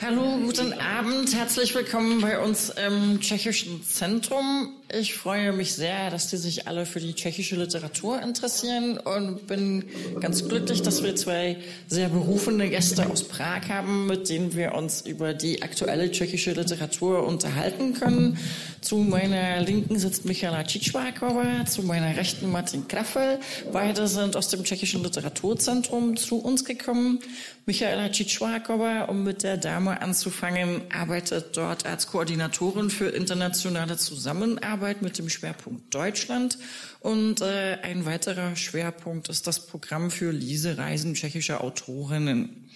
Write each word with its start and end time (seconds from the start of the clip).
Hallo, 0.00 0.36
guten 0.44 0.72
Abend. 0.72 1.32
Herzlich 1.32 1.72
willkommen 1.72 2.20
bei 2.20 2.40
uns 2.40 2.70
im 2.70 3.20
Tschechischen 3.20 3.84
Zentrum. 3.84 4.74
Ich 4.94 5.14
freue 5.14 5.52
mich 5.52 5.72
sehr, 5.72 6.10
dass 6.10 6.26
die 6.28 6.36
sich 6.36 6.68
alle 6.68 6.84
für 6.84 7.00
die 7.00 7.14
tschechische 7.14 7.56
Literatur 7.56 8.20
interessieren 8.20 8.98
und 8.98 9.46
bin 9.46 9.84
ganz 10.20 10.46
glücklich, 10.46 10.82
dass 10.82 11.02
wir 11.02 11.16
zwei 11.16 11.56
sehr 11.88 12.10
berufene 12.10 12.68
Gäste 12.68 13.08
aus 13.08 13.24
Prag 13.24 13.70
haben, 13.70 14.06
mit 14.06 14.28
denen 14.28 14.54
wir 14.54 14.74
uns 14.74 15.00
über 15.00 15.32
die 15.32 15.62
aktuelle 15.62 16.10
tschechische 16.10 16.52
Literatur 16.52 17.26
unterhalten 17.26 17.94
können. 17.94 18.36
Zu 18.82 18.96
meiner 18.98 19.62
Linken 19.62 19.98
sitzt 19.98 20.26
Michaela 20.26 20.60
Cicváková, 20.60 21.64
zu 21.64 21.84
meiner 21.84 22.14
Rechten 22.14 22.50
Martin 22.50 22.86
Kraffel. 22.86 23.38
Beide 23.72 24.06
sind 24.08 24.36
aus 24.36 24.48
dem 24.48 24.62
tschechischen 24.62 25.02
Literaturzentrum 25.02 26.18
zu 26.18 26.36
uns 26.38 26.66
gekommen. 26.66 27.20
Michaela 27.64 28.06
Cicváková, 28.08 29.04
um 29.08 29.22
mit 29.22 29.42
der 29.42 29.56
Dame 29.56 30.02
anzufangen, 30.02 30.82
arbeitet 30.92 31.56
dort 31.56 31.86
als 31.86 32.08
Koordinatorin 32.08 32.90
für 32.90 33.08
internationale 33.08 33.96
Zusammenarbeit 33.96 34.81
Arbeit 34.82 35.00
mit 35.00 35.16
dem 35.16 35.28
Schwerpunkt 35.28 35.94
Deutschland. 35.94 36.58
Und 36.98 37.40
äh, 37.40 37.78
ein 37.82 38.04
weiterer 38.04 38.56
Schwerpunkt 38.56 39.28
ist 39.28 39.46
das 39.46 39.64
Programm 39.64 40.10
für 40.10 40.32
Lesereisen 40.32 41.14
tschechischer 41.14 41.62
Autorinnen. 41.62 42.68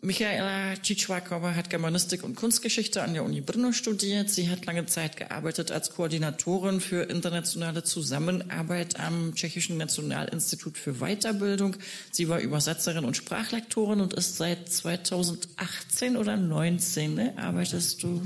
Michaela 0.00 0.74
Cicváková 0.80 1.56
hat 1.56 1.70
Germanistik 1.70 2.22
und 2.22 2.36
Kunstgeschichte 2.36 3.02
an 3.02 3.14
der 3.14 3.24
Uni 3.24 3.40
Brno 3.40 3.72
studiert. 3.72 4.30
Sie 4.30 4.48
hat 4.48 4.64
lange 4.64 4.86
Zeit 4.86 5.16
gearbeitet 5.16 5.72
als 5.72 5.90
Koordinatorin 5.90 6.80
für 6.80 7.02
internationale 7.02 7.82
Zusammenarbeit 7.82 8.98
am 9.00 9.34
Tschechischen 9.34 9.76
Nationalinstitut 9.76 10.78
für 10.78 11.00
Weiterbildung. 11.00 11.76
Sie 12.12 12.28
war 12.28 12.38
Übersetzerin 12.38 13.04
und 13.04 13.16
Sprachlektorin 13.16 14.00
und 14.00 14.14
ist 14.14 14.36
seit 14.36 14.68
2018 14.68 16.16
oder 16.16 16.36
19, 16.36 17.14
ne, 17.14 17.34
arbeitest 17.36 18.04
du 18.04 18.22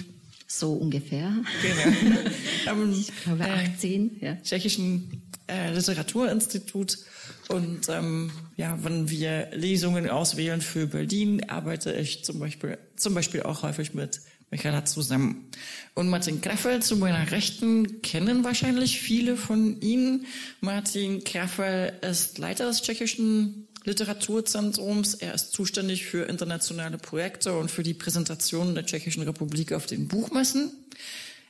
so 0.58 0.72
ungefähr. 0.72 1.33
Genau. 1.62 2.19
Am 2.66 2.92
ich 2.98 3.12
glaube 3.22 3.44
18, 3.44 4.20
äh, 4.20 4.24
ja. 4.24 4.36
Tschechischen 4.42 5.22
äh, 5.48 5.72
Literaturinstitut. 5.72 6.98
Und 7.48 7.88
ähm, 7.88 8.30
ja, 8.56 8.78
wenn 8.83 9.11
wir 9.11 9.50
Lesungen 9.52 10.08
auswählen 10.08 10.61
für 10.61 10.86
Berlin, 10.86 11.48
arbeite 11.48 11.92
ich 11.92 12.24
zum 12.24 12.38
Beispiel, 12.38 12.78
zum 12.96 13.14
Beispiel 13.14 13.42
auch 13.42 13.62
häufig 13.62 13.94
mit 13.94 14.20
Michaela 14.50 14.84
zusammen. 14.84 15.50
Und 15.94 16.08
Martin 16.08 16.41
Kraffel 16.41 16.80
zu 16.80 16.96
meiner 16.96 17.30
Rechten 17.30 18.02
kennen 18.02 18.44
wahrscheinlich 18.44 19.00
viele 19.00 19.36
von 19.36 19.80
Ihnen. 19.80 20.27
Martin 20.61 21.24
Kraffel 21.24 21.92
ist 22.02 22.39
Leiter 22.39 22.66
des 22.66 22.83
tschechischen 22.83 23.66
Literaturzentrums. 23.84 25.14
Er 25.14 25.34
ist 25.34 25.52
zuständig 25.52 26.06
für 26.06 26.28
internationale 26.28 26.98
Projekte 26.98 27.56
und 27.56 27.70
für 27.70 27.82
die 27.82 27.94
Präsentation 27.94 28.74
der 28.74 28.86
Tschechischen 28.86 29.22
Republik 29.22 29.72
auf 29.72 29.86
den 29.86 30.08
Buchmessen. 30.08 30.72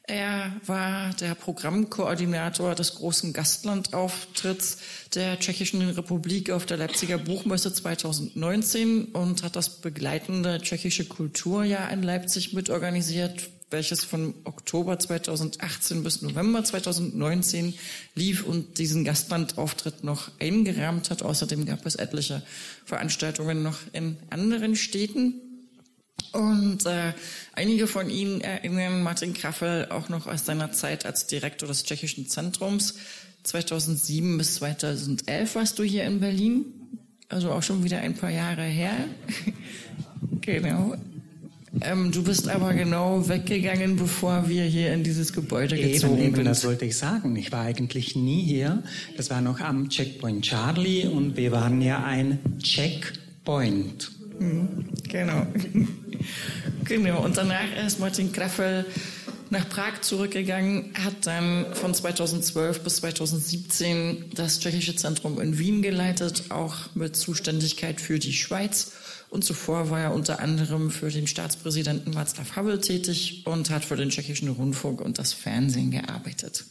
Er 0.06 0.54
war 0.66 1.14
der 1.14 1.34
Programmkoordinator 1.34 2.74
des 2.74 2.96
großen 2.96 3.32
Gastlandauftritts 3.32 4.76
der 5.14 5.38
Tschechischen 5.38 5.80
Republik 5.80 6.50
auf 6.50 6.66
der 6.66 6.76
Leipziger 6.76 7.16
Buchmesse 7.16 7.72
2019 7.72 9.06
und 9.06 9.42
hat 9.42 9.56
das 9.56 9.80
begleitende 9.80 10.60
tschechische 10.60 11.06
Kulturjahr 11.06 11.90
in 11.90 12.02
Leipzig 12.02 12.52
mitorganisiert, 12.52 13.48
welches 13.74 14.04
von 14.04 14.34
Oktober 14.44 14.98
2018 15.00 16.04
bis 16.04 16.22
November 16.22 16.62
2019 16.62 17.74
lief 18.14 18.44
und 18.44 18.78
diesen 18.78 19.04
Gastlandauftritt 19.04 20.04
noch 20.04 20.30
eingerahmt 20.38 21.10
hat. 21.10 21.22
Außerdem 21.22 21.66
gab 21.66 21.84
es 21.84 21.96
etliche 21.96 22.42
Veranstaltungen 22.84 23.64
noch 23.64 23.78
in 23.92 24.16
anderen 24.30 24.76
Städten. 24.76 25.34
Und 26.30 26.86
äh, 26.86 27.14
einige 27.52 27.88
von 27.88 28.08
Ihnen 28.08 28.40
erinnern 28.40 29.02
Martin 29.02 29.34
Kraffel 29.34 29.88
auch 29.90 30.08
noch 30.08 30.28
aus 30.28 30.46
seiner 30.46 30.70
Zeit 30.70 31.04
als 31.04 31.26
Direktor 31.26 31.68
des 31.68 31.82
Tschechischen 31.82 32.28
Zentrums. 32.28 32.94
2007 33.42 34.38
bis 34.38 34.54
2011 34.54 35.54
warst 35.56 35.78
du 35.80 35.82
hier 35.82 36.04
in 36.04 36.20
Berlin, 36.20 36.64
also 37.28 37.50
auch 37.50 37.62
schon 37.62 37.82
wieder 37.82 37.98
ein 37.98 38.14
paar 38.14 38.30
Jahre 38.30 38.62
her. 38.62 38.94
genau. 40.40 40.94
Ähm, 41.80 42.12
du 42.12 42.22
bist 42.22 42.48
aber 42.48 42.72
genau 42.72 43.28
weggegangen, 43.28 43.96
bevor 43.96 44.48
wir 44.48 44.64
hier 44.64 44.92
in 44.92 45.02
dieses 45.02 45.32
Gebäude 45.32 45.76
gezogen 45.76 46.18
eben, 46.18 46.36
sind. 46.36 46.44
Das 46.44 46.64
wollte 46.64 46.84
ich 46.84 46.96
sagen. 46.96 47.34
Ich 47.36 47.52
war 47.52 47.62
eigentlich 47.62 48.14
nie 48.14 48.42
hier. 48.42 48.82
Das 49.16 49.30
war 49.30 49.40
noch 49.40 49.60
am 49.60 49.88
Checkpoint 49.88 50.44
Charlie 50.44 51.06
und 51.06 51.36
wir 51.36 51.52
waren 51.52 51.80
ja 51.80 52.04
ein 52.04 52.38
Checkpoint. 52.62 54.12
Mhm, 54.38 54.86
genau. 55.08 55.46
genau. 56.84 57.24
Und 57.24 57.36
danach 57.36 57.76
ist 57.84 58.00
Martin 58.00 58.32
Kraffel 58.32 58.86
nach 59.50 59.68
Prag 59.68 60.00
zurückgegangen, 60.00 60.90
hat 60.94 61.26
dann 61.26 61.66
von 61.74 61.94
2012 61.94 62.80
bis 62.80 62.96
2017 62.96 64.30
das 64.34 64.58
Tschechische 64.60 64.96
Zentrum 64.96 65.40
in 65.40 65.58
Wien 65.58 65.82
geleitet, 65.82 66.44
auch 66.48 66.74
mit 66.94 67.14
Zuständigkeit 67.14 68.00
für 68.00 68.18
die 68.18 68.32
Schweiz. 68.32 68.92
Und 69.34 69.42
zuvor 69.42 69.90
war 69.90 69.98
er 69.98 70.14
unter 70.14 70.38
anderem 70.38 70.92
für 70.92 71.10
den 71.10 71.26
Staatspräsidenten 71.26 72.14
Václav 72.14 72.54
Havel 72.54 72.80
tätig 72.80 73.42
und 73.46 73.68
hat 73.68 73.84
für 73.84 73.96
den 73.96 74.10
tschechischen 74.10 74.48
Rundfunk 74.48 75.00
und 75.00 75.18
das 75.18 75.32
Fernsehen 75.32 75.90
gearbeitet. 75.90 76.64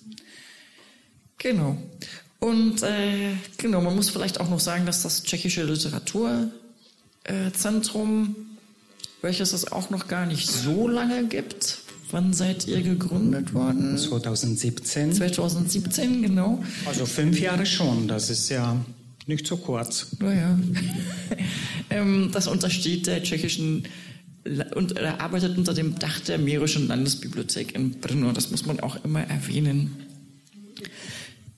Genau. 1.40 1.76
Und 2.40 2.82
äh, 2.82 3.34
genau, 3.58 3.82
man 3.82 3.98
muss 3.98 4.10
vielleicht 4.10 4.40
auch 4.40 4.50
noch 4.50 4.62
sagen, 4.62 4.86
dass 4.86 5.04
das 5.04 5.24
tschechische 5.24 5.66
Literaturzentrum, 5.66 8.36
welches 9.22 9.52
es 9.52 9.70
auch 9.70 9.90
noch 9.90 10.08
gar 10.08 10.26
nicht 10.26 10.50
so 10.50 10.88
lange 10.88 11.28
gibt, 11.28 11.80
Wann 12.12 12.32
seid 12.32 12.68
ihr 12.68 12.84
gegründet 12.84 13.56
worden? 13.56 13.98
2017. 13.98 15.14
2017, 15.14 16.22
genau. 16.22 16.64
Also 16.86 17.08
fünf 17.08 17.40
Jahre 17.40 17.66
schon, 17.66 18.08
das 18.08 18.30
ist 18.30 18.50
ja 18.50 18.86
nicht 19.28 19.48
so 19.48 19.58
kurz. 19.58 20.16
Naja. 20.20 20.58
Ähm, 21.90 22.30
das 22.32 22.48
untersteht 22.48 23.06
der 23.06 23.22
tschechischen 23.22 23.84
und 24.76 24.98
er 24.98 25.22
arbeitet 25.22 25.58
unter 25.58 25.74
dem 25.74 26.00
Dach 26.00 26.20
der 26.22 26.38
Mährischen 26.38 26.88
Landesbibliothek 26.88 27.76
in 27.76 28.00
Brno. 28.00 28.32
Das 28.32 28.52
muss 28.52 28.66
man 28.66 28.80
auch 28.80 29.04
immer 29.04 29.22
erwähnen. 29.22 29.96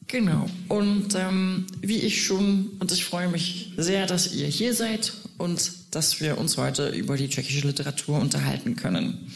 Genau. 0.08 0.48
Und 0.68 1.16
ähm, 1.16 1.66
wie 1.82 1.98
ich 1.98 2.24
schon, 2.24 2.70
und 2.80 2.92
ich 2.92 3.06
freue 3.06 3.28
mich 3.28 3.72
sehr, 3.78 4.06
dass 4.06 4.34
ihr 4.34 4.48
hier 4.48 4.74
seid 4.74 5.14
und 5.38 5.72
dass 5.92 6.22
wir 6.22 6.38
uns 6.38 6.58
heute 6.58 6.90
über 6.90 7.18
die 7.18 7.30
tschechische 7.30 7.66
Literatur 7.66 8.20
unterhalten 8.20 8.76
können. 8.76 9.32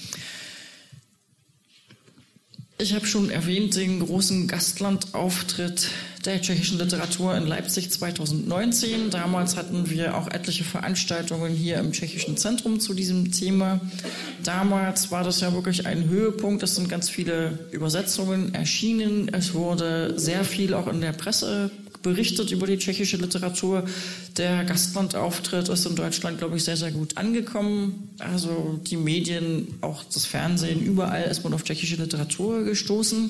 Ich 2.78 2.94
habe 2.94 3.06
schon 3.08 3.30
erwähnt 3.30 3.76
den 3.76 4.00
großen 4.00 4.48
Gastlandauftritt 4.48 5.90
der 6.26 6.42
tschechischen 6.42 6.78
Literatur 6.78 7.36
in 7.36 7.48
Leipzig 7.48 7.92
2019. 7.92 9.10
Damals 9.10 9.56
hatten 9.56 9.90
wir 9.90 10.16
auch 10.16 10.28
etliche 10.28 10.64
Veranstaltungen 10.64 11.54
hier 11.54 11.78
im 11.78 11.92
tschechischen 11.92 12.38
Zentrum 12.38 12.80
zu 12.80 12.94
diesem 12.94 13.32
Thema. 13.32 13.80
Damals 14.44 15.12
war 15.12 15.24
das 15.24 15.40
ja 15.40 15.54
wirklich 15.54 15.86
ein 15.86 16.10
Höhepunkt. 16.10 16.64
Es 16.64 16.76
sind 16.76 16.90
ganz 16.90 17.10
viele 17.10 17.58
Übersetzungen 17.72 18.54
erschienen. 18.54 19.30
Es 19.34 19.54
wurde 19.54 20.20
sehr 20.20 20.44
viel 20.44 20.74
auch 20.74 20.88
in 20.88 21.02
der 21.02 21.14
Presse 21.14 21.72
berichtet 22.02 22.52
über 22.52 22.68
die 22.68 22.78
tschechische 22.78 23.18
Literatur. 23.18 23.84
Der 24.38 24.64
Gastlandauftritt 24.64 25.70
ist 25.70 25.86
in 25.86 25.96
Deutschland, 25.96 26.38
glaube 26.38 26.58
ich, 26.58 26.64
sehr, 26.64 26.78
sehr 26.78 26.92
gut 26.92 27.18
angekommen. 27.18 28.10
Also 28.20 28.80
die 28.86 28.98
Medien, 28.98 29.76
auch 29.82 30.04
das 30.06 30.26
Fernsehen, 30.26 30.82
überall 30.82 31.24
ist 31.24 31.44
man 31.44 31.54
auf 31.54 31.64
tschechische 31.64 31.96
Literatur 31.96 32.64
gestoßen. 32.64 33.30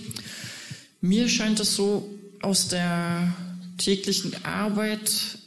Mir 1.01 1.29
scheint 1.29 1.59
es 1.59 1.75
so 1.75 2.09
aus 2.41 2.67
der 2.67 3.33
täglichen 3.77 4.33
Arbeit, 4.45 5.37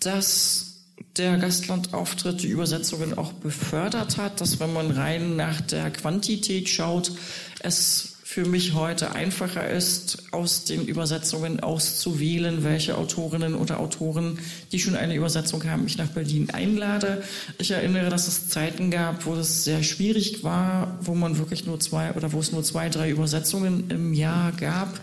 dass 0.00 0.70
der 1.16 1.38
Gastlandauftritt 1.38 2.42
die 2.42 2.48
Übersetzungen 2.48 3.16
auch 3.18 3.32
befördert 3.32 4.16
hat, 4.16 4.40
dass 4.40 4.60
wenn 4.60 4.72
man 4.72 4.90
rein 4.90 5.36
nach 5.36 5.60
der 5.60 5.90
Quantität 5.90 6.68
schaut, 6.68 7.12
es 7.60 8.10
für 8.30 8.46
mich 8.46 8.74
heute 8.74 9.12
einfacher 9.12 9.68
ist, 9.68 10.32
aus 10.32 10.62
den 10.62 10.86
Übersetzungen 10.86 11.58
auszuwählen, 11.58 12.62
welche 12.62 12.96
Autorinnen 12.96 13.56
oder 13.56 13.80
Autoren, 13.80 14.38
die 14.70 14.78
schon 14.78 14.94
eine 14.94 15.16
Übersetzung 15.16 15.64
haben, 15.64 15.84
ich 15.84 15.98
nach 15.98 16.06
Berlin 16.06 16.48
einlade. 16.50 17.24
Ich 17.58 17.72
erinnere, 17.72 18.08
dass 18.08 18.28
es 18.28 18.48
Zeiten 18.48 18.92
gab, 18.92 19.26
wo 19.26 19.34
es 19.34 19.64
sehr 19.64 19.82
schwierig 19.82 20.44
war, 20.44 20.96
wo 21.00 21.16
man 21.16 21.38
wirklich 21.38 21.66
nur 21.66 21.80
zwei 21.80 22.12
oder 22.12 22.32
wo 22.32 22.38
es 22.38 22.52
nur 22.52 22.62
zwei, 22.62 22.88
drei 22.88 23.10
Übersetzungen 23.10 23.90
im 23.90 24.14
Jahr 24.14 24.52
gab. 24.52 25.00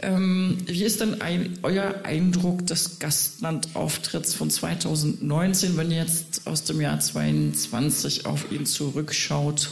Ähm, 0.00 0.58
wie 0.66 0.84
ist 0.84 1.00
denn 1.00 1.20
ein, 1.20 1.58
euer 1.62 2.00
Eindruck 2.04 2.66
des 2.66 2.98
Gastlandauftritts 2.98 4.34
von 4.34 4.50
2019, 4.50 5.76
wenn 5.76 5.90
ihr 5.90 5.98
jetzt 5.98 6.46
aus 6.46 6.64
dem 6.64 6.80
Jahr 6.80 6.98
22 6.98 8.26
auf 8.26 8.50
ihn 8.50 8.64
zurückschaut? 8.64 9.70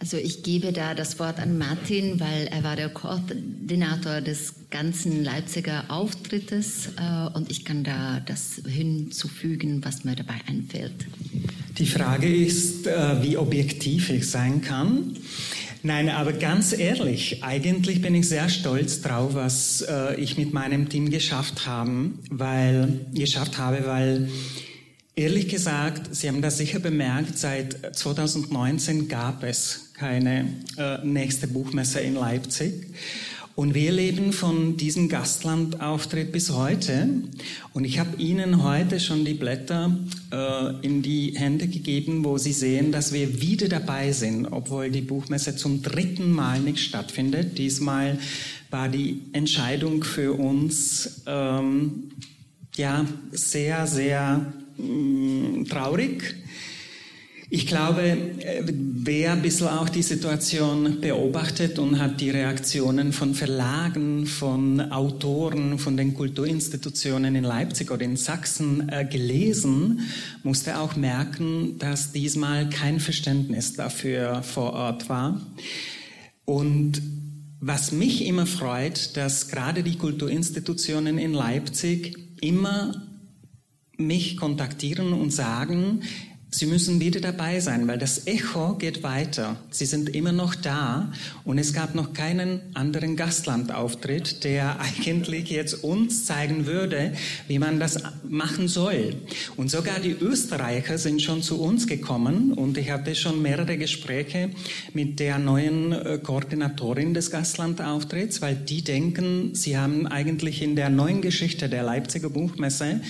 Also 0.00 0.16
ich 0.16 0.42
gebe 0.42 0.72
da 0.72 0.94
das 0.94 1.18
Wort 1.18 1.38
an 1.38 1.58
Martin, 1.58 2.20
weil 2.20 2.46
er 2.46 2.64
war 2.64 2.74
der 2.74 2.88
Koordinator 2.88 4.22
des 4.22 4.54
ganzen 4.70 5.22
Leipziger 5.22 5.84
Auftrittes 5.88 6.88
äh, 6.96 7.36
und 7.36 7.50
ich 7.50 7.66
kann 7.66 7.84
da 7.84 8.20
das 8.24 8.62
hinzufügen, 8.66 9.84
was 9.84 10.04
mir 10.04 10.16
dabei 10.16 10.36
einfällt. 10.48 11.06
Die 11.76 11.84
Frage 11.84 12.34
ist, 12.34 12.86
äh, 12.86 13.22
wie 13.22 13.36
objektiv 13.36 14.08
ich 14.08 14.30
sein 14.30 14.62
kann. 14.62 15.16
Nein, 15.82 16.10
aber 16.10 16.32
ganz 16.34 16.76
ehrlich, 16.76 17.42
eigentlich 17.42 18.02
bin 18.02 18.14
ich 18.14 18.28
sehr 18.28 18.48
stolz 18.48 19.00
drauf, 19.00 19.34
was 19.34 19.80
äh, 19.82 20.14
ich 20.20 20.36
mit 20.36 20.52
meinem 20.52 20.88
Team 20.88 21.10
geschafft 21.10 21.66
haben, 21.66 22.18
weil 22.30 23.00
geschafft 23.14 23.58
habe, 23.58 23.86
weil 23.86 24.28
Ehrlich 25.16 25.48
gesagt, 25.48 26.14
Sie 26.14 26.28
haben 26.28 26.40
das 26.40 26.56
sicher 26.56 26.78
bemerkt, 26.78 27.36
seit 27.36 27.94
2019 27.94 29.06
gab 29.08 29.42
es 29.42 29.92
keine 29.92 30.46
äh, 30.78 31.04
nächste 31.04 31.46
Buchmesse 31.46 32.00
in 32.00 32.14
Leipzig. 32.14 32.86
Und 33.60 33.74
wir 33.74 33.92
leben 33.92 34.32
von 34.32 34.78
diesem 34.78 35.10
Gastlandauftritt 35.10 36.32
bis 36.32 36.48
heute. 36.48 37.10
Und 37.74 37.84
ich 37.84 37.98
habe 37.98 38.16
Ihnen 38.16 38.62
heute 38.62 38.98
schon 39.00 39.26
die 39.26 39.34
Blätter 39.34 39.94
äh, 40.32 40.76
in 40.80 41.02
die 41.02 41.34
Hände 41.36 41.68
gegeben, 41.68 42.24
wo 42.24 42.38
Sie 42.38 42.54
sehen, 42.54 42.90
dass 42.90 43.12
wir 43.12 43.42
wieder 43.42 43.68
dabei 43.68 44.12
sind, 44.12 44.46
obwohl 44.46 44.88
die 44.90 45.02
Buchmesse 45.02 45.56
zum 45.56 45.82
dritten 45.82 46.32
Mal 46.32 46.60
nicht 46.60 46.78
stattfindet. 46.78 47.58
Diesmal 47.58 48.18
war 48.70 48.88
die 48.88 49.20
Entscheidung 49.34 50.04
für 50.04 50.32
uns 50.32 51.20
ähm, 51.26 52.12
ja 52.76 53.04
sehr, 53.30 53.86
sehr 53.86 54.54
mh, 54.78 55.64
traurig. 55.68 56.34
Ich 57.52 57.66
glaube, 57.66 58.02
äh, 58.02 58.62
wer 58.64 59.32
ein 59.32 59.42
bisschen 59.42 59.66
auch 59.66 59.88
die 59.88 60.04
Situation 60.04 61.00
beobachtet 61.00 61.80
und 61.80 61.98
hat 61.98 62.20
die 62.20 62.30
Reaktionen 62.30 63.12
von 63.12 63.34
Verlagen, 63.34 64.26
von 64.26 64.92
Autoren, 64.92 65.80
von 65.80 65.96
den 65.96 66.14
Kulturinstitutionen 66.14 67.34
in 67.34 67.42
Leipzig 67.42 67.90
oder 67.90 68.04
in 68.04 68.16
Sachsen 68.16 68.88
äh, 68.88 69.04
gelesen, 69.04 70.02
musste 70.44 70.78
auch 70.78 70.94
merken, 70.94 71.76
dass 71.80 72.12
diesmal 72.12 72.70
kein 72.70 73.00
Verständnis 73.00 73.74
dafür 73.74 74.44
vor 74.44 74.72
Ort 74.72 75.08
war. 75.08 75.40
Und 76.44 77.02
was 77.58 77.90
mich 77.90 78.26
immer 78.26 78.46
freut, 78.46 79.16
dass 79.16 79.48
gerade 79.48 79.82
die 79.82 79.98
Kulturinstitutionen 79.98 81.18
in 81.18 81.32
Leipzig 81.32 82.16
immer 82.40 83.08
mich 83.96 84.36
kontaktieren 84.36 85.12
und 85.12 85.32
sagen, 85.32 86.02
Sie 86.52 86.66
müssen 86.66 86.98
wieder 86.98 87.20
dabei 87.20 87.60
sein, 87.60 87.86
weil 87.86 87.98
das 87.98 88.26
Echo 88.26 88.74
geht 88.74 89.04
weiter. 89.04 89.56
Sie 89.70 89.86
sind 89.86 90.08
immer 90.08 90.32
noch 90.32 90.56
da 90.56 91.12
und 91.44 91.58
es 91.58 91.72
gab 91.72 91.94
noch 91.94 92.12
keinen 92.12 92.60
anderen 92.74 93.14
Gastlandauftritt, 93.14 94.42
der 94.42 94.80
eigentlich 94.98 95.48
jetzt 95.50 95.84
uns 95.84 96.24
zeigen 96.24 96.66
würde, 96.66 97.12
wie 97.46 97.60
man 97.60 97.78
das 97.78 98.02
machen 98.28 98.66
soll. 98.66 99.14
Und 99.56 99.70
sogar 99.70 100.00
die 100.00 100.10
Österreicher 100.10 100.98
sind 100.98 101.22
schon 101.22 101.40
zu 101.42 101.60
uns 101.60 101.86
gekommen 101.86 102.52
und 102.52 102.76
ich 102.78 102.90
hatte 102.90 103.14
schon 103.14 103.40
mehrere 103.40 103.78
Gespräche 103.78 104.50
mit 104.92 105.20
der 105.20 105.38
neuen 105.38 105.92
äh, 105.92 106.18
Koordinatorin 106.20 107.14
des 107.14 107.30
Gastlandauftritts, 107.30 108.42
weil 108.42 108.56
die 108.56 108.82
denken, 108.82 109.54
sie 109.54 109.78
haben 109.78 110.08
eigentlich 110.08 110.62
in 110.62 110.74
der 110.74 110.90
neuen 110.90 111.22
Geschichte 111.22 111.68
der 111.68 111.84
Leipziger 111.84 112.28
Buchmesse 112.28 113.00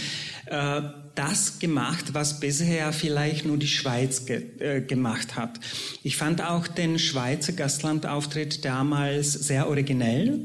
äh, 0.45 0.83
das 1.21 1.59
gemacht, 1.59 2.15
was 2.15 2.41
bisher 2.41 2.95
vielleicht 2.95 3.45
nur 3.45 3.59
die 3.59 3.69
Schweiz 3.69 4.25
ge 4.25 4.43
äh, 4.59 4.81
gemacht 4.81 5.37
hat. 5.37 5.61
Ich 6.03 6.17
fand 6.17 6.43
auch 6.43 6.67
den 6.67 6.99
Schweizer 6.99 7.53
Gastlandauftritt 7.53 8.65
damals 8.65 9.35
sehr 9.35 9.69
originell. 9.69 10.41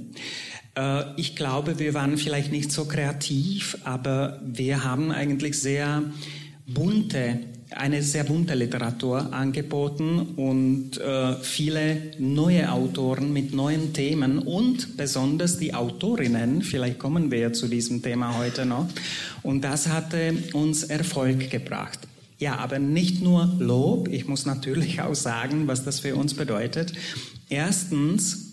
Äh, 0.77 1.03
ich 1.15 1.37
glaube, 1.37 1.79
wir 1.79 1.93
waren 1.93 2.17
vielleicht 2.17 2.51
nicht 2.51 2.73
so 2.73 2.83
kreativ, 2.85 3.77
aber 3.85 4.41
wir 4.45 4.83
haben 4.83 5.11
eigentlich 5.11 5.57
sehr 5.61 6.03
bunte 6.67 7.39
eine 7.75 8.01
sehr 8.01 8.23
bunte 8.23 8.55
Literatur 8.55 9.33
angeboten 9.33 10.19
und 10.35 10.97
äh, 10.97 11.35
viele 11.41 12.11
neue 12.17 12.71
Autoren 12.71 13.33
mit 13.33 13.53
neuen 13.53 13.93
Themen 13.93 14.39
und 14.39 14.97
besonders 14.97 15.57
die 15.57 15.73
Autorinnen, 15.73 16.61
vielleicht 16.61 16.99
kommen 16.99 17.31
wir 17.31 17.53
zu 17.53 17.67
diesem 17.67 18.01
Thema 18.01 18.37
heute 18.37 18.65
noch, 18.65 18.87
und 19.43 19.63
das 19.63 19.87
hatte 19.87 20.33
uns 20.53 20.83
Erfolg 20.83 21.49
gebracht. 21.49 21.99
Ja, 22.37 22.57
aber 22.57 22.79
nicht 22.79 23.21
nur 23.21 23.55
Lob, 23.59 24.09
ich 24.09 24.27
muss 24.27 24.45
natürlich 24.45 25.01
auch 25.01 25.15
sagen, 25.15 25.67
was 25.67 25.85
das 25.85 26.01
für 26.01 26.15
uns 26.15 26.33
bedeutet. 26.33 26.93
Erstens, 27.49 28.44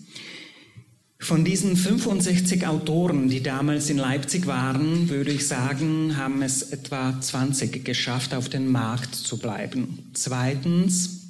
von 1.23 1.45
diesen 1.45 1.77
65 1.77 2.67
Autoren, 2.67 3.29
die 3.29 3.41
damals 3.41 3.89
in 3.89 3.97
Leipzig 3.97 4.45
waren, 4.45 5.09
würde 5.09 5.31
ich 5.31 5.47
sagen, 5.47 6.17
haben 6.17 6.41
es 6.41 6.61
etwa 6.61 7.19
20 7.19 7.85
geschafft, 7.85 8.33
auf 8.33 8.49
dem 8.49 8.71
Markt 8.71 9.15
zu 9.15 9.37
bleiben. 9.37 9.99
Zweitens, 10.13 11.21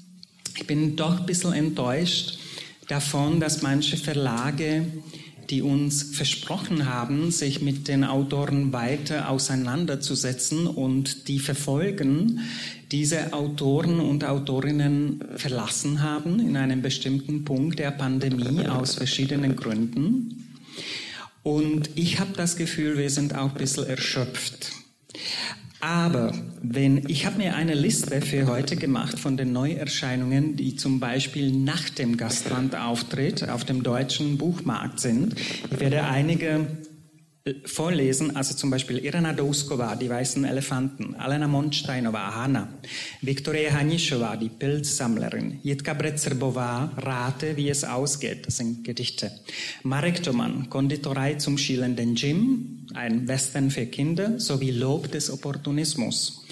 ich 0.57 0.65
bin 0.65 0.95
doch 0.95 1.19
ein 1.19 1.25
bisschen 1.25 1.53
enttäuscht 1.53 2.39
davon, 2.87 3.39
dass 3.39 3.61
manche 3.61 3.97
Verlage 3.97 4.85
die 5.49 5.61
uns 5.61 6.03
versprochen 6.03 6.85
haben, 6.85 7.31
sich 7.31 7.61
mit 7.61 7.87
den 7.87 8.03
Autoren 8.03 8.73
weiter 8.73 9.29
auseinanderzusetzen 9.29 10.67
und 10.67 11.27
die 11.27 11.39
verfolgen, 11.39 12.39
diese 12.93 13.33
Autoren 13.33 13.99
und 13.99 14.23
Autorinnen 14.23 15.19
verlassen 15.35 16.03
haben 16.03 16.39
in 16.39 16.55
einem 16.55 16.83
bestimmten 16.83 17.43
Punkt 17.43 17.79
der 17.79 17.89
Pandemie 17.89 18.67
aus 18.67 18.93
verschiedenen 18.93 19.55
Gründen. 19.55 20.55
Und 21.41 21.89
ich 21.95 22.19
habe 22.19 22.33
das 22.37 22.55
Gefühl, 22.55 22.99
wir 22.99 23.09
sind 23.09 23.35
auch 23.35 23.49
ein 23.49 23.57
bisschen 23.57 23.87
erschöpft. 23.87 24.71
Aber 25.81 26.33
wenn 26.61 27.09
ich 27.09 27.25
habe 27.25 27.39
mir 27.39 27.55
eine 27.55 27.73
Liste 27.73 28.21
für 28.21 28.45
heute 28.45 28.75
gemacht 28.75 29.19
von 29.19 29.37
den 29.37 29.51
Neuerscheinungen, 29.51 30.55
die 30.55 30.75
zum 30.75 30.99
Beispiel 30.99 31.51
nach 31.51 31.89
dem 31.89 32.15
Gastlandauftritt 32.15 33.49
auf 33.49 33.65
dem 33.65 33.81
deutschen 33.81 34.37
Buchmarkt 34.37 34.99
sind. 34.99 35.35
Ich 35.71 35.79
werde 35.79 36.03
einige 36.03 36.67
vorlesen, 37.65 38.37
also 38.37 38.55
zum 38.55 38.69
Beispiel 38.69 38.99
Irena 38.99 39.33
Douskova, 39.33 39.97
die 39.97 40.09
weißen 40.09 40.45
Elefanten, 40.45 41.15
Alena 41.15 41.45
Monsteinová, 41.45 42.33
Hanna, 42.35 42.69
Viktoria 43.19 43.73
Hanischova, 43.73 44.37
die 44.37 44.47
Pilzsammlerin, 44.47 45.59
Jitka 45.61 45.93
Bretzerbová, 45.93 46.91
Rate, 46.95 47.57
wie 47.57 47.67
es 47.67 47.83
ausgeht, 47.83 48.47
das 48.47 48.57
sind 48.57 48.85
Gedichte, 48.85 49.29
Marek 49.83 50.23
Toman, 50.23 50.69
Konditorei 50.69 51.33
zum 51.33 51.57
schielenden 51.57 52.15
Jim, 52.15 52.87
ein 52.93 53.27
Western 53.27 53.71
für 53.71 53.87
Kinder, 53.87 54.39
sowie 54.39 54.71
Lob 54.71 55.11
des 55.11 55.29
Opportunismus, 55.29 56.42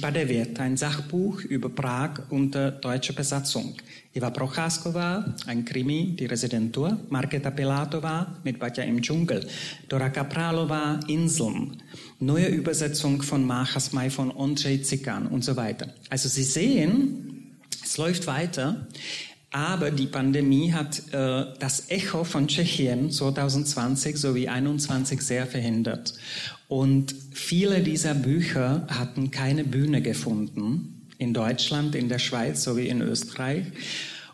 Padevět, 0.00 0.58
ein 0.60 0.76
Sachbuch 0.76 1.42
über 1.44 1.68
Prag 1.68 2.30
unter 2.30 2.70
deutscher 2.70 3.14
Besatzung, 3.14 3.74
Eva 4.14 4.30
Procházková, 4.30 5.34
ein 5.46 5.64
Krimi, 5.64 6.16
die 6.18 6.26
Residentur, 6.26 6.98
Marketa 7.10 7.50
Pilatová 7.50 8.26
mit 8.44 8.58
Batja 8.58 8.84
im 8.84 9.00
Dschungel, 9.02 9.46
Dora 9.88 10.08
Kapralová, 10.08 11.00
Inseln, 11.06 11.82
neue 12.18 12.48
Übersetzung 12.48 13.22
von 13.22 13.46
Machas 13.46 13.92
Mai 13.92 14.10
von 14.10 14.30
Andrzej 14.30 14.82
Zikan 14.82 15.26
und 15.26 15.44
so 15.44 15.56
weiter. 15.56 15.94
Also 16.08 16.28
Sie 16.28 16.44
sehen, 16.44 17.56
es 17.82 17.96
läuft 17.98 18.26
weiter, 18.26 18.86
aber 19.52 19.90
die 19.90 20.06
Pandemie 20.06 20.72
hat 20.72 21.12
äh, 21.12 21.46
das 21.58 21.90
Echo 21.90 22.22
von 22.24 22.46
Tschechien 22.46 23.10
2020 23.10 24.16
sowie 24.16 24.44
2021 24.44 25.20
sehr 25.22 25.46
verhindert. 25.46 26.14
Und 26.70 27.16
viele 27.32 27.80
dieser 27.80 28.14
Bücher 28.14 28.86
hatten 28.86 29.32
keine 29.32 29.64
Bühne 29.64 30.02
gefunden 30.02 31.02
in 31.18 31.34
Deutschland, 31.34 31.96
in 31.96 32.08
der 32.08 32.20
Schweiz 32.20 32.62
sowie 32.62 32.86
in 32.86 33.00
Österreich. 33.00 33.64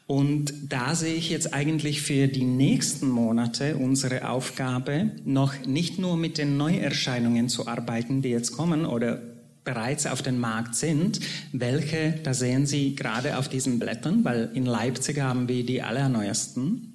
Und 0.06 0.52
da 0.68 0.94
sehe 0.94 1.14
ich 1.14 1.30
jetzt 1.30 1.54
eigentlich 1.54 2.02
für 2.02 2.28
die 2.28 2.44
nächsten 2.44 3.08
Monate 3.08 3.78
unsere 3.78 4.28
Aufgabe, 4.28 5.12
noch 5.24 5.54
nicht 5.64 5.98
nur 5.98 6.18
mit 6.18 6.36
den 6.36 6.58
Neuerscheinungen 6.58 7.48
zu 7.48 7.66
arbeiten, 7.66 8.20
die 8.20 8.28
jetzt 8.28 8.52
kommen 8.52 8.84
oder 8.84 9.18
bereits 9.64 10.04
auf 10.04 10.20
den 10.20 10.38
Markt 10.38 10.74
sind, 10.74 11.20
welche, 11.52 12.20
da 12.22 12.34
sehen 12.34 12.66
Sie 12.66 12.96
gerade 12.96 13.38
auf 13.38 13.48
diesen 13.48 13.78
Blättern, 13.78 14.26
weil 14.26 14.50
in 14.52 14.66
Leipzig 14.66 15.20
haben 15.20 15.48
wir 15.48 15.64
die 15.64 15.80
allerneuesten. 15.80 16.92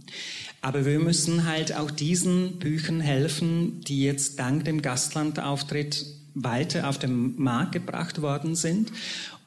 Aber 0.61 0.85
wir 0.85 0.99
müssen 0.99 1.47
halt 1.47 1.75
auch 1.75 1.89
diesen 1.89 2.59
Büchern 2.59 3.01
helfen, 3.01 3.81
die 3.81 4.03
jetzt 4.03 4.37
dank 4.39 4.65
dem 4.65 4.81
Gastlandauftritt 4.81 6.05
weiter 6.35 6.87
auf 6.87 6.99
den 6.99 7.39
Markt 7.41 7.73
gebracht 7.73 8.21
worden 8.21 8.55
sind 8.55 8.91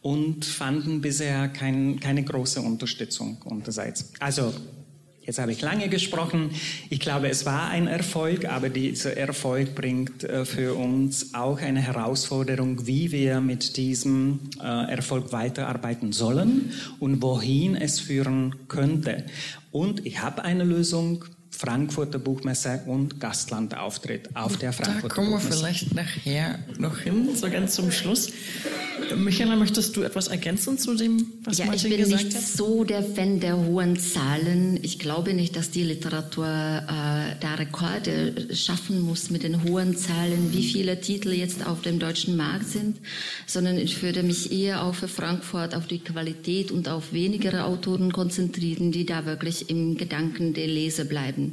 und 0.03 0.45
fanden 0.45 1.01
bisher 1.01 1.49
kein, 1.49 2.01
keine 2.01 2.25
große 2.25 2.61
Unterstützung 2.61 3.39
unterseits. 3.45 4.13
Also 4.21 4.53
Jetzt 5.27 5.39
habe 5.39 5.53
ich 5.53 5.63
lange 5.63 5.89
gesprochen. 5.89 6.51
Ich 6.91 7.01
glaube, 7.01 7.31
es 7.31 7.47
war 7.47 7.69
ein 7.69 7.87
Erfolg, 7.87 8.45
aber 8.45 8.69
dieser 8.69 9.17
Erfolg 9.17 9.75
bringt 9.75 10.23
äh, 10.23 10.45
für 10.45 10.75
uns 10.75 11.33
auch 11.33 11.61
eine 11.61 11.81
Herausforderung, 11.81 12.87
wie 12.87 13.11
wir 13.11 13.41
mit 13.41 13.79
diesem 13.79 14.41
äh, 14.63 14.67
Erfolg 14.93 15.33
weiterarbeiten 15.33 16.13
sollen 16.13 16.73
und 17.01 17.23
wohin 17.23 17.75
es 17.75 18.01
führen 18.01 18.55
könnte. 18.69 19.25
Und 19.75 20.07
ich 20.07 20.23
habe 20.23 20.45
eine 20.45 20.63
Lösung. 20.63 21.25
Frankfurter 21.57 22.19
Buchmesse 22.19 22.81
und 22.87 23.21
Gastlandauftritt 23.21 24.35
auf 24.35 24.57
der 24.57 24.73
Frankfurter 24.73 25.09
Da 25.09 25.15
kommen 25.15 25.31
wir 25.31 25.37
Buchmesse. 25.39 25.59
vielleicht 25.59 25.95
nachher 25.95 26.59
noch 26.79 26.99
hin, 26.99 27.29
so 27.35 27.49
ganz 27.49 27.75
zum 27.75 27.91
Schluss. 27.93 28.31
Michaela, 29.17 29.57
möchtest 29.57 29.97
du 29.97 30.03
etwas 30.03 30.29
ergänzen 30.29 30.79
zu 30.79 30.95
dem, 30.95 31.27
was 31.45 31.59
Ja, 31.59 31.65
ich 31.65 31.71
Martin 31.71 31.91
bin 31.91 31.99
gesagt 31.99 32.25
nicht 32.25 32.37
hat? 32.37 32.43
so 32.43 32.85
der 32.85 33.03
Fan 33.03 33.41
der 33.41 33.57
hohen 33.59 33.99
Zahlen. 33.99 34.79
Ich 34.83 34.99
glaube 34.99 35.35
nicht, 35.35 35.57
dass 35.57 35.71
die 35.71 35.83
Literatur 35.83 36.47
äh, 36.47 37.35
da 37.41 37.55
Rekorde 37.59 38.55
schaffen 38.55 39.01
muss 39.01 39.31
mit 39.31 39.43
den 39.43 39.63
hohen 39.65 39.97
Zahlen, 39.97 40.53
wie 40.53 40.63
viele 40.63 41.01
Titel 41.01 41.31
jetzt 41.33 41.67
auf 41.67 41.83
dem 41.83 41.99
deutschen 41.99 42.37
Markt 42.37 42.69
sind, 42.69 42.99
sondern 43.47 43.79
ich 43.79 44.01
würde 44.03 44.23
mich 44.23 44.53
eher 44.53 44.83
auch 44.85 44.95
für 44.95 45.09
Frankfurt 45.09 45.75
auf 45.75 45.87
die 45.87 45.99
Qualität 45.99 46.71
und 46.71 46.89
auf 46.89 47.13
wenigere 47.13 47.65
Autoren 47.65 48.13
konzentrieren, 48.13 48.91
die 48.93 49.05
da 49.05 49.27
wirklich 49.27 49.69
im 49.71 49.97
Gedanken 49.99 50.55
der 50.55 50.67
Leser 50.69 51.05
bleiben. 51.05 51.44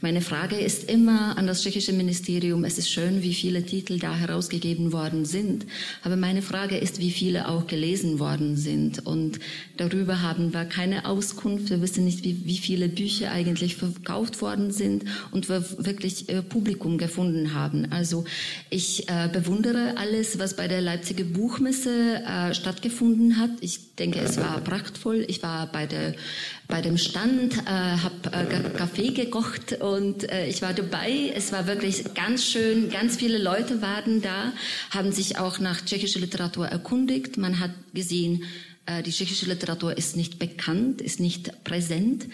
Meine 0.00 0.20
Frage 0.20 0.56
ist 0.56 0.90
immer 0.90 1.36
an 1.36 1.46
das 1.46 1.62
tschechische 1.62 1.92
Ministerium, 1.92 2.64
es 2.64 2.78
ist 2.78 2.90
schön, 2.90 3.22
wie 3.22 3.34
viele 3.34 3.64
Titel 3.64 3.98
da 3.98 4.14
herausgegeben 4.14 4.92
worden 4.92 5.24
sind, 5.24 5.66
aber 6.02 6.16
meine 6.16 6.42
Frage 6.42 6.76
ist, 6.76 6.98
wie 6.98 7.10
viele 7.10 7.48
auch 7.48 7.66
gelesen 7.66 8.18
worden 8.18 8.56
sind. 8.56 9.06
Und 9.06 9.38
darüber 9.76 10.22
haben 10.22 10.52
wir 10.52 10.64
keine 10.64 11.06
Auskunft. 11.06 11.70
Wir 11.70 11.80
wissen 11.82 12.04
nicht, 12.04 12.24
wie, 12.24 12.44
wie 12.44 12.58
viele 12.58 12.88
Bücher 12.88 13.30
eigentlich 13.30 13.76
verkauft 13.76 14.40
worden 14.40 14.72
sind 14.72 15.04
und 15.30 15.48
wir 15.48 15.64
wirklich 15.78 16.28
äh, 16.28 16.42
Publikum 16.42 16.98
gefunden 16.98 17.54
haben. 17.54 17.90
Also 17.90 18.24
ich 18.70 19.08
äh, 19.08 19.28
bewundere 19.32 19.96
alles, 19.96 20.38
was 20.38 20.56
bei 20.56 20.68
der 20.68 20.80
Leipziger 20.80 21.24
Buchmesse 21.24 22.22
äh, 22.24 22.54
stattgefunden 22.54 23.38
hat. 23.38 23.50
Ich 23.60 23.94
denke, 23.96 24.20
es 24.20 24.36
war 24.36 24.60
prachtvoll. 24.60 25.24
Ich 25.28 25.42
war 25.42 25.70
bei 25.70 25.86
der 25.86 26.14
bei 26.72 26.80
dem 26.80 26.96
Stand, 26.96 27.58
äh, 27.58 27.70
habe 27.70 28.32
äh, 28.32 28.70
Kaffee 28.70 29.10
gekocht 29.32 29.80
und 29.80 30.30
äh, 30.30 30.46
ich 30.46 30.62
war 30.62 30.74
dabei. 30.74 31.32
Es 31.34 31.52
war 31.52 31.66
wirklich 31.66 32.14
ganz 32.14 32.44
schön. 32.44 32.90
Ganz 32.90 33.16
viele 33.16 33.38
Leute 33.38 33.80
waren 33.80 34.20
da, 34.20 34.52
haben 34.90 35.12
sich 35.12 35.38
auch 35.38 35.58
nach 35.58 35.84
tschechischer 35.84 36.20
Literatur 36.20 36.66
erkundigt. 36.66 37.38
Man 37.38 37.58
hat 37.58 37.70
gesehen, 37.94 38.44
äh, 38.86 39.02
die 39.02 39.10
tschechische 39.10 39.46
Literatur 39.46 39.96
ist 39.96 40.16
nicht 40.16 40.38
bekannt, 40.38 41.00
ist 41.00 41.18
nicht 41.18 41.64
präsent. 41.64 42.26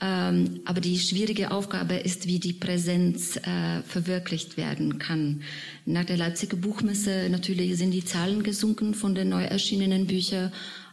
Ähm, 0.00 0.60
aber 0.64 0.80
die 0.80 0.98
schwierige 0.98 1.52
Aufgabe 1.52 1.94
ist, 1.94 2.26
wie 2.26 2.40
die 2.40 2.52
Präsenz 2.52 3.36
äh, 3.36 3.82
verwirklicht 3.86 4.56
werden 4.56 4.98
kann. 4.98 5.42
Nach 5.86 6.04
der 6.04 6.16
Leipziger 6.16 6.56
Buchmesse 6.56 7.28
natürlich 7.30 7.76
sind 7.78 7.92
die 7.92 8.04
Zahlen 8.04 8.42
gesunken 8.42 8.94
von 8.94 9.14
den 9.14 9.28
neu 9.28 9.44
erschienenen 9.44 10.06
Büchern. 10.06 10.52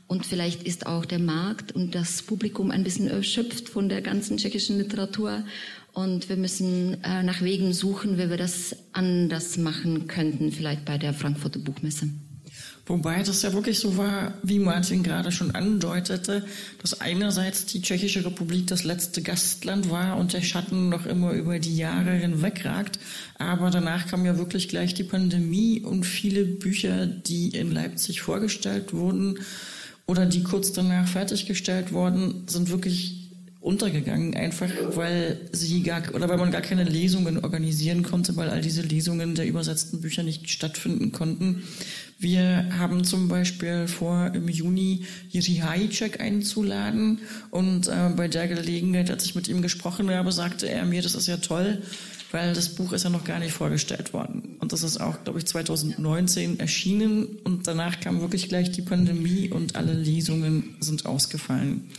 Und 0.10 0.26
vielleicht 0.26 0.64
ist 0.64 0.88
auch 0.88 1.06
der 1.06 1.20
Markt 1.20 1.72
und 1.72 1.94
das 1.94 2.24
Publikum 2.24 2.72
ein 2.72 2.84
bisschen 2.84 3.08
erschöpft 3.08 3.70
von 3.70 3.90
der 3.90 4.02
ganzen 4.02 4.38
tschechischen 4.38 4.80
Literatur. 4.80 5.44
Und 5.94 6.30
wir 6.30 6.36
müssen 6.36 7.04
äh, 7.04 7.22
nach 7.22 7.44
Wegen 7.44 7.74
suchen, 7.74 8.18
wie 8.18 8.28
wir 8.28 8.38
das 8.38 8.76
anders 8.92 9.58
machen 9.58 10.08
könnten, 10.08 10.52
vielleicht 10.52 10.84
bei 10.84 10.98
der 10.98 11.14
Frankfurter 11.14 11.60
Buchmesse. 11.60 12.10
Wobei 12.88 13.22
das 13.22 13.44
ja 13.44 13.54
wirklich 13.54 13.78
so 13.78 13.98
war, 13.98 14.34
wie 14.42 14.58
Martin 14.58 15.04
gerade 15.04 15.32
schon 15.32 15.54
andeutete, 15.54 16.44
dass 16.82 17.00
einerseits 17.02 17.68
die 17.68 17.84
Tschechische 17.84 18.26
Republik 18.26 18.66
das 18.66 18.84
letzte 18.84 19.22
Gastland 19.22 19.92
war 19.92 20.18
und 20.18 20.34
der 20.34 20.42
Schatten 20.42 20.90
noch 20.90 21.06
immer 21.06 21.34
über 21.34 21.60
die 21.60 21.78
Jahre 21.78 22.14
hinweg 22.14 22.66
ragt. 22.66 22.98
Aber 23.38 23.70
danach 23.70 24.08
kam 24.08 24.26
ja 24.26 24.40
wirklich 24.40 24.70
gleich 24.70 24.96
die 24.96 25.04
Pandemie 25.04 25.82
und 25.82 26.04
viele 26.04 26.46
Bücher, 26.46 27.06
die 27.06 27.50
in 27.50 27.72
Leipzig 27.72 28.22
vorgestellt 28.22 28.92
wurden 28.92 29.38
oder 30.10 30.26
die 30.26 30.42
kurz 30.42 30.74
danach 30.74 31.08
fertiggestellt 31.08 31.94
wurden, 31.94 32.46
sind 32.48 32.72
wirklich 32.72 33.30
untergegangen, 33.62 34.34
einfach 34.34 34.70
weil 34.96 35.38
sie 35.52 35.84
gar 35.84 36.02
oder 36.16 36.28
weil 36.28 36.38
man 36.38 36.50
gar 36.50 36.62
keine 36.62 36.84
Lesungen 36.84 37.44
organisieren 37.44 38.02
konnte, 38.02 38.36
weil 38.36 38.50
all 38.50 38.62
diese 38.62 38.82
Lesungen 38.82 39.36
der 39.36 39.46
übersetzten 39.46 40.02
Bücher 40.02 40.24
nicht 40.24 40.50
stattfinden 40.50 41.12
konnten. 41.12 41.62
Wir 42.18 42.66
haben 42.80 43.04
zum 43.04 43.28
Beispiel 43.28 43.88
vor, 43.88 44.32
im 44.34 44.48
Juni 44.48 45.06
Jiri 45.30 45.58
Hajicek 45.58 46.20
einzuladen 46.20 47.20
und 47.52 47.88
äh, 47.88 48.10
bei 48.16 48.28
der 48.28 48.48
Gelegenheit, 48.48 49.12
als 49.12 49.26
ich 49.26 49.36
mit 49.36 49.48
ihm 49.48 49.62
gesprochen 49.62 50.10
habe, 50.10 50.32
sagte 50.32 50.68
er 50.68 50.86
mir, 50.86 51.04
das 51.04 51.14
ist 51.14 51.28
ja 51.28 51.38
toll, 51.38 51.84
weil 52.32 52.54
das 52.54 52.76
Buch 52.76 52.94
ist 52.94 53.04
ja 53.04 53.10
noch 53.10 53.24
gar 53.24 53.40
nicht 53.40 53.54
vorgestellt 53.54 54.14
worden. 54.14 54.58
Und 54.60 54.72
das 54.72 54.84
ist 54.84 55.00
auch, 55.00 55.24
glaube 55.24 55.40
ich, 55.40 55.48
2019 55.48 56.60
erschienen 56.60 57.26
und 57.44 57.68
danach 57.68 58.00
kam 58.00 58.22
wirklich 58.22 58.50
gleich 58.50 58.72
die 58.72 58.82
Pandemie 58.82 59.50
und 59.50 59.76
alle 59.76 59.94
Lesungen 59.94 60.76
sind 60.80 61.06
ausgefallen. 61.06 61.90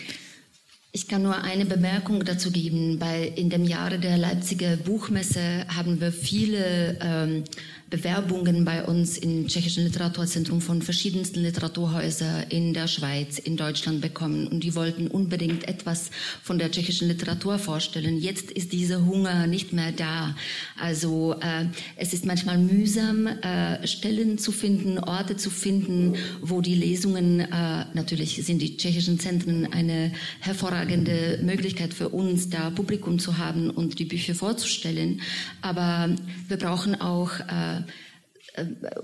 Ich 0.92 1.06
kann 1.06 1.22
nur 1.22 1.42
eine 1.44 1.66
Bemerkung 1.66 2.24
dazu 2.24 2.50
geben. 2.50 2.98
Bei, 2.98 3.32
in 3.36 3.48
dem 3.48 3.64
Jahre 3.64 4.00
der 4.00 4.18
Leipziger 4.18 4.76
Buchmesse 4.76 5.66
haben 5.68 6.00
wir 6.00 6.12
viele 6.12 6.98
ähm, 7.00 7.44
Bewerbungen 7.90 8.64
bei 8.64 8.84
uns 8.84 9.18
im 9.18 9.48
Tschechischen 9.48 9.84
Literaturzentrum 9.84 10.60
von 10.60 10.80
verschiedensten 10.80 11.40
Literaturhäusern 11.40 12.44
in 12.48 12.72
der 12.72 12.86
Schweiz, 12.86 13.38
in 13.38 13.56
Deutschland 13.56 14.00
bekommen. 14.00 14.46
Und 14.46 14.62
die 14.62 14.76
wollten 14.76 15.08
unbedingt 15.08 15.66
etwas 15.66 16.10
von 16.42 16.58
der 16.58 16.70
tschechischen 16.70 17.08
Literatur 17.08 17.58
vorstellen. 17.58 18.18
Jetzt 18.18 18.52
ist 18.52 18.72
dieser 18.72 19.04
Hunger 19.04 19.48
nicht 19.48 19.72
mehr 19.72 19.90
da. 19.90 20.36
Also 20.78 21.34
äh, 21.40 21.66
es 21.96 22.12
ist 22.12 22.24
manchmal 22.26 22.58
mühsam, 22.58 23.26
äh, 23.26 23.84
Stellen 23.86 24.38
zu 24.38 24.52
finden, 24.52 25.00
Orte 25.00 25.36
zu 25.36 25.50
finden, 25.50 26.14
wo 26.40 26.60
die 26.60 26.76
Lesungen, 26.76 27.40
äh, 27.40 27.46
natürlich 27.92 28.36
sind 28.46 28.62
die 28.62 28.76
tschechischen 28.76 29.18
Zentren 29.18 29.72
eine 29.72 30.12
hervorragende 30.38 31.40
Möglichkeit 31.42 31.92
für 31.92 32.10
uns, 32.10 32.50
da 32.50 32.70
Publikum 32.70 33.18
zu 33.18 33.38
haben 33.38 33.70
und 33.70 33.98
die 33.98 34.04
Bücher 34.04 34.36
vorzustellen. 34.36 35.20
Aber 35.60 36.14
wir 36.48 36.56
brauchen 36.56 37.00
auch 37.00 37.40
äh, 37.40 37.79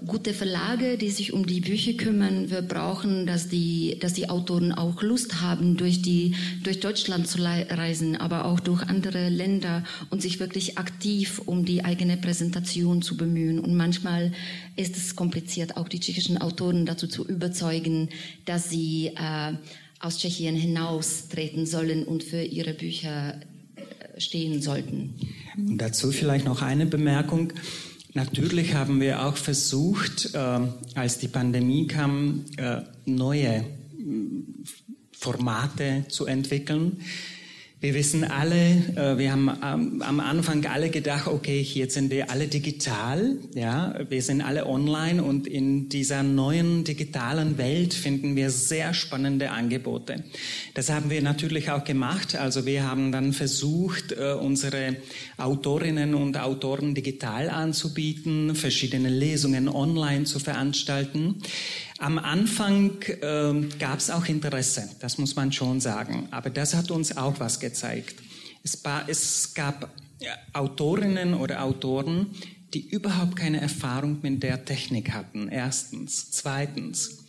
gute 0.07 0.35
Verlage, 0.35 0.99
die 0.99 1.11
sich 1.11 1.33
um 1.33 1.47
die 1.47 1.61
Bücher 1.61 1.93
kümmern. 1.93 2.51
Wir 2.51 2.63
brauchen, 2.63 3.27
dass 3.27 3.49
die, 3.49 3.97
dass 4.01 4.13
die 4.13 4.29
Autoren 4.29 4.73
auch 4.73 5.03
Lust 5.03 5.41
haben, 5.41 5.77
durch 5.77 6.03
die, 6.03 6.35
durch 6.63 6.81
Deutschland 6.81 7.29
zu 7.29 7.39
reisen, 7.43 8.17
aber 8.17 8.45
auch 8.45 8.61
durch 8.61 8.83
andere 8.83 9.29
Länder 9.29 9.85
und 10.11 10.21
sich 10.21 10.41
wirklich 10.41 10.79
aktiv 10.79 11.41
um 11.47 11.65
die 11.65 11.85
eigene 11.85 12.17
Präsentation 12.17 13.03
zu 13.03 13.17
bemühen. 13.17 13.61
Und 13.61 13.75
manchmal 13.77 14.33
ist 14.75 14.97
es 14.97 15.15
kompliziert, 15.15 15.77
auch 15.77 15.89
die 15.89 16.01
tschechischen 16.01 16.39
Autoren 16.39 16.85
dazu 16.85 17.07
zu 17.07 17.27
überzeugen, 17.27 18.09
dass 18.47 18.69
sie 18.69 19.13
äh, 19.15 19.53
aus 20.01 20.19
Tschechien 20.19 20.57
hinaustreten 20.57 21.67
sollen 21.67 22.05
und 22.05 22.25
für 22.25 22.43
ihre 22.43 22.75
Bücher 22.75 23.41
stehen 24.19 24.61
sollten. 24.61 25.15
Und 25.57 25.79
dazu 25.79 26.11
vielleicht 26.11 26.47
noch 26.47 26.63
eine 26.63 26.87
Bemerkung. 26.87 27.53
Natürlich 28.17 28.73
haben 28.73 28.99
wir 28.99 29.27
auch 29.27 29.37
versucht, 29.37 30.35
äh, 30.35 30.61
als 30.95 31.19
die 31.19 31.29
Pandemie 31.29 31.87
kam, 31.87 32.47
äh, 32.57 32.79
neue 33.05 33.63
Formate 35.13 36.07
zu 36.09 36.25
entwickeln. 36.25 37.03
Wir 37.79 37.93
wissen 37.93 38.25
alle, 38.25 38.71
äh, 38.97 39.19
wir 39.19 39.31
haben 39.31 39.51
am, 39.51 40.21
Anfang 40.21 40.65
alle 40.65 40.89
gedacht, 40.89 41.27
okay, 41.27 41.61
jetzt 41.61 41.93
sind 41.93 42.11
wir 42.11 42.31
alle 42.31 42.49
digital, 42.49 43.37
ja, 43.55 43.95
wir 44.09 44.23
sind 44.23 44.41
alle 44.41 44.65
online 44.65 45.23
und 45.23 45.47
in 45.47 45.91
dieser 45.91 46.23
neuen 46.23 46.85
digitalen 46.85 47.59
Welt 47.59 47.93
finden 47.93 48.35
wir 48.35 48.49
sehr 48.49 48.95
spannende 48.95 49.51
Angebote. 49.51 50.25
Das 50.73 50.89
haben 50.89 51.11
wir 51.11 51.21
natürlich 51.21 51.71
auch 51.71 51.85
gemacht. 51.85 52.35
Also 52.35 52.65
wir 52.65 52.89
haben 52.89 53.13
dann 53.13 53.35
versucht, 53.35 54.13
äh, 54.13 54.33
unsere 54.33 54.97
Autorinnen 55.37 56.15
und 56.15 56.39
Autoren 56.39 56.95
digital 56.95 57.51
anzubieten, 57.51 58.55
verschiedene 58.55 59.11
Lesungen 59.11 59.69
online 59.69 60.25
zu 60.25 60.39
veranstalten. 60.39 61.43
Am 61.99 62.19
Anfang 62.19 63.03
äh, 63.03 63.69
gab 63.79 63.99
es 63.99 64.11
auch 64.11 64.27
Interesse, 64.27 64.89
das 65.01 65.19
muss 65.19 65.35
man 65.37 65.53
schon 65.53 65.81
sagen. 65.81 66.29
Aber 66.31 66.51
das 66.51 66.75
hat 66.75 66.91
uns 66.91 67.17
auch 67.17 67.41
was 67.41 67.59
gezeigt. 67.61 68.17
Es, 68.63 68.85
war, 68.85 69.09
es 69.09 69.55
gab 69.55 69.91
Autorinnen 70.53 71.35
oder 71.35 71.63
Autoren, 71.63 72.27
die 72.75 72.89
überhaupt 72.89 73.37
keine 73.37 73.61
Erfahrung 73.61 74.19
mit 74.23 74.43
der 74.43 74.65
Technik 74.65 75.13
hatten. 75.13 75.49
Erstens. 75.49 76.31
Zweitens. 76.31 77.25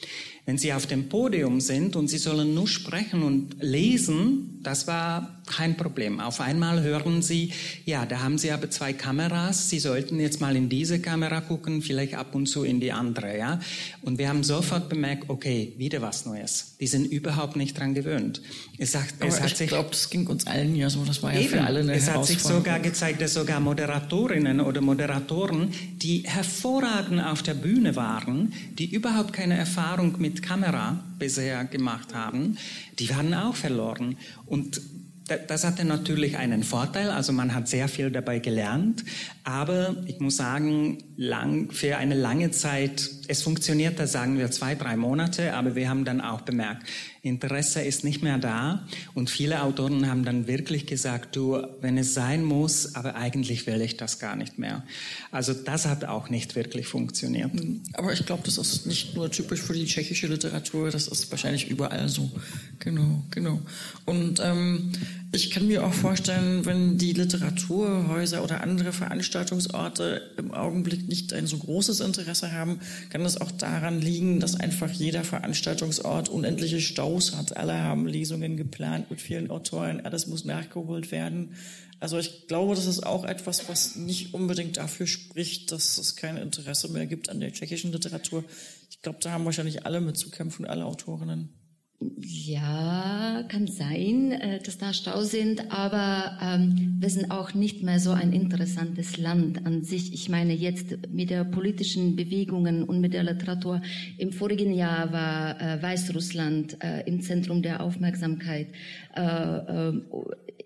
Wenn 0.45 0.57
sie 0.57 0.73
auf 0.73 0.85
dem 0.85 1.09
Podium 1.09 1.59
sind 1.61 1.95
und 1.95 2.07
sie 2.07 2.17
sollen 2.17 2.53
nur 2.53 2.67
sprechen 2.67 3.23
und 3.23 3.57
lesen, 3.61 4.59
das 4.63 4.87
war 4.87 5.36
kein 5.47 5.77
Problem. 5.77 6.19
Auf 6.19 6.41
einmal 6.41 6.81
hören 6.83 7.21
sie, 7.21 7.51
ja, 7.85 8.05
da 8.05 8.19
haben 8.21 8.37
sie 8.37 8.51
aber 8.51 8.69
zwei 8.69 8.93
Kameras, 8.93 9.69
sie 9.69 9.79
sollten 9.79 10.19
jetzt 10.19 10.41
mal 10.41 10.55
in 10.55 10.69
diese 10.69 10.99
Kamera 10.99 11.41
gucken, 11.41 11.81
vielleicht 11.81 12.15
ab 12.15 12.35
und 12.35 12.47
zu 12.47 12.63
in 12.63 12.79
die 12.79 12.91
andere, 12.91 13.37
ja. 13.37 13.59
Und 14.01 14.17
wir 14.17 14.29
haben 14.29 14.43
sofort 14.43 14.89
bemerkt, 14.89 15.29
okay, 15.29 15.73
wieder 15.77 16.01
was 16.01 16.25
Neues. 16.25 16.75
Die 16.79 16.87
sind 16.87 17.05
überhaupt 17.05 17.55
nicht 17.55 17.77
dran 17.77 17.93
gewöhnt. 17.93 18.41
Es, 18.77 18.91
sagt, 18.91 19.15
es 19.23 19.41
hat 19.41 19.59
ich 19.59 19.67
glaube, 19.67 19.89
das 19.89 20.09
ging 20.09 20.27
uns 20.27 20.45
allen 20.45 20.75
ja 20.75 20.89
so, 20.89 21.03
das 21.03 21.23
war 21.23 21.33
ja 21.33 21.39
eben, 21.39 21.49
für 21.49 21.61
alle 21.61 21.79
eine 21.79 21.93
Es 21.93 22.09
hat 22.09 22.25
sich 22.25 22.39
sogar 22.39 22.79
gezeigt, 22.79 23.21
dass 23.21 23.33
sogar 23.33 23.59
Moderatorinnen 23.59 24.61
oder 24.61 24.81
Moderatoren, 24.81 25.73
die 26.01 26.23
hervorragend 26.25 27.23
auf 27.23 27.41
der 27.41 27.53
Bühne 27.53 27.95
waren, 27.95 28.53
die 28.77 28.93
überhaupt 28.93 29.33
keine 29.33 29.57
Erfahrung 29.57 30.15
mit 30.19 30.41
Kamera 30.41 31.03
bisher 31.19 31.65
gemacht 31.65 32.13
haben, 32.13 32.57
die 32.99 33.09
waren 33.09 33.33
auch 33.33 33.55
verloren. 33.55 34.17
Und 34.45 34.81
das 35.27 35.63
hatte 35.63 35.85
natürlich 35.85 36.37
einen 36.37 36.63
Vorteil, 36.63 37.09
also 37.09 37.33
man 37.33 37.53
hat 37.53 37.67
sehr 37.67 37.87
viel 37.87 38.11
dabei 38.11 38.39
gelernt, 38.39 39.03
aber 39.43 39.95
ich 40.05 40.19
muss 40.19 40.37
sagen, 40.37 40.99
lang, 41.17 41.71
für 41.71 41.97
eine 41.97 42.15
lange 42.15 42.51
Zeit, 42.51 43.09
es 43.27 43.41
funktioniert, 43.41 43.99
da 43.99 44.07
sagen 44.07 44.37
wir 44.37 44.51
zwei, 44.51 44.75
drei 44.75 44.95
Monate, 44.95 45.53
aber 45.53 45.75
wir 45.75 45.89
haben 45.89 46.05
dann 46.05 46.21
auch 46.21 46.41
bemerkt, 46.41 46.87
Interesse 47.21 47.81
ist 47.81 48.03
nicht 48.03 48.23
mehr 48.23 48.37
da 48.37 48.87
und 49.13 49.29
viele 49.29 49.61
Autoren 49.63 50.07
haben 50.07 50.23
dann 50.23 50.47
wirklich 50.47 50.85
gesagt, 50.85 51.35
du, 51.35 51.61
wenn 51.81 51.97
es 51.97 52.13
sein 52.13 52.43
muss, 52.43 52.95
aber 52.95 53.15
eigentlich 53.15 53.67
will 53.67 53.81
ich 53.81 53.97
das 53.97 54.19
gar 54.19 54.35
nicht 54.35 54.57
mehr. 54.57 54.83
Also 55.31 55.53
das 55.53 55.85
hat 55.85 56.05
auch 56.05 56.29
nicht 56.29 56.55
wirklich 56.55 56.87
funktioniert. 56.87 57.53
Hm, 57.53 57.81
aber 57.93 58.13
ich 58.13 58.25
glaube, 58.25 58.43
das 58.45 58.57
ist 58.57 58.85
nicht 58.85 59.15
nur 59.15 59.29
typisch 59.29 59.61
für 59.61 59.73
die 59.73 59.85
tschechische 59.85 60.27
Literatur, 60.27 60.89
das 60.89 61.07
ist 61.07 61.29
wahrscheinlich 61.31 61.69
überall 61.69 62.07
so. 62.07 62.31
Genau, 62.79 63.23
genau. 63.31 63.59
Und 64.05 64.39
ähm, 64.43 64.91
ich 65.31 65.51
kann 65.51 65.67
mir 65.67 65.85
auch 65.85 65.93
vorstellen, 65.93 66.65
wenn 66.65 66.97
die 66.97 67.11
Literaturhäuser 67.11 68.43
oder 68.43 68.61
andere 68.61 68.93
Veranstaltungsorte 68.93 70.21
im 70.37 70.53
Augenblick 70.53 71.07
nicht 71.09 71.33
ein 71.33 71.47
so 71.47 71.57
großes 71.57 71.99
Interesse 71.99 72.53
haben, 72.53 72.79
kann 73.09 73.25
es 73.25 73.39
auch 73.39 73.51
daran 73.51 73.99
liegen, 73.99 74.39
dass 74.39 74.59
einfach 74.59 74.89
jeder 74.89 75.23
Veranstaltungsort 75.23 76.29
unendliche 76.29 76.79
Staus 76.79 77.35
hat. 77.35 77.57
Alle 77.57 77.77
haben 77.77 78.07
Lesungen 78.07 78.55
geplant 78.55 79.11
mit 79.11 79.19
vielen 79.21 79.51
Autoren, 79.51 80.01
alles 80.01 80.27
muss 80.27 80.45
nachgeholt 80.45 81.11
werden. 81.11 81.55
Also 81.99 82.17
ich 82.19 82.47
glaube, 82.47 82.75
das 82.75 82.85
ist 82.85 83.05
auch 83.05 83.25
etwas, 83.25 83.67
was 83.67 83.95
nicht 83.95 84.33
unbedingt 84.33 84.77
dafür 84.77 85.07
spricht, 85.07 85.71
dass 85.71 85.97
es 85.97 86.15
kein 86.15 86.37
Interesse 86.37 86.89
mehr 86.89 87.07
gibt 87.07 87.29
an 87.29 87.39
der 87.39 87.51
tschechischen 87.51 87.91
Literatur. 87.91 88.43
Ich 88.89 89.01
glaube, 89.01 89.19
da 89.21 89.31
haben 89.31 89.45
wahrscheinlich 89.45 89.85
alle 89.85 89.99
mit 89.99 90.17
zu 90.17 90.29
kämpfen, 90.29 90.65
alle 90.65 90.85
Autorinnen. 90.85 91.56
Ja, 91.99 93.43
kann 93.47 93.65
sein, 93.65 94.31
äh, 94.31 94.59
dass 94.61 94.77
da 94.77 94.93
Stau 94.93 95.21
sind, 95.21 95.71
aber 95.71 96.37
ähm, 96.43 96.95
wir 96.99 97.09
sind 97.09 97.31
auch 97.31 97.55
nicht 97.55 97.81
mehr 97.81 97.99
so 97.99 98.11
ein 98.11 98.33
interessantes 98.33 99.17
Land 99.17 99.65
an 99.65 99.83
sich. 99.83 100.13
Ich 100.13 100.29
meine 100.29 100.53
jetzt 100.53 101.09
mit 101.11 101.31
der 101.31 101.43
politischen 101.43 102.15
Bewegungen 102.15 102.83
und 102.83 103.01
mit 103.01 103.15
der 103.15 103.23
Literatur. 103.23 103.81
Im 104.19 104.31
vorigen 104.31 104.73
Jahr 104.75 105.11
war 105.11 105.59
äh, 105.59 105.81
Weißrussland 105.81 106.83
äh, 106.83 107.01
im 107.07 107.21
Zentrum 107.21 107.63
der 107.63 107.81
Aufmerksamkeit. 107.81 108.67
Äh, 109.15 109.21
äh, 109.21 110.01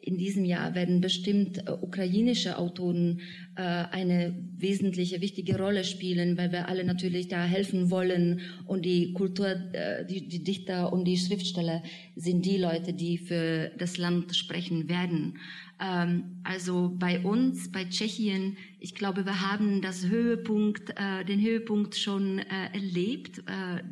in 0.02 0.18
diesem 0.18 0.46
Jahr 0.46 0.74
werden 0.76 1.02
bestimmt 1.02 1.68
äh, 1.68 1.72
ukrainische 1.72 2.58
Autoren 2.58 3.22
äh, 3.56 3.62
eine 3.62 4.36
wesentliche, 4.58 5.22
wichtige 5.22 5.58
Rolle 5.58 5.84
spielen, 5.84 6.38
weil 6.38 6.52
wir 6.52 6.70
alle 6.70 6.84
natürlich 6.84 7.28
da 7.28 7.44
helfen 7.44 7.92
wollen 7.92 8.42
und 8.66 8.86
die 8.86 9.14
Kultur, 9.14 9.50
äh, 9.74 10.06
die, 10.06 10.28
die 10.28 10.44
Dichter 10.44 10.94
und 10.94 11.06
die 11.06 11.18
Schriftsteller 11.18 11.84
sind 12.22 12.46
die 12.46 12.58
Leute, 12.58 12.94
die 12.94 13.18
für 13.18 13.72
das 13.78 13.98
Land 13.98 14.36
sprechen 14.36 14.88
werden. 14.88 15.40
Ähm, 15.80 16.38
also 16.44 16.96
bei 16.98 17.20
uns, 17.20 17.72
bei 17.72 17.86
Tschechien, 17.86 18.58
ich 18.80 18.94
glaube, 18.94 19.26
wir 19.26 19.42
haben 19.42 19.82
das 19.82 20.08
Höhepunkt, 20.08 20.92
äh, 20.92 21.26
den 21.26 21.42
Höhepunkt 21.42 21.96
schon 21.96 22.40
äh, 22.40 22.74
erlebt, 22.74 23.40
äh, 23.40 23.84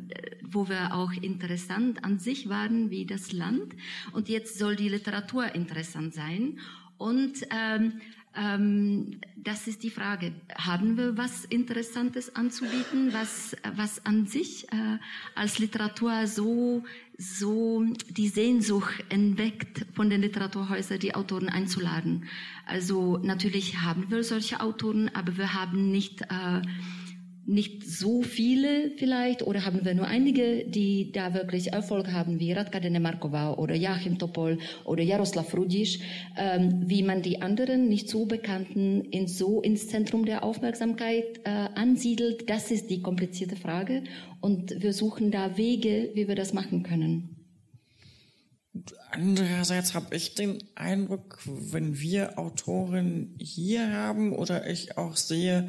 wo 0.48 0.68
wir 0.68 0.94
auch 0.94 1.12
interessant 1.12 2.04
an 2.04 2.18
sich 2.18 2.48
waren, 2.48 2.90
wie 2.90 3.06
das 3.06 3.32
Land. 3.32 3.74
Und 4.12 4.28
jetzt 4.28 4.58
soll 4.58 4.76
die 4.76 4.88
Literatur 4.88 5.54
interessant 5.54 6.14
sein. 6.14 6.58
Und 6.96 7.46
ähm, 7.50 8.00
ähm, 8.36 9.20
das 9.36 9.66
ist 9.66 9.82
die 9.82 9.90
Frage. 9.90 10.32
Haben 10.54 10.96
wir 10.96 11.16
was 11.16 11.44
Interessantes 11.44 12.36
anzubieten, 12.36 13.12
was, 13.12 13.56
was 13.74 14.04
an 14.06 14.26
sich 14.26 14.70
äh, 14.72 14.98
als 15.34 15.58
Literatur 15.58 16.26
so, 16.26 16.84
so 17.20 17.84
die 18.08 18.28
Sehnsucht 18.28 19.04
entweckt, 19.10 19.84
von 19.94 20.08
den 20.08 20.22
Literaturhäusern 20.22 20.98
die 20.98 21.14
Autoren 21.14 21.50
einzuladen? 21.50 22.24
Also 22.64 23.18
natürlich 23.18 23.82
haben 23.82 24.10
wir 24.10 24.24
solche 24.24 24.60
Autoren, 24.60 25.10
aber 25.14 25.36
wir 25.36 25.52
haben 25.52 25.90
nicht 25.90 26.22
äh, 26.22 26.62
nicht 27.46 27.84
so 27.84 28.22
viele 28.22 28.92
vielleicht? 28.96 29.42
Oder 29.42 29.64
haben 29.64 29.84
wir 29.84 29.94
nur 29.94 30.06
einige, 30.06 30.64
die 30.66 31.10
da 31.12 31.34
wirklich 31.34 31.72
Erfolg 31.72 32.12
haben, 32.12 32.38
wie 32.38 32.52
Radka 32.52 32.80
Denemarkova 32.80 33.54
oder 33.54 33.74
Joachim 33.74 34.18
Topol 34.18 34.58
oder 34.84 35.02
Jaroslav 35.02 35.54
Rudisch, 35.56 36.00
ähm, 36.36 36.82
wie 36.86 37.02
man 37.02 37.22
die 37.22 37.42
anderen 37.42 37.88
nicht 37.88 38.08
so 38.08 38.26
bekannten 38.26 39.02
in 39.02 39.26
so 39.26 39.60
ins 39.62 39.88
Zentrum 39.88 40.24
der 40.24 40.44
Aufmerksamkeit 40.44 41.40
äh, 41.44 41.50
ansiedelt, 41.74 42.48
das 42.48 42.70
ist 42.70 42.90
die 42.90 43.02
komplizierte 43.02 43.56
Frage. 43.56 44.04
Und 44.40 44.82
wir 44.82 44.92
suchen 44.92 45.30
da 45.30 45.56
Wege, 45.56 46.10
wie 46.14 46.28
wir 46.28 46.36
das 46.36 46.52
machen 46.52 46.82
können. 46.82 47.36
Andererseits 49.10 49.94
habe 49.94 50.14
ich 50.14 50.36
den 50.36 50.62
Eindruck, 50.76 51.40
wenn 51.44 51.98
wir 51.98 52.38
Autoren 52.38 53.34
hier 53.40 53.92
haben 53.92 54.32
oder 54.32 54.70
ich 54.70 54.96
auch 54.96 55.16
sehe, 55.16 55.68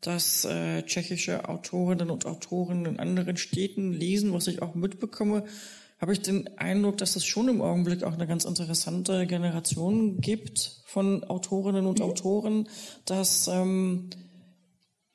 dass 0.00 0.44
äh, 0.44 0.82
tschechische 0.82 1.48
Autorinnen 1.48 2.10
und 2.10 2.26
Autoren 2.26 2.86
in 2.86 2.98
anderen 2.98 3.36
Städten 3.36 3.92
lesen, 3.92 4.32
was 4.32 4.46
ich 4.46 4.62
auch 4.62 4.74
mitbekomme, 4.74 5.44
habe 5.98 6.12
ich 6.12 6.20
den 6.20 6.58
Eindruck, 6.58 6.98
dass 6.98 7.16
es 7.16 7.24
schon 7.24 7.48
im 7.48 7.62
Augenblick 7.62 8.02
auch 8.02 8.12
eine 8.12 8.26
ganz 8.26 8.44
interessante 8.44 9.26
Generation 9.26 10.20
gibt 10.20 10.82
von 10.84 11.24
Autorinnen 11.24 11.86
und 11.86 12.00
mhm. 12.00 12.04
Autoren, 12.04 12.68
dass 13.06 13.48
ähm, 13.48 14.10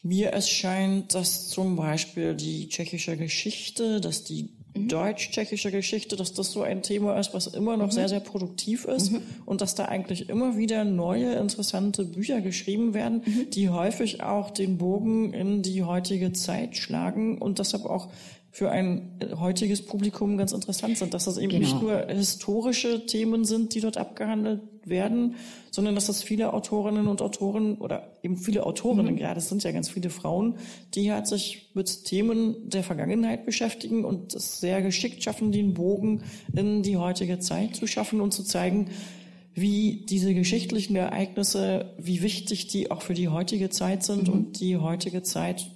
mir 0.01 0.33
es 0.33 0.49
scheint, 0.49 1.13
dass 1.13 1.47
zum 1.49 1.75
Beispiel 1.75 2.35
die 2.35 2.69
tschechische 2.69 3.17
Geschichte, 3.17 4.01
dass 4.01 4.23
die 4.23 4.60
mhm. 4.75 4.87
deutsch-tschechische 4.87 5.71
Geschichte, 5.71 6.15
dass 6.15 6.33
das 6.33 6.51
so 6.51 6.61
ein 6.61 6.81
Thema 6.81 7.19
ist, 7.19 7.33
was 7.33 7.47
immer 7.47 7.77
noch 7.77 7.87
mhm. 7.87 7.91
sehr, 7.91 8.09
sehr 8.09 8.19
produktiv 8.19 8.85
ist 8.85 9.11
mhm. 9.11 9.21
und 9.45 9.61
dass 9.61 9.75
da 9.75 9.85
eigentlich 9.85 10.29
immer 10.29 10.57
wieder 10.57 10.83
neue, 10.83 11.33
interessante 11.35 12.05
Bücher 12.05 12.41
geschrieben 12.41 12.93
werden, 12.93 13.21
mhm. 13.25 13.49
die 13.51 13.69
häufig 13.69 14.23
auch 14.23 14.51
den 14.51 14.77
Bogen 14.77 15.33
in 15.33 15.61
die 15.61 15.83
heutige 15.83 16.33
Zeit 16.33 16.75
schlagen 16.77 17.37
und 17.37 17.59
deshalb 17.59 17.85
auch 17.85 18.09
für 18.53 18.69
ein 18.69 19.17
heutiges 19.39 19.85
Publikum 19.85 20.37
ganz 20.37 20.51
interessant 20.51 20.97
sind, 20.97 21.13
dass 21.13 21.23
das 21.23 21.37
eben 21.37 21.51
genau. 21.51 21.61
nicht 21.61 21.81
nur 21.81 22.05
historische 22.07 23.05
Themen 23.05 23.45
sind, 23.45 23.73
die 23.73 23.79
dort 23.79 23.95
abgehandelt 23.95 24.61
werden, 24.83 25.35
sondern 25.69 25.95
dass 25.95 26.07
das 26.07 26.21
viele 26.21 26.53
Autorinnen 26.53 27.07
und 27.07 27.21
Autoren 27.21 27.77
oder 27.77 28.17
eben 28.23 28.35
viele 28.35 28.65
Autorinnen, 28.65 29.15
mhm. 29.15 29.21
ja, 29.21 29.33
das 29.33 29.47
sind 29.47 29.63
ja 29.63 29.71
ganz 29.71 29.89
viele 29.89 30.09
Frauen, 30.09 30.57
die 30.95 31.13
halt 31.13 31.27
sich 31.27 31.69
mit 31.75 32.03
Themen 32.03 32.69
der 32.69 32.83
Vergangenheit 32.83 33.45
beschäftigen 33.45 34.03
und 34.03 34.33
es 34.33 34.59
sehr 34.59 34.81
geschickt 34.81 35.23
schaffen, 35.23 35.53
den 35.53 35.73
Bogen 35.73 36.23
in 36.53 36.83
die 36.83 36.97
heutige 36.97 37.39
Zeit 37.39 37.77
zu 37.77 37.87
schaffen 37.87 38.19
und 38.19 38.33
zu 38.33 38.43
zeigen, 38.43 38.89
wie 39.53 40.05
diese 40.09 40.33
geschichtlichen 40.33 40.97
Ereignisse, 40.97 41.93
wie 41.97 42.21
wichtig 42.21 42.67
die 42.67 42.91
auch 42.91 43.01
für 43.01 43.13
die 43.13 43.29
heutige 43.29 43.69
Zeit 43.69 44.03
sind 44.03 44.27
mhm. 44.27 44.33
und 44.33 44.59
die 44.59 44.75
heutige 44.75 45.23
Zeit 45.23 45.71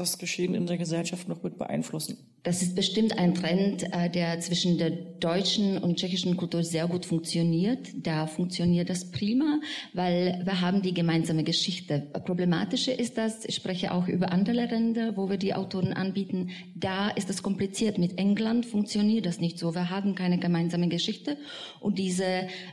das 0.00 0.18
Geschehen 0.18 0.54
in 0.54 0.66
der 0.66 0.78
Gesellschaft 0.78 1.28
noch 1.28 1.42
mit 1.42 1.58
beeinflussen. 1.58 2.29
Das 2.42 2.62
ist 2.62 2.74
bestimmt 2.74 3.18
ein 3.18 3.34
Trend, 3.34 3.82
äh, 3.92 4.08
der 4.08 4.40
zwischen 4.40 4.78
der 4.78 4.90
deutschen 4.90 5.76
und 5.76 5.96
tschechischen 5.96 6.36
Kultur 6.38 6.64
sehr 6.64 6.88
gut 6.88 7.04
funktioniert. 7.04 7.88
Da 7.94 8.26
funktioniert 8.26 8.88
das 8.88 9.10
prima, 9.10 9.60
weil 9.92 10.40
wir 10.44 10.60
haben 10.62 10.80
die 10.80 10.94
gemeinsame 10.94 11.44
Geschichte. 11.44 12.06
Problematische 12.24 12.92
ist 12.92 13.18
das, 13.18 13.44
ich 13.44 13.54
spreche 13.54 13.92
auch 13.92 14.08
über 14.08 14.32
andere 14.32 14.64
Länder, 14.66 15.16
wo 15.16 15.28
wir 15.28 15.36
die 15.36 15.54
Autoren 15.54 15.92
anbieten. 15.92 16.50
Da 16.74 17.10
ist 17.10 17.28
es 17.28 17.42
kompliziert. 17.42 17.98
Mit 17.98 18.18
England 18.18 18.64
funktioniert 18.64 19.26
das 19.26 19.40
nicht 19.40 19.58
so. 19.58 19.74
Wir 19.74 19.90
haben 19.90 20.14
keine 20.14 20.38
gemeinsame 20.38 20.88
Geschichte 20.88 21.36
und 21.80 21.98
diese 21.98 22.24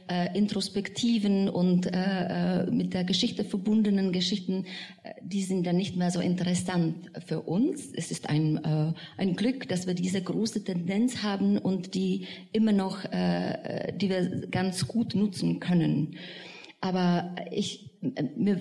äh, 0.10 0.38
introspektiven 0.38 1.50
und 1.50 1.88
äh, 1.88 2.64
äh 2.64 2.72
mit 2.72 2.94
der 2.94 3.04
Geschichte 3.04 3.44
verbundenen 3.44 4.12
Geschichten, 4.12 4.66
äh, 5.04 5.14
die 5.22 5.44
sind 5.44 5.66
dann 5.66 5.76
nicht 5.78 5.98
mehr 5.98 6.12
so 6.12 6.20
interessant 6.20 7.12
für 7.26 7.42
uns. 7.42 7.92
Es 7.94 8.12
ist 8.12 8.30
ein, 8.30 8.58
äh, 8.64 8.94
ein 9.18 9.36
Glück, 9.36 9.57
Glück, 9.58 9.70
dass 9.70 9.88
wir 9.88 9.96
diese 9.96 10.22
große 10.22 10.64
Tendenz 10.64 11.24
haben 11.24 11.58
und 11.58 11.96
die 11.96 12.28
immer 12.52 12.72
noch, 12.72 13.06
äh, 13.06 13.92
die 13.96 14.10
wir 14.10 14.48
ganz 14.52 14.88
gut 14.88 15.16
nutzen 15.16 15.60
können. 15.60 16.18
Aber 16.80 17.36
ich, 17.52 17.90
mir, 18.36 18.60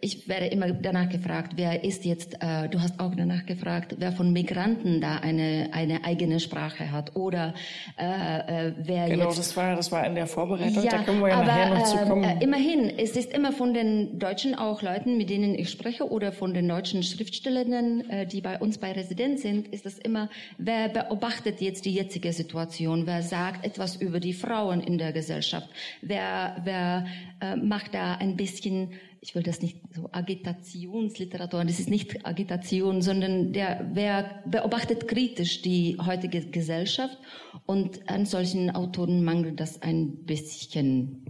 ich 0.00 0.28
werde 0.28 0.46
immer 0.46 0.72
danach 0.72 1.08
gefragt, 1.08 1.52
wer 1.56 1.84
ist 1.84 2.04
jetzt, 2.04 2.34
äh, 2.40 2.68
du 2.68 2.80
hast 2.80 2.98
auch 2.98 3.14
danach 3.14 3.46
gefragt, 3.46 3.96
wer 3.98 4.12
von 4.12 4.32
Migranten 4.32 5.00
da 5.00 5.16
eine, 5.16 5.70
eine 5.72 6.04
eigene 6.04 6.40
Sprache 6.40 6.90
hat 6.90 7.14
oder 7.14 7.54
äh, 7.98 8.68
äh, 8.68 8.74
wer 8.78 9.08
genau, 9.08 9.26
jetzt... 9.26 9.38
das 9.38 9.56
war, 9.56 9.76
das 9.76 9.92
war 9.92 10.04
in 10.06 10.14
der 10.14 10.26
Vorbereitung, 10.26 10.82
ja, 10.82 10.90
da 10.90 11.02
können 11.02 11.20
wir 11.20 11.28
ja 11.28 11.36
aber, 11.36 11.46
nachher 11.46 11.74
noch 11.74 11.84
zu 11.84 11.96
kommen. 11.98 12.24
Äh, 12.24 12.42
immerhin, 12.42 12.90
es 12.98 13.16
ist 13.16 13.32
immer 13.32 13.52
von 13.52 13.74
den 13.74 14.18
Deutschen 14.18 14.54
auch 14.54 14.82
Leuten, 14.82 15.16
mit 15.16 15.30
denen 15.30 15.54
ich 15.54 15.70
spreche 15.70 16.10
oder 16.10 16.32
von 16.32 16.52
den 16.52 16.68
deutschen 16.68 17.02
Schriftstellerinnen, 17.02 18.10
äh, 18.10 18.26
die 18.26 18.40
bei 18.40 18.58
uns 18.58 18.78
bei 18.78 18.92
Residenz 18.92 19.42
sind, 19.42 19.68
ist 19.68 19.86
das 19.86 19.98
immer, 19.98 20.28
wer 20.58 20.88
beobachtet 20.88 21.60
jetzt 21.60 21.84
die 21.84 21.92
jetzige 21.92 22.32
Situation, 22.32 23.06
wer 23.06 23.22
sagt 23.22 23.64
etwas 23.64 23.96
über 23.96 24.20
die 24.20 24.32
Frauen 24.32 24.80
in 24.80 24.98
der 24.98 25.12
Gesellschaft, 25.12 25.68
wer, 26.02 26.56
wer 26.64 27.06
äh, 27.40 27.56
macht 27.56 27.94
da 27.94 28.14
ein 28.14 28.36
bisschen 28.36 28.90
ich 29.26 29.34
will 29.34 29.42
das 29.42 29.60
nicht 29.60 29.80
so 29.92 30.08
Agitationsliteratur, 30.12 31.64
das 31.64 31.80
ist 31.80 31.90
nicht 31.90 32.24
Agitation, 32.24 33.02
sondern 33.02 33.52
der, 33.52 33.90
wer 33.92 34.42
beobachtet 34.46 35.08
kritisch 35.08 35.62
die 35.62 35.96
heutige 35.98 36.46
Gesellschaft 36.46 37.18
und 37.66 38.08
an 38.08 38.24
solchen 38.24 38.70
Autoren 38.70 39.24
mangelt 39.24 39.58
das 39.58 39.82
ein 39.82 40.24
bisschen 40.24 41.26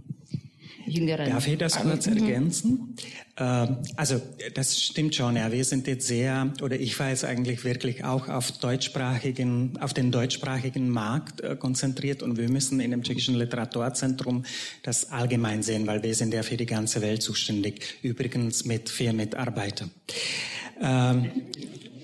jüngeren. 0.87 1.29
Darf 1.29 1.47
ich 1.47 1.57
das 1.57 1.75
kurz 1.75 2.07
mhm. 2.07 2.17
ergänzen? 2.17 2.95
Ähm, 3.37 3.77
also 3.95 4.21
das 4.53 4.81
stimmt 4.81 5.15
schon, 5.15 5.35
ja. 5.35 5.51
Wir 5.51 5.63
sind 5.63 5.87
jetzt 5.87 6.07
sehr, 6.07 6.51
oder 6.61 6.79
ich 6.79 6.99
war 6.99 7.09
jetzt 7.09 7.25
eigentlich 7.25 7.63
wirklich 7.63 8.03
auch 8.03 8.29
auf 8.29 8.51
deutschsprachigen, 8.53 9.77
auf 9.79 9.93
den 9.93 10.11
deutschsprachigen 10.11 10.89
Markt 10.89 11.41
äh, 11.41 11.55
konzentriert 11.55 12.23
und 12.23 12.37
wir 12.37 12.49
müssen 12.49 12.79
in 12.79 12.91
dem 12.91 13.03
tschechischen 13.03 13.35
Literaturzentrum 13.35 14.45
das 14.83 15.11
allgemein 15.11 15.63
sehen, 15.63 15.87
weil 15.87 16.03
wir 16.03 16.15
sind 16.15 16.33
ja 16.33 16.43
für 16.43 16.57
die 16.57 16.65
ganze 16.65 17.01
Welt 17.01 17.21
zuständig. 17.21 17.81
Übrigens 18.01 18.65
mit 18.65 18.89
vier 18.89 19.13
Mitarbeitern. 19.13 19.91
Ähm, 20.81 21.31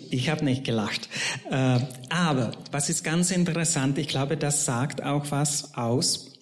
ich 0.10 0.30
habe 0.30 0.46
nicht 0.46 0.64
gelacht. 0.64 1.10
Äh, 1.50 1.80
aber 2.10 2.52
was 2.72 2.90
ist 2.90 3.04
ganz 3.04 3.32
interessant, 3.32 3.98
ich 3.98 4.08
glaube, 4.08 4.38
das 4.38 4.66
sagt 4.66 5.04
auch 5.04 5.32
was 5.32 5.74
aus 5.74 6.33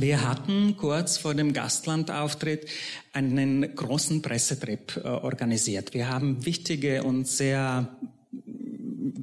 wir 0.00 0.28
hatten 0.28 0.76
kurz 0.76 1.18
vor 1.18 1.34
dem 1.34 1.52
Gastlandauftritt 1.52 2.68
einen 3.12 3.74
großen 3.74 4.22
Pressetrip 4.22 4.96
äh, 4.96 5.08
organisiert. 5.08 5.94
Wir 5.94 6.08
haben 6.08 6.44
wichtige 6.44 7.02
und 7.02 7.26
sehr 7.26 7.88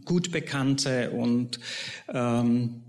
gut 0.06 0.32
bekannte 0.32 1.12
und 1.12 1.60
ähm, 2.08 2.82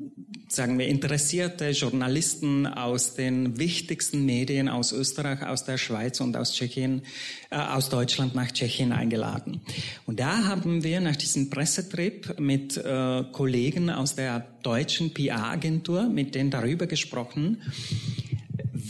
sagen 0.49 0.79
wir 0.79 0.87
interessierte 0.87 1.71
Journalisten 1.71 2.67
aus 2.67 3.15
den 3.15 3.59
wichtigsten 3.59 4.25
Medien 4.27 4.69
aus 4.69 4.93
Österreich, 4.93 5.43
aus 5.47 5.65
der 5.65 5.79
Schweiz 5.79 6.21
und 6.21 6.37
aus 6.37 6.55
Tschechien, 6.55 7.03
äh, 7.51 7.57
aus 7.57 7.89
Deutschland 7.89 8.35
nach 8.35 8.53
Tschechien 8.53 8.93
eingeladen. 8.93 9.63
Und 10.07 10.21
da 10.21 10.45
haben 10.45 10.85
wir 10.85 11.01
nach 11.01 11.17
diesem 11.17 11.49
Pressetrip 11.51 12.39
mit 12.39 12.77
äh, 12.77 13.25
Kollegen 13.33 13.91
aus 13.91 14.15
der 14.15 14.47
deutschen 14.63 15.13
PR-Agentur 15.15 16.09
mit 16.09 16.35
denen 16.35 16.51
darüber 16.51 16.87
gesprochen, 16.87 17.63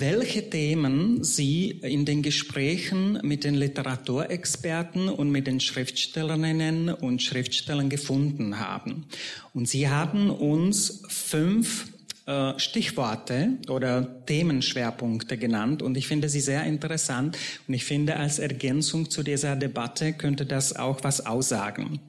welche 0.02 0.50
Themen 0.50 1.22
Sie 1.22 1.70
in 1.70 2.04
den 2.04 2.22
Gesprächen 2.22 3.20
mit 3.22 3.44
den 3.44 3.54
Literaturexperten 3.54 5.08
und 5.08 5.30
mit 5.30 5.46
den 5.46 5.60
Schriftstellerinnen 5.60 6.88
und 6.88 7.22
Schriftstellern 7.22 7.88
gefunden 7.88 8.58
haben. 8.58 9.06
Und 9.54 9.68
Sie 9.68 9.88
haben 9.88 10.28
uns 10.28 11.04
fünf 11.08 11.86
äh, 12.26 12.58
Stichworte 12.58 13.58
oder 13.68 14.26
Themenschwerpunkte 14.26 15.38
genannt 15.38 15.82
und 15.82 15.96
ich 15.96 16.08
finde 16.08 16.28
sie 16.28 16.40
sehr 16.40 16.64
interessant 16.64 17.38
und 17.68 17.74
ich 17.74 17.84
finde 17.84 18.16
als 18.16 18.40
Ergänzung 18.40 19.08
zu 19.08 19.22
dieser 19.22 19.54
Debatte 19.54 20.14
könnte 20.14 20.46
das 20.46 20.74
auch 20.74 21.04
was 21.04 21.24
aussagen. 21.24 22.00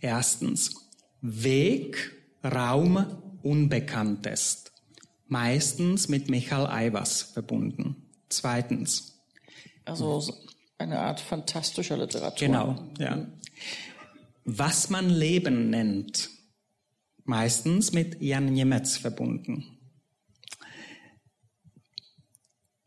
Erstens, 0.00 0.76
Weg, 1.20 2.12
Raum, 2.44 3.04
Unbekanntes 3.42 4.61
meistens 5.32 6.08
mit 6.08 6.28
Michael 6.28 6.66
Eivers 6.66 7.22
verbunden. 7.22 7.96
Zweitens. 8.28 9.18
Also 9.86 10.22
eine 10.76 10.98
Art 10.98 11.20
fantastischer 11.20 11.96
Literatur. 11.96 12.46
Genau, 12.46 12.92
ja. 12.98 13.26
Was 14.44 14.90
man 14.90 15.08
Leben 15.08 15.70
nennt, 15.70 16.28
meistens 17.24 17.92
mit 17.92 18.20
Jan 18.20 18.52
Niemetz 18.52 18.98
verbunden. 18.98 19.78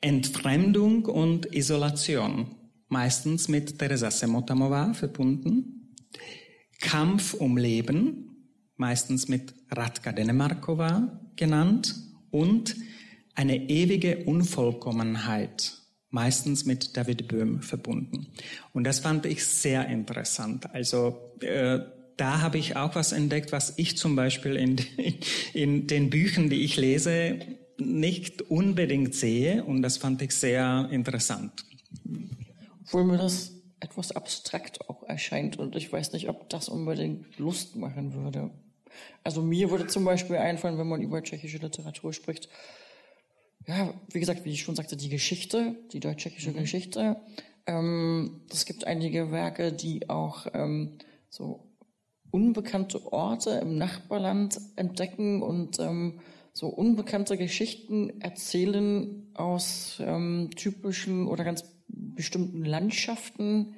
Entfremdung 0.01 1.05
und 1.05 1.51
Isolation, 1.51 2.55
meistens 2.89 3.47
mit 3.47 3.79
Teresa 3.79 4.11
Semotamova 4.11 4.93
verbunden. 4.93 5.95
Kampf 6.79 7.33
um 7.33 7.57
Leben, 7.57 8.53
meistens 8.75 9.27
mit 9.27 9.55
Radka 9.71 10.11
Denemarkova 10.11 11.21
genannt 11.35 12.05
und 12.35 12.75
eine 13.33 13.69
ewige 13.69 14.25
Unvollkommenheit, 14.25 15.73
meistens 16.09 16.65
mit 16.65 16.97
David 16.97 17.29
Böhm 17.29 17.61
verbunden. 17.61 18.27
Und 18.73 18.83
das 18.83 18.99
fand 18.99 19.25
ich 19.25 19.45
sehr 19.45 19.87
interessant. 19.87 20.69
Also 20.73 21.33
äh, 21.39 21.79
da 22.17 22.41
habe 22.41 22.57
ich 22.57 22.75
auch 22.75 22.95
was 22.95 23.13
entdeckt, 23.13 23.53
was 23.53 23.73
ich 23.77 23.97
zum 23.97 24.17
Beispiel 24.17 24.57
in, 24.57 24.77
in 25.53 25.87
den 25.87 26.09
Büchern, 26.09 26.49
die 26.49 26.63
ich 26.63 26.75
lese, 26.75 27.39
nicht 27.77 28.41
unbedingt 28.43 29.15
sehe. 29.15 29.63
Und 29.63 29.81
das 29.81 29.97
fand 29.97 30.21
ich 30.21 30.35
sehr 30.35 30.89
interessant. 30.91 31.65
Obwohl 32.83 33.05
mir 33.05 33.17
das 33.17 33.53
etwas 33.79 34.11
abstrakt 34.11 34.89
auch 34.89 35.03
erscheint 35.03 35.57
und 35.57 35.75
ich 35.77 35.91
weiß 35.91 36.11
nicht, 36.11 36.27
ob 36.27 36.49
das 36.49 36.67
unbedingt 36.67 37.37
Lust 37.37 37.77
machen 37.77 38.13
würde. 38.13 38.51
Also 39.23 39.41
mir 39.41 39.71
würde 39.71 39.87
zum 39.87 40.05
Beispiel 40.05 40.37
einfallen, 40.37 40.77
wenn 40.77 40.87
man 40.87 41.01
über 41.01 41.21
tschechische 41.23 41.57
Literatur 41.57 42.13
spricht, 42.13 42.49
ja, 43.67 43.93
wie 44.11 44.19
gesagt, 44.19 44.45
wie 44.45 44.51
ich 44.51 44.61
schon 44.61 44.75
sagte, 44.75 44.95
die 44.95 45.09
Geschichte, 45.09 45.75
die 45.91 45.99
deutsch-tschechische 45.99 46.51
mhm. 46.51 46.57
Geschichte. 46.57 47.17
Ähm, 47.65 48.41
es 48.51 48.65
gibt 48.65 48.85
einige 48.85 49.31
Werke, 49.31 49.73
die 49.73 50.09
auch 50.09 50.45
ähm, 50.53 50.99
so 51.29 51.71
unbekannte 52.29 53.11
Orte 53.11 53.51
im 53.61 53.77
Nachbarland 53.77 54.59
entdecken 54.75 55.41
und 55.41 55.79
ähm, 55.79 56.19
so 56.53 56.67
unbekannte 56.67 57.37
Geschichten 57.37 58.21
erzählen 58.21 59.29
aus 59.33 59.97
ähm, 59.99 60.49
typischen 60.55 61.27
oder 61.27 61.43
ganz 61.43 61.63
bestimmten 61.87 62.63
Landschaften, 62.63 63.75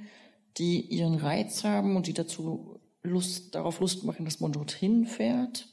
die 0.58 0.82
ihren 0.82 1.16
Reiz 1.16 1.64
haben 1.64 1.96
und 1.96 2.08
die 2.08 2.14
dazu 2.14 2.67
Lust, 3.08 3.56
darauf 3.56 3.80
Lust 3.80 4.04
machen, 4.04 4.26
dass 4.26 4.40
man 4.40 4.52
dorthin 4.52 5.06
fährt. 5.06 5.68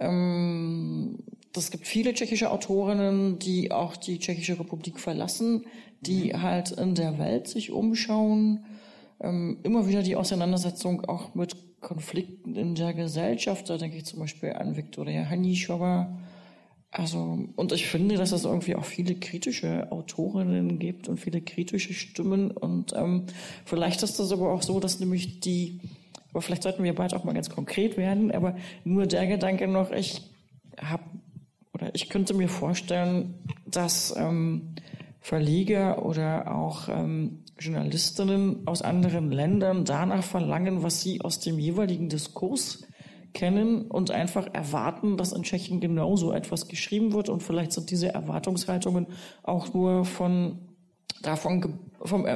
Ähm, 0.00 1.18
das 1.52 1.70
gibt 1.70 1.86
viele 1.86 2.14
tschechische 2.14 2.50
Autorinnen, 2.50 3.38
die 3.38 3.72
auch 3.72 3.96
die 3.96 4.18
Tschechische 4.18 4.58
Republik 4.58 5.00
verlassen, 5.00 5.66
die 6.00 6.32
mhm. 6.32 6.42
halt 6.42 6.70
in 6.72 6.94
der 6.94 7.18
Welt 7.18 7.48
sich 7.48 7.70
umschauen. 7.70 8.64
Ähm, 9.20 9.58
immer 9.62 9.88
wieder 9.88 10.02
die 10.02 10.16
Auseinandersetzung 10.16 11.04
auch 11.04 11.34
mit 11.34 11.56
Konflikten 11.80 12.54
in 12.54 12.74
der 12.74 12.94
Gesellschaft. 12.94 13.68
Da 13.68 13.76
denke 13.76 13.96
ich 13.96 14.04
zum 14.04 14.20
Beispiel 14.20 14.52
an 14.52 14.76
Viktoria 14.76 15.28
Hanischowa. 15.28 16.18
Also, 16.90 17.38
und 17.54 17.72
ich 17.72 17.86
finde, 17.86 18.16
dass 18.16 18.32
es 18.32 18.44
irgendwie 18.44 18.74
auch 18.74 18.84
viele 18.84 19.14
kritische 19.14 19.92
Autorinnen 19.92 20.78
gibt 20.78 21.08
und 21.08 21.20
viele 21.20 21.42
kritische 21.42 21.92
Stimmen. 21.92 22.50
Und 22.50 22.94
ähm, 22.96 23.24
vielleicht 23.64 24.02
ist 24.02 24.18
das 24.18 24.32
aber 24.32 24.52
auch 24.52 24.62
so, 24.62 24.80
dass 24.80 24.98
nämlich 24.98 25.40
die 25.40 25.80
aber 26.30 26.42
vielleicht 26.42 26.62
sollten 26.62 26.84
wir 26.84 26.94
bald 26.94 27.14
auch 27.14 27.24
mal 27.24 27.34
ganz 27.34 27.50
konkret 27.50 27.96
werden. 27.96 28.30
Aber 28.32 28.56
nur 28.84 29.06
der 29.06 29.26
Gedanke 29.26 29.66
noch, 29.66 29.90
ich 29.90 30.22
habe 30.80 31.04
oder 31.72 31.94
ich 31.94 32.08
könnte 32.08 32.34
mir 32.34 32.48
vorstellen, 32.48 33.34
dass 33.66 34.14
ähm, 34.16 34.74
Verleger 35.20 36.04
oder 36.04 36.54
auch 36.54 36.88
ähm, 36.88 37.44
Journalistinnen 37.58 38.66
aus 38.66 38.82
anderen 38.82 39.30
Ländern 39.30 39.84
danach 39.84 40.24
verlangen, 40.24 40.82
was 40.82 41.02
sie 41.02 41.20
aus 41.20 41.40
dem 41.40 41.58
jeweiligen 41.58 42.08
Diskurs 42.08 42.84
kennen 43.34 43.82
und 43.82 44.10
einfach 44.10 44.48
erwarten, 44.52 45.16
dass 45.16 45.32
in 45.32 45.42
Tschechien 45.42 45.80
genauso 45.80 46.32
etwas 46.32 46.66
geschrieben 46.66 47.12
wird 47.12 47.28
und 47.28 47.42
vielleicht 47.42 47.72
sind 47.72 47.90
diese 47.90 48.12
Erwartungshaltungen 48.12 49.06
auch 49.42 49.72
nur 49.74 50.04
von 50.04 50.58
davon 51.22 51.78
vom 52.00 52.26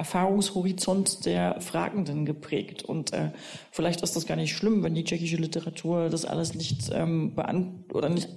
Erfahrungshorizont 0.00 1.26
der 1.26 1.60
Fragenden 1.60 2.24
geprägt. 2.24 2.82
Und 2.82 3.12
äh, 3.12 3.32
vielleicht 3.70 4.00
ist 4.02 4.16
das 4.16 4.26
gar 4.26 4.36
nicht 4.36 4.56
schlimm, 4.56 4.82
wenn 4.82 4.94
die 4.94 5.04
tschechische 5.04 5.36
Literatur 5.36 6.08
das 6.08 6.24
alles 6.24 6.54
nicht 6.54 6.90
ähm, 6.92 7.34
beant 7.34 7.94
oder 7.94 8.08
nicht 8.08 8.28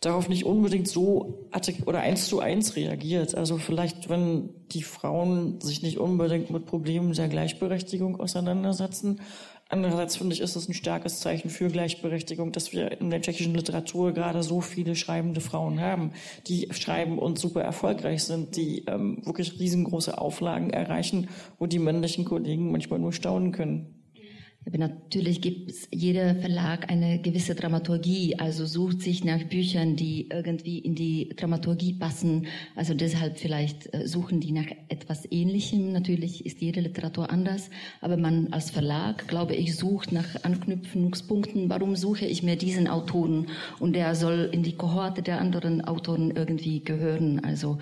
darauf 0.00 0.28
nicht 0.28 0.44
unbedingt 0.44 0.88
so 0.88 1.48
oder 1.86 2.00
eins 2.00 2.28
zu 2.28 2.40
eins 2.40 2.76
reagiert. 2.76 3.34
Also 3.34 3.58
vielleicht, 3.58 4.08
wenn 4.08 4.50
die 4.72 4.82
Frauen 4.82 5.60
sich 5.60 5.82
nicht 5.82 5.98
unbedingt 5.98 6.50
mit 6.50 6.66
Problemen 6.66 7.12
der 7.12 7.28
Gleichberechtigung 7.28 8.20
auseinandersetzen, 8.20 9.20
Andererseits 9.68 10.16
finde 10.16 10.32
ich, 10.32 10.40
ist 10.40 10.54
es 10.54 10.68
ein 10.68 10.74
starkes 10.74 11.18
Zeichen 11.18 11.50
für 11.50 11.68
Gleichberechtigung, 11.68 12.52
dass 12.52 12.72
wir 12.72 13.00
in 13.00 13.10
der 13.10 13.20
tschechischen 13.20 13.54
Literatur 13.54 14.12
gerade 14.12 14.44
so 14.44 14.60
viele 14.60 14.94
schreibende 14.94 15.40
Frauen 15.40 15.80
haben, 15.80 16.12
die 16.46 16.68
schreiben 16.70 17.18
und 17.18 17.38
super 17.38 17.62
erfolgreich 17.62 18.22
sind, 18.22 18.56
die 18.56 18.84
ähm, 18.86 19.26
wirklich 19.26 19.58
riesengroße 19.58 20.18
Auflagen 20.18 20.70
erreichen, 20.70 21.28
wo 21.58 21.66
die 21.66 21.80
männlichen 21.80 22.24
Kollegen 22.24 22.70
manchmal 22.70 23.00
nur 23.00 23.12
staunen 23.12 23.50
können. 23.50 23.95
Natürlich 24.72 25.40
gibt 25.40 25.70
es 25.70 25.86
jeder 25.92 26.34
Verlag 26.34 26.90
eine 26.90 27.20
gewisse 27.20 27.54
Dramaturgie, 27.54 28.36
also 28.36 28.66
sucht 28.66 29.00
sich 29.00 29.24
nach 29.24 29.44
Büchern, 29.44 29.94
die 29.94 30.28
irgendwie 30.28 30.80
in 30.80 30.96
die 30.96 31.28
Dramaturgie 31.36 31.94
passen. 31.94 32.46
Also 32.74 32.92
deshalb 32.92 33.38
vielleicht 33.38 33.94
äh, 33.94 34.08
suchen 34.08 34.40
die 34.40 34.50
nach 34.50 34.66
etwas 34.88 35.30
Ähnlichem. 35.30 35.92
Natürlich 35.92 36.44
ist 36.44 36.60
jede 36.60 36.80
Literatur 36.80 37.30
anders, 37.30 37.70
aber 38.00 38.16
man 38.16 38.52
als 38.52 38.70
Verlag, 38.70 39.28
glaube 39.28 39.54
ich, 39.54 39.76
sucht 39.76 40.10
nach 40.10 40.42
Anknüpfungspunkten. 40.42 41.70
Warum 41.70 41.94
suche 41.94 42.26
ich 42.26 42.42
mir 42.42 42.56
diesen 42.56 42.88
Autoren? 42.88 43.46
Und 43.78 43.94
der 43.94 44.16
soll 44.16 44.48
in 44.50 44.64
die 44.64 44.76
Kohorte 44.76 45.22
der 45.22 45.40
anderen 45.40 45.84
Autoren 45.84 46.32
irgendwie 46.32 46.80
gehören. 46.82 47.44
Also 47.44 47.78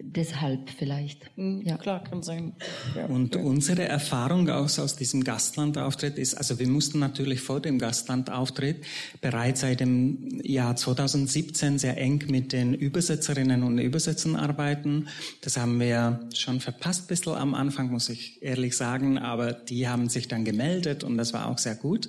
deshalb 0.00 0.70
vielleicht. 0.70 1.36
Mhm, 1.36 1.62
ja, 1.62 1.76
klar, 1.78 2.04
kann 2.04 2.22
sein. 2.22 2.52
Ja. 2.96 3.06
Und 3.06 3.34
unsere 3.34 3.82
Erfahrung 3.82 4.48
aus, 4.48 4.78
aus 4.78 4.94
diesem 4.94 5.24
Gastlandauftritt 5.24 6.16
ist, 6.16 6.27
ist, 6.28 6.34
also 6.34 6.58
wir 6.58 6.68
mussten 6.68 6.98
natürlich 6.98 7.40
vor 7.40 7.60
dem 7.60 7.78
Gastlandauftritt 7.78 8.84
bereits 9.20 9.60
seit 9.60 9.80
dem 9.80 10.40
Jahr 10.42 10.76
2017 10.76 11.78
sehr 11.78 11.96
eng 11.96 12.24
mit 12.28 12.52
den 12.52 12.74
Übersetzerinnen 12.74 13.62
und 13.62 13.78
Übersetzern 13.78 14.36
arbeiten. 14.36 15.08
Das 15.40 15.56
haben 15.56 15.80
wir 15.80 16.20
schon 16.34 16.60
verpasst 16.60 17.04
ein 17.04 17.08
bisschen 17.08 17.34
am 17.34 17.54
Anfang, 17.54 17.90
muss 17.90 18.08
ich 18.08 18.42
ehrlich 18.42 18.76
sagen, 18.76 19.18
aber 19.18 19.52
die 19.52 19.88
haben 19.88 20.08
sich 20.08 20.28
dann 20.28 20.44
gemeldet 20.44 21.04
und 21.04 21.16
das 21.16 21.32
war 21.32 21.48
auch 21.48 21.58
sehr 21.58 21.74
gut. 21.74 22.08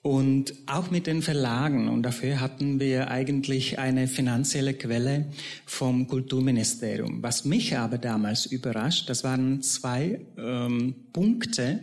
Und 0.00 0.54
auch 0.66 0.90
mit 0.90 1.06
den 1.08 1.22
Verlagen. 1.22 1.88
Und 1.88 2.02
dafür 2.04 2.40
hatten 2.40 2.78
wir 2.78 3.10
eigentlich 3.10 3.80
eine 3.80 4.06
finanzielle 4.06 4.74
Quelle 4.74 5.26
vom 5.66 6.06
Kulturministerium. 6.06 7.22
Was 7.22 7.44
mich 7.44 7.76
aber 7.76 7.98
damals 7.98 8.46
überrascht, 8.46 9.10
das 9.10 9.24
waren 9.24 9.60
zwei 9.60 10.20
ähm, 10.38 10.94
Punkte, 11.12 11.80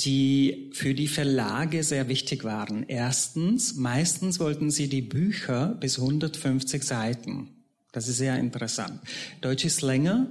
die 0.00 0.70
für 0.72 0.94
die 0.94 1.08
Verlage 1.08 1.84
sehr 1.84 2.08
wichtig 2.08 2.44
waren. 2.44 2.84
Erstens, 2.88 3.74
meistens 3.76 4.40
wollten 4.40 4.70
sie 4.70 4.88
die 4.88 5.02
Bücher 5.02 5.76
bis 5.80 5.98
150 5.98 6.82
Seiten. 6.82 7.48
Das 7.92 8.08
ist 8.08 8.16
sehr 8.16 8.38
interessant. 8.38 9.00
Deutsch 9.42 9.66
ist 9.66 9.82
länger 9.82 10.26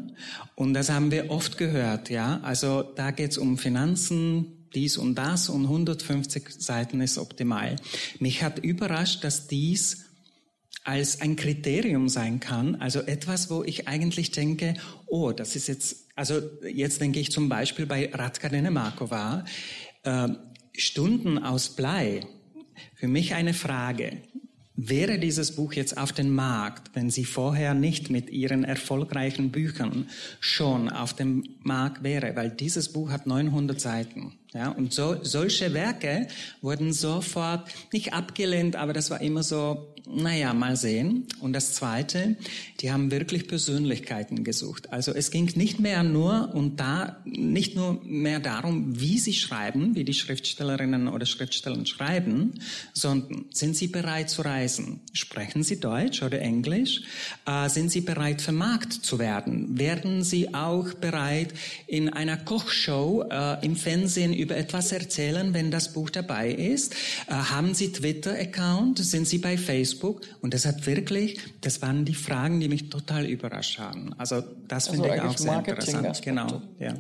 und 0.56 0.74
das 0.74 0.90
haben 0.90 1.12
wir 1.12 1.30
oft 1.30 1.60
gehört, 1.60 2.10
ja. 2.10 2.40
Also 2.42 2.82
da 2.82 3.12
geht 3.12 3.32
es 3.32 3.38
um 3.38 3.60
Finanzen, 3.60 4.68
dies 4.74 4.98
und 4.98 5.16
das 5.16 5.48
und 5.48 5.64
150 5.64 6.50
Seiten 6.50 7.02
ist 7.02 7.20
optimal. 7.20 7.76
Mich 8.20 8.42
hat 8.42 8.60
überrascht, 8.60 9.24
dass 9.24 9.48
dies 9.48 10.11
als 10.84 11.22
ein 11.22 11.36
Kriterium 11.36 12.10
sein 12.10 12.40
kann, 12.40 12.76
also 12.76 13.02
etwas, 13.02 13.50
wo 13.50 13.64
ich 13.64 13.88
eigentlich 13.88 14.32
denke, 14.32 14.74
oh, 15.08 15.32
das 15.32 15.56
ist 15.56 15.68
jetzt 15.68 16.02
also 16.22 16.40
jetzt 16.72 17.02
denke 17.02 17.20
ich 17.20 17.32
zum 17.32 17.50
Beispiel 17.50 17.88
bei 17.88 18.12
Radka 18.14 18.48
Denemarkova, 18.48 19.44
äh, 20.04 20.28
Stunden 20.78 21.40
aus 21.40 21.76
Blei. 21.76 22.22
Für 22.96 23.08
mich 23.08 23.34
eine 23.34 23.56
Frage. 23.56 24.18
Wäre 24.76 25.20
dieses 25.20 25.56
Buch 25.56 25.74
jetzt 25.74 25.98
auf 25.98 26.12
den 26.12 26.30
Markt, 26.30 26.96
wenn 26.96 27.10
sie 27.10 27.26
vorher 27.26 27.74
nicht 27.74 28.10
mit 28.10 28.30
ihren 28.30 28.64
erfolgreichen 28.64 29.52
Büchern 29.52 30.10
schon 30.40 30.90
auf 30.90 31.14
dem 31.14 31.44
Markt 31.64 32.04
wäre, 32.04 32.36
weil 32.36 32.52
dieses 32.52 32.94
Buch 32.94 33.10
hat 33.10 33.28
900 33.28 33.82
Seiten. 33.82 34.34
Ja, 34.54 34.70
und 34.70 34.94
so, 34.94 35.24
solche 35.24 35.74
Werke 35.74 36.28
wurden 36.62 36.94
sofort 36.94 37.70
nicht 37.94 38.14
abgelehnt, 38.14 38.76
aber 38.76 38.94
das 38.94 39.10
war 39.10 39.22
immer 39.22 39.44
so, 39.44 39.91
naja, 40.10 40.54
mal 40.54 40.76
sehen. 40.76 41.28
Und 41.40 41.54
das 41.54 41.74
Zweite, 41.74 42.36
die 42.80 42.92
haben 42.92 43.12
wirklich 43.12 43.48
Persönlichkeiten 43.48 44.44
gesucht. 44.44 44.92
Also 44.92 45.14
es 45.14 45.32
ging 45.32 45.52
nicht 45.56 45.80
mehr 45.80 46.04
nur 46.04 46.54
und 46.54 46.80
da 46.80 47.18
nicht 47.26 47.76
nur 47.76 48.02
mehr 48.04 48.40
darum, 48.40 49.00
wie 49.00 49.20
sie 49.20 49.34
schreiben, 49.34 49.96
wie 49.96 50.04
die 50.04 50.14
Schriftstellerinnen 50.14 51.08
oder 51.08 51.26
Schriftsteller 51.26 51.86
schreiben, 51.86 52.54
sondern 52.94 53.46
sind 53.52 53.78
sie 53.78 53.88
bereit 53.88 54.30
zu 54.30 54.42
reisen? 54.42 55.02
Sprechen 55.14 55.64
sie 55.64 55.80
Deutsch 55.80 56.22
oder 56.24 56.42
Englisch? 56.42 57.02
Äh, 57.46 57.70
sind 57.70 57.92
sie 57.92 58.02
bereit 58.02 58.42
vermarkt 58.42 58.94
zu 58.94 59.20
werden? 59.20 59.78
Werden 59.80 60.24
sie 60.24 60.54
auch 60.54 60.94
bereit, 60.94 61.54
in 61.88 62.10
einer 62.10 62.38
Kochshow 62.38 63.24
äh, 63.30 63.66
im 63.66 63.76
Fernsehen 63.76 64.34
über 64.34 64.58
etwas 64.58 64.92
erzählen, 64.92 65.54
wenn 65.54 65.72
das 65.72 65.94
Buch 65.94 66.10
dabei 66.10 66.52
ist? 66.52 66.94
Äh, 67.28 67.34
haben 67.34 67.74
Sie 67.74 67.92
Twitter-Account? 67.92 69.00
Sind 69.00 69.28
Sie 69.28 69.38
bei 69.38 69.58
Facebook? 69.58 69.91
Und 70.42 70.54
das 70.54 70.66
hat 70.66 70.86
wirklich, 70.86 71.40
das 71.62 71.82
waren 71.82 72.06
die 72.06 72.14
Fragen, 72.14 72.60
die 72.60 72.68
mich 72.70 72.90
total 72.90 73.26
überrascht 73.26 73.80
haben. 73.80 74.14
Also 74.18 74.42
das 74.68 74.90
also 74.90 75.02
finde 75.02 75.16
ich 75.16 75.22
auch 75.22 75.38
sehr 75.38 75.58
interessant. 75.60 76.22
Genau, 76.22 76.62
ja. 76.80 76.94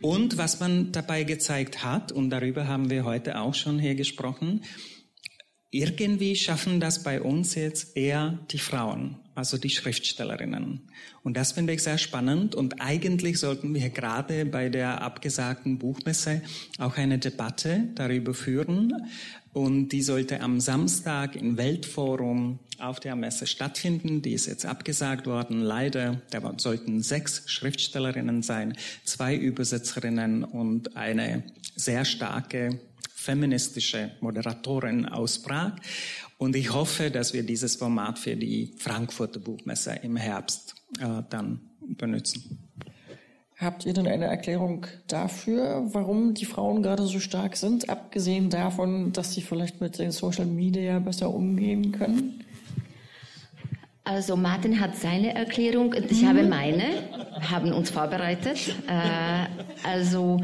Und 0.00 0.38
was 0.38 0.60
man 0.60 0.92
dabei 0.92 1.24
gezeigt 1.24 1.84
hat, 1.84 2.12
und 2.12 2.30
darüber 2.30 2.66
haben 2.66 2.90
wir 2.90 3.04
heute 3.04 3.40
auch 3.40 3.54
schon 3.54 3.78
hier 3.78 3.94
gesprochen, 3.94 4.62
irgendwie 5.70 6.34
schaffen 6.34 6.80
das 6.80 7.02
bei 7.02 7.22
uns 7.22 7.54
jetzt 7.54 7.96
eher 7.96 8.38
die 8.50 8.58
Frauen 8.58 9.19
also 9.34 9.58
die 9.58 9.70
Schriftstellerinnen. 9.70 10.80
Und 11.22 11.36
das 11.36 11.52
finde 11.52 11.72
ich 11.72 11.82
sehr 11.82 11.98
spannend. 11.98 12.54
Und 12.54 12.80
eigentlich 12.80 13.38
sollten 13.38 13.74
wir 13.74 13.90
gerade 13.90 14.44
bei 14.44 14.68
der 14.68 15.02
abgesagten 15.02 15.78
Buchmesse 15.78 16.42
auch 16.78 16.96
eine 16.96 17.18
Debatte 17.18 17.88
darüber 17.94 18.34
führen. 18.34 18.92
Und 19.52 19.88
die 19.88 20.02
sollte 20.02 20.40
am 20.40 20.60
Samstag 20.60 21.36
im 21.36 21.56
Weltforum 21.56 22.60
auf 22.78 23.00
der 23.00 23.16
Messe 23.16 23.46
stattfinden. 23.46 24.22
Die 24.22 24.32
ist 24.32 24.46
jetzt 24.46 24.64
abgesagt 24.64 25.26
worden, 25.26 25.60
leider. 25.60 26.22
Da 26.30 26.54
sollten 26.56 27.02
sechs 27.02 27.42
Schriftstellerinnen 27.46 28.42
sein, 28.42 28.76
zwei 29.04 29.34
Übersetzerinnen 29.36 30.44
und 30.44 30.96
eine 30.96 31.42
sehr 31.74 32.04
starke 32.04 32.80
feministische 33.20 34.12
Moderatorin 34.20 35.04
aus 35.04 35.42
Prag. 35.42 35.72
Und 36.38 36.56
ich 36.56 36.72
hoffe, 36.72 37.10
dass 37.10 37.34
wir 37.34 37.42
dieses 37.42 37.76
Format 37.76 38.18
für 38.18 38.34
die 38.34 38.72
Frankfurter 38.78 39.40
Buchmesse 39.40 39.92
im 40.02 40.16
Herbst 40.16 40.74
äh, 41.00 41.22
dann 41.28 41.60
benutzen. 41.80 42.58
Habt 43.58 43.84
ihr 43.84 43.92
denn 43.92 44.06
eine 44.06 44.24
Erklärung 44.24 44.86
dafür, 45.06 45.86
warum 45.92 46.32
die 46.32 46.46
Frauen 46.46 46.82
gerade 46.82 47.04
so 47.04 47.20
stark 47.20 47.58
sind, 47.58 47.90
abgesehen 47.90 48.48
davon, 48.48 49.12
dass 49.12 49.34
sie 49.34 49.42
vielleicht 49.42 49.82
mit 49.82 49.98
den 49.98 50.12
Social 50.12 50.46
Media 50.46 50.98
besser 50.98 51.28
umgehen 51.28 51.92
können? 51.92 52.42
Also 54.02 54.34
Martin 54.34 54.80
hat 54.80 54.96
seine 54.96 55.34
Erklärung 55.34 55.92
und 55.92 56.10
ich 56.10 56.22
mhm. 56.22 56.28
habe 56.28 56.42
meine, 56.44 56.84
haben 57.50 57.72
uns 57.72 57.90
vorbereitet. 57.90 58.74
Äh, 58.88 59.86
also 59.86 60.40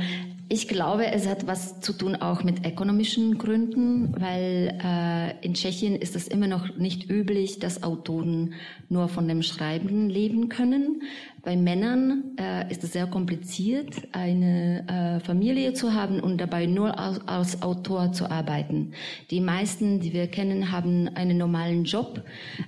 ich 0.48 0.68
glaube, 0.68 1.06
es 1.06 1.26
hat 1.26 1.48
was 1.48 1.80
zu 1.80 1.92
tun 1.92 2.14
auch 2.14 2.44
mit 2.44 2.64
ökonomischen 2.64 3.36
Gründen, 3.36 4.14
weil 4.20 4.78
äh, 4.82 5.44
in 5.44 5.54
Tschechien 5.54 5.96
ist 5.96 6.14
es 6.14 6.28
immer 6.28 6.46
noch 6.46 6.76
nicht 6.76 7.10
üblich, 7.10 7.58
dass 7.58 7.82
Autoren 7.82 8.54
nur 8.88 9.08
von 9.08 9.26
dem 9.26 9.42
Schreiben 9.42 10.08
leben 10.08 10.48
können. 10.48 11.02
Bei 11.46 11.54
Männern 11.54 12.36
äh, 12.40 12.68
ist 12.72 12.82
es 12.82 12.92
sehr 12.92 13.06
kompliziert, 13.06 14.08
eine 14.10 14.82
äh, 14.88 15.24
Familie 15.24 15.74
zu 15.74 15.94
haben 15.94 16.18
und 16.18 16.40
dabei 16.40 16.66
nur 16.66 16.98
als, 16.98 17.20
als, 17.28 17.62
Autor 17.62 18.10
zu 18.10 18.28
arbeiten. 18.28 18.90
Die 19.30 19.38
meisten, 19.38 20.00
die 20.00 20.12
wir 20.12 20.26
kennen, 20.26 20.72
haben 20.72 21.08
einen 21.14 21.38
normalen 21.38 21.84
Job. 21.84 22.24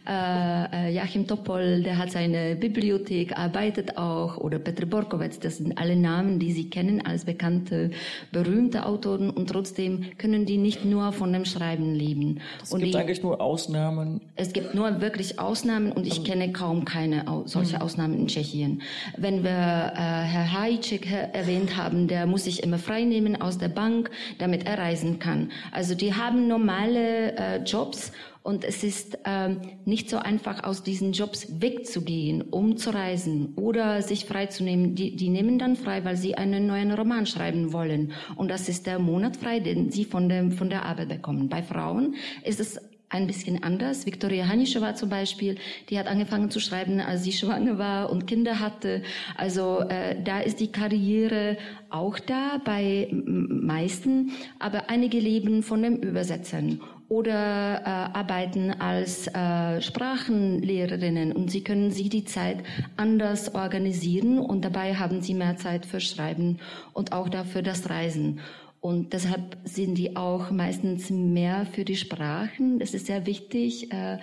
Äh, 0.07 0.91
äh 0.91 0.95
Joachim 0.95 1.27
Topol, 1.27 1.83
der 1.83 1.99
hat 1.99 2.13
seine 2.13 2.55
Bibliothek, 2.55 3.37
arbeitet 3.37 3.99
auch, 3.99 4.37
oder 4.37 4.61
Petr 4.61 4.87
Borkowitz, 4.87 5.41
das 5.41 5.57
sind 5.57 5.77
alle 5.77 5.97
Namen, 5.97 6.39
die 6.39 6.53
Sie 6.53 6.71
kennen 6.71 7.05
als 7.05 7.25
bekannte, 7.25 7.91
berühmte 8.31 8.87
Autoren 8.87 9.31
und 9.31 9.49
trotzdem 9.51 10.05
können 10.19 10.47
die 10.47 10.57
nicht 10.57 10.85
nur 10.85 11.11
von 11.11 11.33
dem 11.33 11.47
Schreiben 11.47 11.97
leben. 11.97 12.39
Es 12.63 12.73
und 12.73 12.79
gibt 12.79 12.95
die, 12.95 12.99
eigentlich 12.99 13.25
nur 13.25 13.41
Ausnahmen. 13.41 14.21
Es 14.37 14.53
gibt 14.53 14.77
nur 14.77 15.01
wirklich 15.01 15.41
Ausnahmen 15.41 15.91
und 15.91 16.07
ich 16.07 16.23
kenne 16.23 16.53
kaum 16.53 16.85
keine 16.85 17.25
solche 17.47 17.75
mhm. 17.75 17.83
Ausnahmen 17.83 18.17
in 18.17 18.29
Tschechien. 18.29 18.68
Medien. 18.69 18.83
Wenn 19.17 19.43
wir 19.43 19.51
äh, 19.51 19.95
Herr 19.95 20.53
Hajcik 20.53 21.11
erwähnt 21.11 21.77
haben, 21.77 22.09
der 22.09 22.27
muss 22.27 22.45
sich 22.45 22.63
immer 22.63 22.79
freinehmen 22.79 23.41
aus 23.41 23.59
der 23.59 23.69
Bank, 23.69 24.11
damit 24.39 24.67
er 24.67 24.79
reisen 24.79 25.19
kann. 25.19 25.51
Also 25.73 25.95
die 25.95 26.15
haben 26.15 26.49
normale 26.49 27.37
äh, 27.37 27.63
Jobs 27.63 28.13
und 28.43 28.65
es 28.65 28.83
ist 28.83 29.19
ähm, 29.27 29.61
nicht 29.85 30.09
so 30.09 30.17
einfach, 30.17 30.65
aus 30.65 30.83
diesen 30.83 31.13
Jobs 31.13 31.61
wegzugehen, 31.61 32.41
um 32.41 32.79
zu 32.79 32.95
reisen 32.95 33.53
oder 33.57 34.01
sich 34.01 34.25
freizunehmen. 34.25 34.95
Die, 34.95 35.17
die 35.17 35.29
nehmen 35.29 35.59
dann 35.59 35.77
frei, 35.77 36.03
weil 36.05 36.17
sie 36.17 36.35
einen 36.37 36.67
neuen 36.67 36.91
Roman 36.93 37.27
schreiben 37.27 37.75
wollen. 37.75 38.13
Und 38.37 38.49
das 38.49 38.71
ist 38.71 38.87
der 38.87 39.01
Monat 39.01 39.37
frei, 39.37 39.61
den 39.61 39.91
sie 39.91 40.07
von, 40.07 40.31
dem, 40.31 40.53
von 40.53 40.71
der 40.71 40.87
Arbeit 40.87 41.11
bekommen. 41.11 41.51
Bei 41.51 41.63
Frauen 41.63 42.15
ist 42.43 42.59
es 42.59 42.81
ein 43.11 43.27
bisschen 43.27 43.63
anders. 43.63 44.07
Viktoria 44.07 44.49
Hanischewa 44.49 44.95
zum 44.95 45.09
Beispiel, 45.09 45.57
die 45.89 45.99
hat 45.99 46.07
angefangen 46.07 46.51
zu 46.51 46.61
schreiben, 46.61 47.01
als 47.01 47.25
sie 47.25 47.33
schwanger 47.33 47.79
war 47.79 48.11
und 48.11 48.27
Kinder 48.27 48.61
hatte. 48.61 49.03
Also 49.37 49.81
äh, 49.81 50.23
da 50.23 50.41
ist 50.41 50.61
die 50.61 50.73
Karriere 50.73 51.57
auch 51.91 52.19
da 52.19 52.61
bei 52.65 53.09
meisten, 53.11 54.33
aber 54.59 54.91
einige 54.91 55.19
leben 55.19 55.63
von 55.63 55.83
dem 55.83 55.97
Übersetzen 55.97 56.81
oder 57.09 57.81
äh, 57.81 58.19
arbeiten 58.19 58.71
als 58.71 59.29
äh, 59.29 59.81
Sprachenlehrerinnen 59.81 61.33
und 61.33 61.51
sie 61.51 61.65
können 61.65 61.91
sich 61.91 62.11
die 62.11 62.25
Zeit 62.27 62.59
anders 62.99 63.55
organisieren 63.55 64.39
und 64.39 64.63
dabei 64.65 64.95
haben 64.95 65.23
sie 65.23 65.33
mehr 65.33 65.57
Zeit 65.57 65.87
für 65.87 66.01
Schreiben 66.01 66.59
und 66.93 67.13
auch 67.13 67.31
dafür 67.31 67.63
das 67.63 67.89
Reisen. 67.89 68.41
Und 68.81 69.13
deshalb 69.13 69.57
sind 69.65 69.99
die 69.99 70.15
auch 70.15 70.53
meistens 70.53 71.11
mehr 71.11 71.67
für 71.67 71.85
die 71.85 71.97
Sprachen. 71.97 72.79
Das 72.79 72.95
ist 72.95 73.07
sehr 73.07 73.27
wichtig. 73.27 73.93
Äh, 73.93 74.19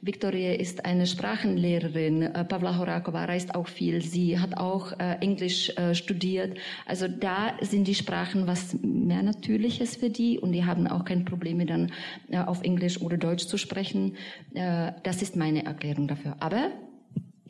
Victoria 0.00 0.54
ist 0.54 0.84
eine 0.84 1.06
Sprachenlehrerin. 1.06 2.22
Äh, 2.22 2.44
Pavla 2.44 2.76
Horakova 2.76 3.26
reist 3.26 3.54
auch 3.54 3.68
viel. 3.68 4.02
Sie 4.02 4.40
hat 4.40 4.56
auch 4.56 4.92
äh, 4.98 5.18
Englisch 5.20 5.72
studiert. 5.92 6.58
Also 6.86 7.06
da 7.06 7.54
sind 7.60 7.86
die 7.86 7.94
Sprachen 7.94 8.46
was 8.46 8.76
mehr 8.82 9.22
Natürliches 9.22 9.96
für 9.96 10.10
die 10.10 10.38
und 10.38 10.52
die 10.52 10.64
haben 10.64 10.88
auch 10.88 11.04
kein 11.04 11.24
Problem 11.24 11.64
dann 11.66 11.92
äh, 12.30 12.38
auf 12.38 12.62
Englisch 12.62 13.00
oder 13.00 13.16
Deutsch 13.16 13.46
zu 13.46 13.58
sprechen. 13.58 14.16
Das 14.52 15.22
ist 15.22 15.36
meine 15.36 15.64
Erklärung 15.64 16.08
dafür. 16.08 16.36
Aber 16.40 16.70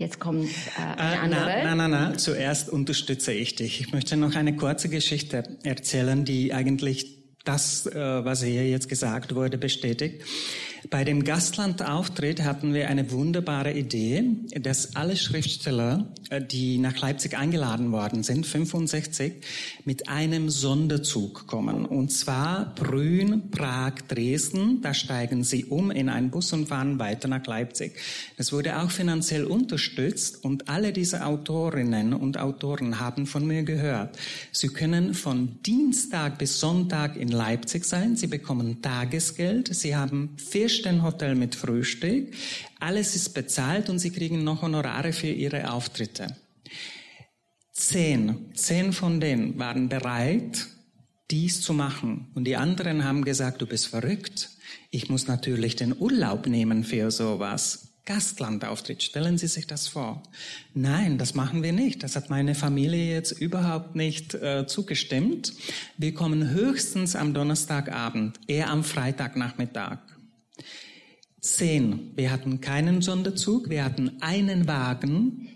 Jetzt 0.00 0.18
kommt 0.18 0.48
äh, 0.78 0.98
eine 0.98 1.14
äh, 1.14 1.18
andere. 1.18 1.44
Nein, 1.44 1.76
nein, 1.76 1.90
nein. 1.90 2.18
Zuerst 2.18 2.70
unterstütze 2.70 3.34
ich 3.34 3.56
dich. 3.56 3.82
Ich 3.82 3.92
möchte 3.92 4.16
noch 4.16 4.34
eine 4.34 4.56
kurze 4.56 4.88
Geschichte 4.88 5.42
erzählen, 5.62 6.24
die 6.24 6.54
eigentlich 6.54 7.18
das, 7.44 7.84
äh, 7.84 8.24
was 8.24 8.42
hier 8.42 8.66
jetzt 8.66 8.88
gesagt 8.88 9.34
wurde, 9.34 9.58
bestätigt. 9.58 10.24
Bei 10.90 11.04
dem 11.04 11.22
Gastlandauftritt 11.22 12.42
hatten 12.42 12.74
wir 12.74 12.88
eine 12.88 13.12
wunderbare 13.12 13.72
Idee, 13.72 14.24
dass 14.60 14.96
alle 14.96 15.16
Schriftsteller, 15.16 16.08
äh, 16.30 16.42
die 16.44 16.78
nach 16.78 16.98
Leipzig 16.98 17.38
eingeladen 17.38 17.92
worden 17.92 18.24
sind, 18.24 18.44
65, 18.44 19.34
mit 19.84 20.08
einem 20.08 20.50
Sonderzug 20.50 21.46
kommen. 21.46 21.86
Und 21.86 22.10
zwar 22.10 22.74
Brünn, 22.74 23.52
Prag, 23.52 24.00
Dresden. 24.08 24.82
Da 24.82 24.92
steigen 24.92 25.44
sie 25.44 25.64
um 25.64 25.92
in 25.92 26.08
einen 26.08 26.30
Bus 26.30 26.52
und 26.52 26.66
fahren 26.66 26.98
weiter 26.98 27.28
nach 27.28 27.46
Leipzig. 27.46 27.92
Das 28.36 28.52
wurde 28.52 28.80
auch 28.80 28.90
finanziell 28.90 29.44
unterstützt 29.44 30.44
und 30.44 30.68
alle 30.68 30.92
diese 30.92 31.24
Autorinnen 31.24 32.12
und 32.14 32.36
Autoren 32.36 32.98
haben 32.98 33.26
von 33.26 33.46
mir 33.46 33.62
gehört. 33.62 34.18
Sie 34.50 34.68
können 34.68 35.14
von 35.14 35.62
Dienstag 35.64 36.38
bis 36.38 36.58
Sonntag 36.58 37.14
in 37.14 37.28
Leipzig 37.28 37.84
sein. 37.84 38.16
Sie 38.16 38.26
bekommen 38.26 38.82
Tagesgeld. 38.82 39.72
Sie 39.72 39.94
haben 39.94 40.30
vier 40.36 40.68
Sternhotel 40.80 41.34
mit 41.34 41.54
Frühstück. 41.54 42.34
Alles 42.78 43.14
ist 43.14 43.30
bezahlt 43.30 43.88
und 43.88 43.98
sie 43.98 44.10
kriegen 44.10 44.42
noch 44.42 44.62
Honorare 44.62 45.12
für 45.12 45.28
ihre 45.28 45.72
Auftritte. 45.72 46.36
Zehn, 47.72 48.52
zehn 48.54 48.92
von 48.92 49.20
denen 49.20 49.58
waren 49.58 49.88
bereit, 49.88 50.66
dies 51.30 51.60
zu 51.60 51.72
machen. 51.72 52.30
Und 52.34 52.44
die 52.44 52.56
anderen 52.56 53.04
haben 53.04 53.24
gesagt, 53.24 53.62
du 53.62 53.66
bist 53.66 53.86
verrückt. 53.86 54.50
Ich 54.90 55.08
muss 55.08 55.28
natürlich 55.28 55.76
den 55.76 55.96
Urlaub 55.96 56.46
nehmen 56.46 56.84
für 56.84 57.10
sowas. 57.10 57.86
Gastlandauftritt. 58.06 59.02
Stellen 59.02 59.38
Sie 59.38 59.46
sich 59.46 59.66
das 59.66 59.86
vor. 59.86 60.22
Nein, 60.74 61.16
das 61.16 61.34
machen 61.34 61.62
wir 61.62 61.72
nicht. 61.72 62.02
Das 62.02 62.16
hat 62.16 62.28
meine 62.28 62.54
Familie 62.54 63.14
jetzt 63.14 63.32
überhaupt 63.32 63.94
nicht 63.94 64.34
äh, 64.34 64.66
zugestimmt. 64.66 65.52
Wir 65.96 66.12
kommen 66.12 66.50
höchstens 66.50 67.14
am 67.14 67.34
Donnerstagabend, 67.34 68.40
eher 68.48 68.70
am 68.70 68.82
Freitagnachmittag. 68.82 69.98
Zehn. 71.40 72.12
Wir 72.16 72.30
hatten 72.30 72.60
keinen 72.60 73.02
Sonderzug, 73.02 73.70
wir 73.70 73.84
hatten 73.84 74.20
einen 74.20 74.68
Wagen 74.68 75.48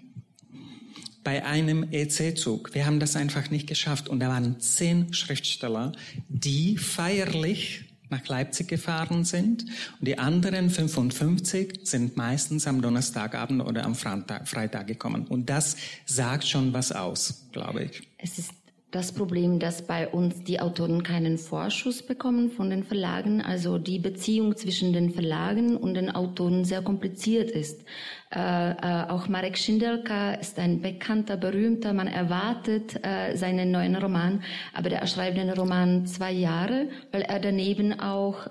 bei 1.25 1.45
einem 1.45 1.91
EC-Zug. 1.91 2.75
Wir 2.75 2.87
haben 2.87 3.01
das 3.01 3.17
einfach 3.17 3.51
nicht 3.51 3.67
geschafft. 3.67 4.09
Und 4.09 4.21
da 4.21 4.29
waren 4.29 4.61
zehn 4.61 5.13
Schriftsteller, 5.13 5.93
die 6.29 6.77
feierlich 6.77 7.87
nach 8.11 8.29
Leipzig 8.29 8.69
gefahren 8.69 9.25
sind. 9.25 9.65
Und 9.99 10.07
die 10.07 10.19
anderen 10.19 10.71
55 10.71 11.81
sind 11.83 12.17
meistens 12.17 12.67
am 12.67 12.83
Donnerstagabend 12.83 13.63
oder 13.63 13.85
am 13.85 13.95
Freitag 13.95 14.87
gekommen. 14.87 15.27
Und 15.27 15.51
das 15.51 15.77
sagt 16.05 16.47
schon 16.47 16.73
was 16.75 16.93
aus, 16.93 17.47
glaube 17.53 17.85
ich. 17.85 18.03
Es 18.19 18.39
ist 18.39 18.51
das 18.95 19.11
Problem, 19.13 19.59
dass 19.59 19.83
bei 19.83 20.07
uns 20.09 20.45
die 20.45 20.61
Autoren 20.61 21.03
keinen 21.03 21.37
Vorschuss 21.37 22.03
bekommen 22.03 22.51
von 22.51 22.71
den 22.71 22.85
Verlagen, 22.85 23.43
also 23.43 23.79
die 23.79 23.99
Beziehung 23.99 24.57
zwischen 24.57 24.93
den 24.93 25.11
Verlagen 25.11 25.77
und 25.77 25.95
den 25.95 26.15
Autoren 26.15 26.65
sehr 26.65 26.81
kompliziert 26.81 27.51
ist. 27.51 27.85
Äh, 28.35 28.71
äh, 28.71 29.09
auch 29.09 29.29
Marek 29.29 29.59
Schindelka 29.59 30.35
ist 30.35 30.59
ein 30.59 30.81
bekannter, 30.81 31.37
berühmter. 31.37 31.93
Man 31.93 32.07
erwartet 32.07 33.05
äh, 33.05 33.37
seinen 33.37 33.73
neuen 33.73 33.97
Roman, 33.97 34.43
aber 34.73 34.91
der 34.91 35.07
schreibt 35.07 35.39
den 35.39 35.51
Roman 35.51 36.07
zwei 36.07 36.33
Jahre, 36.33 36.89
weil 37.11 37.23
er 37.23 37.41
daneben 37.41 37.99
auch 37.99 38.47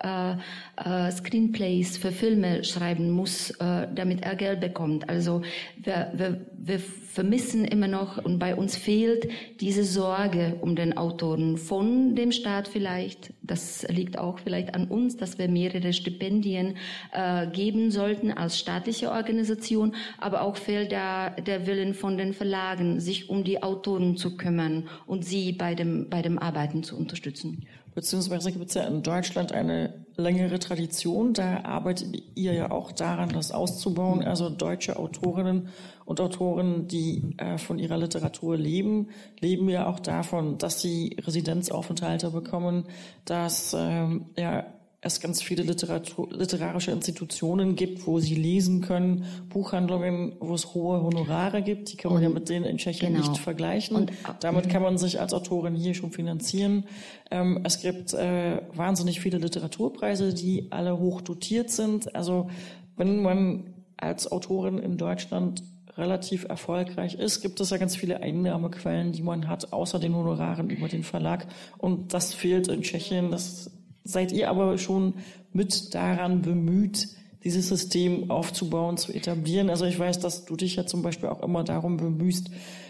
äh, 0.76 1.12
Screenplays 1.12 1.98
für 1.98 2.12
Filme 2.12 2.64
schreiben 2.64 3.12
muss, 3.12 3.52
äh, 3.52 3.88
damit 3.94 4.24
er 4.24 4.36
Geld 4.36 4.60
bekommt. 4.60 5.08
Also 5.10 5.42
wir, 5.78 6.12
wir, 6.16 6.42
wir 6.58 6.80
vermissen 6.80 7.64
immer 7.66 7.88
noch 7.88 8.24
und 8.24 8.40
bei 8.40 8.56
uns 8.56 8.76
fehlt 8.76 9.30
diese 9.62 9.84
Sorge 9.84 10.58
um 10.62 10.76
den 10.76 10.98
Autoren 10.98 11.58
von 11.58 12.16
dem 12.16 12.32
Staat 12.32 12.68
vielleicht. 12.68 13.34
Das 13.44 13.86
liegt 13.88 14.18
auch 14.18 14.40
vielleicht 14.40 14.74
an 14.74 14.88
uns, 14.88 15.16
dass 15.16 15.38
wir 15.38 15.48
mehrere 15.48 15.94
Stipendien 15.94 16.78
äh, 17.12 17.46
geben 17.48 17.92
sollten 17.92 18.32
als 18.32 18.58
staatliche 18.58 19.12
Organisation, 19.12 19.94
aber 20.18 20.42
auch 20.42 20.58
fehlt 20.58 20.92
da 20.92 21.30
der 21.30 21.68
Willen 21.68 21.94
von 21.94 22.18
den 22.18 22.34
Verlagen, 22.34 23.00
sich 23.00 23.30
um 23.30 23.44
die 23.44 23.62
Autoren 23.62 24.18
zu 24.18 24.36
kümmern 24.38 24.90
und 25.06 25.24
sie 25.24 25.52
bei 25.52 25.76
dem, 25.76 26.10
bei 26.10 26.24
dem 26.24 26.40
Arbeiten 26.40 26.82
zu 26.82 26.98
unterstützen. 26.98 27.68
Beziehungsweise 27.96 28.52
gibt 28.52 28.70
es 28.70 28.74
ja 28.74 28.84
in 28.84 29.04
Deutschland 29.04 29.52
eine 29.52 30.06
längere 30.16 30.60
Tradition. 30.60 31.34
Da 31.34 31.64
arbeitet 31.64 32.16
ihr 32.36 32.54
ja 32.54 32.72
auch 32.72 32.92
daran, 32.92 33.30
das 33.30 33.52
auszubauen. 33.52 34.24
Also 34.24 34.50
deutsche 34.50 34.98
Autorinnen 34.98 35.70
und 36.06 36.20
Autoren, 36.20 36.88
die 36.88 37.36
äh, 37.38 37.58
von 37.58 37.80
ihrer 37.80 37.98
Literatur 37.98 38.58
leben, 38.58 39.10
leben 39.40 39.70
ja 39.70 39.88
auch 39.88 40.00
davon, 40.00 40.58
dass 40.58 40.82
sie 40.82 41.18
Residenzaufenthalte 41.22 42.32
bekommen, 42.32 42.86
dass 43.26 43.76
ähm, 43.78 44.26
ja 44.38 44.66
es 45.04 45.20
ganz 45.20 45.42
viele 45.42 45.64
Literatur, 45.64 46.30
literarische 46.32 46.92
Institutionen 46.92 47.76
gibt, 47.76 48.08
wo 48.08 48.20
sie 48.20 48.36
lesen 48.36 48.82
können, 48.82 49.26
Buchhandlungen, 49.50 50.34
wo 50.40 50.54
es 50.54 50.74
hohe 50.74 51.04
Honorare 51.04 51.62
gibt, 51.62 51.92
die 51.92 51.98
kann 51.98 52.12
man 52.12 52.18
und, 52.18 52.24
ja 52.24 52.30
mit 52.30 52.48
denen 52.48 52.66
in 52.66 52.78
Tschechien 52.78 53.14
genau. 53.14 53.30
nicht 53.30 53.42
vergleichen. 53.42 53.98
Und 53.98 54.12
damit 54.40 54.70
kann 54.70 54.82
man 54.82 54.98
sich 54.98 55.20
als 55.20 55.34
Autorin 55.34 55.76
hier 55.76 55.94
schon 55.94 56.12
finanzieren. 56.12 56.86
Ähm, 57.32 57.60
es 57.66 57.82
gibt 57.82 58.14
äh, 58.14 58.62
wahnsinnig 58.74 59.20
viele 59.20 59.40
Literaturpreise, 59.40 60.34
die 60.34 60.68
alle 60.72 60.98
hoch 60.98 61.22
dotiert 61.22 61.70
sind. 61.70 62.16
Also 62.16 62.50
wenn 62.96 63.22
man 63.22 63.74
als 63.98 64.32
Autorin 64.32 64.78
in 64.78 64.98
Deutschland 64.98 65.64
relativ 65.98 66.46
erfolgreich 66.46 67.16
ist, 67.16 67.42
gibt 67.42 67.60
es 67.60 67.70
ja 67.70 67.78
ganz 67.78 67.96
viele 67.96 68.22
Einnahmequellen, 68.22 69.12
die 69.12 69.22
man 69.22 69.48
hat, 69.48 69.74
außer 69.74 70.00
den 70.00 70.16
Honoraren 70.16 70.70
über 70.70 70.88
den 70.88 71.04
Verlag. 71.04 71.46
Und 71.78 72.14
das 72.14 72.34
fehlt 72.34 72.70
in 72.70 72.82
Tschechien. 72.82 73.32
Das 73.32 73.70
seid 74.04 74.32
ihr 74.32 74.50
aber 74.50 74.78
schon 74.78 75.16
mit 75.52 75.94
daran 75.94 76.42
bemüht, 76.42 77.08
dieses 77.44 77.68
System 77.68 78.32
aufzubauen, 78.32 78.98
zu 78.98 79.14
etablieren. 79.14 79.70
Also 79.70 79.86
ich 79.86 80.00
weiß, 80.00 80.20
dass 80.20 80.46
du 80.46 80.56
dich 80.56 80.76
ja 80.76 80.86
zum 80.86 81.02
Beispiel 81.02 81.30
auch 81.30 81.44
immer 81.44 81.64
darum 81.64 81.98
bemühst, 81.98 82.50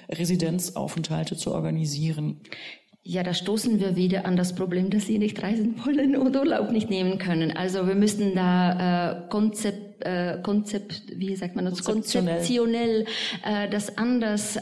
Residenzaufenthalte 0.10 1.36
zu 1.36 1.54
organisieren. 1.54 2.40
Ja, 3.06 3.22
da 3.24 3.34
stoßen 3.34 3.82
wir 3.82 3.98
wieder 3.98 4.26
an 4.26 4.38
das 4.38 4.56
Problem, 4.56 4.90
dass 4.90 5.08
sie 5.08 5.18
nicht 5.18 5.42
reisen 5.44 5.76
wollen 5.86 6.16
und 6.16 6.36
Urlaub 6.38 6.72
nicht 6.72 6.90
nehmen 6.90 7.18
können. 7.18 7.52
Also 7.52 7.86
wir 7.86 7.96
müssen 7.96 8.34
da 8.34 9.26
äh, 9.26 9.30
Konzept 9.30 9.93
äh, 10.06 10.38
Konzept, 10.42 11.04
wie 11.16 11.36
sagt 11.36 11.56
man 11.56 11.66
das, 11.66 11.84
konzeptionell, 11.84 12.38
konzeptionell 12.38 13.06
äh, 13.44 13.70
das 13.70 13.98
anders 13.98 14.58
äh, 14.58 14.62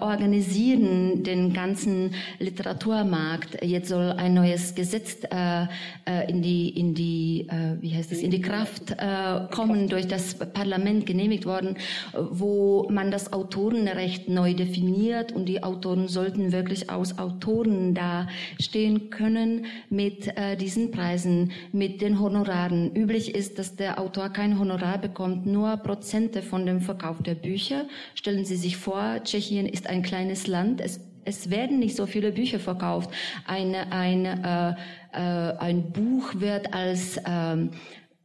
organisieren, 0.00 1.22
den 1.22 1.52
ganzen 1.52 2.14
Literaturmarkt. 2.38 3.62
Jetzt 3.64 3.88
soll 3.88 4.12
ein 4.12 4.34
neues 4.34 4.74
Gesetz 4.74 5.18
äh, 5.30 5.62
äh, 6.06 6.30
in 6.30 6.42
die, 6.42 6.68
in 6.70 6.94
die, 6.94 7.46
äh, 7.48 7.80
wie 7.80 7.94
heißt 7.94 8.10
das, 8.10 8.18
in 8.18 8.30
die 8.30 8.40
Kraft 8.40 8.92
äh, 8.92 9.46
kommen, 9.50 9.88
durch 9.88 10.06
das 10.06 10.34
Parlament 10.34 11.06
genehmigt 11.06 11.46
worden, 11.46 11.76
wo 12.12 12.88
man 12.90 13.10
das 13.10 13.32
Autorenrecht 13.32 14.28
neu 14.28 14.54
definiert 14.54 15.32
und 15.32 15.46
die 15.46 15.62
Autoren 15.62 16.08
sollten 16.08 16.52
wirklich 16.52 16.90
aus 16.90 17.18
Autoren 17.18 17.94
da 17.94 18.28
stehen 18.60 19.10
können 19.10 19.66
mit 19.88 20.28
äh, 20.36 20.56
diesen 20.56 20.90
Preisen, 20.90 21.52
mit 21.72 22.00
den 22.00 22.20
Honoraren. 22.20 22.94
Üblich 22.94 23.34
ist, 23.34 23.58
dass 23.58 23.76
der 23.76 24.00
Autor 24.00 24.30
kein 24.30 24.58
Honorar 24.58 24.79
Honorar 24.80 24.98
bekommt 24.98 25.46
nur 25.46 25.76
Prozente 25.76 26.42
von 26.42 26.64
dem 26.64 26.80
Verkauf 26.80 27.22
der 27.22 27.34
Bücher. 27.34 27.84
Stellen 28.14 28.44
Sie 28.44 28.56
sich 28.56 28.76
vor, 28.76 29.20
Tschechien 29.22 29.66
ist 29.66 29.86
ein 29.86 30.02
kleines 30.02 30.46
Land. 30.46 30.80
Es, 30.80 31.00
es 31.24 31.50
werden 31.50 31.78
nicht 31.78 31.96
so 31.96 32.06
viele 32.06 32.32
Bücher 32.32 32.58
verkauft. 32.58 33.10
Eine, 33.46 33.92
ein, 33.92 34.24
äh, 34.24 34.70
äh, 35.12 35.56
ein 35.58 35.92
Buch 35.92 36.34
wird 36.36 36.72
als 36.72 37.20
ähm, 37.26 37.72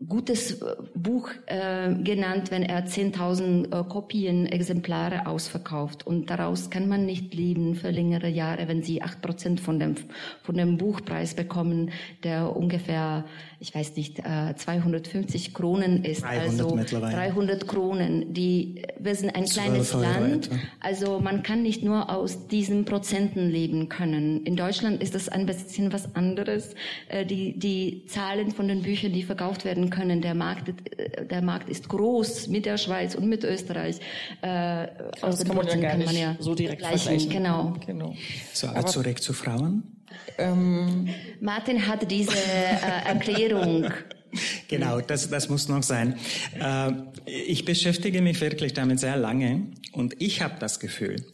gutes 0.07 0.61
äh, 0.61 0.75
Buch 0.93 1.29
äh, 1.45 1.93
genannt, 2.03 2.51
wenn 2.51 2.63
er 2.63 2.85
10.000 2.85 3.65
äh, 3.67 3.83
Kopien, 3.87 4.45
Exemplare 4.45 5.25
ausverkauft. 5.25 6.05
Und 6.05 6.29
daraus 6.29 6.69
kann 6.69 6.89
man 6.89 7.05
nicht 7.05 7.33
leben 7.33 7.75
für 7.75 7.91
längere 7.91 8.27
Jahre, 8.27 8.67
wenn 8.67 8.83
Sie 8.83 9.01
acht 9.01 9.21
Prozent 9.21 9.61
von 9.61 9.79
dem, 9.79 9.95
von 10.43 10.55
dem 10.55 10.77
Buchpreis 10.77 11.33
bekommen, 11.33 11.91
der 12.23 12.55
ungefähr, 12.55 13.23
ich 13.61 13.73
weiß 13.73 13.95
nicht, 13.95 14.19
äh, 14.19 14.53
250 14.55 15.53
Kronen 15.53 16.03
ist. 16.03 16.23
300 16.23 16.49
also 16.49 16.75
mittlerweile. 16.75 17.15
300 17.15 17.67
Kronen. 17.67 18.33
Die, 18.33 18.83
wir 18.99 19.15
sind 19.15 19.33
ein 19.33 19.45
12 19.47 19.65
kleines 19.65 19.93
Land. 19.93 20.47
etwa. 20.47 20.55
Also 20.81 21.19
man 21.19 21.41
kann 21.41 21.63
nicht 21.63 21.83
nur 21.83 22.09
aus 22.09 22.47
diesen 22.47 22.83
Prozenten 22.83 23.49
leben 23.49 23.87
können. 23.87 24.43
In 24.43 24.57
Deutschland 24.57 25.01
ist 25.01 25.15
das 25.15 25.29
ein 25.29 25.45
bisschen 25.45 25.93
was 25.93 26.15
anderes. 26.15 26.75
Äh, 27.07 27.25
Die, 27.25 27.57
die 27.57 28.03
Zahlen 28.07 28.51
von 28.51 28.67
den 28.67 28.81
Büchern, 28.81 29.13
die 29.13 29.23
verkauft 29.23 29.63
werden 29.63 29.84
können, 29.89 30.21
der 30.21 30.35
Markt, 30.35 30.69
äh, 30.69 31.25
der 31.25 31.41
Markt 31.41 31.69
ist 31.69 31.89
groß 31.89 32.47
mit 32.47 32.65
der 32.65 32.77
Schweiz 32.77 33.15
und 33.15 33.27
mit 33.27 33.43
Österreich. 33.43 33.99
Äh, 34.41 34.87
aus 35.21 35.39
Das 35.39 35.45
kann 35.45 35.55
man 35.55 35.67
ja 35.67 35.75
gar 35.75 35.97
nicht 35.97 36.13
ja 36.13 36.35
so 36.39 36.55
direkt 36.55 36.81
vergleichen. 36.81 37.19
vergleichen. 37.19 37.29
Genau. 37.31 37.73
genau. 37.85 38.15
So, 38.53 38.67
aber 38.67 38.85
zurück 38.85 39.21
zu 39.21 39.33
Frauen. 39.33 39.83
Ähm, 40.37 41.09
Martin 41.39 41.87
hat 41.87 42.09
diese 42.09 42.35
äh, 42.35 43.07
Erklärung. 43.07 43.85
Genau, 44.67 44.99
das, 44.99 45.29
das 45.29 45.47
muss 45.47 45.69
noch 45.69 45.81
sein. 45.81 46.17
Äh, 46.59 46.91
ich 47.25 47.63
beschäftige 47.63 48.21
mich 48.21 48.41
wirklich 48.41 48.73
damit 48.73 48.99
sehr 48.99 49.15
lange 49.15 49.67
und 49.93 50.21
ich 50.21 50.41
habe 50.41 50.55
das 50.59 50.81
Gefühl, 50.81 51.25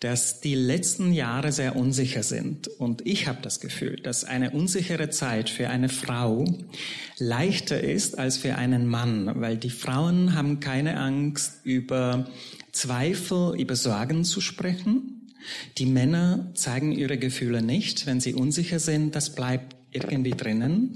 dass 0.00 0.40
die 0.40 0.54
letzten 0.54 1.12
Jahre 1.12 1.50
sehr 1.50 1.74
unsicher 1.74 2.22
sind. 2.22 2.68
Und 2.68 3.04
ich 3.04 3.26
habe 3.26 3.40
das 3.42 3.58
Gefühl, 3.58 3.96
dass 3.96 4.24
eine 4.24 4.50
unsichere 4.50 5.10
Zeit 5.10 5.50
für 5.50 5.68
eine 5.70 5.88
Frau 5.88 6.44
leichter 7.18 7.80
ist 7.82 8.16
als 8.16 8.36
für 8.36 8.54
einen 8.54 8.86
Mann, 8.86 9.40
weil 9.40 9.56
die 9.56 9.70
Frauen 9.70 10.34
haben 10.34 10.60
keine 10.60 10.98
Angst, 10.98 11.60
über 11.64 12.28
Zweifel, 12.70 13.58
über 13.60 13.74
Sorgen 13.74 14.24
zu 14.24 14.40
sprechen. 14.40 15.26
Die 15.78 15.86
Männer 15.86 16.52
zeigen 16.54 16.92
ihre 16.92 17.18
Gefühle 17.18 17.62
nicht. 17.62 18.06
Wenn 18.06 18.20
sie 18.20 18.34
unsicher 18.34 18.78
sind, 18.78 19.16
das 19.16 19.34
bleibt 19.34 19.77
irgendwie 19.90 20.32
drinnen. 20.32 20.94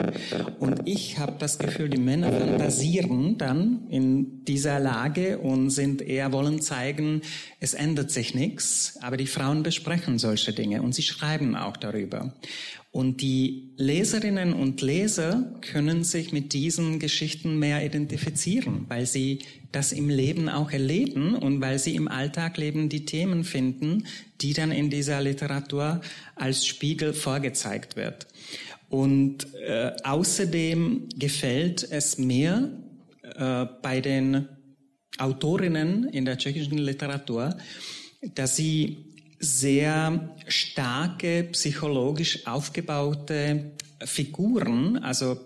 Und 0.59 0.83
ich 0.85 1.19
habe 1.19 1.35
das 1.39 1.59
Gefühl, 1.59 1.89
die 1.89 2.01
Männer 2.01 2.33
fantasieren 2.33 3.39
dann 3.39 3.89
in 3.89 4.45
dieser 4.45 4.79
Lage 4.79 5.39
und 5.39 5.71
sind 5.71 6.03
eher 6.03 6.33
wollen 6.33 6.61
zeigen, 6.61 7.23
es 7.61 7.75
ändert 7.75 8.11
sich 8.11 8.35
nichts. 8.35 8.99
Aber 9.01 9.17
die 9.17 9.27
Frauen 9.27 9.63
besprechen 9.63 10.19
solche 10.19 10.53
Dinge 10.53 10.83
und 10.83 10.95
sie 10.95 11.03
schreiben 11.03 11.57
auch 11.57 11.77
darüber. 11.77 12.35
Und 12.93 13.23
die 13.23 13.73
Leserinnen 13.79 14.53
und 14.53 14.83
Leser 14.83 15.51
können 15.63 16.05
sich 16.05 16.31
mit 16.31 16.53
diesen 16.53 16.99
Geschichten 16.99 17.59
mehr 17.59 17.83
identifizieren, 17.83 18.85
weil 18.89 19.07
sie 19.07 19.39
das 19.73 19.93
im 19.93 20.11
Leben 20.11 20.51
auch 20.51 20.71
erleben 20.71 21.35
und 21.35 21.63
weil 21.63 21.79
sie 21.79 21.95
im 21.95 22.07
Alltagleben 22.07 22.91
die 22.91 23.07
Themen 23.07 23.45
finden, 23.45 24.05
die 24.43 24.53
dann 24.53 24.73
in 24.73 24.91
dieser 24.91 25.23
Literatur 25.23 26.03
als 26.35 26.67
Spiegel 26.67 27.15
vorgezeigt 27.15 27.97
wird. 27.97 28.27
Und 28.93 29.55
äh, 29.55 29.91
außerdem 30.05 31.09
gefällt 31.17 31.83
es 31.91 32.19
mir 32.19 32.79
äh, 33.23 33.65
bei 33.81 34.03
den 34.03 34.49
Autorinnen 35.17 36.11
in 36.11 36.27
der 36.27 36.37
tschechischen 36.37 36.77
Literatur, 36.77 37.57
dass 38.35 38.57
sie 38.57 39.07
sehr 39.39 40.37
starke, 40.47 41.45
psychologisch 41.53 42.47
aufgebaute 42.47 43.73
Figuren, 44.05 44.99
also 44.99 45.41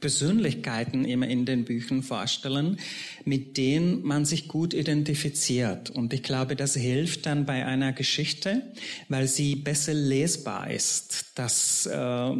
Persönlichkeiten 0.00 1.04
immer 1.04 1.28
in 1.28 1.46
den 1.46 1.64
Büchern 1.64 2.02
vorstellen, 2.02 2.78
mit 3.24 3.56
denen 3.56 4.02
man 4.02 4.24
sich 4.24 4.48
gut 4.48 4.74
identifiziert. 4.74 5.90
Und 5.90 6.12
ich 6.12 6.24
glaube, 6.24 6.56
das 6.56 6.74
hilft 6.74 7.26
dann 7.26 7.46
bei 7.46 7.64
einer 7.64 7.92
Geschichte, 7.92 8.62
weil 9.08 9.28
sie 9.28 9.54
besser 9.54 9.94
lesbar 9.94 10.70
ist. 10.70 11.26
Das, 11.36 11.86
äh, 11.86 12.30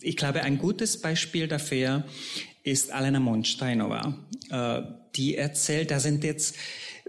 ich 0.00 0.16
glaube, 0.16 0.42
ein 0.42 0.58
gutes 0.58 1.00
Beispiel 1.00 1.48
dafür 1.48 2.04
ist 2.62 2.92
Alena 2.92 3.20
Monsteinova. 3.20 4.18
Äh, 4.50 4.82
die 5.16 5.34
erzählt, 5.34 5.90
da 5.90 5.98
sind 5.98 6.22
jetzt 6.22 6.56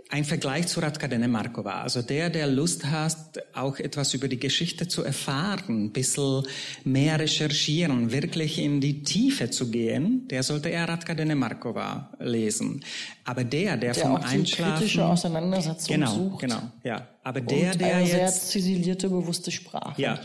ein 0.10 0.24
Vergleich 0.24 0.68
zu 0.68 0.80
Radka 0.80 1.08
Denemarkova. 1.08 1.82
Also 1.82 2.02
der, 2.02 2.30
der 2.30 2.48
Lust 2.48 2.86
hat, 2.86 3.44
auch 3.54 3.78
etwas 3.78 4.14
über 4.14 4.28
die 4.28 4.40
Geschichte 4.40 4.88
zu 4.88 5.04
erfahren, 5.04 5.86
ein 5.86 5.92
bisschen 5.92 6.44
mehr 6.86 7.20
recherchieren, 7.20 8.12
wirklich 8.12 8.58
in 8.58 8.80
die 8.80 9.04
Tiefe 9.04 9.50
zu 9.50 9.70
gehen, 9.70 10.28
der 10.30 10.44
sollte 10.44 10.70
eher 10.70 10.88
Radka 10.88 11.14
Denemarkova 11.14 12.14
lesen. 12.20 12.84
Aber 13.26 13.44
der, 13.44 13.76
der, 13.76 13.94
der 13.94 13.96
vom 13.96 14.16
auch 14.16 14.20
die 14.20 14.44
kritische 14.44 14.64
Einschlafen... 14.64 15.12
Auseinandersetzung 15.12 15.96
Genau, 15.96 16.14
sucht. 16.14 16.42
genau, 16.42 16.62
ja. 16.84 17.08
Aber 17.24 17.42
der, 17.42 17.76
der 17.76 17.98
eine 17.98 18.08
sehr 18.08 18.20
jetzt... 18.22 18.50
ziselierte, 18.52 19.10
bewusste 19.10 19.52
Sprache. 19.52 20.02
Ja, 20.02 20.20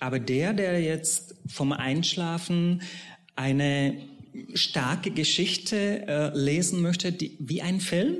aber 0.00 0.18
der, 0.18 0.52
der 0.52 0.80
jetzt 0.80 1.36
vom 1.46 1.72
Einschlafen 1.72 2.82
eine 3.36 3.98
starke 4.54 5.12
Geschichte 5.12 6.06
äh, 6.08 6.36
lesen 6.36 6.82
möchte, 6.82 7.12
die, 7.12 7.36
wie 7.38 7.62
ein 7.62 7.80
Film, 7.80 8.16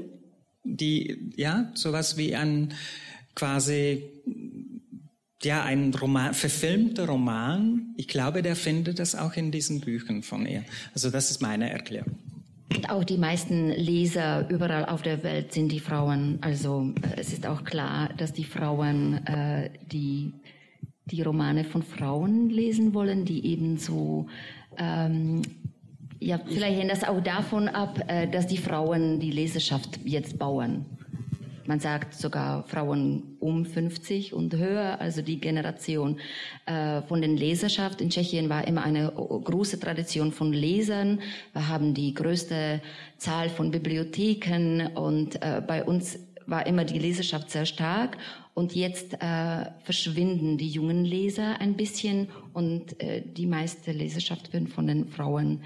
die, 0.65 1.33
ja, 1.37 1.71
sowas 1.75 2.17
wie 2.17 2.35
ein 2.35 2.75
quasi, 3.35 4.05
ja, 5.43 5.63
ein 5.65 5.93
Roman, 5.95 6.35
verfilmter 6.35 7.07
Roman. 7.07 7.95
Ich 7.97 8.09
glaube, 8.09 8.43
der 8.43 8.57
findet 8.57 8.99
das 8.99 9.15
auch 9.15 9.35
in 9.35 9.51
diesen 9.51 9.81
Büchern 9.81 10.23
von 10.23 10.47
ihr. 10.47 10.65
Also 10.95 11.11
das 11.11 11.31
ist 11.31 11.41
meine 11.41 11.71
Erklärung. 11.71 12.17
Und 12.75 12.89
auch 12.91 13.05
die 13.05 13.19
meisten 13.19 13.69
Leser 13.69 14.49
überall 14.49 14.87
auf 14.87 15.03
der 15.03 15.23
Welt 15.23 15.53
sind 15.53 15.71
die 15.71 15.81
Frauen. 15.81 16.39
Also 16.41 16.93
äh, 17.03 17.21
es 17.21 17.33
ist 17.33 17.47
auch 17.47 17.65
klar, 17.65 18.11
dass 18.17 18.33
die 18.33 18.45
Frauen 18.45 19.27
äh, 19.27 19.71
die, 19.91 20.33
die 21.07 21.23
Romane 21.23 21.65
von 21.65 21.83
Frauen 21.83 22.49
lesen 22.49 22.95
wollen, 22.95 23.25
die 23.25 23.45
eben 23.47 23.77
so 23.77 24.27
ähm, 24.79 25.43
ja, 26.23 26.39
vielleicht 26.39 26.79
hängt 26.79 26.91
das 26.91 27.05
auch 27.05 27.21
davon 27.21 27.69
ab, 27.69 27.99
äh, 28.07 28.29
dass 28.29 28.47
die 28.47 28.57
Frauen 28.57 29.19
die 29.19 29.31
Leserschaft 29.31 29.99
jetzt 30.05 30.39
bauen. 30.39 30.87
Man 31.67 31.79
sagt 31.79 32.15
sogar 32.15 32.65
Frauen 32.65 33.37
um 33.39 33.65
50 33.65 34.35
und 34.35 34.55
höher, 34.57 35.01
also 35.01 35.23
die 35.23 35.41
Generation 35.41 36.19
äh, 36.67 37.03
von 37.03 37.23
den 37.23 37.37
Leserschaft. 37.37 38.01
In 38.01 38.11
Tschechien 38.11 38.49
war 38.49 38.67
immer 38.67 38.83
eine 38.83 39.13
große 39.13 39.79
Tradition 39.79 40.33
von 40.33 40.53
Lesern. 40.53 41.21
Wir 41.53 41.69
haben 41.69 41.95
die 41.95 42.15
größte 42.15 42.81
Zahl 43.17 43.49
von 43.49 43.71
Bibliotheken 43.71 44.89
und 44.95 45.37
äh, 45.37 45.63
bei 45.65 45.85
uns 45.85 46.19
war 46.47 46.67
immer 46.67 46.85
die 46.85 46.99
Leserschaft 46.99 47.51
sehr 47.51 47.67
stark. 47.67 48.19
Und 48.55 48.75
jetzt 48.75 49.17
verschwinden 49.83 50.59
die 50.59 50.69
jungen 50.69 51.07
Leser 51.07 51.59
ein 51.59 51.75
bisschen 51.75 52.29
und 52.53 52.97
die 53.01 53.47
meiste 53.47 53.93
Leserschaft 53.93 54.53
wird 54.53 54.69
von 54.69 54.87
den 54.87 55.09
Frauen 55.09 55.63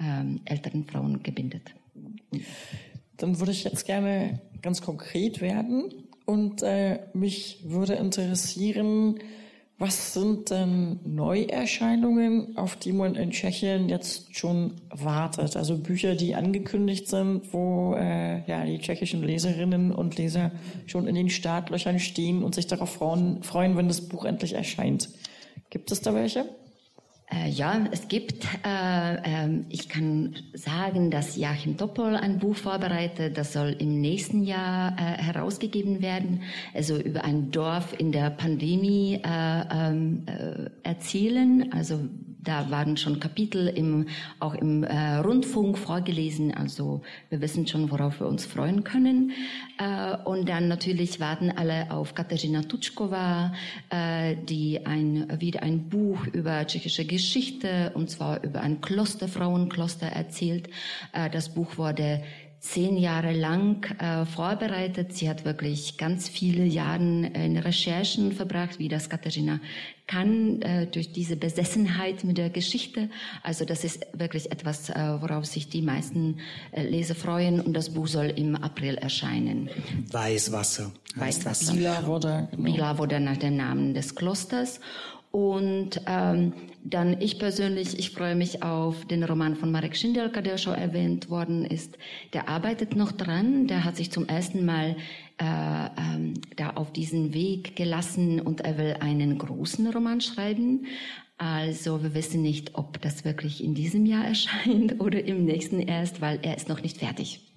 ähm, 0.00 0.40
älteren 0.44 0.84
Frauen 0.84 1.22
gebindet. 1.22 1.74
Dann 3.16 3.38
würde 3.38 3.52
ich 3.52 3.64
jetzt 3.64 3.86
gerne 3.86 4.40
ganz 4.62 4.82
konkret 4.82 5.40
werden 5.40 5.92
und 6.26 6.62
äh, 6.62 7.00
mich 7.14 7.60
würde 7.64 7.94
interessieren, 7.94 9.18
was 9.80 10.12
sind 10.12 10.50
denn 10.50 10.98
Neuerscheinungen, 11.04 12.56
auf 12.56 12.74
die 12.74 12.92
man 12.92 13.14
in 13.14 13.30
Tschechien 13.30 13.88
jetzt 13.88 14.36
schon 14.36 14.74
wartet? 14.90 15.56
Also 15.56 15.78
Bücher, 15.78 16.16
die 16.16 16.34
angekündigt 16.34 17.06
sind, 17.06 17.52
wo 17.52 17.94
äh, 17.94 18.44
ja 18.48 18.64
die 18.64 18.78
tschechischen 18.80 19.22
Leserinnen 19.22 19.92
und 19.92 20.18
Leser 20.18 20.50
schon 20.86 21.06
in 21.06 21.14
den 21.14 21.30
Startlöchern 21.30 22.00
stehen 22.00 22.42
und 22.42 22.56
sich 22.56 22.66
darauf 22.66 22.94
freuen, 22.94 23.44
freuen 23.44 23.76
wenn 23.76 23.86
das 23.86 24.00
Buch 24.00 24.24
endlich 24.24 24.54
erscheint. 24.54 25.10
Gibt 25.70 25.92
es 25.92 26.00
da 26.00 26.12
welche? 26.12 26.44
Äh, 27.30 27.50
ja, 27.50 27.84
es 27.90 28.08
gibt, 28.08 28.46
äh, 28.64 29.14
äh, 29.16 29.60
ich 29.68 29.88
kann 29.88 30.34
sagen, 30.54 31.10
dass 31.10 31.36
Joachim 31.36 31.76
Doppel 31.76 32.16
ein 32.16 32.38
Buch 32.38 32.56
vorbereitet, 32.56 33.36
das 33.36 33.52
soll 33.52 33.76
im 33.78 34.00
nächsten 34.00 34.44
Jahr 34.44 34.92
äh, 34.92 35.22
herausgegeben 35.22 36.00
werden, 36.00 36.42
also 36.72 36.96
über 36.96 37.24
ein 37.24 37.50
Dorf 37.50 37.94
in 37.98 38.12
der 38.12 38.30
Pandemie 38.30 39.20
äh, 39.22 39.60
ähm, 39.70 40.24
äh, 40.26 40.70
erzählen. 40.88 41.70
Also 41.72 42.00
da 42.48 42.70
waren 42.70 42.96
schon 42.96 43.20
Kapitel 43.20 43.68
im, 43.68 44.06
auch 44.40 44.54
im 44.54 44.82
äh, 44.82 45.16
Rundfunk 45.16 45.76
vorgelesen, 45.76 46.54
also 46.54 47.02
wir 47.28 47.42
wissen 47.42 47.66
schon, 47.66 47.90
worauf 47.90 48.20
wir 48.20 48.26
uns 48.26 48.46
freuen 48.46 48.84
können. 48.84 49.32
Äh, 49.78 50.16
und 50.24 50.48
dann 50.48 50.66
natürlich 50.66 51.20
warten 51.20 51.50
alle 51.50 51.90
auf 51.90 52.14
Katerina 52.14 52.62
Tutschkova, 52.62 53.52
äh, 53.90 54.34
die 54.48 54.86
ein, 54.86 55.40
wieder 55.40 55.62
ein 55.62 55.90
Buch 55.90 56.26
über 56.32 56.66
tschechische 56.66 57.04
Geschichte, 57.04 57.92
und 57.94 58.08
zwar 58.08 58.42
über 58.42 58.62
ein 58.62 58.80
Kloster, 58.80 59.28
Frauenkloster 59.28 60.06
erzählt. 60.06 60.68
Äh, 61.12 61.28
das 61.28 61.50
Buch 61.50 61.76
wurde 61.76 62.22
zehn 62.60 62.96
Jahre 62.96 63.32
lang 63.32 63.84
äh, 64.00 64.26
vorbereitet. 64.26 65.14
Sie 65.14 65.28
hat 65.28 65.44
wirklich 65.44 65.96
ganz 65.96 66.28
viele 66.28 66.64
Jahre 66.64 66.98
in 66.98 67.56
Recherchen 67.56 68.32
verbracht, 68.32 68.78
wie 68.78 68.88
das 68.88 69.08
Katharina 69.08 69.60
kann, 70.06 70.62
äh, 70.62 70.86
durch 70.86 71.12
diese 71.12 71.36
Besessenheit 71.36 72.24
mit 72.24 72.38
der 72.38 72.50
Geschichte. 72.50 73.10
Also 73.42 73.64
das 73.64 73.84
ist 73.84 74.06
wirklich 74.12 74.50
etwas, 74.50 74.90
äh, 74.90 74.94
worauf 75.20 75.44
sich 75.44 75.68
die 75.68 75.82
meisten 75.82 76.38
äh, 76.72 76.82
Leser 76.82 77.14
freuen 77.14 77.60
und 77.60 77.74
das 77.74 77.90
Buch 77.90 78.08
soll 78.08 78.26
im 78.26 78.56
April 78.56 78.96
erscheinen. 78.96 79.70
Weißwasser. 80.10 80.90
Weißwasser. 81.14 81.74
Bila 81.74 82.06
wurde, 82.06 82.48
genau. 82.50 82.62
Bila 82.64 82.98
wurde 82.98 83.20
nach 83.20 83.36
dem 83.36 83.56
Namen 83.56 83.94
des 83.94 84.14
Klosters. 84.14 84.80
Und 85.30 86.00
ähm, 86.06 86.54
dann 86.82 87.20
ich 87.20 87.38
persönlich, 87.38 87.98
ich 87.98 88.10
freue 88.10 88.34
mich 88.34 88.62
auf 88.62 89.04
den 89.04 89.22
Roman 89.24 89.56
von 89.56 89.70
Marek 89.70 89.96
Schindelka, 89.96 90.40
der 90.40 90.56
schon 90.56 90.74
erwähnt 90.74 91.28
worden 91.28 91.64
ist. 91.64 91.98
Der 92.32 92.48
arbeitet 92.48 92.96
noch 92.96 93.12
dran, 93.12 93.66
der 93.66 93.84
hat 93.84 93.96
sich 93.96 94.10
zum 94.10 94.26
ersten 94.26 94.64
Mal 94.64 94.96
äh, 95.38 95.44
ähm, 95.44 96.34
da 96.56 96.70
auf 96.70 96.92
diesen 96.92 97.34
Weg 97.34 97.76
gelassen 97.76 98.40
und 98.40 98.62
er 98.62 98.78
will 98.78 98.96
einen 99.00 99.36
großen 99.38 99.86
Roman 99.88 100.20
schreiben. 100.20 100.86
Also 101.36 102.02
wir 102.02 102.14
wissen 102.14 102.42
nicht, 102.42 102.74
ob 102.74 103.00
das 103.02 103.24
wirklich 103.24 103.62
in 103.62 103.74
diesem 103.74 104.06
Jahr 104.06 104.24
erscheint 104.26 105.00
oder 105.00 105.22
im 105.22 105.44
nächsten 105.44 105.80
erst, 105.80 106.20
weil 106.20 106.38
er 106.42 106.56
ist 106.56 106.68
noch 106.68 106.82
nicht 106.82 106.98
fertig. 106.98 107.47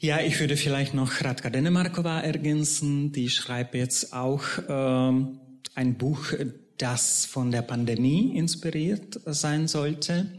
Ja, 0.00 0.20
ich 0.20 0.38
würde 0.38 0.56
vielleicht 0.56 0.94
noch 0.94 1.24
Radka 1.24 1.50
Denemarkova 1.50 2.20
ergänzen. 2.20 3.10
Die 3.10 3.28
schreibt 3.28 3.74
jetzt 3.74 4.12
auch 4.12 4.44
ähm, 4.68 5.40
ein 5.74 5.98
Buch, 5.98 6.32
das 6.76 7.26
von 7.26 7.50
der 7.50 7.62
Pandemie 7.62 8.36
inspiriert 8.36 9.18
sein 9.26 9.66
sollte. 9.66 10.38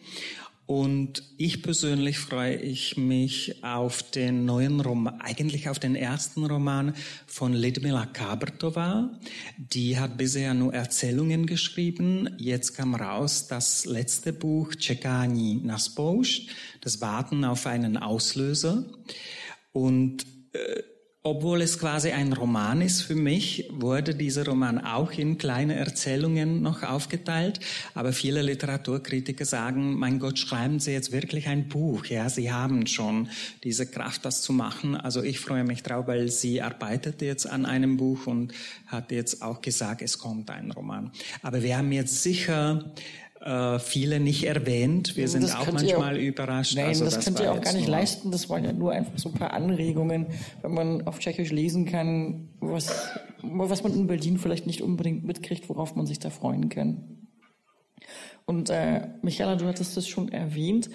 Und 0.66 1.24
ich 1.38 1.62
persönlich 1.62 2.20
freue 2.20 2.56
ich 2.56 2.96
mich 2.96 3.62
auf 3.62 4.02
den 4.04 4.46
neuen 4.46 4.80
Roman, 4.80 5.20
eigentlich 5.20 5.68
auf 5.68 5.80
den 5.80 5.96
ersten 5.96 6.46
Roman 6.46 6.94
von 7.28 7.54
Lidmila 7.54 8.06
Kabertova. 8.06 9.20
Die 9.58 10.00
hat 10.00 10.16
bisher 10.16 10.54
nur 10.54 10.74
Erzählungen 10.74 11.48
geschrieben. 11.48 12.30
Jetzt 12.38 12.78
kam 12.78 12.96
raus 12.96 13.48
das 13.48 13.86
letzte 13.86 14.32
Buch 14.32 14.76
Czekani 14.76 15.60
na 15.64 15.78
das 16.82 17.02
Warten 17.02 17.44
auf 17.44 17.66
einen 17.66 17.98
Auslöser. 17.98 18.86
Und 19.72 20.26
äh, 20.54 20.82
obwohl 21.22 21.62
es 21.62 21.78
quasi 21.78 22.12
ein 22.12 22.32
Roman 22.32 22.82
ist 22.82 23.02
für 23.02 23.16
mich, 23.16 23.70
wurde 23.74 24.16
dieser 24.16 24.46
Roman 24.46 24.80
auch 24.80 25.12
in 25.12 25.38
kleine 25.38 25.76
Erzählungen 25.76 26.62
noch 26.62 26.82
aufgeteilt. 26.82 27.60
Aber 27.94 28.14
viele 28.14 28.42
Literaturkritiker 28.42 29.44
sagen, 29.44 29.96
mein 29.96 30.20
Gott, 30.20 30.40
schreiben 30.40 30.80
Sie 30.80 30.94
jetzt 30.94 31.12
wirklich 31.12 31.50
ein 31.50 31.68
Buch. 31.68 32.06
Ja, 32.06 32.30
Sie 32.30 32.54
haben 32.54 32.88
schon 32.88 33.28
diese 33.66 33.86
Kraft, 33.86 34.24
das 34.24 34.42
zu 34.42 34.54
machen. 34.54 34.96
Also 34.96 35.22
ich 35.22 35.42
freue 35.42 35.66
mich 35.66 35.84
drauf, 35.84 36.08
weil 36.08 36.30
sie 36.30 36.62
arbeitet 36.62 37.22
jetzt 37.22 37.48
an 37.48 37.66
einem 37.66 37.98
Buch 37.98 38.26
und 38.26 38.54
hat 38.88 39.12
jetzt 39.12 39.42
auch 39.42 39.60
gesagt, 39.60 40.02
es 40.02 40.20
kommt 40.20 40.50
ein 40.50 40.72
Roman. 40.72 41.12
Aber 41.42 41.62
wir 41.62 41.78
haben 41.78 41.92
jetzt 41.92 42.24
sicher 42.24 42.94
äh, 43.42 43.80
viele 43.80 44.20
nicht 44.20 44.46
erwähnt. 44.46 45.16
Wir 45.16 45.28
sind 45.28 45.56
auch 45.56 45.72
manchmal 45.72 46.16
auch, 46.16 46.20
überrascht. 46.20 46.76
Nein, 46.76 46.88
also 46.88 47.06
das, 47.06 47.16
das 47.16 47.26
könnt 47.26 47.40
ihr 47.40 47.52
auch 47.52 47.62
gar 47.62 47.74
nicht 47.74 47.88
leisten. 47.88 48.32
Das 48.32 48.50
waren 48.50 48.64
ja 48.66 48.74
nur 48.74 48.92
einfach 48.92 49.18
so 49.18 49.30
ein 49.30 49.36
paar 49.36 49.54
Anregungen, 49.54 50.28
wenn 50.62 50.74
man 50.74 51.08
auf 51.08 51.20
Tschechisch 51.20 51.52
lesen 51.52 51.86
kann, 51.86 52.50
was, 52.60 53.10
was 53.42 53.84
man 53.84 53.94
in 53.94 54.08
Berlin 54.08 54.38
vielleicht 54.38 54.68
nicht 54.68 54.82
unbedingt 54.82 55.24
mitkriegt, 55.24 55.70
worauf 55.70 55.96
man 55.96 56.06
sich 56.06 56.20
da 56.20 56.30
freuen 56.30 56.70
kann. 56.70 57.28
Und 58.46 58.70
äh, 58.70 59.08
Michaela, 59.22 59.56
du 59.56 59.66
hattest 59.68 59.96
das 59.96 60.08
schon 60.08 60.30
erwähnt. 60.30 60.90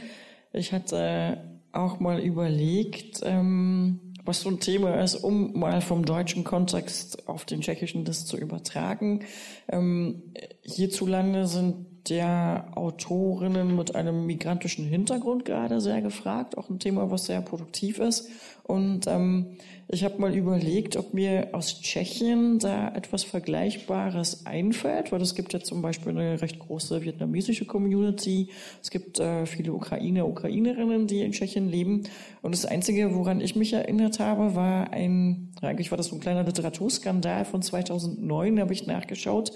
Ich 0.52 0.72
hatte 0.72 1.60
auch 1.72 2.00
mal 2.00 2.20
überlegt, 2.20 3.20
ähm, 3.24 4.12
was 4.24 4.40
so 4.40 4.48
ein 4.48 4.60
Thema 4.60 5.02
ist, 5.02 5.16
um 5.16 5.58
mal 5.58 5.80
vom 5.80 6.04
deutschen 6.04 6.44
Kontext 6.44 7.28
auf 7.28 7.44
den 7.44 7.60
tschechischen 7.60 8.04
das 8.04 8.26
zu 8.26 8.36
übertragen. 8.36 9.20
Ähm, 9.68 10.22
hierzulande 10.62 11.46
sind 11.46 11.86
der 12.08 12.68
Autorinnen 12.74 13.76
mit 13.76 13.94
einem 13.94 14.26
migrantischen 14.26 14.86
Hintergrund 14.86 15.44
gerade 15.44 15.80
sehr 15.80 16.02
gefragt, 16.02 16.58
auch 16.58 16.68
ein 16.68 16.78
Thema, 16.78 17.10
was 17.10 17.26
sehr 17.26 17.40
produktiv 17.40 17.98
ist. 17.98 18.28
Und 18.62 19.06
ähm, 19.06 19.56
ich 19.88 20.04
habe 20.04 20.18
mal 20.18 20.34
überlegt, 20.34 20.96
ob 20.96 21.12
mir 21.12 21.48
aus 21.52 21.82
Tschechien 21.82 22.58
da 22.58 22.88
etwas 22.88 23.22
Vergleichbares 23.22 24.46
einfällt, 24.46 25.12
weil 25.12 25.20
es 25.20 25.34
gibt 25.34 25.52
ja 25.52 25.60
zum 25.60 25.82
Beispiel 25.82 26.10
eine 26.12 26.40
recht 26.40 26.58
große 26.58 27.02
vietnamesische 27.02 27.66
Community. 27.66 28.48
Es 28.82 28.90
gibt 28.90 29.20
äh, 29.20 29.44
viele 29.44 29.74
Ukrainer, 29.74 30.26
Ukrainerinnen, 30.26 31.06
die 31.06 31.20
in 31.20 31.32
Tschechien 31.32 31.68
leben. 31.68 32.04
Und 32.40 32.54
das 32.54 32.64
Einzige, 32.64 33.14
woran 33.14 33.42
ich 33.42 33.56
mich 33.56 33.74
erinnert 33.74 34.18
habe, 34.18 34.54
war 34.54 34.90
ein, 34.92 35.50
eigentlich 35.60 35.90
war 35.90 35.98
das 35.98 36.06
so 36.06 36.16
ein 36.16 36.20
kleiner 36.20 36.44
Literaturskandal 36.44 37.44
von 37.44 37.60
2009, 37.60 38.56
da 38.56 38.62
habe 38.62 38.72
ich 38.72 38.86
nachgeschaut. 38.86 39.52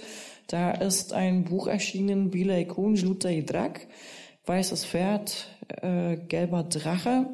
Da 0.48 0.70
ist 0.70 1.12
ein 1.12 1.44
Buch 1.44 1.66
erschienen, 1.66 2.30
Bilei 2.30 2.64
Kun, 2.64 2.96
Žlutej 2.96 3.44
Drak, 3.44 3.86
Weißes 4.46 4.86
Pferd, 4.86 5.46
äh, 5.82 6.16
Gelber 6.16 6.62
Drache, 6.62 7.26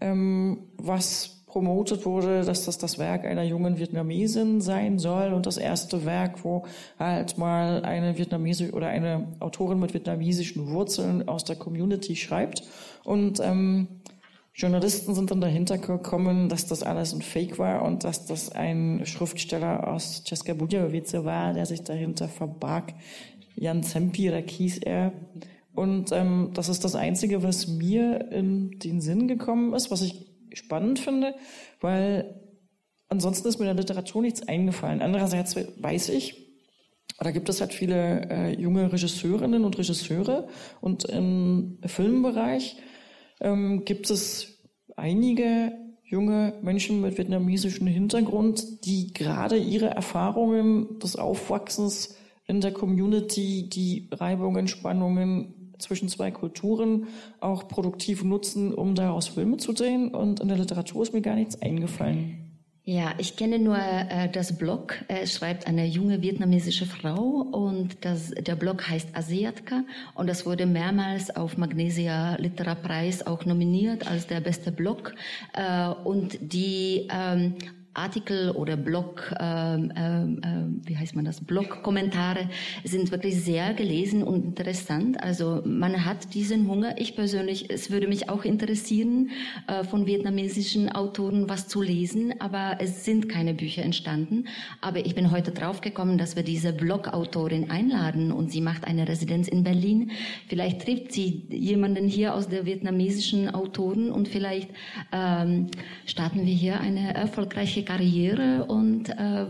ähm, 0.00 0.60
was 0.78 1.44
promotet 1.46 2.06
wurde, 2.06 2.44
dass 2.44 2.64
das 2.64 2.78
das 2.78 2.98
Werk 2.98 3.26
einer 3.26 3.42
jungen 3.42 3.78
Vietnamesin 3.78 4.62
sein 4.62 4.98
soll 4.98 5.34
und 5.34 5.44
das 5.44 5.58
erste 5.58 6.06
Werk, 6.06 6.44
wo 6.44 6.64
halt 6.98 7.36
mal 7.36 7.82
eine 7.82 8.16
vietnamesische 8.16 8.72
oder 8.72 8.88
eine 8.88 9.28
Autorin 9.40 9.78
mit 9.78 9.92
vietnamesischen 9.92 10.70
Wurzeln 10.70 11.28
aus 11.28 11.44
der 11.44 11.56
Community 11.56 12.16
schreibt. 12.16 12.62
Und 13.04 13.38
ähm, 13.40 13.88
Journalisten 14.56 15.14
sind 15.14 15.30
dann 15.30 15.42
dahinter 15.42 15.76
gekommen, 15.76 16.48
dass 16.48 16.64
das 16.66 16.82
alles 16.82 17.12
ein 17.12 17.20
Fake 17.20 17.58
war 17.58 17.82
und 17.82 18.04
dass 18.04 18.24
das 18.24 18.50
ein 18.50 19.02
Schriftsteller 19.04 19.86
aus 19.86 20.24
České 20.24 20.54
Budějovice 20.54 21.26
war, 21.26 21.52
der 21.52 21.66
sich 21.66 21.82
dahinter 21.82 22.26
verbarg. 22.26 22.94
Jan 23.54 23.82
Zempira 23.82 24.38
hieß 24.38 24.78
er. 24.78 25.12
Und 25.74 26.10
ähm, 26.12 26.52
das 26.54 26.70
ist 26.70 26.84
das 26.84 26.94
Einzige, 26.94 27.42
was 27.42 27.68
mir 27.68 28.32
in 28.32 28.78
den 28.78 29.02
Sinn 29.02 29.28
gekommen 29.28 29.74
ist, 29.74 29.90
was 29.90 30.00
ich 30.00 30.24
spannend 30.54 31.00
finde, 31.00 31.34
weil 31.82 32.40
ansonsten 33.08 33.48
ist 33.48 33.58
mir 33.58 33.68
in 33.68 33.76
der 33.76 33.84
Literatur 33.84 34.22
nichts 34.22 34.48
eingefallen. 34.48 35.02
Andererseits 35.02 35.54
weiß 35.54 36.08
ich, 36.08 36.46
da 37.18 37.30
gibt 37.30 37.50
es 37.50 37.60
halt 37.60 37.74
viele 37.74 38.30
äh, 38.30 38.58
junge 38.58 38.90
Regisseurinnen 38.90 39.66
und 39.66 39.76
Regisseure 39.76 40.48
und 40.80 41.04
im 41.04 41.76
Filmbereich 41.84 42.78
ähm, 43.40 43.84
gibt 43.84 44.10
es 44.10 44.62
einige 44.96 45.72
junge 46.04 46.54
Menschen 46.62 47.00
mit 47.00 47.18
vietnamesischem 47.18 47.86
Hintergrund, 47.86 48.84
die 48.84 49.12
gerade 49.12 49.56
ihre 49.56 49.86
Erfahrungen 49.86 50.98
des 51.00 51.16
Aufwachsens 51.16 52.16
in 52.46 52.60
der 52.60 52.72
Community, 52.72 53.68
die 53.68 54.08
Reibungen, 54.12 54.68
Spannungen 54.68 55.74
zwischen 55.78 56.08
zwei 56.08 56.30
Kulturen 56.30 57.08
auch 57.40 57.68
produktiv 57.68 58.22
nutzen, 58.24 58.72
um 58.72 58.94
daraus 58.94 59.28
Filme 59.28 59.56
zu 59.56 59.72
drehen. 59.72 60.14
Und 60.14 60.40
in 60.40 60.48
der 60.48 60.58
Literatur 60.58 61.02
ist 61.02 61.12
mir 61.12 61.22
gar 61.22 61.34
nichts 61.34 61.60
eingefallen. 61.60 62.45
Ja, 62.88 63.14
ich 63.18 63.34
kenne 63.34 63.58
nur 63.58 63.76
äh, 63.76 64.28
das 64.30 64.56
Blog. 64.56 64.94
Es 65.08 65.34
schreibt 65.34 65.66
eine 65.66 65.86
junge 65.86 66.22
vietnamesische 66.22 66.86
Frau 66.86 67.44
und 67.50 68.04
das, 68.04 68.30
der 68.30 68.54
Blog 68.54 68.88
heißt 68.88 69.08
Asiatka 69.12 69.82
und 70.14 70.28
das 70.28 70.46
wurde 70.46 70.66
mehrmals 70.66 71.34
auf 71.34 71.56
Magnesia 71.56 72.36
Literarpreis 72.36 73.26
auch 73.26 73.44
nominiert 73.44 74.06
als 74.06 74.28
der 74.28 74.38
beste 74.38 74.70
Blog. 74.70 75.16
Äh, 75.54 75.88
und 76.04 76.38
die 76.40 77.08
ähm, 77.10 77.56
Artikel 77.96 78.50
oder 78.50 78.76
Blog, 78.76 79.34
ähm, 79.40 79.92
ähm, 79.96 80.40
ähm, 80.44 80.82
wie 80.84 80.96
heißt 80.96 81.16
man 81.16 81.24
das, 81.24 81.40
Blog-Kommentare 81.40 82.48
sind 82.84 83.10
wirklich 83.10 83.42
sehr 83.42 83.74
gelesen 83.74 84.22
und 84.22 84.44
interessant. 84.44 85.22
Also 85.22 85.62
man 85.64 86.04
hat 86.04 86.34
diesen 86.34 86.68
Hunger. 86.68 86.98
Ich 86.98 87.16
persönlich, 87.16 87.70
es 87.70 87.90
würde 87.90 88.06
mich 88.06 88.28
auch 88.28 88.44
interessieren, 88.44 89.30
äh, 89.66 89.84
von 89.84 90.06
vietnamesischen 90.06 90.90
Autoren 90.92 91.48
was 91.48 91.68
zu 91.68 91.80
lesen, 91.80 92.34
aber 92.40 92.76
es 92.80 93.04
sind 93.04 93.28
keine 93.28 93.54
Bücher 93.54 93.82
entstanden. 93.82 94.44
Aber 94.80 95.04
ich 95.04 95.14
bin 95.14 95.30
heute 95.30 95.52
draufgekommen, 95.52 96.18
dass 96.18 96.36
wir 96.36 96.42
diese 96.42 96.72
Blog-Autorin 96.72 97.70
einladen 97.70 98.30
und 98.30 98.52
sie 98.52 98.60
macht 98.60 98.84
eine 98.84 99.08
Residenz 99.08 99.48
in 99.48 99.64
Berlin. 99.64 100.10
Vielleicht 100.48 100.82
trifft 100.82 101.12
sie 101.12 101.46
jemanden 101.48 102.06
hier 102.06 102.34
aus 102.34 102.48
der 102.48 102.66
vietnamesischen 102.66 103.54
Autoren 103.54 104.10
und 104.10 104.28
vielleicht 104.28 104.68
ähm, 105.12 105.68
starten 106.04 106.44
wir 106.44 106.54
hier 106.54 106.80
eine 106.80 107.14
erfolgreiche 107.14 107.85
Karriere 107.86 108.66
und 108.66 109.08
äh, 109.08 109.46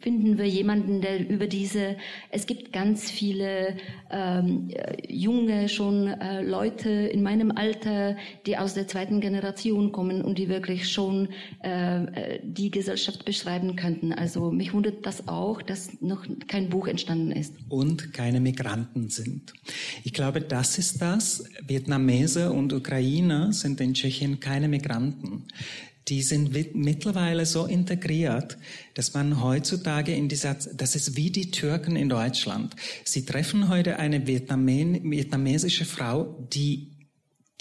finden 0.00 0.38
wir 0.38 0.46
jemanden, 0.46 1.00
der 1.00 1.28
über 1.28 1.48
diese, 1.48 1.96
es 2.30 2.46
gibt 2.46 2.72
ganz 2.72 3.10
viele 3.10 3.76
ähm, 4.10 4.68
junge 5.08 5.68
schon 5.68 6.06
äh, 6.06 6.42
Leute 6.42 6.90
in 6.90 7.22
meinem 7.22 7.50
Alter, 7.50 8.16
die 8.46 8.56
aus 8.56 8.74
der 8.74 8.86
zweiten 8.86 9.20
Generation 9.20 9.90
kommen 9.90 10.22
und 10.22 10.38
die 10.38 10.48
wirklich 10.48 10.92
schon 10.92 11.28
äh, 11.62 12.38
die 12.44 12.70
Gesellschaft 12.70 13.24
beschreiben 13.24 13.74
könnten. 13.74 14.12
Also 14.12 14.52
mich 14.52 14.72
wundert 14.72 15.04
das 15.04 15.26
auch, 15.26 15.62
dass 15.62 16.00
noch 16.00 16.24
kein 16.46 16.68
Buch 16.68 16.86
entstanden 16.86 17.32
ist. 17.32 17.54
Und 17.68 18.12
keine 18.12 18.40
Migranten 18.40 19.08
sind. 19.08 19.54
Ich 20.04 20.12
glaube, 20.12 20.40
das 20.40 20.78
ist 20.78 21.02
das. 21.02 21.44
Vietnamese 21.66 22.52
und 22.52 22.72
Ukrainer 22.72 23.52
sind 23.52 23.80
in 23.80 23.94
Tschechien 23.94 24.38
keine 24.38 24.68
Migranten 24.68 25.44
die 26.08 26.22
sind 26.22 26.74
mittlerweile 26.74 27.46
so 27.46 27.64
integriert, 27.66 28.58
dass 28.92 29.14
man 29.14 29.42
heutzutage 29.42 30.14
in 30.14 30.28
dieser, 30.28 30.54
das 30.54 30.96
ist 30.96 31.16
wie 31.16 31.30
die 31.30 31.50
Türken 31.50 31.96
in 31.96 32.08
Deutschland. 32.08 32.76
Sie 33.04 33.24
treffen 33.24 33.68
heute 33.68 33.98
eine 33.98 34.26
vietnamesische 34.26 35.86
Frau, 35.86 36.46
die, 36.52 36.90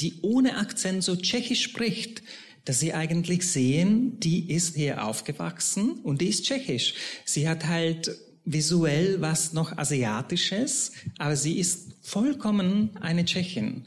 die 0.02 0.20
ohne 0.22 0.58
Akzent 0.58 1.04
so 1.04 1.16
tschechisch 1.16 1.64
spricht, 1.64 2.22
dass 2.66 2.80
sie 2.80 2.94
eigentlich 2.94 3.48
sehen, 3.48 4.20
die 4.20 4.52
ist 4.52 4.76
hier 4.76 5.06
aufgewachsen 5.06 5.92
und 6.04 6.22
die 6.22 6.28
ist 6.28 6.46
tschechisch. 6.46 6.96
Sie 7.26 7.48
hat 7.48 7.68
halt 7.68 8.12
visuell 8.46 9.22
was 9.22 9.54
noch 9.54 9.78
Asiatisches, 9.78 10.92
aber 11.18 11.36
sie 11.36 11.60
ist 11.60 11.94
vollkommen 12.02 12.98
eine 12.98 13.24
Tschechin. 13.24 13.86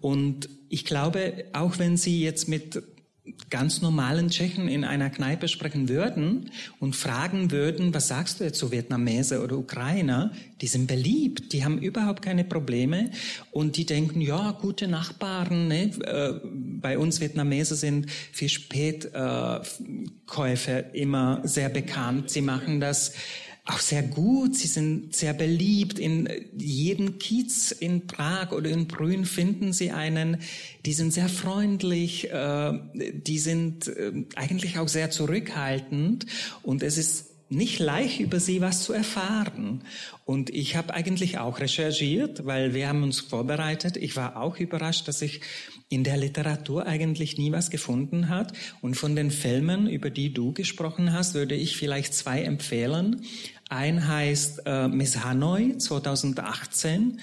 Und 0.00 0.50
ich 0.68 0.84
glaube, 0.84 1.46
auch 1.54 1.78
wenn 1.78 1.96
sie 1.96 2.22
jetzt 2.22 2.48
mit 2.48 2.82
ganz 3.48 3.80
normalen 3.80 4.28
Tschechen 4.28 4.68
in 4.68 4.84
einer 4.84 5.08
Kneipe 5.08 5.48
sprechen 5.48 5.88
würden 5.88 6.50
und 6.78 6.94
fragen 6.94 7.50
würden, 7.50 7.94
was 7.94 8.08
sagst 8.08 8.38
du 8.38 8.44
jetzt 8.44 8.58
zu 8.58 8.70
Vietnamese 8.70 9.42
oder 9.42 9.56
Ukrainer, 9.56 10.30
die 10.60 10.66
sind 10.66 10.86
beliebt, 10.86 11.54
die 11.54 11.64
haben 11.64 11.78
überhaupt 11.78 12.20
keine 12.20 12.44
Probleme. 12.44 13.10
Und 13.50 13.76
die 13.76 13.86
denken, 13.86 14.20
ja, 14.20 14.50
gute 14.52 14.88
Nachbarn, 14.88 15.68
ne? 15.68 15.90
Äh, 16.04 16.34
bei 16.44 16.98
uns 16.98 17.20
Vietnamese 17.20 17.76
sind 17.76 18.10
für 18.10 18.50
Spätkäufe 18.50 20.70
äh, 20.70 20.84
immer 20.92 21.40
sehr 21.44 21.70
bekannt, 21.70 22.28
sie 22.28 22.42
machen 22.42 22.80
das 22.80 23.14
auch 23.66 23.78
sehr 23.78 24.02
gut. 24.02 24.56
Sie 24.56 24.68
sind 24.68 25.16
sehr 25.16 25.32
beliebt. 25.32 25.98
In 25.98 26.28
jedem 26.56 27.18
Kiez 27.18 27.70
in 27.72 28.06
Prag 28.06 28.52
oder 28.52 28.68
in 28.68 28.86
Brünn 28.86 29.24
finden 29.24 29.72
Sie 29.72 29.90
einen. 29.90 30.38
Die 30.84 30.92
sind 30.92 31.12
sehr 31.12 31.30
freundlich. 31.30 32.30
Äh, 32.30 32.78
die 32.94 33.38
sind 33.38 33.88
äh, 33.88 34.12
eigentlich 34.36 34.78
auch 34.78 34.88
sehr 34.88 35.10
zurückhaltend. 35.10 36.26
Und 36.62 36.82
es 36.82 36.98
ist 36.98 37.34
nicht 37.48 37.78
leicht 37.78 38.20
über 38.20 38.40
sie 38.40 38.60
was 38.60 38.82
zu 38.82 38.92
erfahren. 38.92 39.82
Und 40.24 40.50
ich 40.50 40.76
habe 40.76 40.94
eigentlich 40.94 41.38
auch 41.38 41.60
recherchiert, 41.60 42.46
weil 42.46 42.74
wir 42.74 42.88
haben 42.88 43.02
uns 43.02 43.20
vorbereitet. 43.20 43.96
Ich 43.96 44.16
war 44.16 44.36
auch 44.40 44.58
überrascht, 44.58 45.08
dass 45.08 45.22
ich 45.22 45.40
in 45.88 46.04
der 46.04 46.16
Literatur 46.16 46.86
eigentlich 46.86 47.36
nie 47.38 47.52
was 47.52 47.70
gefunden 47.70 48.28
hat. 48.28 48.52
Und 48.80 48.96
von 48.96 49.14
den 49.14 49.30
Filmen, 49.30 49.86
über 49.88 50.10
die 50.10 50.32
du 50.32 50.52
gesprochen 50.52 51.12
hast, 51.12 51.34
würde 51.34 51.54
ich 51.54 51.76
vielleicht 51.76 52.14
zwei 52.14 52.42
empfehlen. 52.42 53.22
Ein 53.74 54.06
heißt 54.06 54.62
äh, 54.66 54.86
Miss 54.86 55.24
Hanoi 55.24 55.76
2018. 55.78 57.18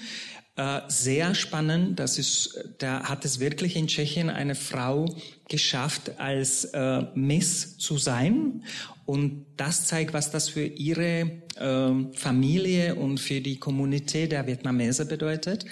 Äh, 0.56 0.80
sehr 0.86 1.34
spannend. 1.34 1.98
Das 1.98 2.18
ist, 2.18 2.62
da 2.76 3.04
hat 3.04 3.24
es 3.24 3.40
wirklich 3.40 3.74
in 3.74 3.86
Tschechien 3.86 4.28
eine 4.28 4.54
Frau 4.54 5.06
geschafft, 5.48 6.18
als 6.18 6.64
äh, 6.66 7.04
Miss 7.14 7.78
zu 7.78 7.96
sein. 7.96 8.64
Und 9.06 9.46
das 9.56 9.86
zeigt, 9.86 10.12
was 10.12 10.30
das 10.30 10.50
für 10.50 10.66
ihre 10.66 11.42
äh, 11.56 12.12
Familie 12.12 12.96
und 12.96 13.18
für 13.18 13.40
die 13.40 13.56
Kommunität 13.56 14.32
der 14.32 14.46
Vietnameser 14.46 15.06
bedeutet. 15.06 15.64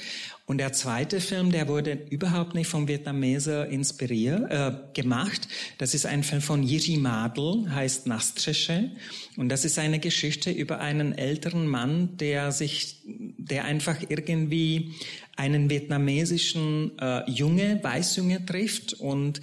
Und 0.51 0.59
der 0.59 0.73
zweite 0.73 1.21
Film, 1.21 1.53
der 1.53 1.69
wurde 1.69 1.97
überhaupt 2.11 2.57
nicht 2.57 2.67
vom 2.67 2.89
Vietnameser 2.89 3.69
inspiriert, 3.69 4.51
äh, 4.51 4.73
gemacht. 4.95 5.47
Das 5.79 5.95
ist 5.95 6.07
ein 6.07 6.25
Film 6.25 6.43
von 6.43 6.65
Jiří 6.65 6.99
Madl, 6.99 7.71
heißt 7.73 8.09
Nastřeše. 8.09 8.91
Und 9.37 9.49
das 9.49 9.65
ist 9.65 9.79
eine 9.79 10.01
Geschichte 10.01 10.51
über 10.51 10.81
einen 10.81 11.17
älteren 11.17 11.69
Mann, 11.69 12.17
der 12.17 12.51
sich, 12.51 12.97
der 13.05 13.65
einfach 13.65 13.99
irgendwie 14.09 14.95
einen 15.37 15.71
vietnamesischen 15.71 16.99
äh, 16.99 17.31
Junge, 17.31 17.79
Weißjunge 17.85 18.45
trifft 18.45 18.95
und 18.95 19.41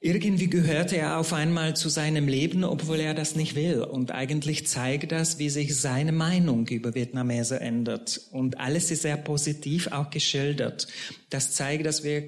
irgendwie 0.00 0.48
gehört 0.48 0.92
er 0.92 1.18
auf 1.18 1.32
einmal 1.32 1.74
zu 1.74 1.88
seinem 1.88 2.28
Leben, 2.28 2.62
obwohl 2.62 3.00
er 3.00 3.14
das 3.14 3.34
nicht 3.34 3.56
will. 3.56 3.82
Und 3.82 4.12
eigentlich 4.12 4.66
zeigt 4.66 5.10
das, 5.10 5.38
wie 5.38 5.50
sich 5.50 5.76
seine 5.76 6.12
Meinung 6.12 6.68
über 6.68 6.94
Vietnamese 6.94 7.60
ändert. 7.60 8.20
Und 8.30 8.60
alles 8.60 8.90
ist 8.90 9.02
sehr 9.02 9.16
positiv 9.16 9.88
auch 9.88 10.10
geschildert. 10.10 10.86
Das 11.30 11.52
zeigt, 11.52 11.84
dass 11.84 12.04
wir 12.04 12.24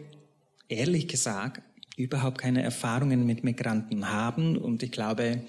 ehrlich 0.68 1.06
gesagt 1.06 1.62
überhaupt 1.96 2.38
keine 2.38 2.62
Erfahrungen 2.62 3.24
mit 3.24 3.44
Migranten 3.44 4.10
haben. 4.10 4.56
Und 4.56 4.82
ich 4.82 4.90
glaube, 4.90 5.42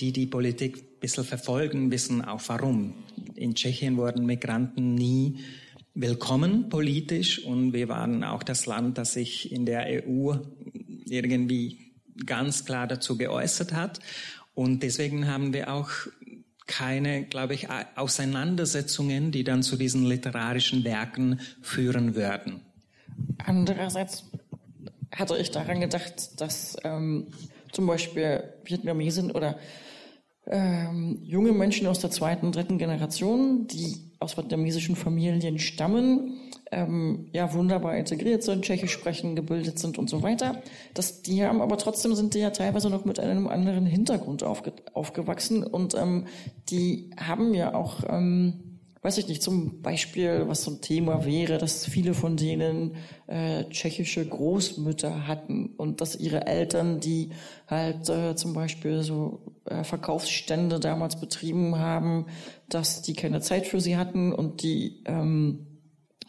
die 0.00 0.12
die 0.12 0.26
Politik 0.26 0.78
ein 0.78 1.00
bisschen 1.00 1.24
verfolgen, 1.24 1.92
wissen 1.92 2.24
auch 2.24 2.42
warum. 2.46 2.94
In 3.36 3.54
Tschechien 3.54 3.96
wurden 3.96 4.26
Migranten 4.26 4.94
nie 4.94 5.38
willkommen 5.94 6.68
politisch 6.68 7.44
und 7.44 7.72
wir 7.72 7.88
waren 7.88 8.24
auch 8.24 8.42
das 8.42 8.66
Land, 8.66 8.96
das 8.96 9.14
sich 9.14 9.52
in 9.52 9.66
der 9.66 10.04
EU 10.06 10.34
irgendwie 11.06 11.92
ganz 12.26 12.64
klar 12.64 12.86
dazu 12.86 13.16
geäußert 13.16 13.72
hat. 13.72 14.00
Und 14.54 14.82
deswegen 14.82 15.26
haben 15.26 15.52
wir 15.52 15.72
auch 15.72 15.90
keine, 16.66 17.24
glaube 17.24 17.54
ich, 17.54 17.68
Auseinandersetzungen, 17.96 19.32
die 19.32 19.42
dann 19.42 19.62
zu 19.62 19.76
diesen 19.76 20.04
literarischen 20.04 20.84
Werken 20.84 21.40
führen 21.62 22.14
würden. 22.14 22.60
Andererseits 23.44 24.24
hatte 25.12 25.36
ich 25.36 25.50
daran 25.50 25.80
gedacht, 25.80 26.40
dass 26.40 26.76
ähm, 26.84 27.28
zum 27.72 27.86
Beispiel 27.86 28.44
Vietnamesen 28.64 29.32
oder 29.32 29.58
ähm, 30.46 31.18
junge 31.24 31.52
Menschen 31.52 31.86
aus 31.86 31.98
der 31.98 32.10
zweiten, 32.10 32.52
dritten 32.52 32.78
Generation, 32.78 33.66
die 33.66 34.09
aus 34.20 34.36
vietnamesischen 34.36 34.96
Familien 34.96 35.58
stammen, 35.58 36.34
ähm, 36.70 37.26
ja 37.32 37.52
wunderbar 37.54 37.96
integriert 37.96 38.42
sind, 38.42 38.64
Tschechisch 38.64 38.92
sprechen, 38.92 39.34
gebildet 39.34 39.78
sind 39.78 39.98
und 39.98 40.10
so 40.10 40.22
weiter. 40.22 40.62
Das, 40.94 41.22
die 41.22 41.42
haben 41.44 41.62
aber 41.62 41.78
trotzdem 41.78 42.14
sind 42.14 42.34
die 42.34 42.40
ja 42.40 42.50
teilweise 42.50 42.90
noch 42.90 43.06
mit 43.06 43.18
einem 43.18 43.48
anderen 43.48 43.86
Hintergrund 43.86 44.44
aufge, 44.44 44.74
aufgewachsen 44.92 45.64
und 45.64 45.94
ähm, 45.94 46.26
die 46.68 47.10
haben 47.18 47.54
ja 47.54 47.74
auch 47.74 48.04
ähm, 48.08 48.69
weiß 49.02 49.16
ich 49.18 49.28
nicht, 49.28 49.42
zum 49.42 49.80
Beispiel, 49.80 50.44
was 50.46 50.62
so 50.62 50.72
ein 50.72 50.82
Thema 50.82 51.24
wäre, 51.24 51.56
dass 51.56 51.86
viele 51.86 52.12
von 52.12 52.36
denen 52.36 52.96
äh, 53.28 53.64
tschechische 53.70 54.26
Großmütter 54.26 55.26
hatten 55.26 55.70
und 55.76 56.02
dass 56.02 56.16
ihre 56.16 56.46
Eltern, 56.46 57.00
die 57.00 57.30
halt 57.66 58.08
äh, 58.10 58.36
zum 58.36 58.52
Beispiel 58.52 59.02
so 59.02 59.40
äh, 59.64 59.84
Verkaufsstände 59.84 60.80
damals 60.80 61.18
betrieben 61.18 61.78
haben, 61.78 62.26
dass 62.68 63.00
die 63.00 63.14
keine 63.14 63.40
Zeit 63.40 63.66
für 63.66 63.80
sie 63.80 63.96
hatten 63.96 64.34
und 64.34 64.62
die 64.62 65.02
ähm, 65.06 65.66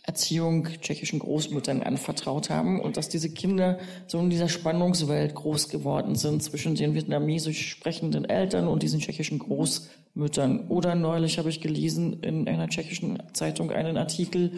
Erziehung 0.03 0.67
tschechischen 0.81 1.19
Großmüttern 1.19 1.83
anvertraut 1.83 2.49
haben 2.49 2.79
und 2.79 2.97
dass 2.97 3.09
diese 3.09 3.31
Kinder 3.31 3.79
so 4.07 4.19
in 4.19 4.29
dieser 4.29 4.49
Spannungswelt 4.49 5.35
groß 5.35 5.69
geworden 5.69 6.15
sind 6.15 6.41
zwischen 6.41 6.75
den 6.75 6.95
vietnamesisch 6.95 7.69
sprechenden 7.69 8.25
Eltern 8.25 8.67
und 8.67 8.81
diesen 8.81 9.01
tschechischen 9.01 9.39
Großmüttern. 9.39 10.00
Oder 10.15 10.95
neulich 10.95 11.37
habe 11.37 11.49
ich 11.49 11.61
gelesen 11.61 12.21
in 12.21 12.47
einer 12.47 12.67
tschechischen 12.67 13.21
Zeitung 13.33 13.71
einen 13.71 13.97
Artikel 13.97 14.51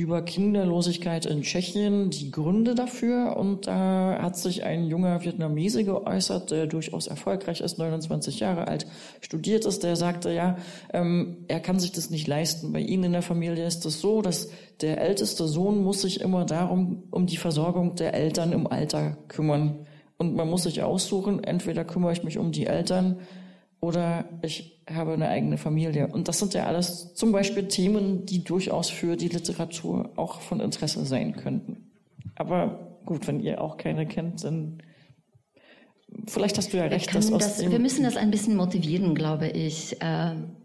über 0.00 0.22
Kinderlosigkeit 0.22 1.26
in 1.26 1.42
Tschechien, 1.42 2.10
die 2.10 2.30
Gründe 2.30 2.74
dafür. 2.74 3.36
Und 3.36 3.66
da 3.66 4.18
hat 4.20 4.36
sich 4.36 4.64
ein 4.64 4.86
junger 4.86 5.22
Vietnamese 5.22 5.84
geäußert, 5.84 6.50
der 6.50 6.66
durchaus 6.66 7.06
erfolgreich 7.06 7.60
ist, 7.60 7.78
29 7.78 8.40
Jahre 8.40 8.66
alt, 8.66 8.86
studiert 9.20 9.66
ist, 9.66 9.82
der 9.82 9.96
sagte, 9.96 10.32
ja, 10.32 10.56
ähm, 10.92 11.44
er 11.48 11.60
kann 11.60 11.78
sich 11.78 11.92
das 11.92 12.10
nicht 12.10 12.26
leisten. 12.26 12.72
Bei 12.72 12.80
ihnen 12.80 13.04
in 13.04 13.12
der 13.12 13.22
Familie 13.22 13.66
ist 13.66 13.76
es 13.76 13.80
das 13.80 14.00
so, 14.00 14.22
dass 14.22 14.48
der 14.80 15.00
älteste 15.00 15.46
Sohn 15.46 15.82
muss 15.82 16.02
sich 16.02 16.20
immer 16.20 16.46
darum, 16.46 17.02
um 17.10 17.26
die 17.26 17.36
Versorgung 17.36 17.94
der 17.94 18.14
Eltern 18.14 18.52
im 18.52 18.66
Alter 18.66 19.18
kümmern. 19.28 19.86
Und 20.16 20.34
man 20.34 20.48
muss 20.48 20.62
sich 20.62 20.82
aussuchen, 20.82 21.44
entweder 21.44 21.84
kümmere 21.84 22.12
ich 22.12 22.24
mich 22.24 22.38
um 22.38 22.52
die 22.52 22.66
Eltern 22.66 23.18
oder 23.80 24.24
ich 24.42 24.79
habe 24.94 25.12
eine 25.12 25.28
eigene 25.28 25.58
Familie. 25.58 26.08
Und 26.08 26.28
das 26.28 26.38
sind 26.38 26.54
ja 26.54 26.66
alles 26.66 27.14
zum 27.14 27.32
Beispiel 27.32 27.68
Themen, 27.68 28.26
die 28.26 28.44
durchaus 28.44 28.90
für 28.90 29.16
die 29.16 29.28
Literatur 29.28 30.12
auch 30.16 30.40
von 30.40 30.60
Interesse 30.60 31.04
sein 31.04 31.36
könnten. 31.36 31.90
Aber 32.34 33.00
gut, 33.04 33.26
wenn 33.26 33.40
ihr 33.40 33.60
auch 33.60 33.76
keine 33.76 34.06
kennt, 34.06 34.44
dann 34.44 34.82
vielleicht 36.26 36.58
hast 36.58 36.72
du 36.72 36.76
ja 36.76 36.84
recht. 36.84 37.14
dass 37.14 37.30
das, 37.30 37.70
wir 37.70 37.78
müssen 37.78 38.04
das 38.04 38.16
ein 38.16 38.30
bisschen 38.30 38.56
motivieren, 38.56 39.14
glaube 39.14 39.48
ich. 39.48 39.96
Ähm, 40.00 40.56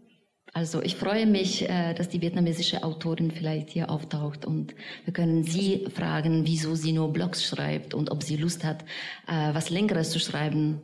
also 0.52 0.80
ich 0.80 0.96
freue 0.96 1.26
mich, 1.26 1.68
äh, 1.68 1.92
dass 1.92 2.08
die 2.08 2.22
vietnamesische 2.22 2.82
Autorin 2.82 3.30
vielleicht 3.30 3.68
hier 3.68 3.90
auftaucht 3.90 4.46
und 4.46 4.74
wir 5.04 5.12
können 5.12 5.44
sie 5.44 5.86
fragen, 5.94 6.46
wieso 6.46 6.74
sie 6.74 6.92
nur 6.92 7.12
Blogs 7.12 7.44
schreibt 7.44 7.92
und 7.92 8.10
ob 8.10 8.22
sie 8.22 8.36
Lust 8.36 8.64
hat, 8.64 8.82
äh, 9.28 9.52
was 9.52 9.68
Längeres 9.68 10.10
zu 10.10 10.18
schreiben 10.18 10.80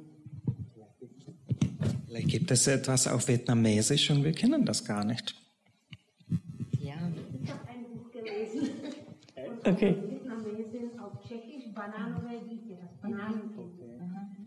Vielleicht 2.12 2.28
gibt 2.28 2.50
es 2.50 2.66
etwas 2.66 3.06
auf 3.06 3.26
Vietnamesisch 3.26 4.10
und 4.10 4.22
wir 4.22 4.32
kennen 4.32 4.66
das 4.66 4.84
gar 4.84 5.02
nicht. 5.02 5.34
Ja. 6.78 6.92
Ich 7.42 7.50
habe 7.50 7.66
ein 7.70 7.84
Buch 7.90 8.12
gelesen. 8.12 8.68
Okay. 9.64 9.96
Vietnamesen 10.10 11.00
auf 11.00 11.22
Tschechisch, 11.22 11.72
Bananové 11.74 12.38
dítě, 12.46 12.76
das 12.82 12.92
Bananenkind. 13.00 13.72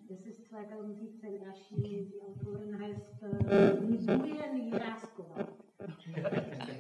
Das 0.08 0.20
ist 0.28 0.48
2017 0.48 1.42
erschienen. 1.42 2.12
Die 2.12 2.22
Autorin 2.22 2.80
heißt 2.80 3.24
äh, 3.50 3.82
Mizuria 3.82 4.46
Niraskova. 4.54 5.48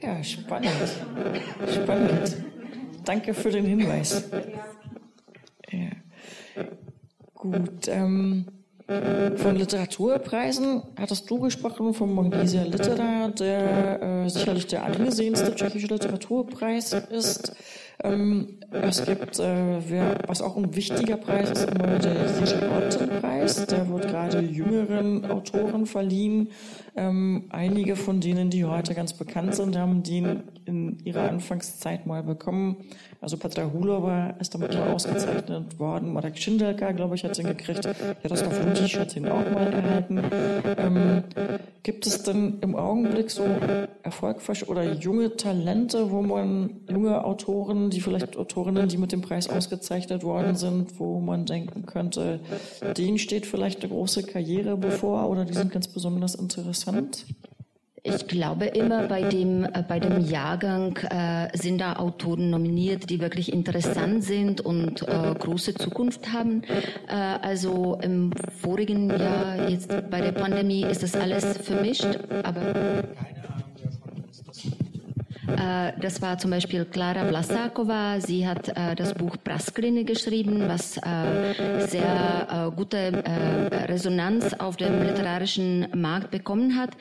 Ja, 0.03 0.23
spannend. 0.23 0.69
Spannend. 1.67 2.37
Danke 3.03 3.33
für 3.33 3.49
den 3.49 3.65
Hinweis. 3.65 4.29
Ja. 5.71 5.89
Gut. 7.33 7.87
Ähm, 7.87 8.45
von 8.87 9.55
Literaturpreisen 9.55 10.83
hattest 10.99 11.27
du 11.29 11.39
gesprochen, 11.39 11.93
vom 11.95 12.13
Magnesia 12.13 12.63
Litera, 12.63 13.29
der 13.29 14.01
äh, 14.01 14.29
sicherlich 14.29 14.67
der 14.67 14.83
angesehenste 14.83 15.55
tschechische 15.55 15.87
Literaturpreis 15.87 16.93
ist. 16.93 17.55
Ähm, 18.03 18.59
es 18.81 19.05
gibt, 19.05 19.39
äh, 19.39 19.89
wer, 19.89 20.17
was 20.27 20.41
auch 20.41 20.57
ein 20.57 20.75
wichtiger 20.75 21.17
Preis 21.17 21.51
ist, 21.51 21.69
immer 21.69 21.99
der 21.99 22.13
Jiří 22.39 22.55
Otten-Preis. 22.65 23.65
Der 23.67 23.89
wird 23.89 24.07
gerade 24.07 24.39
jüngeren 24.39 25.29
Autoren 25.29 25.85
verliehen. 25.85 26.49
Ähm, 26.97 27.45
einige 27.49 27.95
von 27.95 28.21
denen, 28.21 28.49
die 28.49 28.63
heute 28.63 28.93
ganz 28.93 29.13
bekannt 29.13 29.55
sind, 29.55 29.77
haben 29.77 30.03
den 30.03 30.43
in 30.65 30.99
ihrer 31.03 31.29
Anfangszeit 31.29 32.05
mal 32.05 32.23
bekommen. 32.23 32.77
Also 33.19 33.37
Petra 33.37 33.69
Hulova 33.71 34.31
ist 34.39 34.53
damit 34.53 34.73
mal 34.73 34.93
ausgezeichnet 34.93 35.79
worden. 35.79 36.13
Marek 36.13 36.37
Schindelka, 36.37 36.91
glaube 36.91 37.15
ich, 37.15 37.23
hat 37.23 37.37
den 37.37 37.47
gekriegt. 37.47 37.87
Jaroslav 38.23 38.65
Ludic 38.65 38.99
hat 38.99 39.15
den 39.15 39.27
auch 39.27 39.49
mal 39.51 39.73
erhalten. 39.73 40.21
Ähm, 40.77 41.23
gibt 41.83 42.07
es 42.07 42.23
denn 42.23 42.59
im 42.61 42.75
Augenblick 42.75 43.29
so 43.29 43.45
erfolgreich 44.03 44.67
oder 44.69 44.93
junge 44.93 45.35
Talente, 45.35 46.11
wo 46.11 46.21
man 46.21 46.81
junge 46.89 47.23
Autoren, 47.23 47.89
die 47.89 48.01
vielleicht 48.01 48.37
Autorinnen, 48.65 48.89
die 48.89 48.97
mit 48.97 49.11
dem 49.11 49.21
Preis 49.21 49.47
ausgezeichnet 49.47 50.23
worden 50.23 50.55
sind, 50.55 50.99
wo 50.99 51.19
man 51.19 51.45
denken 51.45 51.85
könnte, 51.85 52.39
denen 52.97 53.19
steht 53.19 53.45
vielleicht 53.45 53.83
eine 53.83 53.93
große 53.93 54.23
Karriere 54.23 54.75
bevor 54.75 55.29
oder 55.29 55.45
die 55.45 55.53
sind 55.53 55.71
ganz 55.71 55.87
besonders 55.87 56.33
interessant? 56.35 57.25
Ich 58.07 58.27
glaube 58.27 58.65
immer 58.65 59.07
bei 59.07 59.23
dem, 59.23 59.63
äh, 59.63 59.83
bei 59.87 59.99
dem 59.99 60.23
Jahrgang 60.23 60.95
äh, 61.09 61.49
sind 61.57 61.81
da 61.81 61.95
Autoren 61.95 62.51
nominiert, 62.51 63.09
die 63.09 63.19
wirklich 63.19 63.51
interessant 63.51 64.23
sind 64.23 64.61
und 64.61 65.01
äh, 65.07 65.33
große 65.33 65.73
Zukunft 65.73 66.31
haben. 66.31 66.61
Äh, 67.07 67.13
also 67.15 67.97
im 68.03 68.31
vorigen 68.61 69.09
Jahr, 69.09 69.69
jetzt 69.69 69.89
bei 70.11 70.21
der 70.21 70.33
Pandemie, 70.33 70.83
ist 70.83 71.01
das 71.01 71.15
alles 71.15 71.57
vermischt, 71.57 72.19
aber 72.43 72.75
äh, 72.75 73.03
das 75.47 76.21
war 76.21 76.37
zum 76.37 76.51
Beispiel 76.51 76.85
Klara 76.85 77.27
Vlasakova. 77.27 78.19
Sie 78.19 78.47
hat 78.47 78.69
äh, 78.69 78.95
das 78.95 79.13
Buch 79.13 79.37
Praskliny 79.43 80.03
geschrieben, 80.03 80.67
was 80.67 80.97
äh, 80.97 81.87
sehr 81.87 82.71
gute 82.75 83.23
Resonanz 83.87 84.53
auf 84.53 84.75
dem 84.77 85.01
literarischen 85.01 85.87
Markt 85.93 86.31
bekommen 86.31 86.77
hat. 86.77 86.91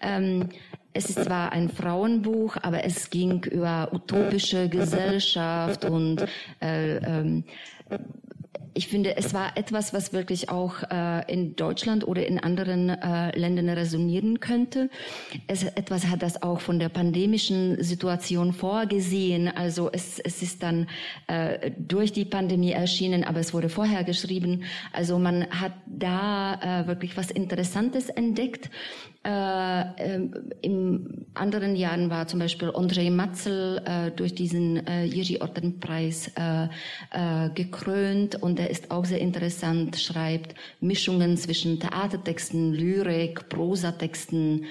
Ähm, 0.00 0.48
es 0.94 1.08
ist 1.08 1.24
zwar 1.24 1.52
ein 1.52 1.70
Frauenbuch, 1.70 2.56
aber 2.60 2.84
es 2.84 3.08
ging 3.08 3.44
über 3.44 3.88
utopische 3.92 4.68
Gesellschaft 4.68 5.84
und 5.84 6.22
äh, 6.60 6.96
ähm, 6.96 7.44
ich 8.74 8.88
finde, 8.88 9.16
es 9.16 9.34
war 9.34 9.56
etwas, 9.56 9.92
was 9.92 10.12
wirklich 10.12 10.48
auch 10.48 10.82
äh, 10.90 11.30
in 11.32 11.56
Deutschland 11.56 12.06
oder 12.06 12.26
in 12.26 12.38
anderen 12.38 12.88
äh, 12.88 13.36
Ländern 13.38 13.68
resonieren 13.68 14.40
könnte. 14.40 14.88
Es 15.46 15.62
etwas 15.64 16.06
hat 16.06 16.22
das 16.22 16.42
auch 16.42 16.60
von 16.60 16.78
der 16.78 16.88
pandemischen 16.88 17.82
Situation 17.82 18.52
vorgesehen. 18.52 19.48
Also 19.48 19.90
es, 19.92 20.18
es 20.18 20.42
ist 20.42 20.62
dann 20.62 20.88
äh, 21.26 21.70
durch 21.78 22.12
die 22.12 22.24
Pandemie 22.24 22.72
erschienen, 22.72 23.24
aber 23.24 23.40
es 23.40 23.52
wurde 23.52 23.68
vorher 23.68 24.04
geschrieben. 24.04 24.64
Also 24.92 25.18
man 25.18 25.46
hat 25.50 25.72
da 25.86 26.82
äh, 26.82 26.86
wirklich 26.86 27.16
was 27.16 27.30
Interessantes 27.30 28.08
entdeckt. 28.08 28.70
Äh, 29.24 29.80
äh, 29.82 30.28
Im 30.62 31.26
anderen 31.34 31.76
Jahren 31.76 32.10
war 32.10 32.26
zum 32.26 32.40
Beispiel 32.40 32.72
Andrei 32.74 33.08
Matzel 33.08 33.80
äh, 33.84 34.10
durch 34.10 34.34
diesen 34.34 34.84
äh, 34.86 35.04
Jiří 35.04 35.40
Orten-Preis 35.40 36.32
äh, 36.36 36.64
äh, 37.12 37.50
gekrönt. 37.54 38.42
Und 38.42 38.58
er 38.58 38.70
ist 38.70 38.90
auch 38.90 39.04
sehr 39.04 39.20
interessant, 39.20 39.96
schreibt 39.96 40.56
Mischungen 40.80 41.36
zwischen 41.36 41.78
Theatertexten, 41.78 42.72
Lyrik, 42.72 43.48
Prosatexten, 43.48 44.64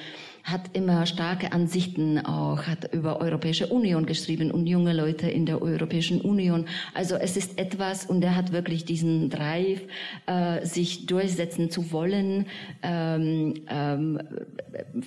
hat 0.43 0.61
immer 0.73 1.05
starke 1.05 1.51
Ansichten 1.51 2.19
auch, 2.19 2.63
hat 2.63 2.93
über 2.93 3.21
Europäische 3.21 3.67
Union 3.67 4.05
geschrieben 4.05 4.51
und 4.51 4.67
junge 4.67 4.93
Leute 4.93 5.29
in 5.29 5.45
der 5.45 5.61
Europäischen 5.61 6.21
Union. 6.21 6.65
Also 6.93 7.15
es 7.15 7.37
ist 7.37 7.57
etwas 7.57 8.05
und 8.05 8.23
er 8.23 8.35
hat 8.35 8.51
wirklich 8.51 8.85
diesen 8.85 9.29
Drive, 9.29 9.81
äh, 10.25 10.65
sich 10.65 11.05
durchsetzen 11.05 11.69
zu 11.69 11.91
wollen, 11.91 12.45
ähm, 12.81 13.53
ähm, 13.69 14.19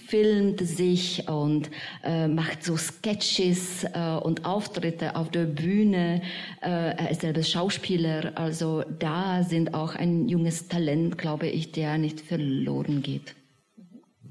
filmt 0.06 0.60
sich 0.60 1.28
und 1.28 1.70
äh, 2.04 2.28
macht 2.28 2.64
so 2.64 2.76
Sketches 2.76 3.84
äh, 3.84 4.16
und 4.22 4.44
Auftritte 4.44 5.16
auf 5.16 5.30
der 5.30 5.44
Bühne. 5.44 6.22
Äh, 6.60 6.96
er 6.96 7.10
ist 7.10 7.22
selbst 7.22 7.50
Schauspieler, 7.50 8.32
also 8.34 8.84
da 8.98 9.42
sind 9.42 9.74
auch 9.74 9.94
ein 9.94 10.28
junges 10.28 10.68
Talent, 10.68 11.18
glaube 11.18 11.48
ich, 11.48 11.72
der 11.72 11.98
nicht 11.98 12.20
verloren 12.20 13.02
geht. 13.02 13.34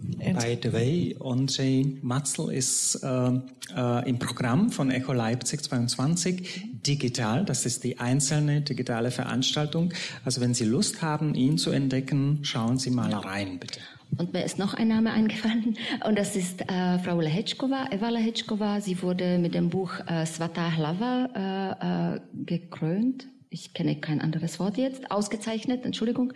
By 0.04 0.58
the 0.62 0.74
way, 0.74 1.16
Andrzej 1.20 1.98
Matzel 2.02 2.52
ist 2.52 2.96
äh, 3.04 3.32
äh, 3.76 4.10
im 4.10 4.20
Programm 4.20 4.70
von 4.70 4.92
Echo 4.92 5.14
Leipzig 5.14 5.64
22 5.64 6.82
digital. 6.86 7.46
Das 7.46 7.66
ist 7.66 7.84
die 7.84 8.00
einzelne 8.00 8.62
digitale 8.62 9.12
Veranstaltung. 9.12 9.94
Also 10.26 10.42
wenn 10.42 10.54
Sie 10.54 10.66
Lust 10.66 11.02
haben, 11.02 11.36
ihn 11.36 11.58
zu 11.58 11.72
entdecken, 11.72 12.40
schauen 12.44 12.78
Sie 12.78 12.92
mal 12.92 13.14
rein, 13.14 13.60
bitte. 13.60 13.80
Und 14.18 14.34
mir 14.34 14.44
ist 14.44 14.60
noch 14.60 14.74
ein 14.74 14.90
Name 14.90 15.12
eingefallen 15.12 15.78
und 16.06 16.20
das 16.20 16.36
ist 16.36 16.62
äh, 16.62 17.00
Frau 17.00 17.20
Lehečkova, 17.20 17.88
Eva 17.92 18.10
Lehečkova. 18.10 18.82
Sie 18.82 19.02
wurde 19.02 19.40
mit 19.40 19.56
dem 19.56 19.70
Buch 19.70 19.94
äh, 20.06 20.26
Svata 20.26 20.70
Hlava 20.76 22.14
äh, 22.14 22.16
äh, 22.16 22.20
gekrönt 22.46 23.28
ich 23.54 23.74
kenne 23.74 23.96
kein 23.96 24.20
anderes 24.20 24.60
Wort 24.60 24.78
jetzt, 24.78 25.12
ausgezeichnet, 25.12 25.86
Entschuldigung. 25.86 26.34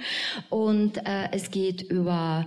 Und 0.49 0.97
äh, 0.97 1.29
es 1.31 1.49
geht 1.49 1.81
über 1.81 2.45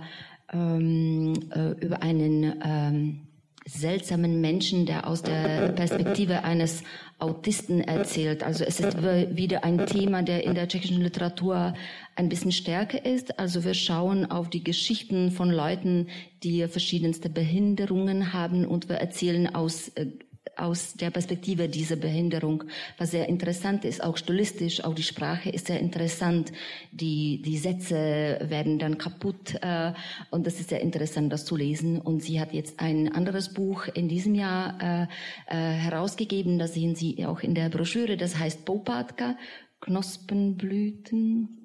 ähm, 0.51 1.33
äh, 1.53 1.71
über 1.83 2.01
einen 2.01 2.61
ähm, 2.63 3.27
seltsamen 3.65 4.41
Menschen, 4.41 4.85
der 4.85 5.07
aus 5.07 5.21
der 5.21 5.69
Perspektive 5.69 6.43
eines 6.43 6.83
Autisten 7.19 7.81
erzählt. 7.81 8.43
Also 8.43 8.63
es 8.63 8.79
ist 8.79 8.97
wieder 9.01 9.63
ein 9.63 9.85
Thema, 9.85 10.23
der 10.23 10.43
in 10.43 10.55
der 10.55 10.67
tschechischen 10.67 11.01
Literatur 11.01 11.75
ein 12.15 12.29
bisschen 12.29 12.51
stärker 12.51 13.05
ist. 13.05 13.37
Also 13.39 13.63
wir 13.63 13.75
schauen 13.75 14.29
auf 14.29 14.49
die 14.49 14.63
Geschichten 14.63 15.31
von 15.31 15.51
Leuten, 15.51 16.07
die 16.43 16.67
verschiedenste 16.67 17.29
Behinderungen 17.29 18.33
haben 18.33 18.65
und 18.65 18.89
wir 18.89 18.95
erzählen 18.95 19.53
aus 19.53 19.89
äh, 19.89 20.07
aus 20.55 20.93
der 20.93 21.11
Perspektive 21.11 21.69
dieser 21.69 21.95
Behinderung, 21.95 22.63
was 22.97 23.11
sehr 23.11 23.29
interessant 23.29 23.85
ist, 23.85 24.03
auch 24.03 24.17
stilistisch, 24.17 24.83
auch 24.83 24.93
die 24.93 25.03
Sprache 25.03 25.49
ist 25.49 25.67
sehr 25.67 25.79
interessant, 25.79 26.51
die, 26.91 27.41
die 27.43 27.57
Sätze 27.57 28.39
werden 28.41 28.79
dann 28.79 28.97
kaputt 28.97 29.55
äh, 29.61 29.93
und 30.29 30.47
das 30.47 30.59
ist 30.59 30.69
sehr 30.69 30.81
interessant, 30.81 31.31
das 31.31 31.45
zu 31.45 31.55
lesen. 31.55 32.01
Und 32.01 32.23
sie 32.23 32.39
hat 32.39 32.53
jetzt 32.53 32.79
ein 32.79 33.11
anderes 33.13 33.53
Buch 33.53 33.87
in 33.93 34.09
diesem 34.09 34.35
Jahr 34.35 34.77
äh, 34.81 35.03
äh, 35.47 35.55
herausgegeben, 35.55 36.59
das 36.59 36.73
sehen 36.73 36.95
Sie 36.95 37.25
auch 37.25 37.41
in 37.41 37.55
der 37.55 37.69
Broschüre, 37.69 38.17
das 38.17 38.37
heißt 38.37 38.65
Popatka, 38.65 39.37
Knospenblüten, 39.79 41.60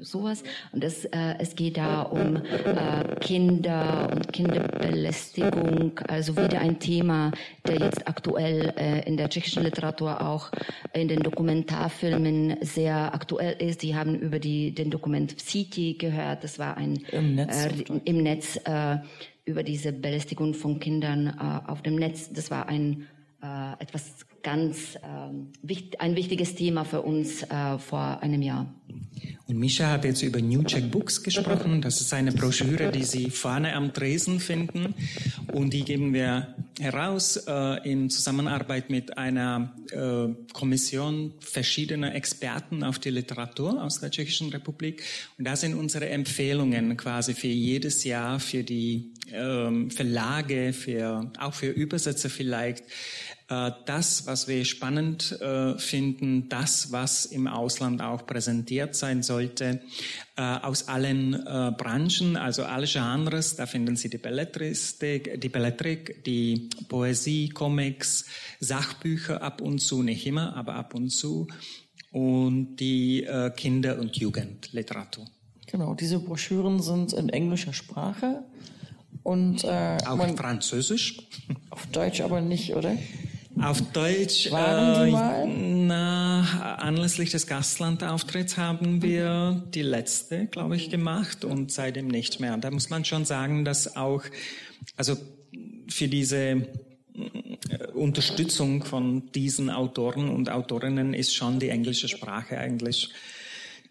sowas. 0.00 0.42
Und 0.72 0.84
es, 0.84 1.04
äh, 1.06 1.34
es 1.38 1.54
geht 1.54 1.76
da 1.76 2.02
um 2.02 2.36
äh, 2.36 3.16
Kinder 3.20 4.08
und 4.12 4.32
Kinderbelästigung, 4.32 5.98
also 6.08 6.36
wieder 6.36 6.60
ein 6.60 6.78
Thema, 6.78 7.32
der 7.66 7.78
jetzt 7.78 8.06
aktuell 8.08 8.72
äh, 8.76 9.06
in 9.06 9.16
der 9.16 9.28
tschechischen 9.28 9.62
Literatur 9.62 10.20
auch 10.26 10.50
in 10.92 11.08
den 11.08 11.20
Dokumentarfilmen 11.20 12.56
sehr 12.62 13.14
aktuell 13.14 13.56
ist. 13.60 13.82
Die 13.82 13.94
haben 13.94 14.18
über 14.18 14.38
die, 14.38 14.74
den 14.74 14.90
Dokument 14.90 15.40
City 15.40 15.94
gehört. 15.98 16.44
Das 16.44 16.58
war 16.58 16.76
ein 16.76 16.96
im 17.10 17.34
Netz, 17.34 17.66
äh, 17.66 18.00
im 18.04 18.22
Netz 18.22 18.56
äh, 18.64 18.98
über 19.44 19.62
diese 19.62 19.92
Belästigung 19.92 20.54
von 20.54 20.78
Kindern 20.78 21.26
äh, 21.26 21.70
auf 21.70 21.82
dem 21.82 21.96
Netz. 21.96 22.32
Das 22.32 22.50
war 22.50 22.68
ein 22.68 23.08
äh, 23.42 23.72
etwas 23.80 24.24
ganz 24.42 24.98
ähm, 25.02 25.48
wichtig, 25.62 26.00
ein 26.00 26.16
wichtiges 26.16 26.54
Thema 26.54 26.84
für 26.84 27.02
uns 27.02 27.42
äh, 27.42 27.78
vor 27.78 28.22
einem 28.22 28.42
Jahr. 28.42 28.74
Und 29.46 29.58
Mischa 29.58 29.90
hat 29.90 30.04
jetzt 30.04 30.22
über 30.22 30.40
New 30.40 30.62
Czech 30.62 30.90
Books 30.90 31.22
gesprochen. 31.22 31.82
Das 31.82 32.00
ist 32.00 32.12
eine 32.14 32.32
Broschüre, 32.32 32.90
die 32.90 33.04
Sie 33.04 33.30
vorne 33.30 33.74
am 33.74 33.92
Tresen 33.92 34.40
finden. 34.40 34.94
Und 35.52 35.74
die 35.74 35.84
geben 35.84 36.14
wir 36.14 36.54
heraus 36.80 37.36
äh, 37.36 37.90
in 37.90 38.08
Zusammenarbeit 38.08 38.88
mit 38.88 39.18
einer 39.18 39.74
äh, 39.90 40.28
Kommission 40.52 41.34
verschiedener 41.40 42.14
Experten 42.14 42.82
auf 42.82 42.98
die 42.98 43.10
Literatur 43.10 43.82
aus 43.82 44.00
der 44.00 44.10
Tschechischen 44.10 44.48
Republik. 44.50 45.02
Und 45.38 45.46
da 45.46 45.54
sind 45.56 45.74
unsere 45.74 46.08
Empfehlungen 46.08 46.96
quasi 46.96 47.34
für 47.34 47.48
jedes 47.48 48.04
Jahr 48.04 48.40
für 48.40 48.62
die 48.62 49.12
ähm, 49.32 49.90
Verlage, 49.90 50.72
für, 50.72 51.30
auch 51.38 51.54
für 51.54 51.68
Übersetzer 51.68 52.30
vielleicht, 52.30 52.84
das, 53.48 54.26
was 54.26 54.48
wir 54.48 54.64
spannend 54.64 55.38
äh, 55.40 55.76
finden, 55.78 56.48
das, 56.48 56.92
was 56.92 57.26
im 57.26 57.46
Ausland 57.46 58.00
auch 58.00 58.26
präsentiert 58.26 58.94
sein 58.94 59.22
sollte, 59.22 59.80
äh, 60.36 60.42
aus 60.42 60.88
allen 60.88 61.32
Branchen, 61.32 62.36
also 62.36 62.64
alle 62.64 62.86
Genres. 62.86 63.56
Da 63.56 63.66
finden 63.66 63.96
Sie 63.96 64.08
die 64.08 64.18
Belletristik, 64.18 65.40
die 65.40 65.48
Belletrik, 65.48 66.24
die 66.24 66.70
Poesie, 66.88 67.50
Comics, 67.50 68.26
Sachbücher 68.60 69.42
ab 69.42 69.60
und 69.60 69.80
zu, 69.80 70.02
nicht 70.02 70.26
immer, 70.26 70.56
aber 70.56 70.74
ab 70.74 70.94
und 70.94 71.10
zu 71.10 71.48
und 72.10 72.76
die 72.76 73.26
Kinder- 73.56 73.98
und 73.98 74.16
Jugendliteratur. 74.16 75.26
Genau, 75.66 75.94
diese 75.94 76.18
Broschüren 76.18 76.82
sind 76.82 77.14
in 77.14 77.30
englischer 77.30 77.72
Sprache 77.72 78.44
und 79.22 79.64
äh, 79.64 79.98
auch 80.06 80.16
man, 80.16 80.36
Französisch. 80.36 81.18
Auf 81.70 81.86
Deutsch 81.86 82.20
aber 82.20 82.40
nicht, 82.40 82.74
oder? 82.74 82.96
Auf 83.60 83.80
Deutsch, 83.92 84.50
Waren 84.50 85.06
die 85.06 85.12
mal? 85.12 85.46
na, 85.46 86.76
anlässlich 86.78 87.30
des 87.30 87.46
Gastlandauftritts 87.46 88.56
haben 88.56 89.02
wir 89.02 89.62
die 89.74 89.82
letzte, 89.82 90.46
glaube 90.46 90.76
ich, 90.76 90.90
gemacht 90.90 91.44
und 91.44 91.70
seitdem 91.70 92.08
nicht 92.08 92.40
mehr. 92.40 92.56
Da 92.56 92.70
muss 92.70 92.90
man 92.90 93.04
schon 93.04 93.24
sagen, 93.24 93.64
dass 93.64 93.96
auch, 93.96 94.22
also 94.96 95.16
für 95.88 96.08
diese 96.08 96.36
äh, 96.46 96.66
Unterstützung 97.94 98.84
von 98.84 99.30
diesen 99.32 99.70
Autoren 99.70 100.28
und 100.30 100.50
Autorinnen 100.50 101.14
ist 101.14 101.34
schon 101.34 101.58
die 101.58 101.68
englische 101.68 102.08
Sprache 102.08 102.58
eigentlich 102.58 103.10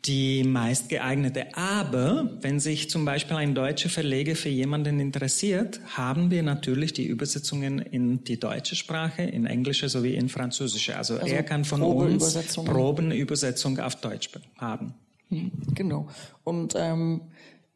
die 0.06 0.44
meistgeeignete. 0.44 1.56
Aber 1.56 2.30
wenn 2.42 2.60
sich 2.60 2.90
zum 2.90 3.06
Beispiel 3.06 3.38
ein 3.38 3.54
deutscher 3.54 3.90
Verleger 3.90 4.36
für 4.36 4.50
jemanden 4.50 5.00
interessiert, 5.00 5.80
haben 5.96 6.32
wir 6.32 6.44
natürlich 6.44 6.94
die 6.94 7.06
Übersetzungen 7.06 7.80
in 7.80 8.24
die 8.24 8.40
deutsche 8.40 8.76
Sprache, 8.76 9.24
in 9.24 9.46
englische 9.46 9.90
sowie 9.90 10.16
in 10.16 10.30
französische. 10.30 10.98
Also, 10.98 11.18
also 11.18 11.34
er 11.34 11.44
kann 11.44 11.66
von 11.66 11.82
uns 11.82 12.34
Probenübersetzung 12.56 13.80
auf 13.80 13.96
Deutsch 13.98 14.30
haben. 14.58 14.96
Hm, 15.30 15.52
genau. 15.76 16.10
Und 16.44 16.74
ähm, 16.76 17.22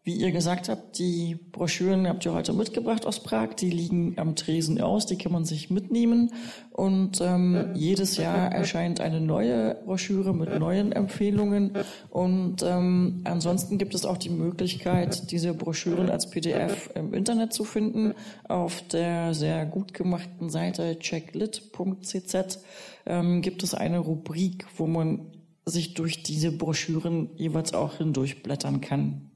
wie 0.06 0.14
ihr 0.14 0.32
gesagt 0.32 0.70
habt, 0.70 1.00
die 1.00 1.36
Broschüren 1.52 2.08
habt 2.08 2.24
ihr 2.26 2.34
heute 2.34 2.54
mitgebracht 2.54 3.08
aus 3.08 3.24
Prag. 3.24 3.56
Die 3.56 3.72
liegen 3.72 4.14
am 4.18 4.36
Tresen 4.36 4.80
aus, 4.80 5.08
die 5.08 5.18
kann 5.18 5.32
man 5.32 5.46
sich 5.46 5.72
mitnehmen. 5.72 6.32
Und 6.72 7.22
ähm, 7.22 7.72
jedes 7.74 8.18
Jahr 8.18 8.52
erscheint 8.52 9.02
eine 9.02 9.20
neue 9.20 9.76
Broschüre 9.84 10.36
mit 10.36 10.60
neuen 10.60 10.92
Empfehlungen. 10.92 11.72
Und 12.12 12.62
ähm, 12.62 13.22
ansonsten 13.24 13.80
gibt 13.80 13.96
es 13.96 14.06
auch 14.06 14.18
die 14.18 14.30
Möglichkeit, 14.30 15.32
diese 15.32 15.56
Broschüren 15.56 16.12
als 16.12 16.30
PDF 16.30 16.92
im 16.94 17.16
Internet 17.16 17.52
zu 17.52 17.64
finden. 17.64 18.14
Auf 18.48 18.88
der 18.88 19.34
sehr 19.34 19.66
gut 19.66 19.96
gemachten 19.96 20.52
Seite 20.52 21.00
checklit.cz 21.00 22.60
ähm, 23.08 23.42
gibt 23.42 23.64
es 23.64 23.74
eine 23.74 23.98
Rubrik, 23.98 24.68
wo 24.78 24.86
man 24.86 25.32
sich 25.66 25.96
durch 25.96 26.22
diese 26.22 26.52
Broschüren 26.52 27.32
jeweils 27.38 27.74
auch 27.74 27.98
hindurchblättern 27.98 28.82
kann. 28.82 29.32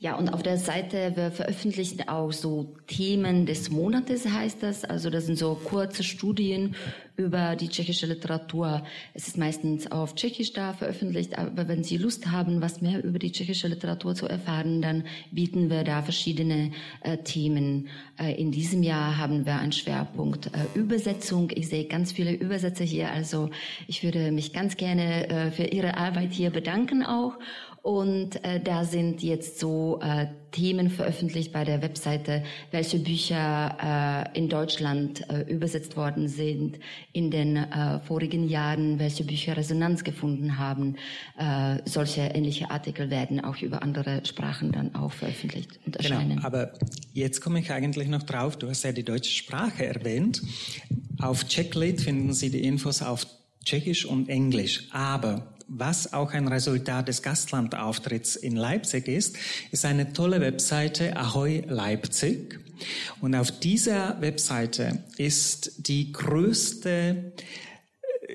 Ja, 0.00 0.14
und 0.14 0.28
auf 0.28 0.42
der 0.42 0.58
Seite, 0.58 1.12
wir 1.16 1.32
veröffentlichen 1.32 2.08
auch 2.08 2.32
so 2.32 2.76
Themen 2.86 3.46
des 3.46 3.70
Monates, 3.70 4.26
heißt 4.28 4.62
das. 4.62 4.84
Also 4.84 5.10
das 5.10 5.26
sind 5.26 5.36
so 5.36 5.54
kurze 5.56 6.04
Studien 6.04 6.76
über 7.18 7.56
die 7.56 7.68
tschechische 7.68 8.06
Literatur. 8.06 8.84
Es 9.12 9.26
ist 9.26 9.36
meistens 9.36 9.90
auf 9.90 10.14
Tschechisch 10.14 10.52
da 10.52 10.72
veröffentlicht, 10.72 11.36
aber 11.36 11.66
wenn 11.66 11.82
Sie 11.82 11.96
Lust 11.96 12.30
haben, 12.30 12.60
was 12.60 12.80
mehr 12.80 13.02
über 13.02 13.18
die 13.18 13.32
tschechische 13.32 13.66
Literatur 13.66 14.14
zu 14.14 14.28
erfahren, 14.28 14.80
dann 14.80 15.02
bieten 15.32 15.68
wir 15.68 15.82
da 15.82 16.00
verschiedene 16.02 16.70
äh, 17.00 17.18
Themen. 17.18 17.88
Äh, 18.20 18.40
in 18.40 18.52
diesem 18.52 18.84
Jahr 18.84 19.18
haben 19.18 19.46
wir 19.46 19.56
einen 19.56 19.72
Schwerpunkt 19.72 20.46
äh, 20.46 20.78
Übersetzung. 20.78 21.50
Ich 21.52 21.68
sehe 21.68 21.86
ganz 21.86 22.12
viele 22.12 22.32
Übersetzer 22.32 22.84
hier, 22.84 23.10
also 23.10 23.50
ich 23.88 24.04
würde 24.04 24.30
mich 24.30 24.52
ganz 24.52 24.76
gerne 24.76 25.28
äh, 25.28 25.50
für 25.50 25.64
Ihre 25.64 25.96
Arbeit 25.96 26.30
hier 26.30 26.50
bedanken 26.50 27.04
auch. 27.04 27.36
Und 27.82 28.44
äh, 28.44 28.60
da 28.60 28.84
sind 28.84 29.22
jetzt 29.22 29.58
so 29.58 30.00
äh, 30.02 30.26
Themen 30.50 30.90
veröffentlicht 30.90 31.52
bei 31.52 31.64
der 31.64 31.82
Webseite, 31.82 32.42
welche 32.70 32.98
Bücher 32.98 34.26
äh, 34.34 34.38
in 34.38 34.48
Deutschland 34.48 35.28
äh, 35.30 35.42
übersetzt 35.42 35.96
worden 35.96 36.28
sind 36.28 36.78
in 37.12 37.30
den 37.30 37.56
äh, 37.56 38.00
vorigen 38.00 38.48
Jahren, 38.48 38.98
welche 38.98 39.24
Bücher 39.24 39.56
Resonanz 39.56 40.04
gefunden 40.04 40.58
haben. 40.58 40.96
Äh, 41.38 41.78
solche 41.84 42.22
ähnliche 42.22 42.70
Artikel 42.70 43.10
werden 43.10 43.44
auch 43.44 43.58
über 43.62 43.82
andere 43.82 44.22
Sprachen 44.24 44.72
dann 44.72 44.94
auch 44.94 45.12
veröffentlicht 45.12 45.78
und 45.86 45.98
genau, 45.98 46.14
erscheinen. 46.14 46.36
Genau, 46.36 46.46
aber 46.46 46.72
jetzt 47.12 47.40
komme 47.40 47.60
ich 47.60 47.70
eigentlich 47.70 48.08
noch 48.08 48.22
drauf. 48.22 48.56
Du 48.56 48.68
hast 48.68 48.82
ja 48.84 48.92
die 48.92 49.04
deutsche 49.04 49.32
Sprache 49.32 49.86
erwähnt. 49.86 50.42
Auf 51.20 51.46
Checklit 51.46 52.00
finden 52.00 52.32
Sie 52.32 52.50
die 52.50 52.64
Infos 52.64 53.02
auf 53.02 53.26
Tschechisch 53.64 54.06
und 54.06 54.28
Englisch. 54.28 54.88
Aber 54.92 55.57
was 55.68 56.12
auch 56.12 56.32
ein 56.32 56.48
Resultat 56.48 57.08
des 57.08 57.22
Gastlandauftritts 57.22 58.36
in 58.36 58.56
Leipzig 58.56 59.06
ist, 59.06 59.36
ist 59.70 59.84
eine 59.84 60.12
tolle 60.12 60.40
Webseite 60.40 61.16
Ahoy 61.16 61.62
Leipzig. 61.68 62.58
Und 63.20 63.34
auf 63.34 63.50
dieser 63.50 64.20
Webseite 64.20 65.02
ist 65.16 65.88
die 65.88 66.12
größte 66.12 67.32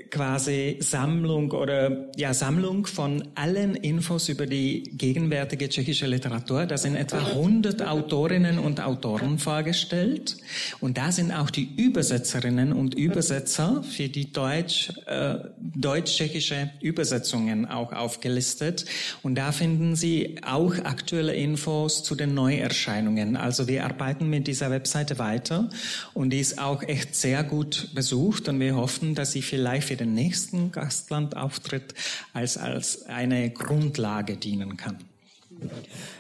quasi 0.10 0.78
Sammlung 0.80 1.52
oder 1.52 2.10
ja 2.16 2.34
Sammlung 2.34 2.88
von 2.88 3.28
allen 3.36 3.76
Infos 3.76 4.28
über 4.28 4.48
die 4.48 4.84
gegenwärtige 4.84 5.70
tschechische 5.70 6.08
Literatur. 6.08 6.66
Da 6.66 6.78
sind 6.78 6.96
etwa 6.96 7.20
100 7.20 7.84
Autorinnen 7.84 8.58
und 8.58 8.82
Autoren 8.82 9.38
vorgestellt 9.38 10.38
und 10.80 10.98
da 10.98 11.12
sind 11.12 11.32
auch 11.32 11.52
die 11.52 11.70
Übersetzerinnen 11.78 12.74
und 12.74 12.96
Übersetzer 12.96 13.84
für 13.84 14.10
die 14.10 14.32
deutsch 14.32 14.92
äh, 15.06 15.36
deutsch-tschechische 15.60 16.72
Übersetzungen 16.82 17.68
auch 17.68 17.94
aufgelistet 17.94 18.86
und 19.22 19.36
da 19.36 19.52
finden 19.52 19.96
Sie 19.96 20.38
auch 20.44 20.74
aktuelle 20.74 21.36
Infos 21.36 22.04
zu 22.04 22.16
den 22.16 22.34
Neuerscheinungen. 22.34 23.36
Also 23.36 23.68
wir 23.68 23.86
arbeiten 23.86 24.28
mit 24.28 24.48
dieser 24.48 24.72
Webseite 24.72 25.20
weiter 25.20 25.70
und 26.16 26.32
die 26.32 26.40
ist 26.40 26.58
auch 26.60 26.82
echt 26.82 27.16
sehr 27.16 27.44
gut 27.44 27.90
besucht 27.94 28.50
und 28.50 28.60
wir 28.60 28.76
hoffen, 28.76 29.14
dass 29.14 29.34
Sie 29.34 29.44
vielleicht 29.44 29.83
für 29.84 29.96
den 29.96 30.14
nächsten 30.14 30.72
Gastlandauftritt 30.72 31.94
als, 32.34 32.58
als 32.58 33.06
eine 33.06 33.50
Grundlage 33.52 34.38
dienen 34.38 34.78
kann. 34.78 34.98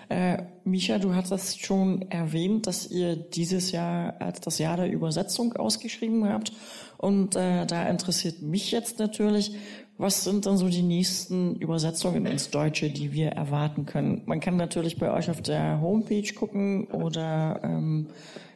Äh, 0.09 0.43
Micha, 0.63 0.99
du 0.99 1.15
hattest 1.15 1.65
schon 1.65 2.03
erwähnt, 2.11 2.67
dass 2.67 2.89
ihr 2.89 3.15
dieses 3.15 3.71
Jahr 3.71 4.15
als 4.21 4.41
das 4.41 4.59
Jahr 4.59 4.77
der 4.77 4.91
Übersetzung 4.91 5.53
ausgeschrieben 5.53 6.27
habt. 6.27 6.53
Und 6.97 7.35
äh, 7.35 7.65
da 7.65 7.89
interessiert 7.89 8.41
mich 8.41 8.71
jetzt 8.71 8.99
natürlich, 8.99 9.55
was 9.97 10.23
sind 10.23 10.45
dann 10.45 10.57
so 10.57 10.69
die 10.69 10.81
nächsten 10.81 11.55
Übersetzungen 11.55 12.25
ins 12.25 12.49
Deutsche, 12.49 12.89
die 12.89 13.11
wir 13.13 13.29
erwarten 13.29 13.85
können? 13.85 14.23
Man 14.25 14.39
kann 14.39 14.55
natürlich 14.55 14.97
bei 14.97 15.11
euch 15.11 15.29
auf 15.29 15.41
der 15.41 15.81
Homepage 15.81 16.33
gucken 16.33 16.85
oder 16.85 17.59
ähm, 17.63 18.07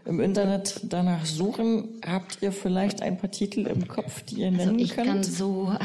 im 0.07 0.21
Internet 0.21 0.79
danach 0.83 1.25
suchen. 1.25 1.99
Habt 2.05 2.39
ihr 2.41 2.51
vielleicht 2.51 3.01
ein 3.01 3.17
paar 3.17 3.29
Titel 3.29 3.67
im 3.67 3.87
Kopf, 3.87 4.23
die 4.23 4.41
ihr 4.41 4.47
also 4.47 4.57
nennen 4.57 4.69
also 4.71 4.83
ich 4.83 4.95
könnt? 4.95 5.07
Kann 5.07 5.23
so, 5.23 5.75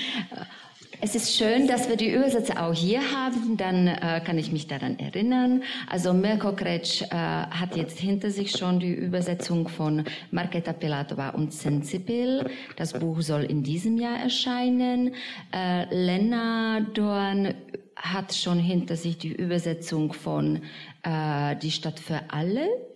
es 1.02 1.14
ist 1.14 1.36
schön, 1.36 1.66
dass 1.66 1.88
wir 1.88 1.96
die 1.96 2.10
Übersetzer 2.10 2.64
auch 2.64 2.72
hier 2.72 3.00
haben. 3.12 3.56
Dann 3.58 3.88
äh, 3.88 4.22
kann 4.24 4.38
ich 4.38 4.52
mich 4.52 4.66
daran 4.66 4.98
erinnern. 4.98 5.62
Also 5.88 6.14
Mirko 6.14 6.54
Kretsch 6.54 7.02
äh, 7.02 7.08
hat 7.10 7.76
jetzt 7.76 7.98
hinter 7.98 8.30
sich 8.30 8.52
schon 8.52 8.80
die 8.80 8.94
Übersetzung 8.94 9.68
von 9.68 10.04
Marketa 10.30 10.72
Pilatova 10.72 11.30
und 11.30 11.52
Sensibil. 11.52 12.48
Das 12.76 12.94
Buch 12.94 13.20
soll 13.20 13.44
in 13.44 13.62
diesem 13.62 13.98
Jahr 13.98 14.18
erscheinen. 14.18 15.14
Äh, 15.52 15.94
Lena 15.94 16.80
Dorn 16.94 17.54
hat 17.96 18.34
schon 18.34 18.58
hinter 18.58 18.96
sich 18.96 19.18
die 19.18 19.32
Übersetzung 19.32 20.12
von 20.12 20.62
äh, 21.02 21.56
Die 21.56 21.70
Stadt 21.70 22.00
für 22.00 22.20
alle 22.28 22.66
äh, 22.66 22.95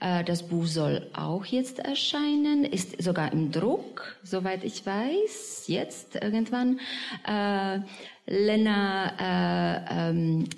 das 0.00 0.42
Buch 0.48 0.66
soll 0.66 1.06
auch 1.12 1.44
jetzt 1.44 1.78
erscheinen, 1.78 2.64
ist 2.64 3.02
sogar 3.02 3.32
im 3.32 3.52
Druck, 3.52 4.16
soweit 4.22 4.64
ich 4.64 4.86
weiß, 4.86 5.64
jetzt 5.66 6.16
irgendwann. 6.16 6.80
Äh, 7.26 7.80
Lena 8.26 9.12
äh, 9.18 10.10
ähm, 10.10 10.48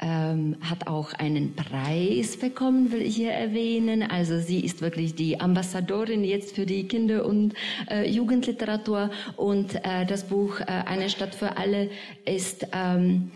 ähm, 0.00 0.56
hat 0.60 0.86
auch 0.86 1.12
einen 1.12 1.54
Preis 1.54 2.36
bekommen, 2.36 2.90
will 2.90 3.02
ich 3.02 3.16
hier 3.16 3.32
erwähnen. 3.32 4.02
Also 4.02 4.38
sie 4.38 4.60
ist 4.60 4.80
wirklich 4.80 5.14
die 5.14 5.40
Ambassadorin 5.40 6.24
jetzt 6.24 6.54
für 6.54 6.66
die 6.66 6.88
Kinder- 6.88 7.24
und 7.24 7.54
äh, 7.88 8.08
Jugendliteratur. 8.08 9.10
Und 9.36 9.76
äh, 9.76 10.04
das 10.06 10.24
Buch 10.24 10.60
äh, 10.60 10.64
Eine 10.64 11.08
Stadt 11.08 11.34
für 11.34 11.56
alle 11.56 11.90
ist 12.24 12.66
ähm, 12.72 13.30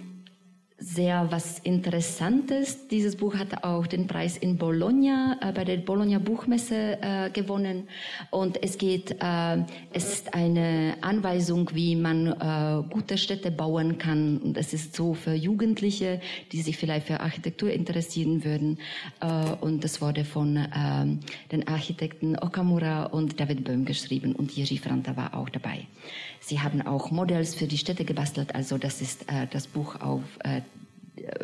sehr 0.81 1.27
was 1.33 1.59
Interessantes. 1.59 2.87
Dieses 2.87 3.17
Buch 3.17 3.35
hat 3.35 3.65
auch 3.65 3.89
den 3.89 4.07
Preis 4.07 4.37
in 4.37 4.59
Bologna 4.59 5.37
äh, 5.41 5.53
bei 5.53 5.65
der 5.65 5.79
Bologna 5.79 6.21
Buchmesse 6.21 6.99
äh, 7.03 7.31
gewonnen. 7.31 7.89
Und 8.31 8.63
es 8.63 8.79
geht, 8.79 9.17
äh, 9.21 9.59
es 9.93 10.13
ist 10.13 10.35
eine 10.35 10.95
Anweisung, 11.01 11.71
wie 11.75 11.97
man 11.97 12.29
äh, 12.29 12.89
gute 12.91 13.19
Städte 13.19 13.51
bauen 13.51 13.99
kann. 13.99 14.39
Und 14.39 14.57
es 14.57 14.73
ist 14.73 14.95
so 14.95 15.15
für 15.15 15.35
Jugendliche, 15.35 16.21
die 16.53 16.63
sich 16.63 16.77
vielleicht 16.77 17.09
für 17.09 17.21
Architektur 17.21 17.71
interessieren 17.71 18.45
würden. 18.45 18.79
Äh, 19.21 19.27
und 19.61 19.83
das 19.83 20.01
wurde 20.01 20.25
von 20.25 20.57
äh, 20.57 20.69
den 21.51 21.67
Architekten 21.67 22.39
Okamura 22.39 23.07
und 23.07 23.41
David 23.41 23.65
Böhm 23.65 23.85
geschrieben. 23.85 24.37
Und 24.37 24.53
Jiří 24.53 24.79
Franta 24.79 25.17
war 25.17 25.35
auch 25.35 25.49
dabei. 25.49 25.87
Sie 26.41 26.61
haben 26.61 26.83
auch 26.83 27.11
Modells 27.11 27.57
für 27.57 27.67
die 27.67 27.79
Städte 27.79 28.05
gebastelt, 28.05 28.55
also 28.55 28.79
das 28.79 29.03
ist 29.03 29.29
äh, 29.29 29.47
das 29.51 29.67
Buch 29.67 30.01
auf 30.01 30.23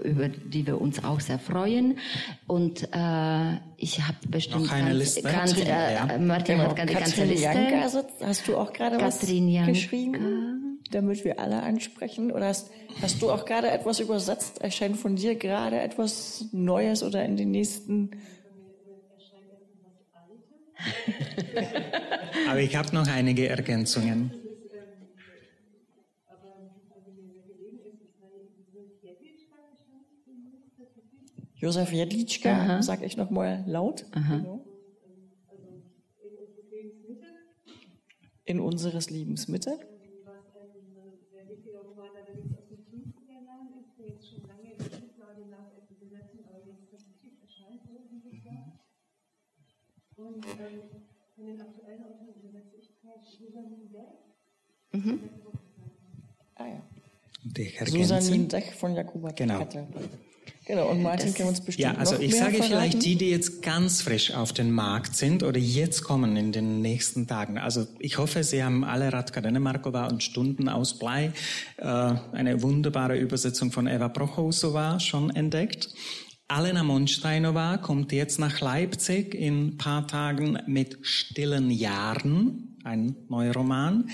über 0.03 0.29
die 0.29 0.67
wir 0.67 0.81
uns 0.81 1.03
auch 1.05 1.21
sehr 1.21 1.39
freuen. 1.39 1.99
Und 2.47 2.85
äh, 2.93 3.55
ich 3.77 4.01
habe 4.01 4.17
bestimmt 4.29 4.67
Noch 4.67 4.73
eine 4.73 4.89
ganz, 4.89 4.99
Liste? 4.99 5.23
ganz 5.23 5.55
Katrin, 5.55 5.67
äh, 5.67 5.95
ja. 5.95 6.19
Martin 6.19 6.59
hat 6.59 6.73
die 6.73 6.77
ganze 6.77 6.95
Katrin 6.95 7.29
Liste. 7.29 7.45
Janka, 7.45 7.83
also 7.83 8.03
hast 8.23 8.49
du 8.49 8.57
auch 8.57 8.73
gerade 8.73 9.01
was 9.01 9.21
geschrieben, 9.21 10.81
damit 10.91 11.25
wir 11.25 11.39
alle 11.39 11.63
ansprechen? 11.63 12.31
Oder 12.33 12.49
hast, 12.49 12.71
hast 13.01 13.23
du 13.23 13.31
auch 13.31 13.45
gerade 13.45 13.71
etwas 13.71 14.01
übersetzt? 14.01 14.61
Erscheint 14.61 14.97
von 14.97 15.17
dir 15.17 15.35
gerade 15.35 15.81
etwas 15.81 16.47
Neues 16.53 17.03
oder 17.03 17.25
in 17.25 17.37
den 17.37 17.51
nächsten... 17.51 18.11
Aber 22.49 22.61
ich 22.61 22.77
habe 22.77 22.95
noch 22.95 23.07
einige 23.07 23.49
Ergänzungen. 23.49 24.44
Josef 31.65 31.93
Jedlička, 31.93 32.83
sag 32.83 33.03
ich 33.03 33.17
noch 33.17 33.31
mal 33.31 33.65
laut. 33.67 34.05
Genau. 34.13 34.67
In 38.45 38.61
unseres 38.61 39.09
Lebens 39.09 39.49
Mitte. 39.49 39.79
Und 50.17 50.47
ähm, 50.47 50.81
von 51.35 51.47
den 51.47 51.61
aktuellen 51.61 52.05
Autoren 52.05 52.35
übersetze 52.43 52.77
ich 52.77 52.91
Susanne 53.39 53.77
Beck. 53.91 55.25
Ah 56.57 56.67
ja. 56.67 56.83
Und 57.43 57.59
ich 57.59 57.81
Susanin. 57.81 58.49
Dech 58.49 58.75
von 58.75 58.95
Jakuba 58.95 59.33
Genau. 59.33 59.59
Kattel. 59.59 59.87
Genau, 60.67 60.89
und 60.91 61.03
Martin 61.03 61.35
kann 61.35 61.49
uns 61.49 61.61
bestimmt 61.61 61.85
Ja, 61.85 61.95
also 61.99 62.15
noch 62.15 62.21
ich 62.23 62.33
mehr 62.33 62.41
sage 62.41 62.57
verraten. 62.57 62.73
vielleicht 62.73 63.05
die, 63.05 63.17
die 63.17 63.29
jetzt 63.31 63.61
ganz 63.61 64.01
frisch 64.01 64.33
auf 64.33 64.53
den 64.53 64.71
Markt 64.71 65.15
sind 65.15 65.43
oder 65.43 65.59
jetzt 65.59 66.05
kommen 66.05 66.37
in 66.37 66.53
den 66.53 66.81
nächsten 66.81 67.27
Tagen. 67.27 67.59
Also 67.59 67.87
ich 67.99 68.17
hoffe, 68.17 68.43
Sie 68.45 68.65
haben 68.65 68.83
alle 68.83 69.13
Radka 69.13 69.43
Denemarkova 69.43 70.07
und 70.07 70.23
Stunden 70.23 70.71
aus 70.71 70.99
Blei, 70.99 71.33
äh, 71.77 71.85
eine 71.85 72.63
wunderbare 72.63 73.19
Übersetzung 73.19 73.73
von 73.73 73.87
Eva 73.87 74.09
Prochousova 74.09 75.01
schon 75.01 75.29
entdeckt. 75.31 75.91
Alena 76.49 76.83
Monsteinova 76.83 77.79
kommt 77.79 78.13
jetzt 78.13 78.39
nach 78.39 78.61
Leipzig 78.61 79.35
in 79.35 79.69
ein 79.69 79.77
paar 79.79 80.07
Tagen 80.07 80.59
mit 80.67 80.99
Stillen 81.03 81.71
Jahren, 81.71 82.77
ein 82.85 83.17
neuer 83.29 83.55
Roman. 83.55 84.09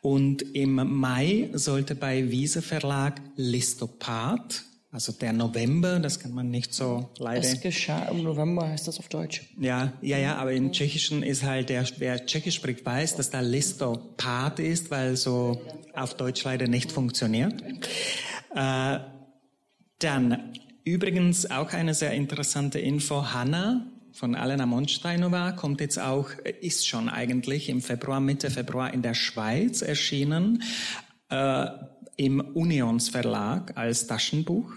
Und 0.00 0.42
im 0.54 0.74
Mai 0.74 1.50
sollte 1.52 1.94
bei 1.94 2.30
Wiese 2.30 2.62
Verlag 2.62 3.20
Listopad, 3.36 4.62
also 4.94 5.10
der 5.10 5.32
November, 5.32 5.98
das 5.98 6.20
kann 6.20 6.30
man 6.30 6.50
nicht 6.50 6.72
so 6.72 7.10
leider. 7.18 7.40
Es 7.40 7.60
geschah 7.60 8.04
im 8.04 8.22
November, 8.22 8.68
heißt 8.68 8.86
das 8.86 9.00
auf 9.00 9.08
Deutsch. 9.08 9.42
Ja, 9.58 9.92
ja, 10.00 10.18
ja, 10.18 10.36
aber 10.36 10.52
im 10.52 10.70
Tschechischen 10.70 11.24
ist 11.24 11.42
halt 11.42 11.68
der, 11.68 11.84
wer 11.98 12.24
Tschechisch 12.24 12.54
spricht, 12.54 12.86
weiß, 12.86 13.16
dass 13.16 13.28
da 13.28 13.40
Listopad 13.40 14.60
ist, 14.60 14.92
weil 14.92 15.16
so 15.16 15.60
auf 15.94 16.14
Deutsch 16.14 16.44
leider 16.44 16.68
nicht 16.68 16.92
funktioniert. 16.92 17.60
Äh, 18.54 19.00
dann 19.98 20.52
übrigens 20.84 21.50
auch 21.50 21.72
eine 21.72 21.92
sehr 21.94 22.12
interessante 22.12 22.78
Info. 22.78 23.32
Hanna 23.32 23.84
von 24.12 24.36
Alena 24.36 24.64
Monsteinova 24.64 25.50
kommt 25.50 25.80
jetzt 25.80 25.98
auch, 25.98 26.30
ist 26.60 26.86
schon 26.86 27.08
eigentlich 27.08 27.68
im 27.68 27.82
Februar, 27.82 28.20
Mitte 28.20 28.48
Februar 28.48 28.94
in 28.94 29.02
der 29.02 29.14
Schweiz 29.14 29.82
erschienen, 29.82 30.62
äh, 31.30 31.66
im 32.16 32.38
Unions 32.38 33.08
Verlag 33.08 33.76
als 33.76 34.06
Taschenbuch. 34.06 34.72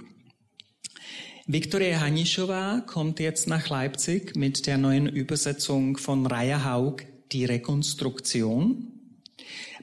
Viktoria 1.49 2.01
Hanischova 2.01 2.81
kommt 2.85 3.21
jetzt 3.21 3.47
nach 3.47 3.69
Leipzig 3.69 4.35
mit 4.35 4.67
der 4.67 4.77
neuen 4.77 5.07
Übersetzung 5.07 5.95
von 5.95 6.25
Raya 6.25 6.65
Haug, 6.65 7.03
Die 7.31 7.45
Rekonstruktion. 7.45 8.96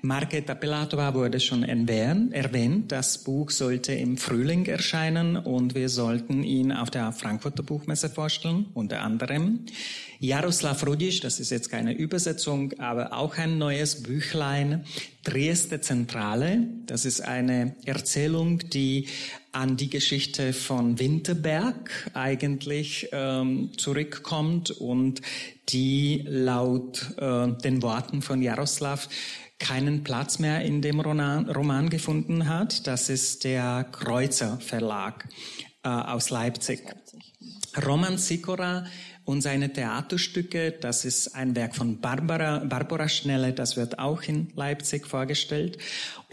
Marketa 0.05 0.55
Pilatova 0.55 1.15
wurde 1.15 1.41
schon 1.41 1.63
erwähnt. 1.63 2.93
Das 2.93 3.17
Buch 3.17 3.51
sollte 3.51 3.95
im 3.95 4.19
Frühling 4.19 4.67
erscheinen 4.67 5.39
und 5.39 5.75
wir 5.75 5.89
sollten 5.89 6.43
ihn 6.43 6.73
auf 6.73 6.91
der 6.91 7.11
Frankfurter 7.13 7.63
Buchmesse 7.63 8.11
vorstellen, 8.11 8.67
unter 8.75 9.01
anderem. 9.01 9.61
Jaroslav 10.21 10.87
Rudisch, 10.87 11.21
das 11.21 11.41
ist 11.41 11.51
jetzt 11.51 11.71
keine 11.71 11.95
Übersetzung, 11.95 12.75
aber 12.79 13.15
auch 13.15 13.39
ein 13.39 13.57
neues 13.57 14.03
Büchlein. 14.03 14.85
Trieste 15.23 15.81
Zentrale, 15.81 16.67
das 16.85 17.07
ist 17.07 17.23
eine 17.23 17.75
Erzählung, 17.87 18.59
die 18.59 19.09
an 19.53 19.79
die 19.79 19.89
Geschichte 19.89 20.53
von 20.53 20.99
Winterberg 20.99 22.11
eigentlich 22.13 23.09
ähm, 23.13 23.71
zurückkommt 23.79 24.71
und 24.71 25.23
die 25.71 26.25
laut 26.27 27.15
äh, 27.17 27.53
den 27.63 27.83
Worten 27.83 28.21
von 28.21 28.43
Jaroslav 28.43 29.09
keinen 29.65 30.05
Platz 30.05 30.39
mehr 30.39 30.61
in 30.61 30.83
dem 30.83 31.01
Roman, 31.01 31.49
Roman 31.49 31.89
gefunden 31.89 32.49
hat. 32.49 32.87
Das 32.87 33.09
ist 33.09 33.45
der 33.45 33.87
Kreuzer 33.91 34.59
Verlag 34.61 35.27
äh, 35.83 35.89
aus 35.89 36.29
Leipzig. 36.29 36.83
Roman 37.87 38.19
Sikora 38.19 38.85
und 39.25 39.41
seine 39.41 39.73
Theaterstücke, 39.73 40.73
das 40.73 41.07
ist 41.07 41.35
ein 41.35 41.57
Werk 41.57 41.75
von 41.75 41.99
Barbara, 41.99 42.59
Barbara 42.59 43.09
Schnelle, 43.09 43.55
das 43.55 43.79
wird 43.79 43.99
auch 43.99 44.23
in 44.25 44.53
Leipzig 44.55 45.07
vorgestellt. 45.07 45.79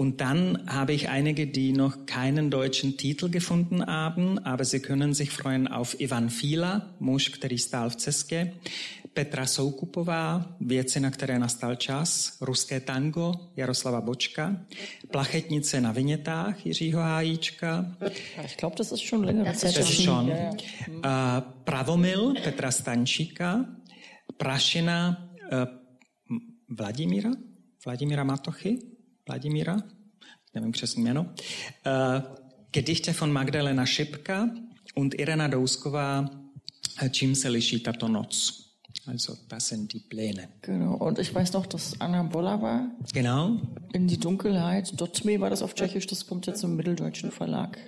Und 0.01 0.19
dann 0.19 0.63
habe 0.65 0.93
ich 0.93 1.09
einige, 1.09 1.45
die 1.45 1.73
noch 1.73 2.07
keinen 2.07 2.49
deutschen 2.49 2.97
Titel 2.97 3.29
gefunden 3.29 3.85
haben, 3.85 4.39
aber 4.39 4.65
Sie 4.65 4.79
können 4.79 5.13
sich 5.13 5.29
freuen 5.29 5.67
auf 5.67 5.99
Ivan 5.99 6.31
Fila, 6.31 6.95
muž, 6.99 7.29
který 7.29 7.57
stál 7.57 7.89
v 7.89 7.95
cestě, 7.95 8.53
Petra 9.13 9.45
Soukupová, 9.45 10.55
Věci, 10.59 10.99
na 10.99 11.11
které 11.11 11.39
nastal 11.39 11.75
čas, 11.75 12.37
Ruské 12.41 12.79
tango, 12.79 13.33
Jaroslava 13.55 14.01
Bočka, 14.01 14.57
Plachetnice 15.11 15.81
na 15.81 15.91
Vinětách, 15.91 16.65
Jiřího 16.65 16.99
Hájíčka, 16.99 17.85
Ich 18.45 18.57
glaube, 18.57 18.75
das 18.77 18.91
ist 18.91 19.03
schon 19.03 19.23
länger. 19.23 19.45
Das 19.45 19.63
ist 19.63 19.77
das 19.77 19.89
ist 19.89 20.01
schon. 20.03 20.27
Ja, 20.27 20.35
ja. 20.35 20.51
Uh, 20.87 21.43
Pravomil 21.63 22.33
Petra 22.43 22.71
Stančíka, 22.71 23.65
Prašina 24.37 25.29
uh, 25.53 26.77
Vladimíra, 26.77 27.29
Vladimíra 27.85 28.23
Matochy, 28.23 28.90
Vladimíra, 29.27 29.77
nevím 30.55 30.71
přesně 30.71 31.03
jméno, 31.03 31.25
Gedichte 32.71 33.11
von 33.13 33.31
Magdalena 33.33 33.85
Šipka 33.85 34.49
und 34.95 35.13
Irena 35.13 35.47
Dousková, 35.47 36.19
uh, 36.21 37.07
Čím 37.09 37.35
se 37.35 37.49
liší 37.49 37.79
tato 37.79 38.07
noc. 38.07 38.61
Also 39.07 39.35
das 39.47 39.67
sind 39.67 39.93
die 39.93 39.99
Pläne. 39.99 40.47
Genau. 40.61 40.97
Und 40.97 41.19
ich 41.19 41.33
weiß 41.35 41.53
noch, 41.53 41.65
dass 41.65 41.95
Anna 41.99 42.23
Bolava 42.23 42.81
Genau. 43.13 43.57
in 43.93 44.07
die 44.07 44.17
Dunkelheit, 44.17 45.01
Dotme 45.01 45.39
war 45.39 45.49
das 45.49 45.61
auf 45.61 45.73
Tschechisch, 45.73 46.07
das 46.07 46.27
kommt 46.27 46.47
jetzt 46.47 46.63
im 46.63 46.75
Mitteldeutschen 46.75 47.31
Verlag. 47.31 47.79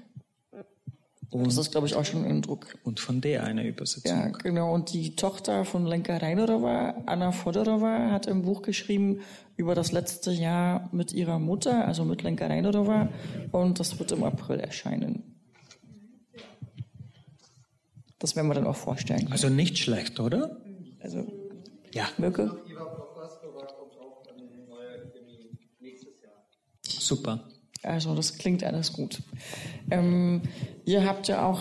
Das 1.41 1.57
ist, 1.57 1.71
glaube 1.71 1.87
ich, 1.87 1.95
auch 1.95 2.05
schon 2.05 2.25
ein 2.25 2.41
Druck. 2.41 2.77
Und 2.83 2.99
von 2.99 3.21
der 3.21 3.43
eine 3.43 3.67
Übersetzung. 3.67 4.17
Ja, 4.17 4.27
genau. 4.29 4.73
Und 4.73 4.93
die 4.93 5.15
Tochter 5.15 5.65
von 5.65 5.85
Lenka 5.85 6.17
Reinerova, 6.17 6.95
Anna 7.05 7.31
Fodorova, 7.31 8.11
hat 8.11 8.27
im 8.27 8.43
Buch 8.43 8.61
geschrieben 8.61 9.21
über 9.57 9.75
das 9.75 9.91
letzte 9.91 10.31
Jahr 10.31 10.89
mit 10.91 11.13
ihrer 11.13 11.39
Mutter, 11.39 11.87
also 11.87 12.05
mit 12.05 12.23
Lenka 12.23 12.47
Reinerova. 12.47 13.09
Und 13.51 13.79
das 13.79 13.97
wird 13.99 14.11
im 14.11 14.23
April 14.23 14.59
erscheinen. 14.59 15.23
Das 18.19 18.35
werden 18.35 18.47
wir 18.47 18.53
dann 18.53 18.67
auch 18.67 18.75
vorstellen. 18.75 19.27
Also 19.31 19.49
nicht 19.49 19.77
schlecht, 19.77 20.19
oder? 20.19 20.57
Also, 21.01 21.25
Ja. 21.91 22.05
Mirke? 22.17 22.57
Super. 26.87 27.43
Also 27.83 28.15
das 28.15 28.37
klingt 28.37 28.63
alles 28.63 28.93
gut. 28.93 29.21
Ähm, 29.91 30.41
ihr 30.85 31.05
habt 31.05 31.27
ja 31.27 31.45
auch 31.45 31.59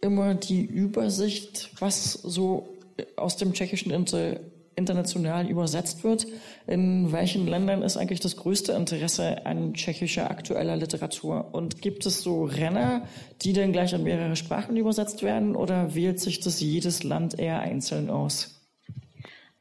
immer 0.00 0.34
die 0.34 0.62
Übersicht, 0.62 1.70
was 1.80 2.12
so 2.12 2.68
aus 3.16 3.36
dem 3.36 3.52
Tschechischen 3.52 3.90
into, 3.90 4.36
international 4.76 5.48
übersetzt 5.48 6.04
wird. 6.04 6.26
In 6.66 7.10
welchen 7.10 7.46
Ländern 7.46 7.82
ist 7.82 7.96
eigentlich 7.96 8.20
das 8.20 8.36
größte 8.36 8.72
Interesse 8.72 9.44
an 9.46 9.74
tschechischer 9.74 10.30
aktueller 10.30 10.76
Literatur? 10.76 11.48
Und 11.52 11.82
gibt 11.82 12.06
es 12.06 12.22
so 12.22 12.44
Renner, 12.44 13.02
die 13.42 13.52
dann 13.52 13.72
gleich 13.72 13.92
in 13.92 14.04
mehrere 14.04 14.36
Sprachen 14.36 14.76
übersetzt 14.76 15.22
werden 15.22 15.56
oder 15.56 15.94
wählt 15.94 16.20
sich 16.20 16.40
das 16.40 16.60
jedes 16.60 17.02
Land 17.02 17.38
eher 17.38 17.60
einzeln 17.60 18.10
aus? 18.10 18.55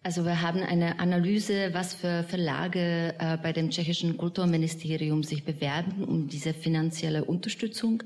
Also 0.05 0.23
wir 0.23 0.43
haben 0.43 0.61
eine 0.61 0.99
Analyse, 0.99 1.73
was 1.73 1.95
für 1.95 2.21
Verlage 2.21 3.15
äh, 3.17 3.37
bei 3.41 3.51
dem 3.53 3.71
tschechischen 3.71 4.17
Kulturministerium 4.17 5.23
sich 5.23 5.43
bewerben 5.43 6.03
um 6.03 6.27
diese 6.27 6.53
finanzielle 6.53 7.25
Unterstützung. 7.25 8.03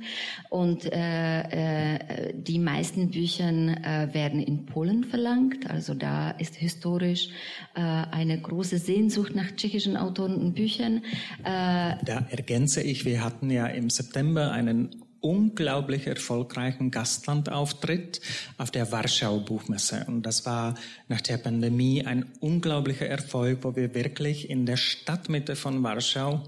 Und 0.48 0.86
äh, 0.86 1.42
äh, 1.42 2.34
die 2.34 2.58
meisten 2.58 3.12
Bücher 3.12 3.50
äh, 3.50 4.14
werden 4.14 4.42
in 4.42 4.66
Polen 4.66 5.04
verlangt. 5.04 5.70
Also 5.70 5.94
da 5.94 6.32
ist 6.32 6.56
historisch 6.56 7.32
äh, 7.76 7.82
eine 7.82 8.40
große 8.40 8.78
Sehnsucht 8.78 9.36
nach 9.36 9.54
tschechischen 9.54 9.98
Autoren 9.98 10.36
und 10.36 10.54
Büchern. 10.54 11.04
Äh, 11.44 11.96
da 12.06 12.26
ergänze 12.30 12.82
ich, 12.82 13.04
wir 13.04 13.26
hatten 13.26 13.52
ja 13.52 13.68
im 13.68 13.90
September 13.90 14.54
einen 14.54 15.09
unglaublich 15.22 16.08
erfolgreichen 16.08 16.92
Gastlandauftritt 16.92 18.22
auf 18.58 18.72
der 18.72 18.92
Warschau 18.92 19.40
Buchmesse. 19.40 20.06
Und 20.08 20.24
das 20.24 20.46
war 20.46 20.76
nach 21.08 21.22
der 21.22 21.38
Pandemie 21.38 22.06
ein 22.06 22.26
unglaublicher 22.40 23.08
Erfolg, 23.08 23.60
wo 23.64 23.76
wir 23.76 23.94
wirklich 23.96 24.50
in 24.50 24.66
der 24.66 24.78
Stadtmitte 24.78 25.56
von 25.56 25.84
Warschau 25.84 26.44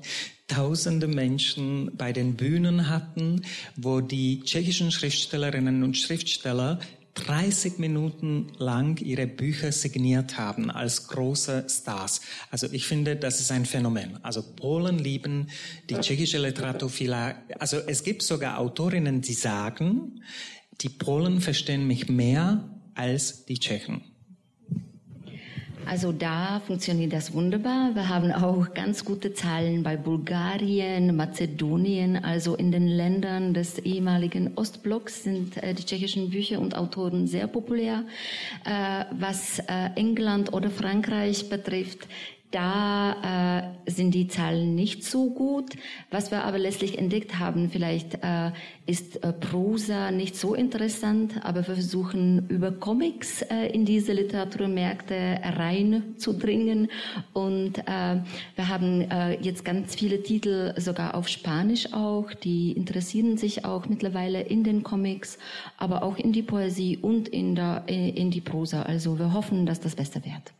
tausende 0.48 1.08
Menschen 1.08 1.92
bei 1.96 2.12
den 2.12 2.36
Bühnen 2.36 2.90
hatten, 2.90 3.44
wo 3.78 4.02
die 4.02 4.42
tschechischen 4.42 4.92
Schriftstellerinnen 4.92 5.84
und 5.84 5.98
Schriftsteller 5.98 6.80
30 7.16 7.78
Minuten 7.80 8.52
lang 8.58 9.02
ihre 9.02 9.28
Bücher 9.28 9.72
signiert 9.72 10.38
haben 10.38 10.72
als 10.72 11.08
große 11.08 11.66
Stars. 11.70 12.22
Also 12.50 12.68
ich 12.72 12.86
finde, 12.86 13.16
das 13.16 13.40
ist 13.40 13.52
ein 13.52 13.66
Phänomen. 13.66 14.24
Also 14.24 14.44
Polen 14.56 14.98
lieben 14.98 15.48
die 15.90 15.96
tschechische 15.96 16.38
Literatur 16.38 16.90
vielleicht. 16.90 17.38
Also 17.60 17.78
es 17.78 18.04
gibt 18.04 18.24
sogar 18.24 18.60
Autorinnen, 18.60 19.22
die 19.22 19.34
sagen, 19.34 20.22
die 20.82 20.90
Polen 20.90 21.42
verstehen 21.42 21.86
mich 21.86 22.08
mehr 22.10 22.70
als 22.96 23.46
die 23.46 23.60
Tschechen. 23.60 24.11
Also 25.86 26.12
da 26.12 26.62
funktioniert 26.66 27.12
das 27.12 27.34
wunderbar. 27.34 27.96
Wir 27.96 28.08
haben 28.08 28.32
auch 28.32 28.74
ganz 28.74 29.04
gute 29.04 29.34
Zahlen 29.34 29.84
bei 29.84 29.98
Bulgarien, 29.98 31.16
Mazedonien, 31.16 32.24
also 32.24 32.56
in 32.56 32.72
den 32.72 32.88
Ländern 32.88 33.54
des 33.54 33.80
ehemaligen 33.80 34.52
Ostblocks 34.56 35.24
sind 35.24 35.58
äh, 35.58 35.74
die 35.74 35.84
tschechischen 35.84 36.30
Bücher 36.30 36.60
und 36.60 36.78
Autoren 36.78 37.28
sehr 37.28 37.48
populär. 37.48 38.06
Äh, 38.64 39.06
was 39.12 39.60
äh, 39.60 39.90
England 39.96 40.54
oder 40.54 40.70
Frankreich 40.70 41.50
betrifft, 41.50 42.08
da 42.52 43.72
äh, 43.86 43.92
sind 43.92 44.14
die 44.14 44.28
Zahlen 44.28 44.76
nicht 44.76 45.04
so 45.04 45.30
gut. 45.30 45.74
Was 46.10 46.32
wir 46.32 46.44
aber 46.44 46.60
letztlich 46.60 46.98
entdeckt 46.98 47.40
haben, 47.40 47.70
vielleicht 47.70 48.16
äh, 48.16 48.52
ist 48.86 49.24
äh, 49.24 49.32
Prosa 49.32 50.12
nicht 50.12 50.36
so 50.36 50.54
interessant, 50.54 51.46
aber 51.46 51.66
wir 51.68 51.76
versuchen 51.76 52.48
über 52.50 52.72
Comics 52.72 53.42
äh, 53.44 53.68
in 53.68 53.86
diese 53.86 54.12
Literaturmärkte 54.12 55.40
reinzudringen. 55.44 56.90
Und 57.32 57.80
äh, 57.80 58.20
wir 58.56 58.68
haben 58.68 59.10
äh, 59.10 59.40
jetzt 59.42 59.64
ganz 59.64 59.96
viele 59.96 60.22
Titel 60.22 60.74
sogar 60.78 61.16
auf 61.16 61.30
Spanisch 61.30 61.94
auch. 61.94 62.34
Die 62.34 62.74
interessieren 62.74 63.38
sich 63.38 63.64
auch 63.64 63.88
mittlerweile 63.88 64.42
in 64.42 64.64
den 64.66 64.84
Comics, 64.84 65.40
aber 65.78 66.04
auch 66.04 66.18
in 66.18 66.34
die 66.34 66.44
Poesie 66.44 66.98
und 66.98 67.30
in, 67.30 67.56
der, 67.56 67.84
in 67.88 68.30
die 68.30 68.42
Prosa. 68.42 68.84
Also 68.84 69.18
wir 69.20 69.34
hoffen, 69.34 69.66
dass 69.66 69.80
das 69.80 69.96
besser 69.96 70.26
wird. 70.26 70.52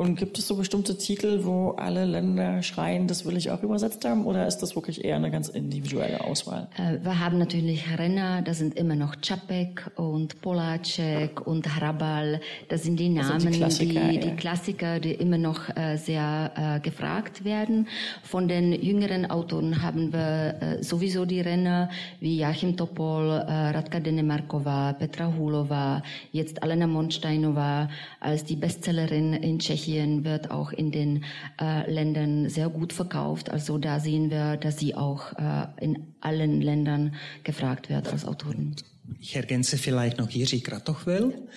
Und 0.00 0.16
gibt 0.16 0.38
es 0.38 0.48
so 0.48 0.56
bestimmte 0.56 0.96
Titel, 0.96 1.40
wo 1.44 1.72
alle 1.72 2.06
Länder 2.06 2.62
schreien, 2.62 3.06
das 3.06 3.26
will 3.26 3.36
ich 3.36 3.50
auch 3.50 3.62
übersetzt 3.62 4.02
haben? 4.06 4.24
Oder 4.24 4.46
ist 4.46 4.60
das 4.60 4.74
wirklich 4.74 5.04
eher 5.04 5.16
eine 5.16 5.30
ganz 5.30 5.50
individuelle 5.50 6.24
Auswahl? 6.24 6.68
Äh, 6.78 7.04
wir 7.04 7.20
haben 7.20 7.36
natürlich 7.36 7.84
Renner, 7.98 8.40
da 8.40 8.54
sind 8.54 8.78
immer 8.78 8.94
noch 8.94 9.16
Čapek 9.16 9.90
und 9.96 10.40
Polacek 10.40 11.46
und 11.46 11.66
Hrabal. 11.78 12.40
Das 12.70 12.84
sind 12.84 12.98
die 12.98 13.10
Namen, 13.10 13.40
die 13.40 13.58
Klassiker, 13.58 14.08
die, 14.08 14.14
ja. 14.14 14.20
die, 14.22 14.36
Klassiker, 14.36 15.00
die 15.00 15.12
immer 15.12 15.36
noch 15.36 15.68
äh, 15.76 15.98
sehr 15.98 16.50
äh, 16.56 16.80
gefragt 16.80 17.44
werden. 17.44 17.86
Von 18.22 18.48
den 18.48 18.72
jüngeren 18.72 19.30
Autoren 19.30 19.82
haben 19.82 20.14
wir 20.14 20.78
sowieso 20.80 21.26
die 21.26 21.42
Renner 21.42 21.90
wie 22.20 22.40
Joachim 22.40 22.74
Topol, 22.74 23.28
Radka 23.28 24.00
Denemarkova, 24.00 24.94
Petra 24.94 25.30
Hulova, 25.36 26.02
jetzt 26.32 26.62
Alena 26.62 26.86
Monsteinova 26.86 27.90
als 28.18 28.44
die 28.44 28.56
Bestsellerin 28.56 29.34
in 29.34 29.58
Tschechien 29.58 29.89
Tschechien 29.90 30.24
wird 30.24 30.50
auch 30.50 30.72
in 30.72 30.90
den 30.90 31.24
äh, 31.60 31.90
Ländern 31.90 32.48
sehr 32.48 32.68
gut 32.68 32.92
verkauft. 32.92 33.50
Also 33.50 33.78
da 33.78 34.00
sehen 34.00 34.30
wir, 34.30 34.56
dass 34.56 34.78
sie 34.78 34.94
auch 34.94 35.32
äh, 35.32 35.66
in 35.80 36.14
allen 36.20 36.60
Ländern 36.60 37.14
gefragt 37.44 37.88
wird 37.88 38.08
als 38.08 38.24
Autorin. 38.24 38.76
Ich 39.20 39.36
ergänze 39.36 39.76
vielleicht 39.76 40.18
noch 40.18 40.30
Jiří 40.30 40.62
Kratochwil 40.62 41.48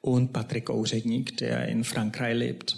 und 0.00 0.32
Patrick 0.32 0.70
Ouředník, 0.70 1.36
der 1.36 1.68
in 1.68 1.84
Frankreich 1.84 2.36
lebt. 2.36 2.76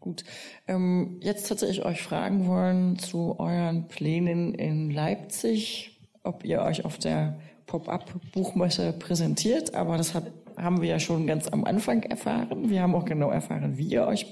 Gut. 0.00 0.24
Ähm, 0.68 1.18
jetzt 1.20 1.50
hätte 1.50 1.66
ich 1.66 1.84
euch 1.84 2.00
fragen 2.02 2.46
wollen 2.46 2.98
zu 2.98 3.38
euren 3.38 3.88
Plänen 3.88 4.54
in 4.54 4.90
Leipzig, 4.90 5.98
ob 6.22 6.44
ihr 6.44 6.62
euch 6.62 6.84
auf 6.84 6.98
der 6.98 7.38
Pop-up-Buchmesse 7.66 8.94
präsentiert, 8.94 9.74
aber 9.74 9.98
das 9.98 10.14
hat 10.14 10.37
haben 10.60 10.80
wir 10.80 10.88
ja 10.88 11.00
schon 11.00 11.26
ganz 11.26 11.48
am 11.48 11.64
Anfang 11.64 12.02
erfahren. 12.02 12.70
Wir 12.70 12.82
haben 12.82 12.94
auch 12.94 13.04
genau 13.04 13.30
erfahren, 13.30 13.78
wie 13.78 13.88
ihr 13.88 14.06
euch 14.06 14.26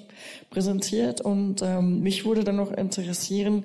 präsentiert. 0.51 1.21
Und 1.21 1.63
ähm, 1.63 2.01
mich 2.01 2.25
würde 2.25 2.45
dann 2.45 2.57
noch 2.57 2.73
interessieren, 2.73 3.65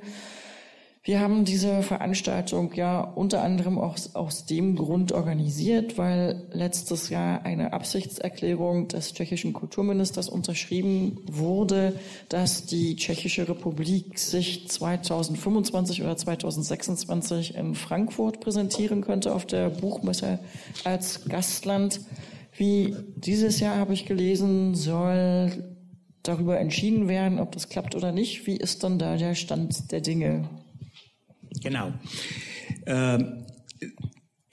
wir 1.03 1.19
haben 1.19 1.45
diese 1.45 1.81
Veranstaltung 1.81 2.73
ja 2.75 3.01
unter 3.01 3.41
anderem 3.41 3.79
auch 3.79 3.97
aus 4.13 4.45
dem 4.45 4.75
Grund 4.75 5.11
organisiert, 5.13 5.97
weil 5.97 6.43
letztes 6.51 7.09
Jahr 7.09 7.43
eine 7.43 7.73
Absichtserklärung 7.73 8.87
des 8.87 9.11
tschechischen 9.11 9.51
Kulturministers 9.51 10.29
unterschrieben 10.29 11.17
wurde, 11.25 11.99
dass 12.29 12.67
die 12.67 12.97
Tschechische 12.97 13.49
Republik 13.49 14.19
sich 14.19 14.69
2025 14.69 16.03
oder 16.03 16.15
2026 16.15 17.55
in 17.55 17.73
Frankfurt 17.73 18.39
präsentieren 18.39 19.01
könnte 19.01 19.33
auf 19.33 19.47
der 19.47 19.71
Buchmesse 19.71 20.37
als 20.83 21.25
Gastland. 21.27 21.99
Wie 22.61 22.95
dieses 23.15 23.59
Jahr 23.59 23.77
habe 23.77 23.95
ich 23.95 24.05
gelesen, 24.05 24.75
soll 24.75 25.75
darüber 26.21 26.59
entschieden 26.59 27.07
werden, 27.07 27.39
ob 27.39 27.53
das 27.53 27.69
klappt 27.69 27.95
oder 27.95 28.11
nicht. 28.11 28.45
Wie 28.45 28.55
ist 28.55 28.83
dann 28.83 28.99
da 28.99 29.17
der 29.17 29.33
Stand 29.33 29.91
der 29.91 29.99
Dinge? 29.99 30.47
Genau. 31.63 31.91
Ähm, 32.85 33.47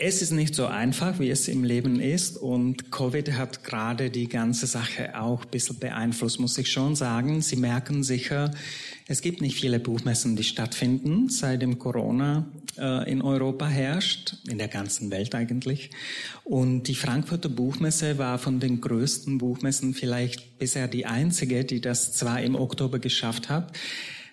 es 0.00 0.22
ist 0.22 0.30
nicht 0.30 0.54
so 0.54 0.66
einfach, 0.66 1.18
wie 1.18 1.28
es 1.28 1.48
im 1.48 1.64
Leben 1.64 1.98
ist 1.98 2.36
und 2.36 2.92
Covid 2.92 3.32
hat 3.32 3.64
gerade 3.64 4.10
die 4.10 4.28
ganze 4.28 4.68
Sache 4.68 5.20
auch 5.20 5.42
ein 5.42 5.50
bisschen 5.50 5.80
beeinflusst, 5.80 6.38
muss 6.38 6.56
ich 6.56 6.70
schon 6.70 6.94
sagen. 6.94 7.42
Sie 7.42 7.56
merken 7.56 8.04
sicher, 8.04 8.52
es 9.08 9.22
gibt 9.22 9.40
nicht 9.40 9.58
viele 9.58 9.80
Buchmessen, 9.80 10.36
die 10.36 10.44
stattfinden, 10.44 11.28
seitdem 11.28 11.80
Corona 11.80 12.46
äh, 12.78 13.10
in 13.10 13.22
Europa 13.22 13.66
herrscht, 13.66 14.36
in 14.48 14.58
der 14.58 14.68
ganzen 14.68 15.10
Welt 15.10 15.34
eigentlich. 15.34 15.90
Und 16.44 16.84
die 16.84 16.94
Frankfurter 16.94 17.48
Buchmesse 17.48 18.18
war 18.18 18.38
von 18.38 18.60
den 18.60 18.80
größten 18.80 19.38
Buchmessen 19.38 19.94
vielleicht 19.94 20.60
bisher 20.60 20.86
die 20.86 21.06
einzige, 21.06 21.64
die 21.64 21.80
das 21.80 22.12
zwar 22.12 22.40
im 22.40 22.54
Oktober 22.54 23.00
geschafft 23.00 23.48
hat, 23.48 23.76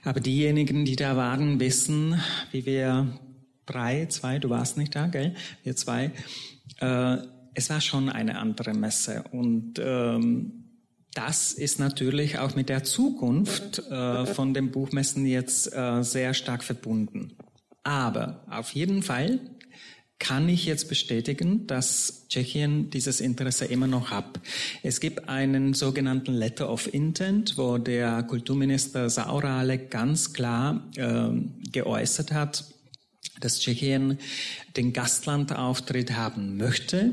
aber 0.03 0.19
diejenigen, 0.19 0.85
die 0.85 0.95
da 0.95 1.17
waren, 1.17 1.59
wissen, 1.59 2.21
wie 2.51 2.67
wir 2.67 3.19
drei, 3.65 4.05
zwei, 4.07 4.39
du 4.39 4.49
warst 4.49 4.77
nicht 4.77 4.95
da, 4.95 5.07
gell? 5.07 5.35
Wir 5.63 5.75
zwei. 5.75 6.11
Äh, 6.79 7.17
es 7.53 7.69
war 7.69 7.81
schon 7.81 8.09
eine 8.09 8.37
andere 8.37 8.73
Messe 8.73 9.23
und 9.31 9.79
ähm, 9.79 10.65
das 11.13 11.53
ist 11.53 11.79
natürlich 11.79 12.39
auch 12.39 12.55
mit 12.55 12.67
der 12.67 12.83
Zukunft 12.83 13.79
äh, 13.89 14.25
von 14.25 14.53
den 14.53 14.71
Buchmessen 14.71 15.25
jetzt 15.25 15.73
äh, 15.73 16.03
sehr 16.03 16.33
stark 16.33 16.63
verbunden. 16.63 17.37
Aber 17.83 18.43
auf 18.49 18.73
jeden 18.73 19.01
Fall 19.01 19.39
kann 20.19 20.49
ich 20.49 20.65
jetzt 20.65 20.89
bestätigen, 20.89 21.67
dass 21.67 22.27
Tschechien 22.29 22.89
dieses 22.89 23.21
Interesse 23.21 23.65
immer 23.65 23.87
noch 23.87 24.11
hat. 24.11 24.39
Es 24.81 24.99
gibt 24.99 25.29
einen 25.29 25.73
sogenannten 25.73 26.33
Letter 26.33 26.69
of 26.69 26.93
Intent, 26.93 27.57
wo 27.57 27.77
der 27.77 28.23
Kulturminister 28.23 29.09
Saurale 29.09 29.77
ganz 29.77 30.33
klar 30.33 30.89
äh, 30.95 31.29
geäußert 31.71 32.31
hat, 32.33 32.65
dass 33.39 33.59
Tschechien 33.59 34.19
den 34.75 34.93
Gastlandauftritt 34.93 36.15
haben 36.15 36.57
möchte. 36.57 37.11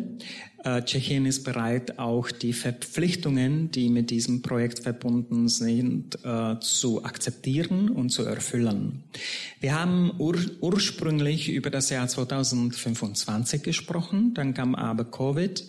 Äh, 0.64 0.82
Tschechien 0.82 1.26
ist 1.26 1.42
bereit, 1.42 1.98
auch 1.98 2.30
die 2.30 2.52
Verpflichtungen, 2.52 3.70
die 3.72 3.88
mit 3.88 4.10
diesem 4.10 4.42
Projekt 4.42 4.80
verbunden 4.80 5.48
sind, 5.48 6.18
äh, 6.24 6.60
zu 6.60 7.04
akzeptieren 7.04 7.88
und 7.88 8.10
zu 8.10 8.24
erfüllen. 8.24 9.02
Wir 9.60 9.78
haben 9.78 10.12
ur 10.18 10.36
ursprünglich 10.60 11.48
über 11.48 11.70
das 11.70 11.90
Jahr 11.90 12.06
2025 12.06 13.62
gesprochen, 13.62 14.34
dann 14.34 14.54
kam 14.54 14.74
aber 14.74 15.04
Covid. 15.04 15.64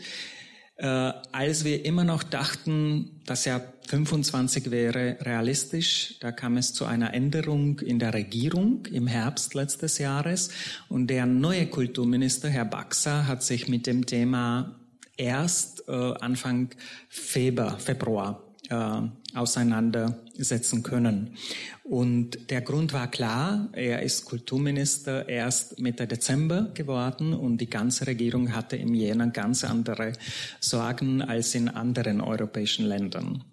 Äh, 0.76 0.88
als 1.32 1.66
wir 1.66 1.86
immer 1.86 2.04
noch 2.04 2.24
dachten, 2.24 3.22
dass 3.26 3.46
ja 3.46 3.62
25 3.88 4.72
wäre 4.72 5.18
realistisch, 5.22 6.16
da 6.20 6.32
kam 6.32 6.58
es 6.58 6.74
zu 6.74 6.86
einer 6.86 7.14
Änderung 7.14 7.80
in 7.80 8.00
der 8.00 8.14
Regierung 8.14 8.86
im 8.88 9.06
Herbst 9.06 9.54
letztes 9.54 10.00
Jahres. 10.00 10.50
Und 10.90 11.08
der 11.08 11.26
neue 11.26 11.68
Kulturminister, 11.68 12.50
Herr 12.50 12.66
Baxa, 12.66 13.28
hat 13.28 13.44
sich 13.44 13.68
mit 13.68 13.86
dem 13.86 14.06
Thema 14.06 14.80
erst 15.16 15.88
äh, 15.88 15.92
Anfang 15.92 16.70
Februar, 17.08 17.78
Februar 17.80 18.53
äh, 18.70 19.02
auseinandersetzen 19.34 20.84
können. 20.84 21.36
Und 21.84 22.50
der 22.50 22.62
Grund 22.62 22.94
war 22.94 23.10
klar, 23.10 23.70
er 23.74 24.02
ist 24.04 24.26
Kulturminister 24.26 25.28
erst 25.28 25.80
Mitte 25.80 26.08
Dezember 26.08 26.72
geworden 26.74 27.34
und 27.34 27.58
die 27.58 27.70
ganze 27.70 28.08
Regierung 28.08 28.54
hatte 28.54 28.78
im 28.78 28.94
Jänner 28.94 29.28
ganz 29.28 29.64
andere 29.64 30.14
Sorgen 30.60 31.22
als 31.22 31.56
in 31.56 31.68
anderen 31.68 32.22
europäischen 32.22 32.86
Ländern. 32.86 33.44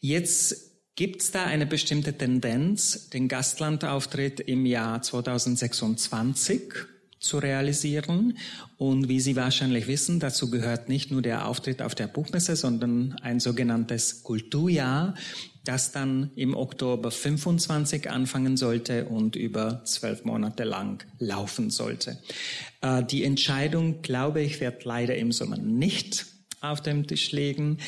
Jetzt 0.00 0.74
Gibt 0.96 1.22
es 1.22 1.32
da 1.32 1.44
eine 1.44 1.66
bestimmte 1.66 2.12
Tendenz, 2.16 3.10
den 3.10 3.26
Gastlandauftritt 3.26 4.38
im 4.38 4.64
Jahr 4.64 5.02
2026 5.02 6.72
zu 7.24 7.38
realisieren. 7.38 8.38
Und 8.76 9.08
wie 9.08 9.20
Sie 9.20 9.34
wahrscheinlich 9.36 9.86
wissen, 9.86 10.20
dazu 10.20 10.50
gehört 10.50 10.88
nicht 10.88 11.10
nur 11.10 11.22
der 11.22 11.48
Auftritt 11.48 11.82
auf 11.82 11.94
der 11.94 12.06
Buchmesse, 12.06 12.56
sondern 12.56 13.16
ein 13.22 13.40
sogenanntes 13.40 14.22
Kulturjahr, 14.22 15.14
das 15.64 15.92
dann 15.92 16.30
im 16.36 16.54
Oktober 16.54 17.10
25 17.10 18.10
anfangen 18.10 18.56
sollte 18.56 19.06
und 19.06 19.34
über 19.34 19.82
zwölf 19.84 20.24
Monate 20.24 20.64
lang 20.64 21.04
laufen 21.18 21.70
sollte. 21.70 22.18
Äh, 22.82 23.02
die 23.02 23.24
Entscheidung, 23.24 24.02
glaube 24.02 24.42
ich, 24.42 24.60
wird 24.60 24.84
leider 24.84 25.16
im 25.16 25.32
Sommer 25.32 25.56
nicht 25.56 26.26
auf 26.60 26.80
dem 26.80 27.06
Tisch 27.06 27.32
liegen. 27.32 27.78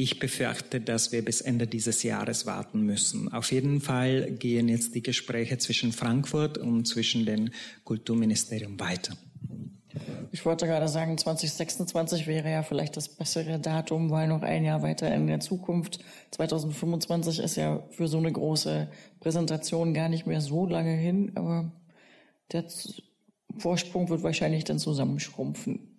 Ich 0.00 0.20
befürchte, 0.20 0.80
dass 0.80 1.10
wir 1.10 1.24
bis 1.24 1.40
Ende 1.40 1.66
dieses 1.66 2.04
Jahres 2.04 2.46
warten 2.46 2.82
müssen. 2.82 3.32
Auf 3.32 3.50
jeden 3.50 3.80
Fall 3.80 4.30
gehen 4.30 4.68
jetzt 4.68 4.94
die 4.94 5.02
Gespräche 5.02 5.58
zwischen 5.58 5.90
Frankfurt 5.90 6.56
und 6.56 6.86
zwischen 6.86 7.26
den 7.26 7.50
Kulturministerium 7.82 8.78
weiter. 8.78 9.16
Ich 10.30 10.46
wollte 10.46 10.66
gerade 10.66 10.86
sagen, 10.86 11.18
2026 11.18 12.28
wäre 12.28 12.48
ja 12.48 12.62
vielleicht 12.62 12.96
das 12.96 13.08
bessere 13.08 13.58
Datum, 13.58 14.10
weil 14.10 14.28
noch 14.28 14.42
ein 14.42 14.64
Jahr 14.64 14.82
weiter 14.82 15.12
in 15.12 15.26
der 15.26 15.40
Zukunft. 15.40 15.98
2025 16.30 17.40
ist 17.40 17.56
ja 17.56 17.82
für 17.90 18.06
so 18.06 18.18
eine 18.18 18.30
große 18.30 18.86
Präsentation 19.18 19.94
gar 19.94 20.08
nicht 20.08 20.28
mehr 20.28 20.40
so 20.40 20.64
lange 20.64 20.94
hin, 20.94 21.32
aber 21.34 21.72
der 22.52 22.66
Vorsprung 23.56 24.08
wird 24.10 24.22
wahrscheinlich 24.22 24.62
dann 24.62 24.78
zusammenschrumpfen. 24.78 25.97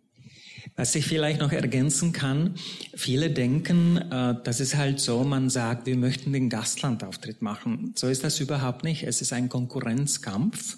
Was 0.76 0.96
ich 0.96 1.06
vielleicht 1.06 1.40
noch 1.40 1.52
ergänzen 1.52 2.12
kann, 2.12 2.56
viele 2.96 3.30
denken, 3.30 3.98
äh, 3.98 4.36
das 4.44 4.60
ist 4.60 4.76
halt 4.76 5.00
so, 5.00 5.24
man 5.24 5.50
sagt, 5.50 5.86
wir 5.86 5.98
möchten 5.98 6.34
den 6.34 6.50
Gastlandauftritt 6.50 7.42
machen. 7.42 7.94
So 7.96 8.08
ist 8.08 8.24
das 8.24 8.40
überhaupt 8.40 8.84
nicht. 8.84 9.04
Es 9.04 9.22
ist 9.22 9.34
ein 9.34 9.50
Konkurrenzkampf. 9.50 10.78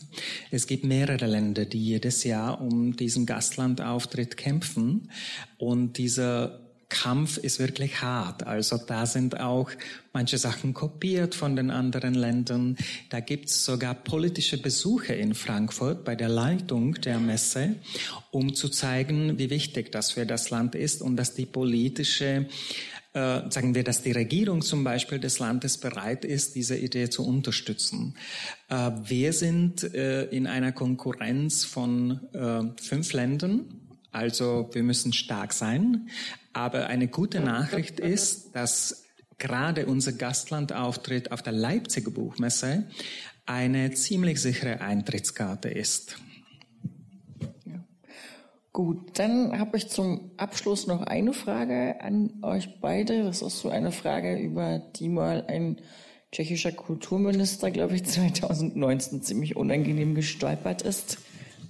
Es 0.49 0.67
gibt 0.67 0.85
mehrere 0.85 1.27
Länder, 1.27 1.65
die 1.65 1.83
jedes 1.83 2.23
Jahr 2.23 2.61
um 2.61 2.95
diesen 2.95 3.25
Gastlandauftritt 3.25 4.37
kämpfen. 4.37 5.09
Und 5.57 5.97
dieser 5.97 6.70
Kampf 6.91 7.37
ist 7.37 7.57
wirklich 7.57 8.01
hart. 8.01 8.45
Also 8.45 8.77
da 8.77 9.05
sind 9.05 9.39
auch 9.39 9.71
manche 10.11 10.37
Sachen 10.37 10.73
kopiert 10.73 11.33
von 11.35 11.55
den 11.55 11.71
anderen 11.71 12.13
Ländern. 12.13 12.75
Da 13.09 13.21
gibt 13.21 13.45
es 13.45 13.63
sogar 13.63 13.95
politische 13.95 14.61
Besuche 14.61 15.13
in 15.13 15.33
Frankfurt 15.33 16.03
bei 16.03 16.15
der 16.15 16.27
Leitung 16.27 16.95
der 16.95 17.19
Messe, 17.19 17.75
um 18.29 18.53
zu 18.53 18.67
zeigen, 18.67 19.39
wie 19.39 19.49
wichtig 19.49 19.91
das 19.93 20.11
für 20.11 20.25
das 20.25 20.49
Land 20.49 20.75
ist 20.75 21.01
und 21.01 21.15
dass 21.15 21.33
die 21.33 21.45
politische 21.45 22.47
äh, 23.13 23.49
sagen 23.49 23.75
wir, 23.75 23.83
dass 23.83 24.03
die 24.03 24.13
Regierung 24.13 24.61
zum 24.61 24.85
Beispiel 24.85 25.19
des 25.19 25.39
Landes 25.39 25.77
bereit 25.77 26.23
ist, 26.23 26.55
diese 26.55 26.77
Idee 26.77 27.09
zu 27.09 27.25
unterstützen. 27.25 28.15
Äh, 28.69 28.91
wir 29.03 29.33
sind 29.33 29.83
äh, 29.93 30.25
in 30.25 30.47
einer 30.47 30.71
Konkurrenz 30.71 31.65
von 31.65 32.21
äh, 32.33 32.81
fünf 32.81 33.11
Ländern. 33.11 33.65
Also 34.11 34.69
wir 34.73 34.83
müssen 34.83 35.13
stark 35.13 35.53
sein. 35.53 36.09
Aber 36.53 36.87
eine 36.87 37.07
gute 37.07 37.39
Nachricht 37.39 37.99
ist, 37.99 38.55
dass 38.55 39.05
gerade 39.37 39.85
unser 39.85 40.13
Gastlandauftritt 40.13 41.31
auf 41.31 41.41
der 41.41 41.53
Leipziger 41.53 42.11
Buchmesse 42.11 42.87
eine 43.45 43.91
ziemlich 43.91 44.41
sichere 44.41 44.81
Eintrittskarte 44.81 45.69
ist. 45.69 46.17
Gut, 48.73 49.19
dann 49.19 49.59
habe 49.59 49.75
ich 49.75 49.89
zum 49.89 50.31
Abschluss 50.37 50.87
noch 50.87 51.01
eine 51.01 51.33
Frage 51.33 51.99
an 52.01 52.31
euch 52.41 52.79
beide. 52.79 53.23
Das 53.23 53.41
ist 53.41 53.59
so 53.59 53.69
eine 53.69 53.91
Frage, 53.91 54.37
über 54.37 54.79
die 54.95 55.09
mal 55.09 55.43
ein 55.47 55.77
tschechischer 56.31 56.71
Kulturminister, 56.71 57.69
glaube 57.71 57.95
ich, 57.95 58.05
2019 58.05 59.23
ziemlich 59.23 59.57
unangenehm 59.57 60.15
gestolpert 60.15 60.83
ist. 60.83 61.17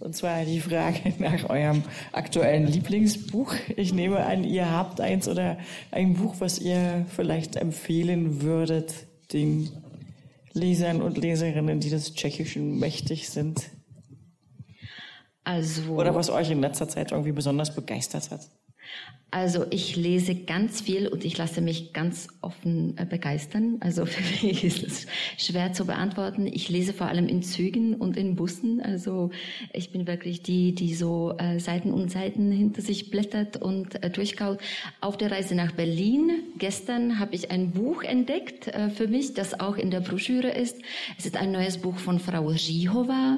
Und 0.02 0.16
zwar 0.16 0.46
die 0.46 0.60
Frage 0.60 1.14
nach 1.20 1.50
eurem 1.50 1.84
aktuellen 2.12 2.68
Lieblingsbuch. 2.68 3.54
Ich 3.76 3.94
nehme 3.94 4.26
an, 4.26 4.44
ihr 4.44 4.70
habt 4.70 5.00
eins 5.00 5.28
oder 5.28 5.58
ein 5.92 6.16
Buch, 6.16 6.36
was 6.40 6.60
ihr 6.60 7.06
vielleicht 7.16 7.56
empfehlen 7.56 8.42
würdet 8.42 8.94
den 9.32 9.70
Lesern 10.54 11.02
und 11.02 11.18
Leserinnen, 11.18 11.80
die 11.80 11.90
des 11.90 12.14
Tschechischen 12.14 12.80
mächtig 12.80 13.30
sind. 13.30 13.70
Also, 15.44 15.94
oder 15.94 16.14
was 16.14 16.30
euch 16.30 16.52
in 16.52 16.62
letzter 16.62 16.88
Zeit 16.88 17.12
irgendwie 17.12 17.32
besonders 17.32 17.74
begeistert 17.74 18.30
hat. 18.32 18.50
Also 19.34 19.66
ich 19.70 19.96
lese 19.96 20.36
ganz 20.36 20.82
viel 20.82 21.08
und 21.08 21.24
ich 21.24 21.38
lasse 21.38 21.62
mich 21.62 21.94
ganz 21.94 22.28
offen 22.42 22.98
äh, 22.98 23.06
begeistern. 23.06 23.78
Also 23.80 24.06
für 24.06 24.46
mich 24.46 24.66
ist 24.66 24.84
es 24.84 25.08
schwer 25.38 25.72
zu 25.72 25.86
beantworten. 25.86 26.48
Ich 26.48 26.68
lese 26.68 26.92
vor 26.92 27.08
allem 27.08 27.30
in 27.30 27.42
Zügen 27.42 27.96
und 27.96 28.18
in 28.18 28.36
Bussen. 28.36 28.82
Also 28.82 29.32
ich 29.72 29.94
bin 29.94 30.06
wirklich 30.06 30.44
die, 30.44 30.76
die 30.76 30.94
so 30.94 31.34
äh, 31.38 31.62
Seiten 31.62 31.94
und 31.94 32.12
Seiten 32.12 32.52
hinter 32.52 32.82
sich 32.82 33.10
blättert 33.10 33.56
und 33.56 34.04
äh, 34.04 34.10
durchkaut. 34.10 34.60
Auf 35.00 35.18
der 35.18 35.32
Reise 35.32 35.56
nach 35.56 35.72
Berlin 35.72 36.32
gestern 36.58 37.18
habe 37.18 37.34
ich 37.34 37.52
ein 37.52 37.72
Buch 37.72 38.04
entdeckt 38.04 38.70
für 38.96 39.08
mich, 39.08 39.34
das 39.34 39.60
auch 39.60 39.78
in 39.78 39.92
der 39.92 40.02
Broschüre 40.02 40.50
ist. 40.50 40.78
Es 41.18 41.26
ist 41.26 41.38
ein 41.38 41.52
neues 41.52 41.78
Buch 41.78 41.98
von 41.98 42.20
Frau 42.20 42.50
Žíhová 42.50 43.38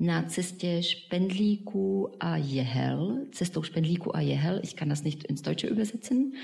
na 0.00 0.22
cestě 0.22 0.82
Špendlíku 0.82 2.08
a 2.20 2.36
Jehel, 2.36 3.18
cestou 3.32 3.62
Špendlíku 3.62 4.16
a 4.16 4.20
Jehel, 4.20 4.60
ich 4.62 4.76
kann 4.76 4.88
das 4.88 5.04
nicht 5.04 5.24
ins 5.24 5.42
Deutsche 5.42 5.66
übersetzen, 5.66 6.34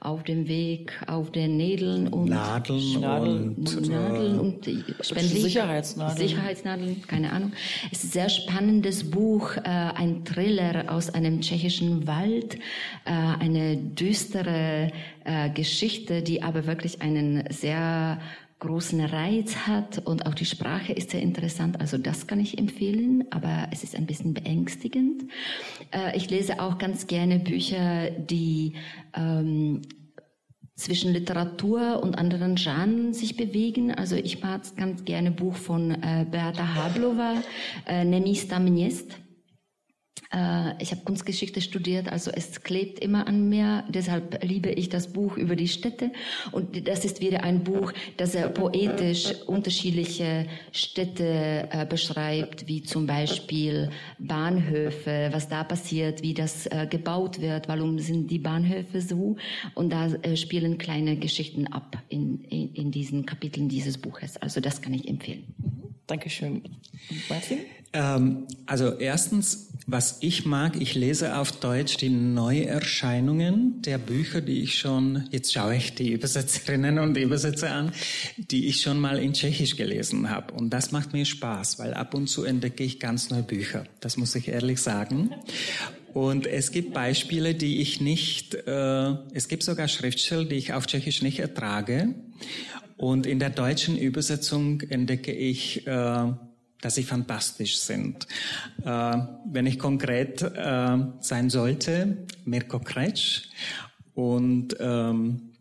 auf 0.00 0.22
dem 0.22 0.48
Weg 0.48 0.92
auf 1.06 1.30
den 1.30 1.56
Nädeln 1.56 2.08
und 2.08 2.28
Nadeln, 2.28 3.00
Nadeln 3.00 3.54
und, 3.54 3.88
Nadeln 3.88 4.40
und 4.40 4.68
Spendlik, 5.00 5.42
Sicherheitsnadeln. 5.42 6.28
Sicherheitsnadeln, 6.28 7.02
keine 7.06 7.32
Ahnung. 7.32 7.52
Es 7.90 7.98
ist 7.98 8.04
ein 8.06 8.12
sehr 8.12 8.28
spannendes 8.28 9.10
Buch, 9.10 9.56
äh, 9.58 9.60
ein 9.64 10.24
Thriller 10.24 10.86
aus 10.88 11.10
einem 11.10 11.40
tschechischen 11.40 12.06
Wald, 12.06 12.56
äh, 13.04 13.10
eine 13.10 13.76
düstere 13.76 14.90
äh, 15.24 15.50
Geschichte, 15.50 16.22
die 16.22 16.42
aber 16.42 16.66
wirklich 16.66 17.00
einen 17.00 17.44
sehr 17.50 18.18
großen 18.62 19.00
Reiz 19.00 19.56
hat 19.66 19.98
und 20.06 20.26
auch 20.26 20.34
die 20.34 20.44
Sprache 20.44 20.92
ist 20.92 21.10
sehr 21.10 21.20
interessant. 21.20 21.80
Also 21.80 21.98
das 21.98 22.28
kann 22.28 22.38
ich 22.38 22.58
empfehlen, 22.58 23.24
aber 23.30 23.66
es 23.72 23.82
ist 23.82 23.96
ein 23.96 24.06
bisschen 24.06 24.34
beängstigend. 24.34 25.24
Äh, 25.90 26.16
ich 26.16 26.30
lese 26.30 26.60
auch 26.60 26.78
ganz 26.78 27.08
gerne 27.08 27.40
Bücher, 27.40 28.10
die 28.10 28.74
ähm, 29.14 29.82
zwischen 30.76 31.12
Literatur 31.12 32.00
und 32.02 32.16
anderen 32.16 32.54
Genres 32.54 33.18
sich 33.18 33.36
bewegen. 33.36 33.92
Also 33.92 34.14
ich 34.14 34.42
mag 34.42 34.62
ganz 34.76 35.04
gerne 35.04 35.32
Buch 35.32 35.56
von 35.56 35.90
äh, 35.90 36.24
Beata 36.30 36.74
Hablova, 36.74 37.34
äh, 37.86 38.04
Nemista 38.04 38.60
Mnest. 38.60 39.21
Äh, 40.32 40.82
ich 40.82 40.90
habe 40.90 41.02
Kunstgeschichte 41.04 41.60
studiert, 41.60 42.10
also 42.10 42.30
es 42.30 42.62
klebt 42.62 42.98
immer 42.98 43.26
an 43.26 43.48
mir. 43.48 43.84
Deshalb 43.88 44.42
liebe 44.42 44.70
ich 44.70 44.88
das 44.88 45.12
Buch 45.12 45.36
über 45.36 45.56
die 45.56 45.68
Städte. 45.68 46.10
Und 46.52 46.88
das 46.88 47.04
ist 47.04 47.20
wieder 47.20 47.44
ein 47.44 47.64
Buch, 47.64 47.92
das 48.16 48.36
poetisch 48.54 49.32
unterschiedliche 49.46 50.46
Städte 50.72 51.68
äh, 51.70 51.86
beschreibt, 51.86 52.66
wie 52.68 52.82
zum 52.82 53.06
Beispiel 53.06 53.90
Bahnhöfe, 54.18 55.28
was 55.32 55.48
da 55.48 55.64
passiert, 55.64 56.22
wie 56.22 56.34
das 56.34 56.66
äh, 56.66 56.86
gebaut 56.88 57.40
wird, 57.40 57.68
warum 57.68 57.98
sind 57.98 58.30
die 58.30 58.38
Bahnhöfe 58.38 59.00
so. 59.00 59.36
Und 59.74 59.92
da 59.92 60.08
spielen 60.36 60.78
kleine 60.78 61.16
Geschichten 61.16 61.66
ab 61.66 61.98
in, 62.08 62.44
in, 62.44 62.72
in 62.74 62.90
diesen 62.90 63.26
Kapiteln 63.26 63.68
dieses 63.68 63.98
Buches. 63.98 64.36
Also 64.38 64.60
das 64.60 64.80
kann 64.80 64.94
ich 64.94 65.08
empfehlen. 65.08 65.44
Dankeschön. 66.06 66.62
Martin? 67.28 67.60
Ähm, 67.92 68.46
also 68.66 68.92
erstens, 68.98 69.70
was 69.86 70.18
ich 70.20 70.46
mag, 70.46 70.80
ich 70.80 70.94
lese 70.94 71.36
auf 71.36 71.52
Deutsch 71.52 71.96
die 71.98 72.08
Neuerscheinungen 72.08 73.82
der 73.82 73.98
Bücher, 73.98 74.40
die 74.40 74.62
ich 74.62 74.78
schon, 74.78 75.24
jetzt 75.30 75.52
schaue 75.52 75.76
ich 75.76 75.94
die 75.94 76.12
Übersetzerinnen 76.12 76.98
und 76.98 77.16
Übersetzer 77.16 77.70
an, 77.70 77.92
die 78.36 78.68
ich 78.68 78.80
schon 78.80 78.98
mal 78.98 79.18
in 79.18 79.34
Tschechisch 79.34 79.76
gelesen 79.76 80.30
habe. 80.30 80.54
Und 80.54 80.70
das 80.70 80.92
macht 80.92 81.12
mir 81.12 81.24
Spaß, 81.24 81.78
weil 81.78 81.94
ab 81.94 82.14
und 82.14 82.28
zu 82.28 82.44
entdecke 82.44 82.82
ich 82.84 82.98
ganz 82.98 83.30
neue 83.30 83.42
Bücher. 83.42 83.84
Das 84.00 84.16
muss 84.16 84.34
ich 84.34 84.48
ehrlich 84.48 84.80
sagen. 84.80 85.34
Und 86.14 86.46
es 86.46 86.72
gibt 86.72 86.92
Beispiele, 86.92 87.54
die 87.54 87.80
ich 87.80 88.00
nicht, 88.00 88.54
äh, 88.54 89.14
es 89.32 89.48
gibt 89.48 89.62
sogar 89.62 89.88
Schriftstellen, 89.88 90.48
die 90.48 90.56
ich 90.56 90.72
auf 90.74 90.86
Tschechisch 90.86 91.22
nicht 91.22 91.40
ertrage. 91.40 92.14
Und 92.96 93.26
in 93.26 93.38
der 93.38 93.50
deutschen 93.50 93.96
Übersetzung 93.98 94.82
entdecke 94.82 95.32
ich, 95.32 95.86
äh, 95.86 96.32
dass 96.82 96.96
sie 96.96 97.04
fantastisch 97.04 97.78
sind. 97.78 98.26
Äh, 98.84 99.16
wenn 99.46 99.64
ich 99.64 99.78
konkret 99.78 100.42
äh, 100.42 100.98
sein 101.20 101.48
sollte, 101.48 102.26
Mirko 102.44 102.78
Kretsch 102.80 103.48
und 104.14 104.76
ähm, 104.78 105.52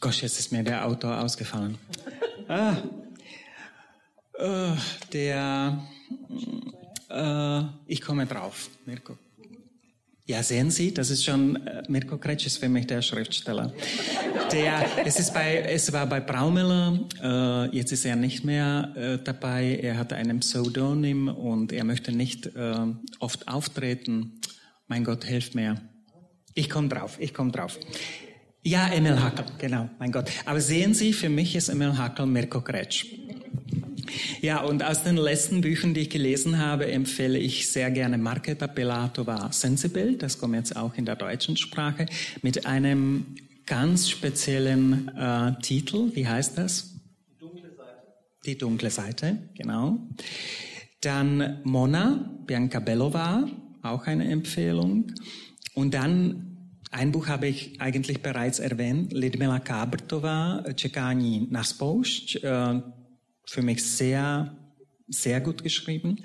Gosh, 0.00 0.22
jetzt 0.22 0.38
ist 0.38 0.52
mir 0.52 0.62
der 0.62 0.86
Autor 0.86 1.20
ausgefallen. 1.20 1.78
Ah, 2.50 2.78
äh, 4.38 4.72
der, 5.12 5.86
äh, 7.10 7.62
ich 7.86 8.00
komme 8.00 8.24
drauf, 8.24 8.70
Mirko. 8.86 9.18
Ja, 10.28 10.42
sehen 10.42 10.70
Sie, 10.70 10.92
das 10.92 11.08
ist 11.08 11.24
schon, 11.24 11.56
äh, 11.66 11.82
Mirko 11.88 12.18
Kretsch 12.18 12.44
ist 12.44 12.58
für 12.58 12.68
mich 12.68 12.86
der 12.86 13.00
Schriftsteller. 13.00 13.72
Der, 14.52 14.84
es, 15.06 15.18
ist 15.18 15.32
bei, 15.32 15.56
es 15.60 15.90
war 15.90 16.06
bei 16.06 16.20
Braumiller, 16.20 16.98
äh, 17.22 17.74
jetzt 17.74 17.92
ist 17.92 18.04
er 18.04 18.14
nicht 18.14 18.44
mehr 18.44 18.92
äh, 18.94 19.24
dabei, 19.24 19.78
er 19.80 19.96
hat 19.96 20.12
einen 20.12 20.40
Pseudonym 20.40 21.28
und 21.28 21.72
er 21.72 21.82
möchte 21.84 22.12
nicht 22.12 22.44
äh, 22.44 22.74
oft 23.20 23.48
auftreten. 23.48 24.38
Mein 24.86 25.02
Gott, 25.02 25.24
hilf 25.24 25.54
mir. 25.54 25.80
Ich 26.52 26.68
komme 26.68 26.88
drauf, 26.88 27.16
ich 27.18 27.32
komme 27.32 27.50
drauf. 27.50 27.78
Ja, 28.62 28.86
Emil 28.88 29.18
Hackel, 29.22 29.46
genau, 29.56 29.88
mein 29.98 30.12
Gott. 30.12 30.30
Aber 30.44 30.60
sehen 30.60 30.92
Sie, 30.92 31.14
für 31.14 31.30
mich 31.30 31.56
ist 31.56 31.70
Emil 31.70 31.96
Hackel 31.96 32.26
Mirko 32.26 32.60
Kretsch. 32.60 33.06
Ja, 34.40 34.60
und 34.62 34.82
aus 34.82 35.02
den 35.02 35.16
letzten 35.16 35.60
Büchern, 35.60 35.94
die 35.94 36.00
ich 36.00 36.10
gelesen 36.10 36.58
habe, 36.58 36.90
empfehle 36.90 37.38
ich 37.38 37.68
sehr 37.68 37.90
gerne 37.90 38.18
Marketa 38.18 38.66
Pelatova 38.66 39.52
Sensible, 39.52 40.16
das 40.16 40.38
kommt 40.38 40.54
jetzt 40.54 40.76
auch 40.76 40.94
in 40.94 41.04
der 41.04 41.16
deutschen 41.16 41.56
Sprache, 41.56 42.06
mit 42.42 42.66
einem 42.66 43.36
ganz 43.66 44.08
speziellen 44.08 45.08
äh, 45.16 45.60
Titel. 45.60 46.10
Wie 46.14 46.26
heißt 46.26 46.56
das? 46.56 46.94
Die 47.30 47.38
dunkle 47.38 47.70
Seite. 47.70 48.02
Die 48.46 48.58
dunkle 48.58 48.90
Seite, 48.90 49.38
genau. 49.54 49.98
Dann 51.00 51.60
Mona, 51.64 52.30
Bianca 52.46 52.80
Belova, 52.80 53.48
auch 53.82 54.06
eine 54.06 54.28
Empfehlung. 54.30 55.12
Und 55.74 55.94
dann 55.94 56.48
ein 56.90 57.12
Buch 57.12 57.28
habe 57.28 57.46
ich 57.46 57.80
eigentlich 57.80 58.22
bereits 58.22 58.58
erwähnt, 58.58 59.12
Lidmila 59.12 59.58
Kabrtova, 59.58 60.64
Čekání 60.74 61.48
na 61.50 61.62
spoušť, 61.62 62.36
für 63.48 63.62
mich 63.62 63.82
sehr, 63.82 64.54
sehr 65.08 65.40
gut 65.40 65.62
geschrieben. 65.62 66.18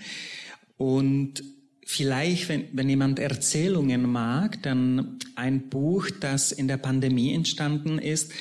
Und 0.77 1.43
vielleicht, 1.85 2.49
wenn, 2.49 2.65
wenn 2.73 2.89
jemand 2.89 3.19
Erzählungen 3.19 4.11
mag, 4.11 4.61
dann 4.61 5.19
ein 5.35 5.69
Buch, 5.69 6.09
das 6.19 6.51
in 6.51 6.67
der 6.67 6.77
Pandemie 6.77 7.33
entstanden 7.33 7.97
ist, 7.97 8.31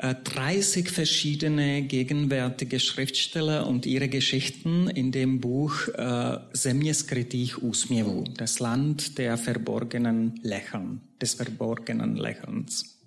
30 0.00 0.86
äh, 0.86 0.88
verschiedene 0.88 1.82
gegenwärtige 1.82 2.80
Schriftsteller 2.80 3.66
und 3.66 3.84
ihre 3.84 4.08
Geschichten 4.08 4.88
in 4.88 5.12
dem 5.12 5.40
Buch 5.40 5.88
äh, 5.88 6.94
skrytých 6.94 7.62
úsměvů, 7.62 8.24
das 8.38 8.60
Land 8.60 9.18
der 9.18 9.36
verborgenen 9.36 10.34
Lächeln, 10.42 11.00
des 11.20 11.34
verborgenen 11.34 12.16
Lächelns. 12.16 12.99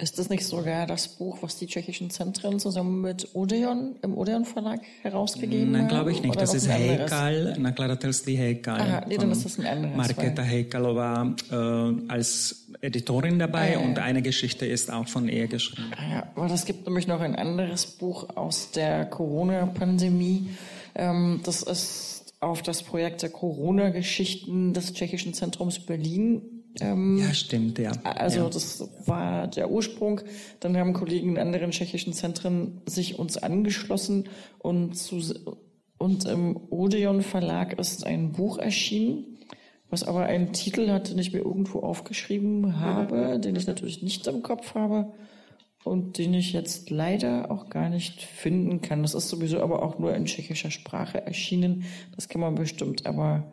Ist 0.00 0.16
das 0.16 0.28
nicht 0.28 0.46
sogar 0.46 0.86
das 0.86 1.08
Buch, 1.08 1.38
was 1.40 1.56
die 1.56 1.66
tschechischen 1.66 2.08
Zentren 2.10 2.60
zusammen 2.60 3.00
mit 3.00 3.30
Odeon 3.34 3.96
im 4.02 4.16
Odeon 4.16 4.44
Verlag 4.44 4.80
herausgegeben 5.02 5.66
haben? 5.66 5.72
Nein, 5.72 5.88
glaube 5.88 6.12
ich 6.12 6.22
nicht. 6.22 6.30
Oder 6.30 6.42
das 6.42 6.54
ist 6.54 6.68
Hejkal, 6.68 7.56
nakladatelství 7.58 8.36
Hejkal. 8.36 8.80
Aha, 8.80 9.04
nee, 9.08 9.16
dann 9.16 9.32
ist 9.32 9.44
das 9.44 9.58
ein 9.58 9.66
anderes. 9.66 9.96
Marketa 9.96 10.42
Hejkalova 10.42 11.34
äh, 11.50 12.10
als 12.12 12.68
Editorin 12.80 13.40
dabei 13.40 13.76
ah, 13.76 13.80
ja. 13.80 13.86
und 13.86 13.98
eine 13.98 14.22
Geschichte 14.22 14.66
ist 14.66 14.92
auch 14.92 15.08
von 15.08 15.28
ihr 15.28 15.48
geschrieben. 15.48 15.90
Ah, 15.96 16.10
ja, 16.10 16.32
aber 16.36 16.54
es 16.54 16.64
gibt 16.64 16.86
nämlich 16.86 17.08
noch 17.08 17.20
ein 17.20 17.34
anderes 17.34 17.84
Buch 17.86 18.36
aus 18.36 18.70
der 18.70 19.04
Corona-Pandemie. 19.04 20.50
Ähm, 20.94 21.40
das 21.42 21.62
ist 21.62 22.34
auf 22.38 22.62
das 22.62 22.84
Projekt 22.84 23.22
der 23.22 23.30
Corona-Geschichten 23.30 24.74
des 24.74 24.92
Tschechischen 24.92 25.34
Zentrums 25.34 25.80
Berlin 25.80 26.57
ähm, 26.80 27.18
ja, 27.18 27.34
stimmt, 27.34 27.78
ja. 27.78 27.92
Also 28.04 28.40
ja. 28.40 28.48
das 28.48 28.88
war 29.06 29.48
der 29.48 29.70
Ursprung. 29.70 30.20
Dann 30.60 30.76
haben 30.76 30.92
Kollegen 30.92 31.30
in 31.30 31.38
anderen 31.38 31.70
tschechischen 31.70 32.12
Zentren 32.12 32.80
sich 32.86 33.18
uns 33.18 33.36
angeschlossen 33.36 34.28
und, 34.58 34.96
zu, 34.96 35.20
und 35.98 36.24
im 36.26 36.56
Odeon 36.70 37.22
Verlag 37.22 37.78
ist 37.78 38.06
ein 38.06 38.32
Buch 38.32 38.58
erschienen, 38.58 39.38
was 39.90 40.04
aber 40.04 40.24
einen 40.24 40.52
Titel 40.52 40.90
hat, 40.90 41.10
den 41.10 41.18
ich 41.18 41.32
mir 41.32 41.40
irgendwo 41.40 41.80
aufgeschrieben 41.80 42.78
habe, 42.80 43.40
den 43.40 43.56
ich 43.56 43.66
natürlich 43.66 44.02
nicht 44.02 44.26
im 44.26 44.42
Kopf 44.42 44.74
habe 44.74 45.12
und 45.84 46.18
den 46.18 46.34
ich 46.34 46.52
jetzt 46.52 46.90
leider 46.90 47.50
auch 47.50 47.70
gar 47.70 47.88
nicht 47.88 48.22
finden 48.22 48.82
kann. 48.82 49.02
Das 49.02 49.14
ist 49.14 49.28
sowieso 49.28 49.62
aber 49.62 49.82
auch 49.82 49.98
nur 49.98 50.14
in 50.14 50.26
tschechischer 50.26 50.70
Sprache 50.70 51.24
erschienen. 51.24 51.84
Das 52.14 52.28
kann 52.28 52.40
man 52.40 52.54
bestimmt 52.54 53.06
aber 53.06 53.52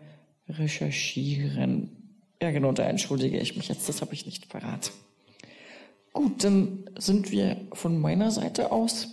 recherchieren. 0.50 2.05
Ja, 2.41 2.52
genau, 2.52 2.72
da 2.72 2.84
entschuldige 2.84 3.40
ich 3.40 3.56
mich 3.56 3.70
jetzt, 3.70 3.88
das 3.88 4.02
habe 4.02 4.14
ich 4.14 4.26
nicht 4.26 4.49
parat. 4.49 4.91
Gut, 6.14 6.44
dann 6.44 6.86
sind 6.98 7.32
wir 7.32 7.57
von 7.74 7.99
meiner 7.99 8.32
Seite 8.32 8.72
aus 8.72 9.10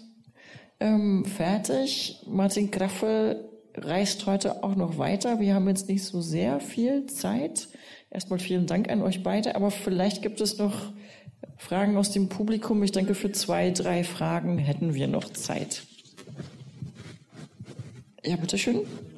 ähm, 0.81 1.25
fertig. 1.25 2.19
Martin 2.27 2.71
Graffel 2.71 3.49
reist 3.75 4.27
heute 4.27 4.63
auch 4.63 4.77
noch 4.77 4.99
weiter. 4.99 5.41
Wir 5.41 5.55
haben 5.55 5.69
jetzt 5.69 5.89
nicht 5.89 6.05
so 6.05 6.21
sehr 6.21 6.61
viel 6.61 7.07
Zeit. 7.07 7.69
Erstmal 8.11 8.39
vielen 8.39 8.67
Dank 8.67 8.91
an 8.91 9.03
euch 9.03 9.23
beide, 9.23 9.57
aber 9.57 9.71
vielleicht 9.71 10.23
gibt 10.23 10.41
es 10.41 10.59
noch 10.59 10.93
Fragen 11.57 11.97
aus 11.97 12.11
dem 12.11 12.29
Publikum. 12.29 12.83
Ich 12.83 12.93
denke, 12.93 13.15
für 13.15 13.33
zwei, 13.33 13.71
drei 13.71 14.05
Fragen 14.05 14.59
hätten 14.59 14.95
wir 14.95 15.07
noch 15.07 15.33
Zeit. 15.33 15.85
Ja, 18.25 18.37
bitteschön. 18.37 18.81
Kontakte 18.81 19.12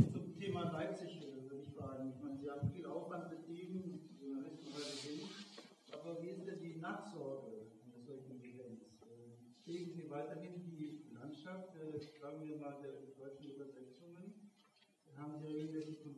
Ingresi 15.65 15.97
sul 16.03 16.13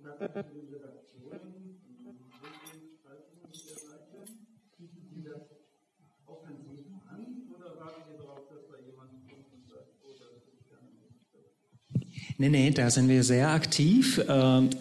Nee, 12.38 12.50
nee, 12.50 12.70
da 12.70 12.90
sind 12.90 13.08
wir 13.08 13.22
sehr 13.22 13.48
aktiv. 13.48 14.18
Äh, 14.18 14.30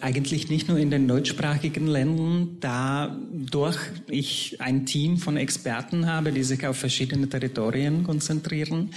eigentlich 0.02 0.50
nicht 0.50 0.68
nur 0.68 0.76
in 0.76 0.90
den 0.90 1.08
deutschsprachigen 1.08 1.86
Ländern, 1.86 2.58
da 2.60 3.16
durch 3.32 3.78
ich 4.08 4.60
ein 4.60 4.84
Team 4.84 5.16
von 5.16 5.38
Experten 5.38 6.06
habe, 6.06 6.32
die 6.32 6.42
sich 6.42 6.66
auf 6.66 6.76
verschiedene 6.76 7.30
Territorien 7.30 8.04
konzentrieren. 8.04 8.90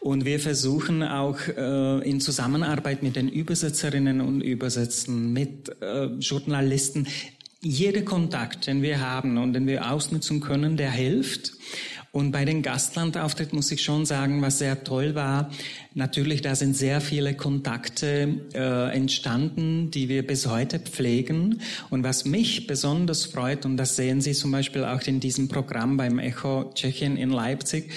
Und 0.00 0.24
wir 0.24 0.40
versuchen 0.40 1.02
auch 1.02 1.38
äh, 1.48 2.08
in 2.08 2.22
Zusammenarbeit 2.22 3.02
mit 3.02 3.14
den 3.14 3.28
Übersetzerinnen 3.28 4.22
und 4.22 4.40
Übersetzern, 4.40 5.30
mit 5.34 5.70
äh, 5.82 6.06
Journalisten, 6.18 7.06
jeder 7.60 8.02
Kontakt, 8.02 8.68
den 8.68 8.80
wir 8.80 9.00
haben 9.00 9.36
und 9.36 9.52
den 9.52 9.66
wir 9.66 9.90
ausnutzen 9.90 10.40
können, 10.40 10.78
der 10.78 10.92
hilft. 10.92 11.52
Und 12.18 12.32
bei 12.32 12.44
den 12.44 12.62
Gastlandauftritt 12.62 13.52
muss 13.52 13.70
ich 13.70 13.80
schon 13.80 14.04
sagen, 14.04 14.42
was 14.42 14.58
sehr 14.58 14.82
toll 14.82 15.14
war, 15.14 15.52
natürlich, 15.94 16.42
da 16.42 16.56
sind 16.56 16.76
sehr 16.76 17.00
viele 17.00 17.34
Kontakte 17.34 18.40
äh, 18.54 18.92
entstanden, 18.92 19.92
die 19.92 20.08
wir 20.08 20.26
bis 20.26 20.48
heute 20.48 20.80
pflegen. 20.80 21.60
Und 21.90 22.02
was 22.02 22.24
mich 22.24 22.66
besonders 22.66 23.24
freut, 23.24 23.64
und 23.64 23.76
das 23.76 23.94
sehen 23.94 24.20
Sie 24.20 24.32
zum 24.32 24.50
Beispiel 24.50 24.82
auch 24.84 25.02
in 25.02 25.20
diesem 25.20 25.46
Programm 25.46 25.96
beim 25.96 26.18
Echo 26.18 26.72
Tschechien 26.74 27.16
in 27.16 27.30
Leipzig, 27.30 27.88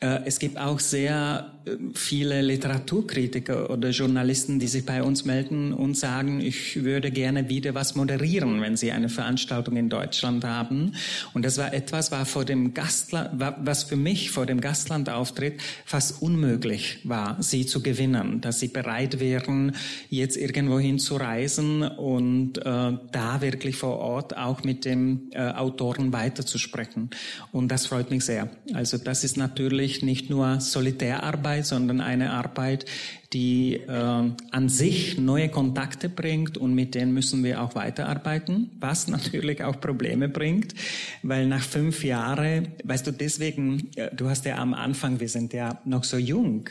äh, 0.00 0.18
es 0.24 0.40
gibt 0.40 0.58
auch 0.58 0.80
sehr 0.80 1.52
viele 1.94 2.40
Literaturkritiker 2.40 3.70
oder 3.70 3.90
Journalisten, 3.90 4.58
die 4.58 4.66
sich 4.66 4.86
bei 4.86 5.02
uns 5.02 5.24
melden 5.24 5.72
und 5.72 5.96
sagen, 5.96 6.40
ich 6.40 6.82
würde 6.82 7.10
gerne 7.10 7.48
wieder 7.48 7.74
was 7.74 7.94
moderieren, 7.94 8.60
wenn 8.62 8.76
Sie 8.76 8.92
eine 8.92 9.08
Veranstaltung 9.08 9.76
in 9.76 9.88
Deutschland 9.88 10.44
haben. 10.44 10.92
Und 11.34 11.44
das 11.44 11.58
war 11.58 11.74
etwas, 11.74 12.10
war 12.12 12.24
vor 12.24 12.44
dem 12.44 12.72
Gastland, 12.72 13.40
was 13.60 13.84
für 13.84 13.96
mich 13.96 14.30
vor 14.30 14.46
dem 14.46 14.60
Gastlandauftritt 14.60 15.60
fast 15.84 16.22
unmöglich 16.22 17.00
war, 17.04 17.42
sie 17.42 17.66
zu 17.66 17.82
gewinnen, 17.82 18.40
dass 18.40 18.60
sie 18.60 18.68
bereit 18.68 19.20
wären, 19.20 19.72
jetzt 20.08 20.36
irgendwohin 20.36 20.98
zu 20.98 21.16
reisen 21.16 21.82
und 21.82 22.58
äh, 22.58 22.62
da 22.64 23.40
wirklich 23.40 23.76
vor 23.76 23.98
Ort 23.98 24.36
auch 24.36 24.64
mit 24.64 24.84
dem 24.84 25.30
äh, 25.32 25.50
Autoren 25.50 26.12
weiterzusprechen. 26.12 27.10
Und 27.52 27.68
das 27.68 27.86
freut 27.86 28.10
mich 28.10 28.24
sehr. 28.24 28.48
Also 28.72 28.98
das 28.98 29.24
ist 29.24 29.36
natürlich 29.36 30.02
nicht 30.02 30.30
nur 30.30 30.60
Solitärarbeit, 30.60 31.49
Arbeit, 31.50 31.66
sondern 31.66 32.00
eine 32.00 32.30
Arbeit, 32.30 32.86
die 33.32 33.74
äh, 33.74 33.88
an 33.90 34.68
sich 34.68 35.18
neue 35.18 35.48
Kontakte 35.48 36.08
bringt 36.08 36.56
und 36.56 36.74
mit 36.74 36.94
denen 36.94 37.12
müssen 37.12 37.42
wir 37.42 37.60
auch 37.60 37.74
weiterarbeiten, 37.74 38.70
was 38.78 39.08
natürlich 39.16 39.62
auch 39.64 39.80
Probleme 39.80 40.28
bringt, 40.28 40.74
weil 41.22 41.46
nach 41.46 41.62
fünf 41.62 42.04
Jahren, 42.04 42.68
weißt 42.84 43.06
du, 43.06 43.12
deswegen, 43.12 43.90
äh, 43.96 44.14
du 44.14 44.28
hast 44.28 44.44
ja 44.44 44.56
am 44.58 44.74
Anfang, 44.74 45.18
wir 45.18 45.28
sind 45.28 45.52
ja 45.52 45.80
noch 45.84 46.04
so 46.04 46.18
jung, 46.18 46.70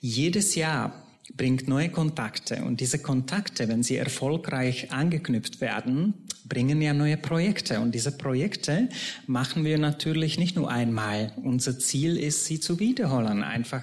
jedes 0.00 0.56
Jahr 0.56 0.92
bringt 1.36 1.68
neue 1.68 1.88
Kontakte 1.88 2.64
und 2.64 2.80
diese 2.80 2.98
Kontakte, 2.98 3.68
wenn 3.68 3.84
sie 3.84 3.96
erfolgreich 3.96 4.90
angeknüpft 4.90 5.60
werden, 5.60 6.14
bringen 6.52 6.82
ja 6.82 6.92
neue 6.92 7.16
Projekte 7.16 7.80
und 7.80 7.94
diese 7.94 8.12
Projekte 8.12 8.90
machen 9.26 9.64
wir 9.64 9.78
natürlich 9.78 10.38
nicht 10.38 10.54
nur 10.54 10.70
einmal. 10.70 11.32
Unser 11.42 11.78
Ziel 11.78 12.18
ist, 12.18 12.44
sie 12.44 12.60
zu 12.60 12.78
wiederholen, 12.78 13.42
einfach 13.42 13.82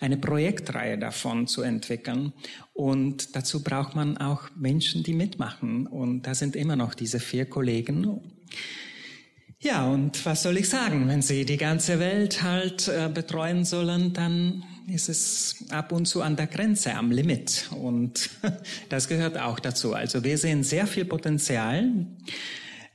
eine 0.00 0.18
Projektreihe 0.18 0.98
davon 0.98 1.46
zu 1.46 1.62
entwickeln 1.62 2.34
und 2.74 3.34
dazu 3.34 3.64
braucht 3.64 3.96
man 3.96 4.18
auch 4.18 4.50
Menschen, 4.54 5.02
die 5.02 5.14
mitmachen 5.14 5.86
und 5.86 6.26
da 6.26 6.34
sind 6.34 6.56
immer 6.56 6.76
noch 6.76 6.92
diese 6.92 7.20
vier 7.20 7.46
Kollegen 7.46 8.20
ja, 9.62 9.86
und 9.86 10.24
was 10.24 10.42
soll 10.42 10.56
ich 10.56 10.70
sagen? 10.70 11.06
Wenn 11.06 11.20
Sie 11.20 11.44
die 11.44 11.58
ganze 11.58 11.98
Welt 11.98 12.42
halt 12.42 12.88
äh, 12.88 13.10
betreuen 13.12 13.66
sollen, 13.66 14.14
dann 14.14 14.64
ist 14.86 15.08
es 15.08 15.64
ab 15.70 15.92
und 15.92 16.06
zu 16.06 16.22
an 16.22 16.36
der 16.36 16.46
Grenze, 16.46 16.94
am 16.94 17.10
Limit. 17.10 17.70
Und 17.78 18.30
das 18.88 19.08
gehört 19.08 19.38
auch 19.38 19.60
dazu. 19.60 19.94
Also 19.94 20.24
wir 20.24 20.38
sehen 20.38 20.62
sehr 20.62 20.86
viel 20.86 21.04
Potenzial, 21.04 22.06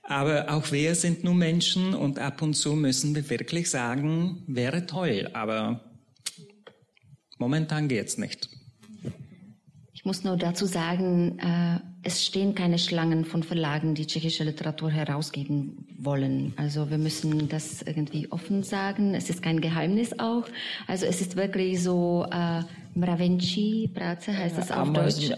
aber 0.03 0.49
auch 0.49 0.72
wir 0.72 0.95
sind 0.95 1.24
nur 1.24 1.34
Menschen 1.34 1.94
und 1.94 2.20
ab 2.20 2.41
und 2.41 2.53
zu 2.53 2.76
müssen 2.76 3.16
wir 3.16 3.30
wirklich 3.30 3.70
sagen, 3.70 4.44
wäre 4.48 4.86
toll, 4.86 5.30
aber 5.34 5.82
momentan 7.38 7.88
geht's 7.88 8.18
nicht. 8.18 8.49
Ich 9.94 10.06
muss 10.06 10.24
nur 10.24 10.38
dazu 10.38 10.66
sagen, 10.66 11.40
äh 11.40 11.95
es 12.06 12.23
stehen 12.23 12.53
keine 12.53 12.77
Schlangen 12.77 13.26
von 13.26 13.41
Verlagen, 13.41 13.95
die 13.95 14.06
tschechische 14.06 14.44
Literatur 14.44 14.91
herausgeben 14.91 15.88
wollen. 15.98 16.53
Also 16.56 16.91
wir 16.91 16.99
müssen 16.99 17.49
das 17.49 17.82
irgendwie 17.82 18.32
offen 18.32 18.61
sagen. 18.61 19.15
Es 19.15 19.32
ist 19.32 19.41
kein 19.41 19.60
Geheimnis 19.60 20.19
auch. 20.19 20.44
Also 20.86 21.07
es 21.07 21.19
ist 21.19 21.36
wirklich 21.36 21.82
so, 21.82 22.27
äh, 22.32 22.61
Mravenci 22.96 23.90
Praze 23.94 24.38
heißt 24.38 24.58
das 24.58 24.72
auf 24.72 24.94
Deutsch. 24.94 25.30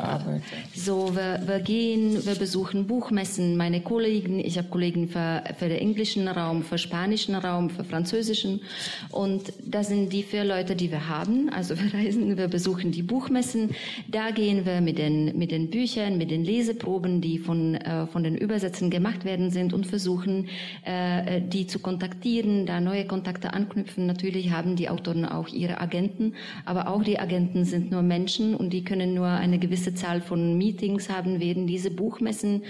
So, 0.76 1.16
wir, 1.16 1.42
wir 1.44 1.60
gehen, 1.60 2.24
wir 2.24 2.36
besuchen 2.36 2.86
Buchmessen. 2.86 3.58
Meine 3.58 3.82
Kollegen, 3.82 4.40
ich 4.40 4.60
habe 4.60 4.68
Kollegen 4.68 5.08
für, 5.08 5.44
für 5.58 5.68
den 5.68 5.80
englischen 5.80 6.28
Raum, 6.28 6.62
für 6.62 6.78
spanischen 6.78 7.34
Raum, 7.34 7.72
für 7.72 7.84
französischen. 7.84 8.62
Und 9.10 9.54
das 9.66 9.88
sind 9.88 10.14
die 10.14 10.22
vier 10.22 10.44
Leute, 10.44 10.76
die 10.76 10.92
wir 10.92 11.10
haben. 11.10 11.50
Also 11.50 11.76
wir 11.80 11.92
reisen, 11.96 12.38
wir 12.38 12.48
besuchen 12.48 12.92
die 12.92 13.02
Buchmessen. 13.02 13.72
Da 14.08 14.30
gehen 14.30 14.68
wir 14.68 14.80
mit 14.80 15.00
den, 15.00 15.36
mit 15.36 15.50
den 15.50 15.72
Büchern, 15.72 16.20
mit 16.20 16.30
den 16.30 16.44
Leseproben, 16.44 17.22
die 17.22 17.40
von, 17.40 17.74
äh, 17.74 18.06
von 18.06 18.24
den 18.24 18.38
Übersetzern 18.38 18.92
gemacht 18.92 19.26
werden 19.26 19.50
sind 19.50 19.74
und 19.74 19.88
versuchen, 19.88 20.48
äh, 20.84 21.42
die 21.42 21.66
zu 21.66 21.80
kontaktieren, 21.80 22.68
da 22.68 22.80
neue 22.82 23.06
Kontakte 23.06 23.54
anknüpfen. 23.54 24.06
Natürlich 24.06 24.52
haben 24.52 24.76
die 24.76 24.90
Autoren 24.90 25.26
auch 25.26 25.48
ihre 25.48 25.82
Agenten, 25.82 26.36
aber 26.64 26.88
auch 26.90 27.02
die 27.02 27.18
Agenten 27.20 27.47
Studenten 27.48 27.64
sind 27.64 27.92
nur 27.92 28.02
Menschen 28.02 28.56
und 28.56 28.74
die 28.74 28.84
können 28.84 29.14
nur 29.14 29.28
eine 29.28 29.58
gewisse 29.58 29.94
Zahl 29.94 30.20
von 30.20 30.58
Meetings 30.58 31.10
haben, 31.10 31.40
werden 31.40 31.66
diese 31.66 31.92
Buchmessen. 31.92 32.64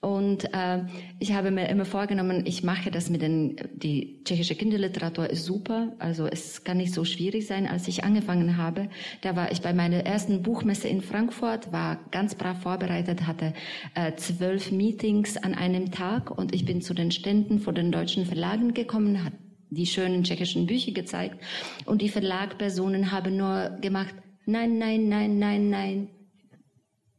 Und 0.00 0.52
äh, 0.52 0.84
ich 1.18 1.32
habe 1.32 1.50
mir 1.50 1.68
immer 1.70 1.86
vorgenommen, 1.86 2.44
ich 2.44 2.62
mache 2.62 2.90
das 2.90 3.08
mit 3.08 3.22
den, 3.22 3.56
die 3.72 4.22
tschechische 4.24 4.54
Kinderliteratur 4.54 5.30
ist 5.30 5.46
super, 5.46 5.94
also 5.98 6.26
es 6.26 6.62
kann 6.62 6.76
nicht 6.76 6.92
so 6.92 7.04
schwierig 7.06 7.46
sein. 7.46 7.66
Als 7.66 7.88
ich 7.88 8.04
angefangen 8.04 8.58
habe, 8.58 8.90
da 9.22 9.34
war 9.34 9.50
ich 9.50 9.62
bei 9.62 9.72
meiner 9.72 10.04
ersten 10.04 10.42
Buchmesse 10.42 10.88
in 10.88 11.00
Frankfurt, 11.00 11.72
war 11.72 11.98
ganz 12.10 12.34
brav 12.34 12.60
vorbereitet, 12.60 13.26
hatte 13.26 13.54
äh, 13.94 14.12
zwölf 14.16 14.70
Meetings 14.70 15.38
an 15.38 15.54
einem 15.54 15.90
Tag 15.90 16.30
und 16.30 16.54
ich 16.54 16.66
bin 16.66 16.82
zu 16.82 16.92
den 16.92 17.10
Ständen 17.10 17.58
vor 17.60 17.72
den 17.72 17.90
deutschen 17.90 18.26
Verlagen 18.26 18.74
gekommen, 18.74 19.24
hat 19.24 19.32
die 19.70 19.86
schönen 19.86 20.24
tschechischen 20.24 20.66
Bücher 20.66 20.92
gezeigt 20.92 21.38
und 21.84 22.02
die 22.02 22.08
Verlagpersonen 22.08 23.12
haben 23.12 23.36
nur 23.36 23.78
gemacht, 23.80 24.14
nein, 24.46 24.78
nein, 24.78 25.08
nein, 25.08 25.38
nein, 25.38 25.70
nein. 25.70 26.08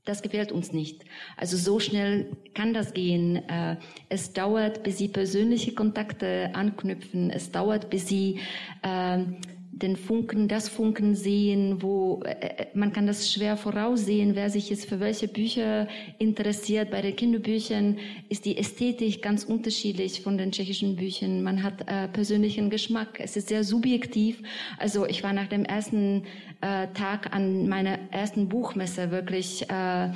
Das 0.06 0.24
gefällt 0.24 0.52
uns 0.52 0.74
nicht. 0.74 1.04
Also 1.38 1.56
so 1.56 1.80
schnell 1.80 2.36
kann 2.56 2.74
das 2.74 2.94
gehen. 2.94 3.36
Äh, 3.48 3.78
es 4.08 4.34
dauert, 4.34 4.82
bis 4.82 4.98
Sie 4.98 5.08
persönliche 5.08 5.74
Kontakte 5.76 6.50
anknüpfen. 6.54 7.30
Es 7.30 7.52
dauert, 7.52 7.92
bis 7.92 8.08
Sie 8.08 8.40
äh, 8.82 9.20
den 9.82 9.96
Funken, 9.96 10.48
das 10.48 10.70
Funken 10.70 11.16
sehen, 11.16 11.82
wo 11.82 12.22
äh, 12.24 12.32
äh, 12.32 12.66
man 12.74 12.92
kann 12.92 13.08
das 13.08 13.32
schwer 13.32 13.58
voraussehen, 13.58 14.36
wer 14.36 14.50
sich 14.50 14.70
jetzt 14.70 14.88
für 14.88 15.00
welche 15.00 15.28
Bücher 15.28 15.88
interessiert. 16.18 16.92
Bei 16.92 17.02
den 17.02 17.16
Kinderbüchern 17.16 17.98
ist 18.28 18.46
die 18.46 18.58
Ästhetik 18.58 19.22
ganz 19.22 19.44
unterschiedlich 19.44 20.22
von 20.22 20.38
den 20.38 20.52
tschechischen 20.52 20.96
Büchern. 20.96 21.44
Man 21.44 21.64
hat 21.64 21.88
äh, 21.88 22.08
persönlichen 22.08 22.70
Geschmack. 22.70 23.20
Es 23.20 23.38
ist 23.38 23.48
sehr 23.48 23.64
subjektiv. 23.64 24.42
Also 24.78 25.06
ich 25.06 25.24
war 25.24 25.34
nach 25.34 25.48
dem 25.48 25.66
ersten 25.66 26.24
äh, 26.62 26.88
Tag 26.94 27.34
an 27.34 27.68
meiner 27.68 27.98
ersten 28.12 28.50
Buchmesse 28.50 29.12
wirklich 29.12 29.70
äh, 29.70 30.10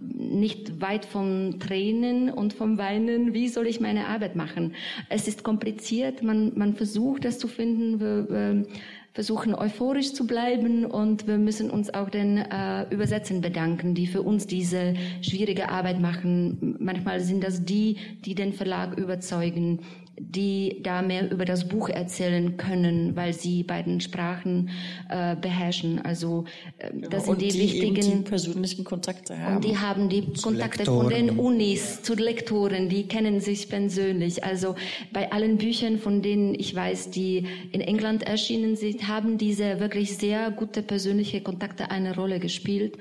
nicht 0.00 0.80
weit 0.80 1.04
vom 1.04 1.58
Tränen 1.58 2.30
und 2.30 2.52
vom 2.52 2.78
Weinen. 2.78 3.34
Wie 3.34 3.48
soll 3.48 3.66
ich 3.66 3.80
meine 3.80 4.06
Arbeit 4.06 4.36
machen? 4.36 4.74
Es 5.08 5.26
ist 5.26 5.42
kompliziert. 5.42 6.22
Man, 6.22 6.52
man 6.56 6.74
versucht, 6.74 7.24
das 7.24 7.38
zu 7.38 7.48
finden. 7.48 8.66
Versuchen 9.12 9.54
euphorisch 9.54 10.12
zu 10.12 10.26
bleiben 10.26 10.84
und 10.84 11.26
wir 11.26 11.38
müssen 11.38 11.70
uns 11.70 11.92
auch 11.92 12.08
den 12.08 12.38
äh, 12.38 12.88
Übersetzern 12.90 13.40
bedanken, 13.40 13.94
die 13.94 14.06
für 14.06 14.22
uns 14.22 14.46
diese 14.46 14.94
schwierige 15.22 15.70
Arbeit 15.70 16.00
machen. 16.00 16.76
Manchmal 16.78 17.20
sind 17.20 17.42
das 17.42 17.64
die, 17.64 17.96
die 18.24 18.34
den 18.34 18.52
Verlag 18.52 18.96
überzeugen, 18.96 19.80
die 20.18 20.80
da 20.82 21.02
mehr 21.02 21.30
über 21.30 21.44
das 21.44 21.68
Buch 21.68 21.88
erzählen 21.88 22.56
können, 22.56 23.16
weil 23.16 23.32
sie 23.32 23.62
beiden 23.62 24.00
Sprachen 24.00 24.70
äh, 25.08 25.36
beherrschen. 25.36 26.04
Also 26.04 26.44
äh, 26.78 26.90
das 27.08 27.26
ja, 27.26 27.32
sind 27.32 27.42
die, 27.42 27.48
die 27.48 27.60
wichtigen 27.60 28.24
die 28.24 28.28
persönlichen 28.28 28.84
Kontakte 28.84 29.38
haben. 29.38 29.56
Und 29.56 29.64
die 29.64 29.78
haben 29.78 30.08
die 30.08 30.32
zu 30.32 30.48
Kontakte 30.48 30.78
Lektoren. 30.78 31.00
von 31.00 31.10
den 31.10 31.38
Unis 31.38 32.02
zu 32.02 32.14
Lektoren, 32.14 32.88
die 32.88 33.06
kennen 33.06 33.40
sich 33.40 33.68
persönlich. 33.68 34.44
Also 34.44 34.74
bei 35.12 35.30
allen 35.32 35.58
Büchern, 35.58 35.98
von 35.98 36.22
denen 36.22 36.54
ich 36.54 36.74
weiß, 36.74 37.10
die 37.10 37.46
in 37.72 37.80
England 37.80 38.22
erschienen 38.24 38.76
sind, 38.76 39.08
haben 39.08 39.38
diese 39.38 39.80
wirklich 39.80 40.16
sehr 40.16 40.50
gute 40.50 40.82
persönliche 40.82 41.40
Kontakte 41.40 41.90
eine 41.90 42.14
Rolle 42.14 42.40
gespielt. 42.40 42.98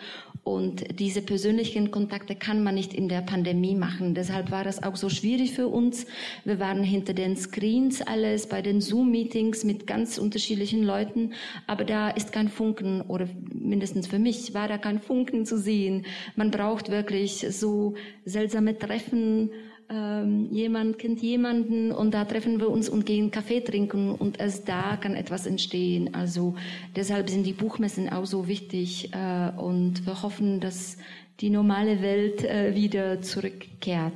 Und 0.48 0.98
diese 0.98 1.22
persönlichen 1.22 1.92
Kontakte 1.92 2.34
kann 2.34 2.64
man 2.64 2.76
nicht 2.76 2.94
in 2.94 3.10
der 3.10 3.20
Pandemie 3.20 3.76
machen. 3.76 4.16
Deshalb 4.16 4.50
war 4.50 4.64
das 4.64 4.82
auch 4.82 4.96
so 4.96 5.10
schwierig 5.10 5.52
für 5.52 5.68
uns. 5.68 6.06
Wir 6.46 6.58
waren 6.58 6.84
hinter 6.84 7.14
den 7.14 7.36
Screens 7.36 8.02
alles, 8.02 8.48
bei 8.48 8.62
den 8.62 8.80
Zoom-Meetings 8.80 9.66
mit 9.66 9.88
ganz 9.88 10.18
unterschiedlichen 10.18 10.84
Leuten. 10.84 11.34
Aber 11.68 11.84
da 11.84 12.10
ist 12.10 12.32
kein 12.32 12.48
Funken, 12.48 13.02
oder 13.02 13.28
mindestens 13.54 14.08
für 14.08 14.20
mich 14.20 14.54
war 14.54 14.70
da 14.70 14.78
kein 14.78 15.02
Funken 15.02 15.46
zu 15.46 15.58
sehen. 15.58 16.06
Man 16.38 16.50
braucht 16.50 16.90
wirklich 16.90 17.46
so 17.50 17.96
seltsame 18.24 18.78
Treffen, 18.78 19.50
ähm, 19.90 20.50
jemand 20.52 21.00
kennt 21.00 21.22
jemanden 21.22 21.92
und 21.92 22.14
da 22.14 22.26
treffen 22.26 22.60
wir 22.60 22.70
uns 22.70 22.90
und 22.90 23.06
gehen 23.06 23.32
Kaffee 23.32 23.62
trinken 23.62 24.12
und 24.12 24.40
erst 24.40 24.68
da 24.68 24.98
kann 24.98 25.16
etwas 25.16 25.46
entstehen. 25.46 26.14
Also 26.14 26.56
deshalb 26.96 27.30
sind 27.30 27.46
die 27.46 27.54
Buchmessen 27.54 28.10
auch 28.10 28.26
so 28.26 28.48
wichtig 28.48 29.14
äh, 29.14 29.52
und 29.58 30.06
wir 30.06 30.22
hoffen, 30.24 30.60
dass 30.60 30.98
die 31.40 31.50
normale 31.50 32.02
Welt 32.02 32.44
äh, 32.44 32.76
wieder 32.76 33.22
zurückkehrt. 33.22 34.14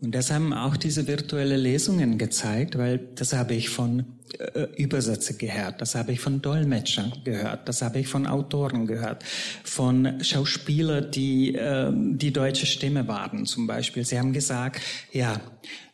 Und 0.00 0.14
das 0.14 0.30
haben 0.30 0.52
auch 0.52 0.76
diese 0.76 1.06
virtuelle 1.06 1.56
Lesungen 1.56 2.18
gezeigt, 2.18 2.76
weil 2.76 2.98
das 3.14 3.32
habe 3.32 3.54
ich 3.54 3.70
von 3.70 4.04
äh, 4.38 4.66
Übersetzer 4.76 5.34
gehört, 5.34 5.80
das 5.80 5.94
habe 5.94 6.12
ich 6.12 6.20
von 6.20 6.42
Dolmetschern 6.42 7.12
gehört, 7.24 7.68
das 7.68 7.80
habe 7.80 8.00
ich 8.00 8.08
von 8.08 8.26
Autoren 8.26 8.86
gehört, 8.86 9.24
von 9.64 10.22
Schauspielern, 10.22 11.10
die 11.10 11.54
äh, 11.54 11.90
die 11.94 12.32
deutsche 12.32 12.66
Stimme 12.66 13.08
waren 13.08 13.46
zum 13.46 13.66
Beispiel. 13.66 14.04
Sie 14.04 14.18
haben 14.18 14.32
gesagt, 14.32 14.80
ja, 15.12 15.40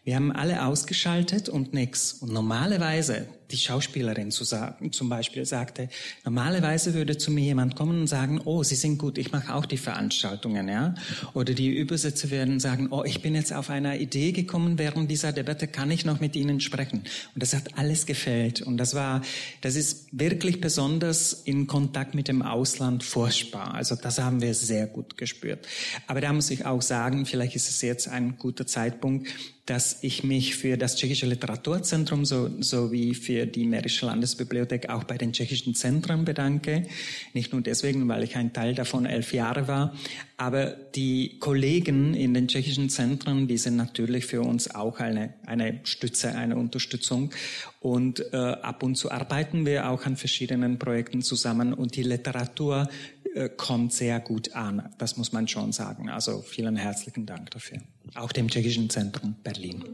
wir 0.05 0.16
haben 0.16 0.33
alle 0.33 0.66
ausgeschaltet 0.66 1.49
und 1.49 1.74
nix. 1.74 2.15
Und 2.15 2.33
normalerweise 2.33 3.29
die 3.53 3.57
Schauspielerin 3.57 4.31
zu 4.31 4.45
sagen, 4.45 4.93
zum 4.93 5.09
Beispiel 5.09 5.45
sagte, 5.45 5.89
normalerweise 6.24 6.95
würde 6.95 7.19
zu 7.19 7.31
mir 7.31 7.45
jemand 7.45 7.77
kommen 7.77 8.01
und 8.01 8.07
sagen, 8.07 8.41
oh, 8.45 8.62
Sie 8.62 8.74
sind 8.74 8.99
gut, 8.99 9.19
ich 9.19 9.31
mache 9.31 9.55
auch 9.55 9.66
die 9.66 9.77
Veranstaltungen, 9.77 10.69
ja. 10.69 10.95
Oder 11.35 11.55
die 11.55 11.69
Übersetzer 11.69 12.31
werden 12.31 12.61
sagen, 12.61 12.89
oh, 12.91 13.05
ich 13.05 13.23
bin 13.23 13.35
jetzt 13.35 13.53
auf 13.53 13.70
einer 13.70 13.99
Idee 13.99 14.33
gekommen, 14.33 14.79
während 14.79 15.11
dieser 15.11 15.33
Debatte 15.33 15.69
kann 15.69 15.91
ich 15.91 16.05
noch 16.05 16.19
mit 16.19 16.35
Ihnen 16.35 16.61
sprechen. 16.61 17.05
Und 17.35 17.43
das 17.43 17.55
hat 17.55 17.79
alles 17.79 18.07
gefällt. 18.07 18.62
Und 18.62 18.79
das 18.79 18.95
war, 18.95 19.23
das 19.61 19.77
ist 19.77 20.09
wirklich 20.12 20.61
besonders 20.61 21.33
in 21.33 21.66
Kontakt 21.66 22.15
mit 22.15 22.29
dem 22.29 22.43
Ausland 22.43 23.05
furchtbar. 23.05 23.74
Also 23.74 23.95
das 23.95 24.19
haben 24.19 24.41
wir 24.41 24.55
sehr 24.55 24.87
gut 24.87 25.19
gespürt. 25.19 25.66
Aber 26.07 26.20
da 26.20 26.33
muss 26.33 26.51
ich 26.51 26.65
auch 26.65 26.83
sagen, 26.83 27.27
vielleicht 27.27 27.55
ist 27.55 27.69
es 27.69 27.83
jetzt 27.83 28.09
ein 28.09 28.39
guter 28.39 28.66
Zeitpunkt, 28.66 29.29
dass 29.66 30.02
ich 30.02 30.24
mich 30.24 30.56
für 30.56 30.76
das 30.76 30.97
Tschechische 30.97 31.26
Literaturzentrum 31.26 32.24
so, 32.24 32.51
sowie 32.60 33.14
für 33.14 33.47
die 33.47 33.64
Mährische 33.64 34.06
Landesbibliothek 34.06 34.89
auch 34.89 35.05
bei 35.05 35.16
den 35.16 35.32
tschechischen 35.32 35.76
Zentren 35.76 36.24
bedanke. 36.24 36.89
Nicht 37.32 37.52
nur 37.52 37.62
deswegen, 37.62 38.09
weil 38.09 38.24
ich 38.24 38.34
ein 38.36 38.52
Teil 38.52 38.74
davon 38.74 39.06
elf 39.06 39.32
Jahre 39.32 39.68
war, 39.68 39.94
aber 40.36 40.66
die 40.97 41.39
Kollegen 41.39 42.14
in 42.14 42.34
den 42.34 42.48
tschechischen 42.48 42.90
Zentren, 42.90 43.47
die 43.47 43.56
sind 43.56 43.76
natürlich 43.76 44.26
für 44.26 44.43
uns 44.43 44.74
auch 44.74 44.98
eine, 44.98 45.34
eine 45.47 45.78
Stütze, 45.84 46.34
eine 46.34 46.56
Unterstützung. 46.56 47.30
Und 47.78 48.20
äh, 48.32 48.36
ab 48.36 48.82
und 48.82 48.97
zu 48.97 49.12
arbeiten 49.12 49.64
wir 49.64 49.89
auch 49.89 50.05
an 50.06 50.16
verschiedenen 50.16 50.80
Projekten 50.80 51.22
zusammen 51.22 51.72
und 51.72 51.94
die 51.94 52.02
Literatur 52.02 52.89
äh, 53.34 53.48
kommt 53.48 53.93
sehr 53.93 54.18
gut 54.18 54.55
an. 54.56 54.89
Das 54.98 55.16
muss 55.16 55.32
man 55.32 55.47
schon 55.47 55.70
sagen. 55.70 56.09
Also 56.09 56.43
vielen 56.43 56.74
herzlichen 56.74 57.26
Dank 57.26 57.52
dafür. 57.52 57.78
Auch 58.15 58.33
dem 58.33 58.49
Tschechischen 58.49 58.91
Zentrum 58.91 59.35
Berlin. 59.43 59.85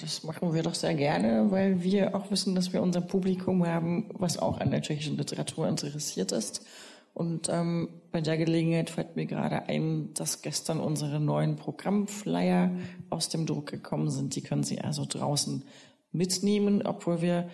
Das 0.00 0.24
machen 0.24 0.54
wir 0.54 0.62
doch 0.62 0.74
sehr 0.74 0.94
gerne, 0.94 1.50
weil 1.50 1.82
wir 1.82 2.14
auch 2.14 2.30
wissen, 2.30 2.54
dass 2.54 2.72
wir 2.72 2.82
unser 2.82 3.00
Publikum 3.00 3.66
haben, 3.66 4.08
was 4.14 4.38
auch 4.38 4.58
an 4.58 4.70
der 4.70 4.82
tschechischen 4.82 5.16
Literatur 5.16 5.68
interessiert 5.68 6.32
ist. 6.32 6.64
Und 7.12 7.48
ähm, 7.50 7.88
bei 8.12 8.20
der 8.20 8.36
Gelegenheit 8.36 8.90
fällt 8.90 9.16
mir 9.16 9.26
gerade 9.26 9.68
ein, 9.68 10.12
dass 10.14 10.42
gestern 10.42 10.80
unsere 10.80 11.18
neuen 11.18 11.56
Programmflyer 11.56 12.70
aus 13.10 13.28
dem 13.28 13.46
Druck 13.46 13.66
gekommen 13.66 14.10
sind. 14.10 14.34
Die 14.36 14.42
können 14.42 14.64
Sie 14.64 14.80
also 14.80 15.06
draußen 15.08 15.64
mitnehmen, 16.12 16.82
obwohl 16.86 17.22
wir 17.22 17.48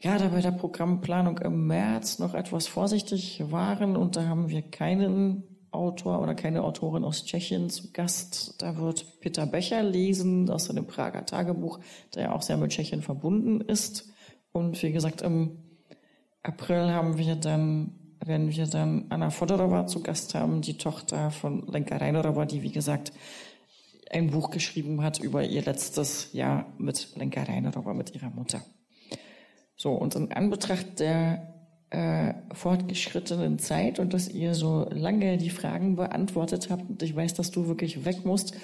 gerade 0.00 0.28
bei 0.28 0.40
der 0.40 0.52
Programmplanung 0.52 1.38
im 1.38 1.66
März 1.66 2.18
noch 2.18 2.34
etwas 2.34 2.66
vorsichtig 2.66 3.42
waren 3.50 3.96
und 3.96 4.16
da 4.16 4.26
haben 4.26 4.48
wir 4.48 4.62
keinen 4.62 5.53
Autor 5.74 6.20
oder 6.20 6.34
keine 6.34 6.62
Autorin 6.62 7.04
aus 7.04 7.24
Tschechien 7.24 7.70
zu 7.70 7.92
Gast. 7.92 8.54
Da 8.58 8.76
wird 8.76 9.20
Peter 9.20 9.46
Becher 9.46 9.82
lesen 9.82 10.48
aus 10.50 10.66
seinem 10.66 10.86
Prager 10.86 11.26
Tagebuch, 11.26 11.80
der 12.14 12.22
ja 12.24 12.32
auch 12.32 12.42
sehr 12.42 12.56
mit 12.56 12.70
Tschechien 12.70 13.02
verbunden 13.02 13.60
ist. 13.60 14.12
Und 14.52 14.82
wie 14.82 14.92
gesagt, 14.92 15.22
im 15.22 15.58
April 16.42 16.90
haben 16.90 17.18
wir 17.18 17.36
dann, 17.36 17.94
werden 18.24 18.50
wir 18.50 18.66
dann 18.66 19.06
Anna 19.08 19.30
Fodorova 19.30 19.86
zu 19.86 20.02
Gast 20.02 20.34
haben, 20.34 20.60
die 20.60 20.78
Tochter 20.78 21.30
von 21.30 21.66
Lenka 21.66 21.96
Reinerova, 21.96 22.44
die 22.44 22.62
wie 22.62 22.72
gesagt 22.72 23.12
ein 24.10 24.30
Buch 24.30 24.50
geschrieben 24.50 25.02
hat 25.02 25.18
über 25.18 25.42
ihr 25.42 25.62
letztes 25.62 26.32
Jahr 26.32 26.66
mit 26.78 27.16
Lenka 27.16 27.42
Reinerova, 27.42 27.94
mit 27.94 28.14
ihrer 28.14 28.30
Mutter. 28.30 28.62
So, 29.76 29.92
und 29.92 30.14
in 30.14 30.32
Anbetracht 30.32 31.00
der 31.00 31.53
äh, 31.94 32.34
fortgeschrittenen 32.52 33.58
Zeit 33.58 34.00
und 34.00 34.12
dass 34.12 34.28
ihr 34.28 34.54
so 34.54 34.88
lange 34.90 35.38
die 35.38 35.50
Fragen 35.50 35.96
beantwortet 35.96 36.68
habt 36.70 36.90
und 36.90 37.02
ich 37.02 37.14
weiß, 37.14 37.34
dass 37.34 37.50
du 37.50 37.68
wirklich 37.68 38.04
weg 38.04 38.24
musst, 38.24 38.54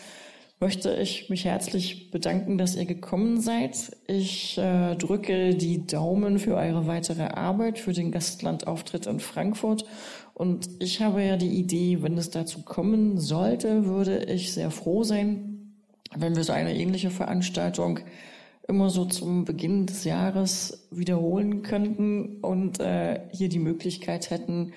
möchte 0.58 0.94
ich 0.94 1.30
mich 1.30 1.46
herzlich 1.46 2.10
bedanken, 2.10 2.58
dass 2.58 2.76
ihr 2.76 2.84
gekommen 2.84 3.40
seid. 3.40 3.96
Ich 4.06 4.58
äh, 4.58 4.94
drücke 4.96 5.54
die 5.54 5.86
Daumen 5.86 6.38
für 6.38 6.54
eure 6.54 6.86
weitere 6.86 7.22
Arbeit, 7.22 7.78
für 7.78 7.94
den 7.94 8.10
Gastlandauftritt 8.10 9.06
in 9.06 9.20
Frankfurt. 9.20 9.84
Und 10.34 10.68
ich 10.80 11.00
habe 11.00 11.22
ja 11.22 11.36
die 11.36 11.58
Idee, 11.58 12.02
wenn 12.02 12.18
es 12.18 12.30
dazu 12.30 12.62
kommen 12.62 13.18
sollte, 13.18 13.86
würde 13.86 14.24
ich 14.24 14.52
sehr 14.52 14.70
froh 14.70 15.02
sein, 15.02 15.76
wenn 16.14 16.36
wir 16.36 16.44
so 16.44 16.52
eine 16.52 16.76
ähnliche 16.76 17.10
Veranstaltung 17.10 18.00
immer 18.68 18.90
so 18.90 19.04
zum 19.04 19.44
Beginn 19.44 19.86
des 19.86 20.04
Jahres 20.04 20.86
wiederholen 20.90 21.62
könnten 21.62 22.38
und 22.40 22.80
äh, 22.80 23.20
hier 23.32 23.48
die 23.48 23.58
Möglichkeit 23.58 24.30
hätten, 24.30 24.72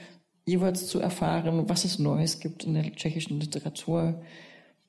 jeweils 0.45 0.87
zu 0.87 0.99
erfahren, 0.99 1.69
was 1.69 1.85
es 1.85 1.99
Neues 1.99 2.39
gibt 2.39 2.63
in 2.65 2.73
der 2.73 2.91
tschechischen 2.95 3.39
Literatur, 3.39 4.21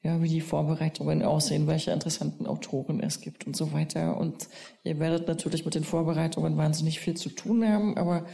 ja, 0.02 0.20
wie 0.22 0.28
die 0.28 0.40
Vorbereitungen 0.40 1.22
aussehen, 1.22 1.66
welche 1.66 1.90
interessanten 1.90 2.46
Autoren 2.46 3.00
es 3.00 3.20
gibt 3.20 3.46
und 3.46 3.56
so 3.56 3.72
weiter. 3.72 4.18
Und 4.18 4.48
ihr 4.82 4.98
werdet 4.98 5.28
natürlich 5.28 5.64
mit 5.64 5.74
den 5.74 5.84
Vorbereitungen 5.84 6.56
wahnsinnig 6.56 7.00
viel 7.00 7.14
zu 7.14 7.30
tun 7.30 7.66
haben, 7.66 7.96
aber 7.96 8.26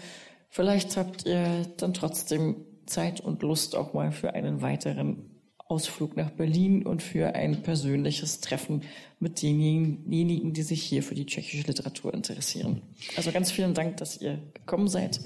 vielleicht 0.49 0.97
habt 0.97 1.27
ihr 1.27 1.67
dann 1.77 1.95
trotzdem 1.95 2.57
Zeit 2.87 3.21
und 3.21 3.43
Lust 3.43 3.77
auch 3.77 3.93
mal 3.95 4.11
für 4.11 4.35
einen 4.35 4.63
weiteren 4.63 5.30
Ausflug 5.71 6.17
nach 6.17 6.31
Berlin 6.31 6.85
und 6.85 7.03
für 7.03 7.35
ein 7.35 7.63
persönliches 7.63 8.41
Treffen 8.41 8.83
mit 9.21 9.41
denjenigen, 9.41 10.53
die 10.53 10.63
sich 10.63 10.83
hier 10.83 11.03
für 11.03 11.15
die 11.15 11.27
tschechische 11.27 11.67
Literatur 11.67 12.13
interessieren. 12.13 12.83
Also 13.17 13.31
ganz 13.31 13.53
vielen 13.53 13.75
Dank, 13.75 13.99
dass 13.99 14.21
ihr 14.21 14.41
gekommen 14.55 14.89
seid 14.89 15.21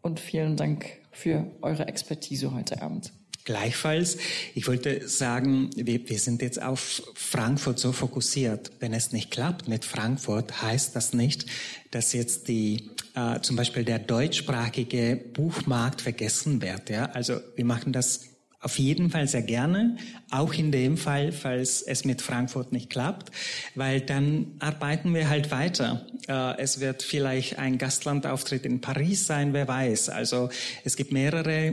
und 0.00 0.18
vielen 0.18 0.56
Dank 0.56 0.86
für 1.12 1.50
eure 1.60 1.86
Expertise 1.86 2.54
heute 2.54 2.80
Abend. 2.80 3.12
Gleichfalls, 3.44 4.18
ich 4.54 4.68
wollte 4.68 5.08
sagen, 5.08 5.70
wir, 5.74 6.08
wir 6.08 6.18
sind 6.18 6.42
jetzt 6.42 6.62
auf 6.62 7.02
Frankfurt 7.14 7.78
so 7.78 7.92
fokussiert. 7.92 8.70
Wenn 8.80 8.92
es 8.92 9.12
nicht 9.12 9.30
klappt 9.30 9.66
mit 9.66 9.84
Frankfurt, 9.84 10.62
heißt 10.62 10.94
das 10.94 11.14
nicht, 11.14 11.46
dass 11.90 12.12
jetzt 12.12 12.48
die 12.48 12.90
äh, 13.14 13.40
zum 13.40 13.56
Beispiel 13.56 13.84
der 13.84 13.98
deutschsprachige 13.98 15.16
Buchmarkt 15.16 16.02
vergessen 16.02 16.60
wird. 16.62 16.90
Ja? 16.90 17.06
Also 17.06 17.40
wir 17.56 17.64
machen 17.64 17.92
das 17.92 18.29
auf 18.62 18.78
jeden 18.78 19.08
Fall 19.08 19.26
sehr 19.26 19.42
gerne, 19.42 19.96
auch 20.30 20.52
in 20.52 20.70
dem 20.70 20.98
Fall, 20.98 21.32
falls 21.32 21.80
es 21.80 22.04
mit 22.04 22.20
Frankfurt 22.20 22.72
nicht 22.72 22.90
klappt, 22.90 23.30
weil 23.74 24.02
dann 24.02 24.48
arbeiten 24.58 25.14
wir 25.14 25.30
halt 25.30 25.50
weiter. 25.50 26.06
Äh, 26.28 26.58
es 26.58 26.78
wird 26.78 27.02
vielleicht 27.02 27.58
ein 27.58 27.78
Gastlandauftritt 27.78 28.66
in 28.66 28.82
Paris 28.82 29.26
sein, 29.26 29.54
wer 29.54 29.66
weiß. 29.66 30.10
Also 30.10 30.50
es 30.84 30.96
gibt 30.96 31.10
mehrere 31.10 31.68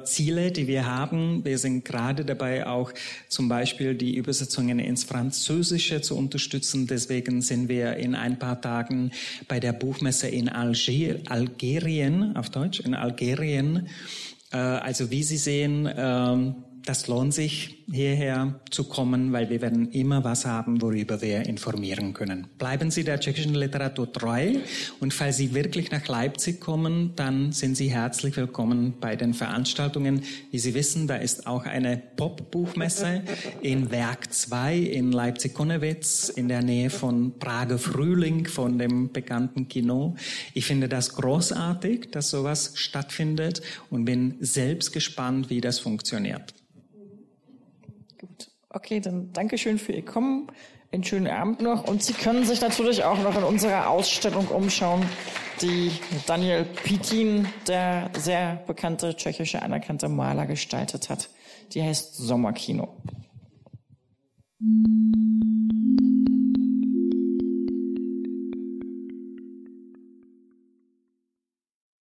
äh, 0.00 0.04
Ziele, 0.04 0.52
die 0.52 0.66
wir 0.66 0.84
haben. 0.84 1.42
Wir 1.42 1.56
sind 1.56 1.86
gerade 1.86 2.26
dabei, 2.26 2.66
auch 2.66 2.92
zum 3.28 3.48
Beispiel 3.48 3.94
die 3.94 4.14
Übersetzungen 4.16 4.78
ins 4.78 5.04
Französische 5.04 6.02
zu 6.02 6.18
unterstützen. 6.18 6.86
Deswegen 6.86 7.40
sind 7.40 7.70
wir 7.70 7.96
in 7.96 8.14
ein 8.14 8.38
paar 8.38 8.60
Tagen 8.60 9.10
bei 9.48 9.58
der 9.58 9.72
Buchmesse 9.72 10.28
in 10.28 10.50
Alger, 10.50 11.16
Algerien, 11.30 12.36
auf 12.36 12.50
Deutsch, 12.50 12.80
in 12.80 12.94
Algerien. 12.94 13.88
Äh, 14.52 14.56
also 14.56 15.10
wie 15.10 15.22
Sie 15.22 15.36
sehen, 15.36 15.88
ähm, 15.96 16.64
das 16.86 17.08
lohnt 17.08 17.34
sich, 17.34 17.84
hierher 17.90 18.60
zu 18.70 18.84
kommen, 18.84 19.32
weil 19.32 19.50
wir 19.50 19.60
werden 19.60 19.90
immer 19.90 20.22
was 20.24 20.46
haben, 20.46 20.80
worüber 20.80 21.20
wir 21.20 21.44
informieren 21.46 22.14
können. 22.14 22.46
Bleiben 22.58 22.90
Sie 22.90 23.02
der 23.02 23.18
tschechischen 23.20 23.54
Literatur 23.54 24.12
treu 24.12 24.54
und 25.00 25.12
falls 25.12 25.36
Sie 25.36 25.52
wirklich 25.52 25.90
nach 25.90 26.06
Leipzig 26.06 26.60
kommen, 26.60 27.12
dann 27.16 27.52
sind 27.52 27.76
Sie 27.76 27.88
herzlich 27.88 28.36
willkommen 28.36 28.94
bei 29.00 29.16
den 29.16 29.34
Veranstaltungen. 29.34 30.22
Wie 30.52 30.58
Sie 30.58 30.74
wissen, 30.74 31.08
da 31.08 31.16
ist 31.16 31.46
auch 31.46 31.64
eine 31.64 32.00
Pop-Buchmesse 32.16 33.22
in 33.62 33.90
Werk 33.90 34.32
2 34.32 34.76
in 34.78 35.10
Leipzig-Konnewitz 35.10 36.28
in 36.28 36.48
der 36.48 36.62
Nähe 36.62 36.90
von 36.90 37.38
Prager 37.38 37.78
Frühling 37.78 38.46
von 38.46 38.78
dem 38.78 39.12
bekannten 39.12 39.66
Kino. 39.68 40.14
Ich 40.54 40.66
finde 40.66 40.88
das 40.88 41.14
großartig, 41.14 42.10
dass 42.12 42.30
sowas 42.30 42.72
stattfindet 42.76 43.60
und 43.90 44.04
bin 44.04 44.36
selbst 44.40 44.92
gespannt, 44.92 45.50
wie 45.50 45.60
das 45.60 45.80
funktioniert. 45.80 46.54
Okay, 48.76 49.00
dann 49.00 49.32
Dankeschön 49.32 49.78
für 49.78 49.92
Ihr 49.92 50.04
Kommen. 50.04 50.48
Einen 50.92 51.02
schönen 51.02 51.28
Abend 51.28 51.62
noch. 51.62 51.88
Und 51.88 52.02
Sie 52.02 52.12
können 52.12 52.44
sich 52.44 52.60
natürlich 52.60 53.04
auch 53.04 53.18
noch 53.22 53.34
in 53.34 53.42
unserer 53.42 53.88
Ausstellung 53.88 54.48
umschauen, 54.48 55.02
die 55.62 55.92
Daniel 56.26 56.64
Pitin, 56.84 57.48
der 57.66 58.10
sehr 58.18 58.62
bekannte 58.66 59.16
tschechische 59.16 59.62
anerkannte 59.62 60.10
Maler, 60.10 60.44
gestaltet 60.44 61.08
hat. 61.08 61.30
Die 61.72 61.82
heißt 61.82 62.16
Sommerkino. 62.16 62.94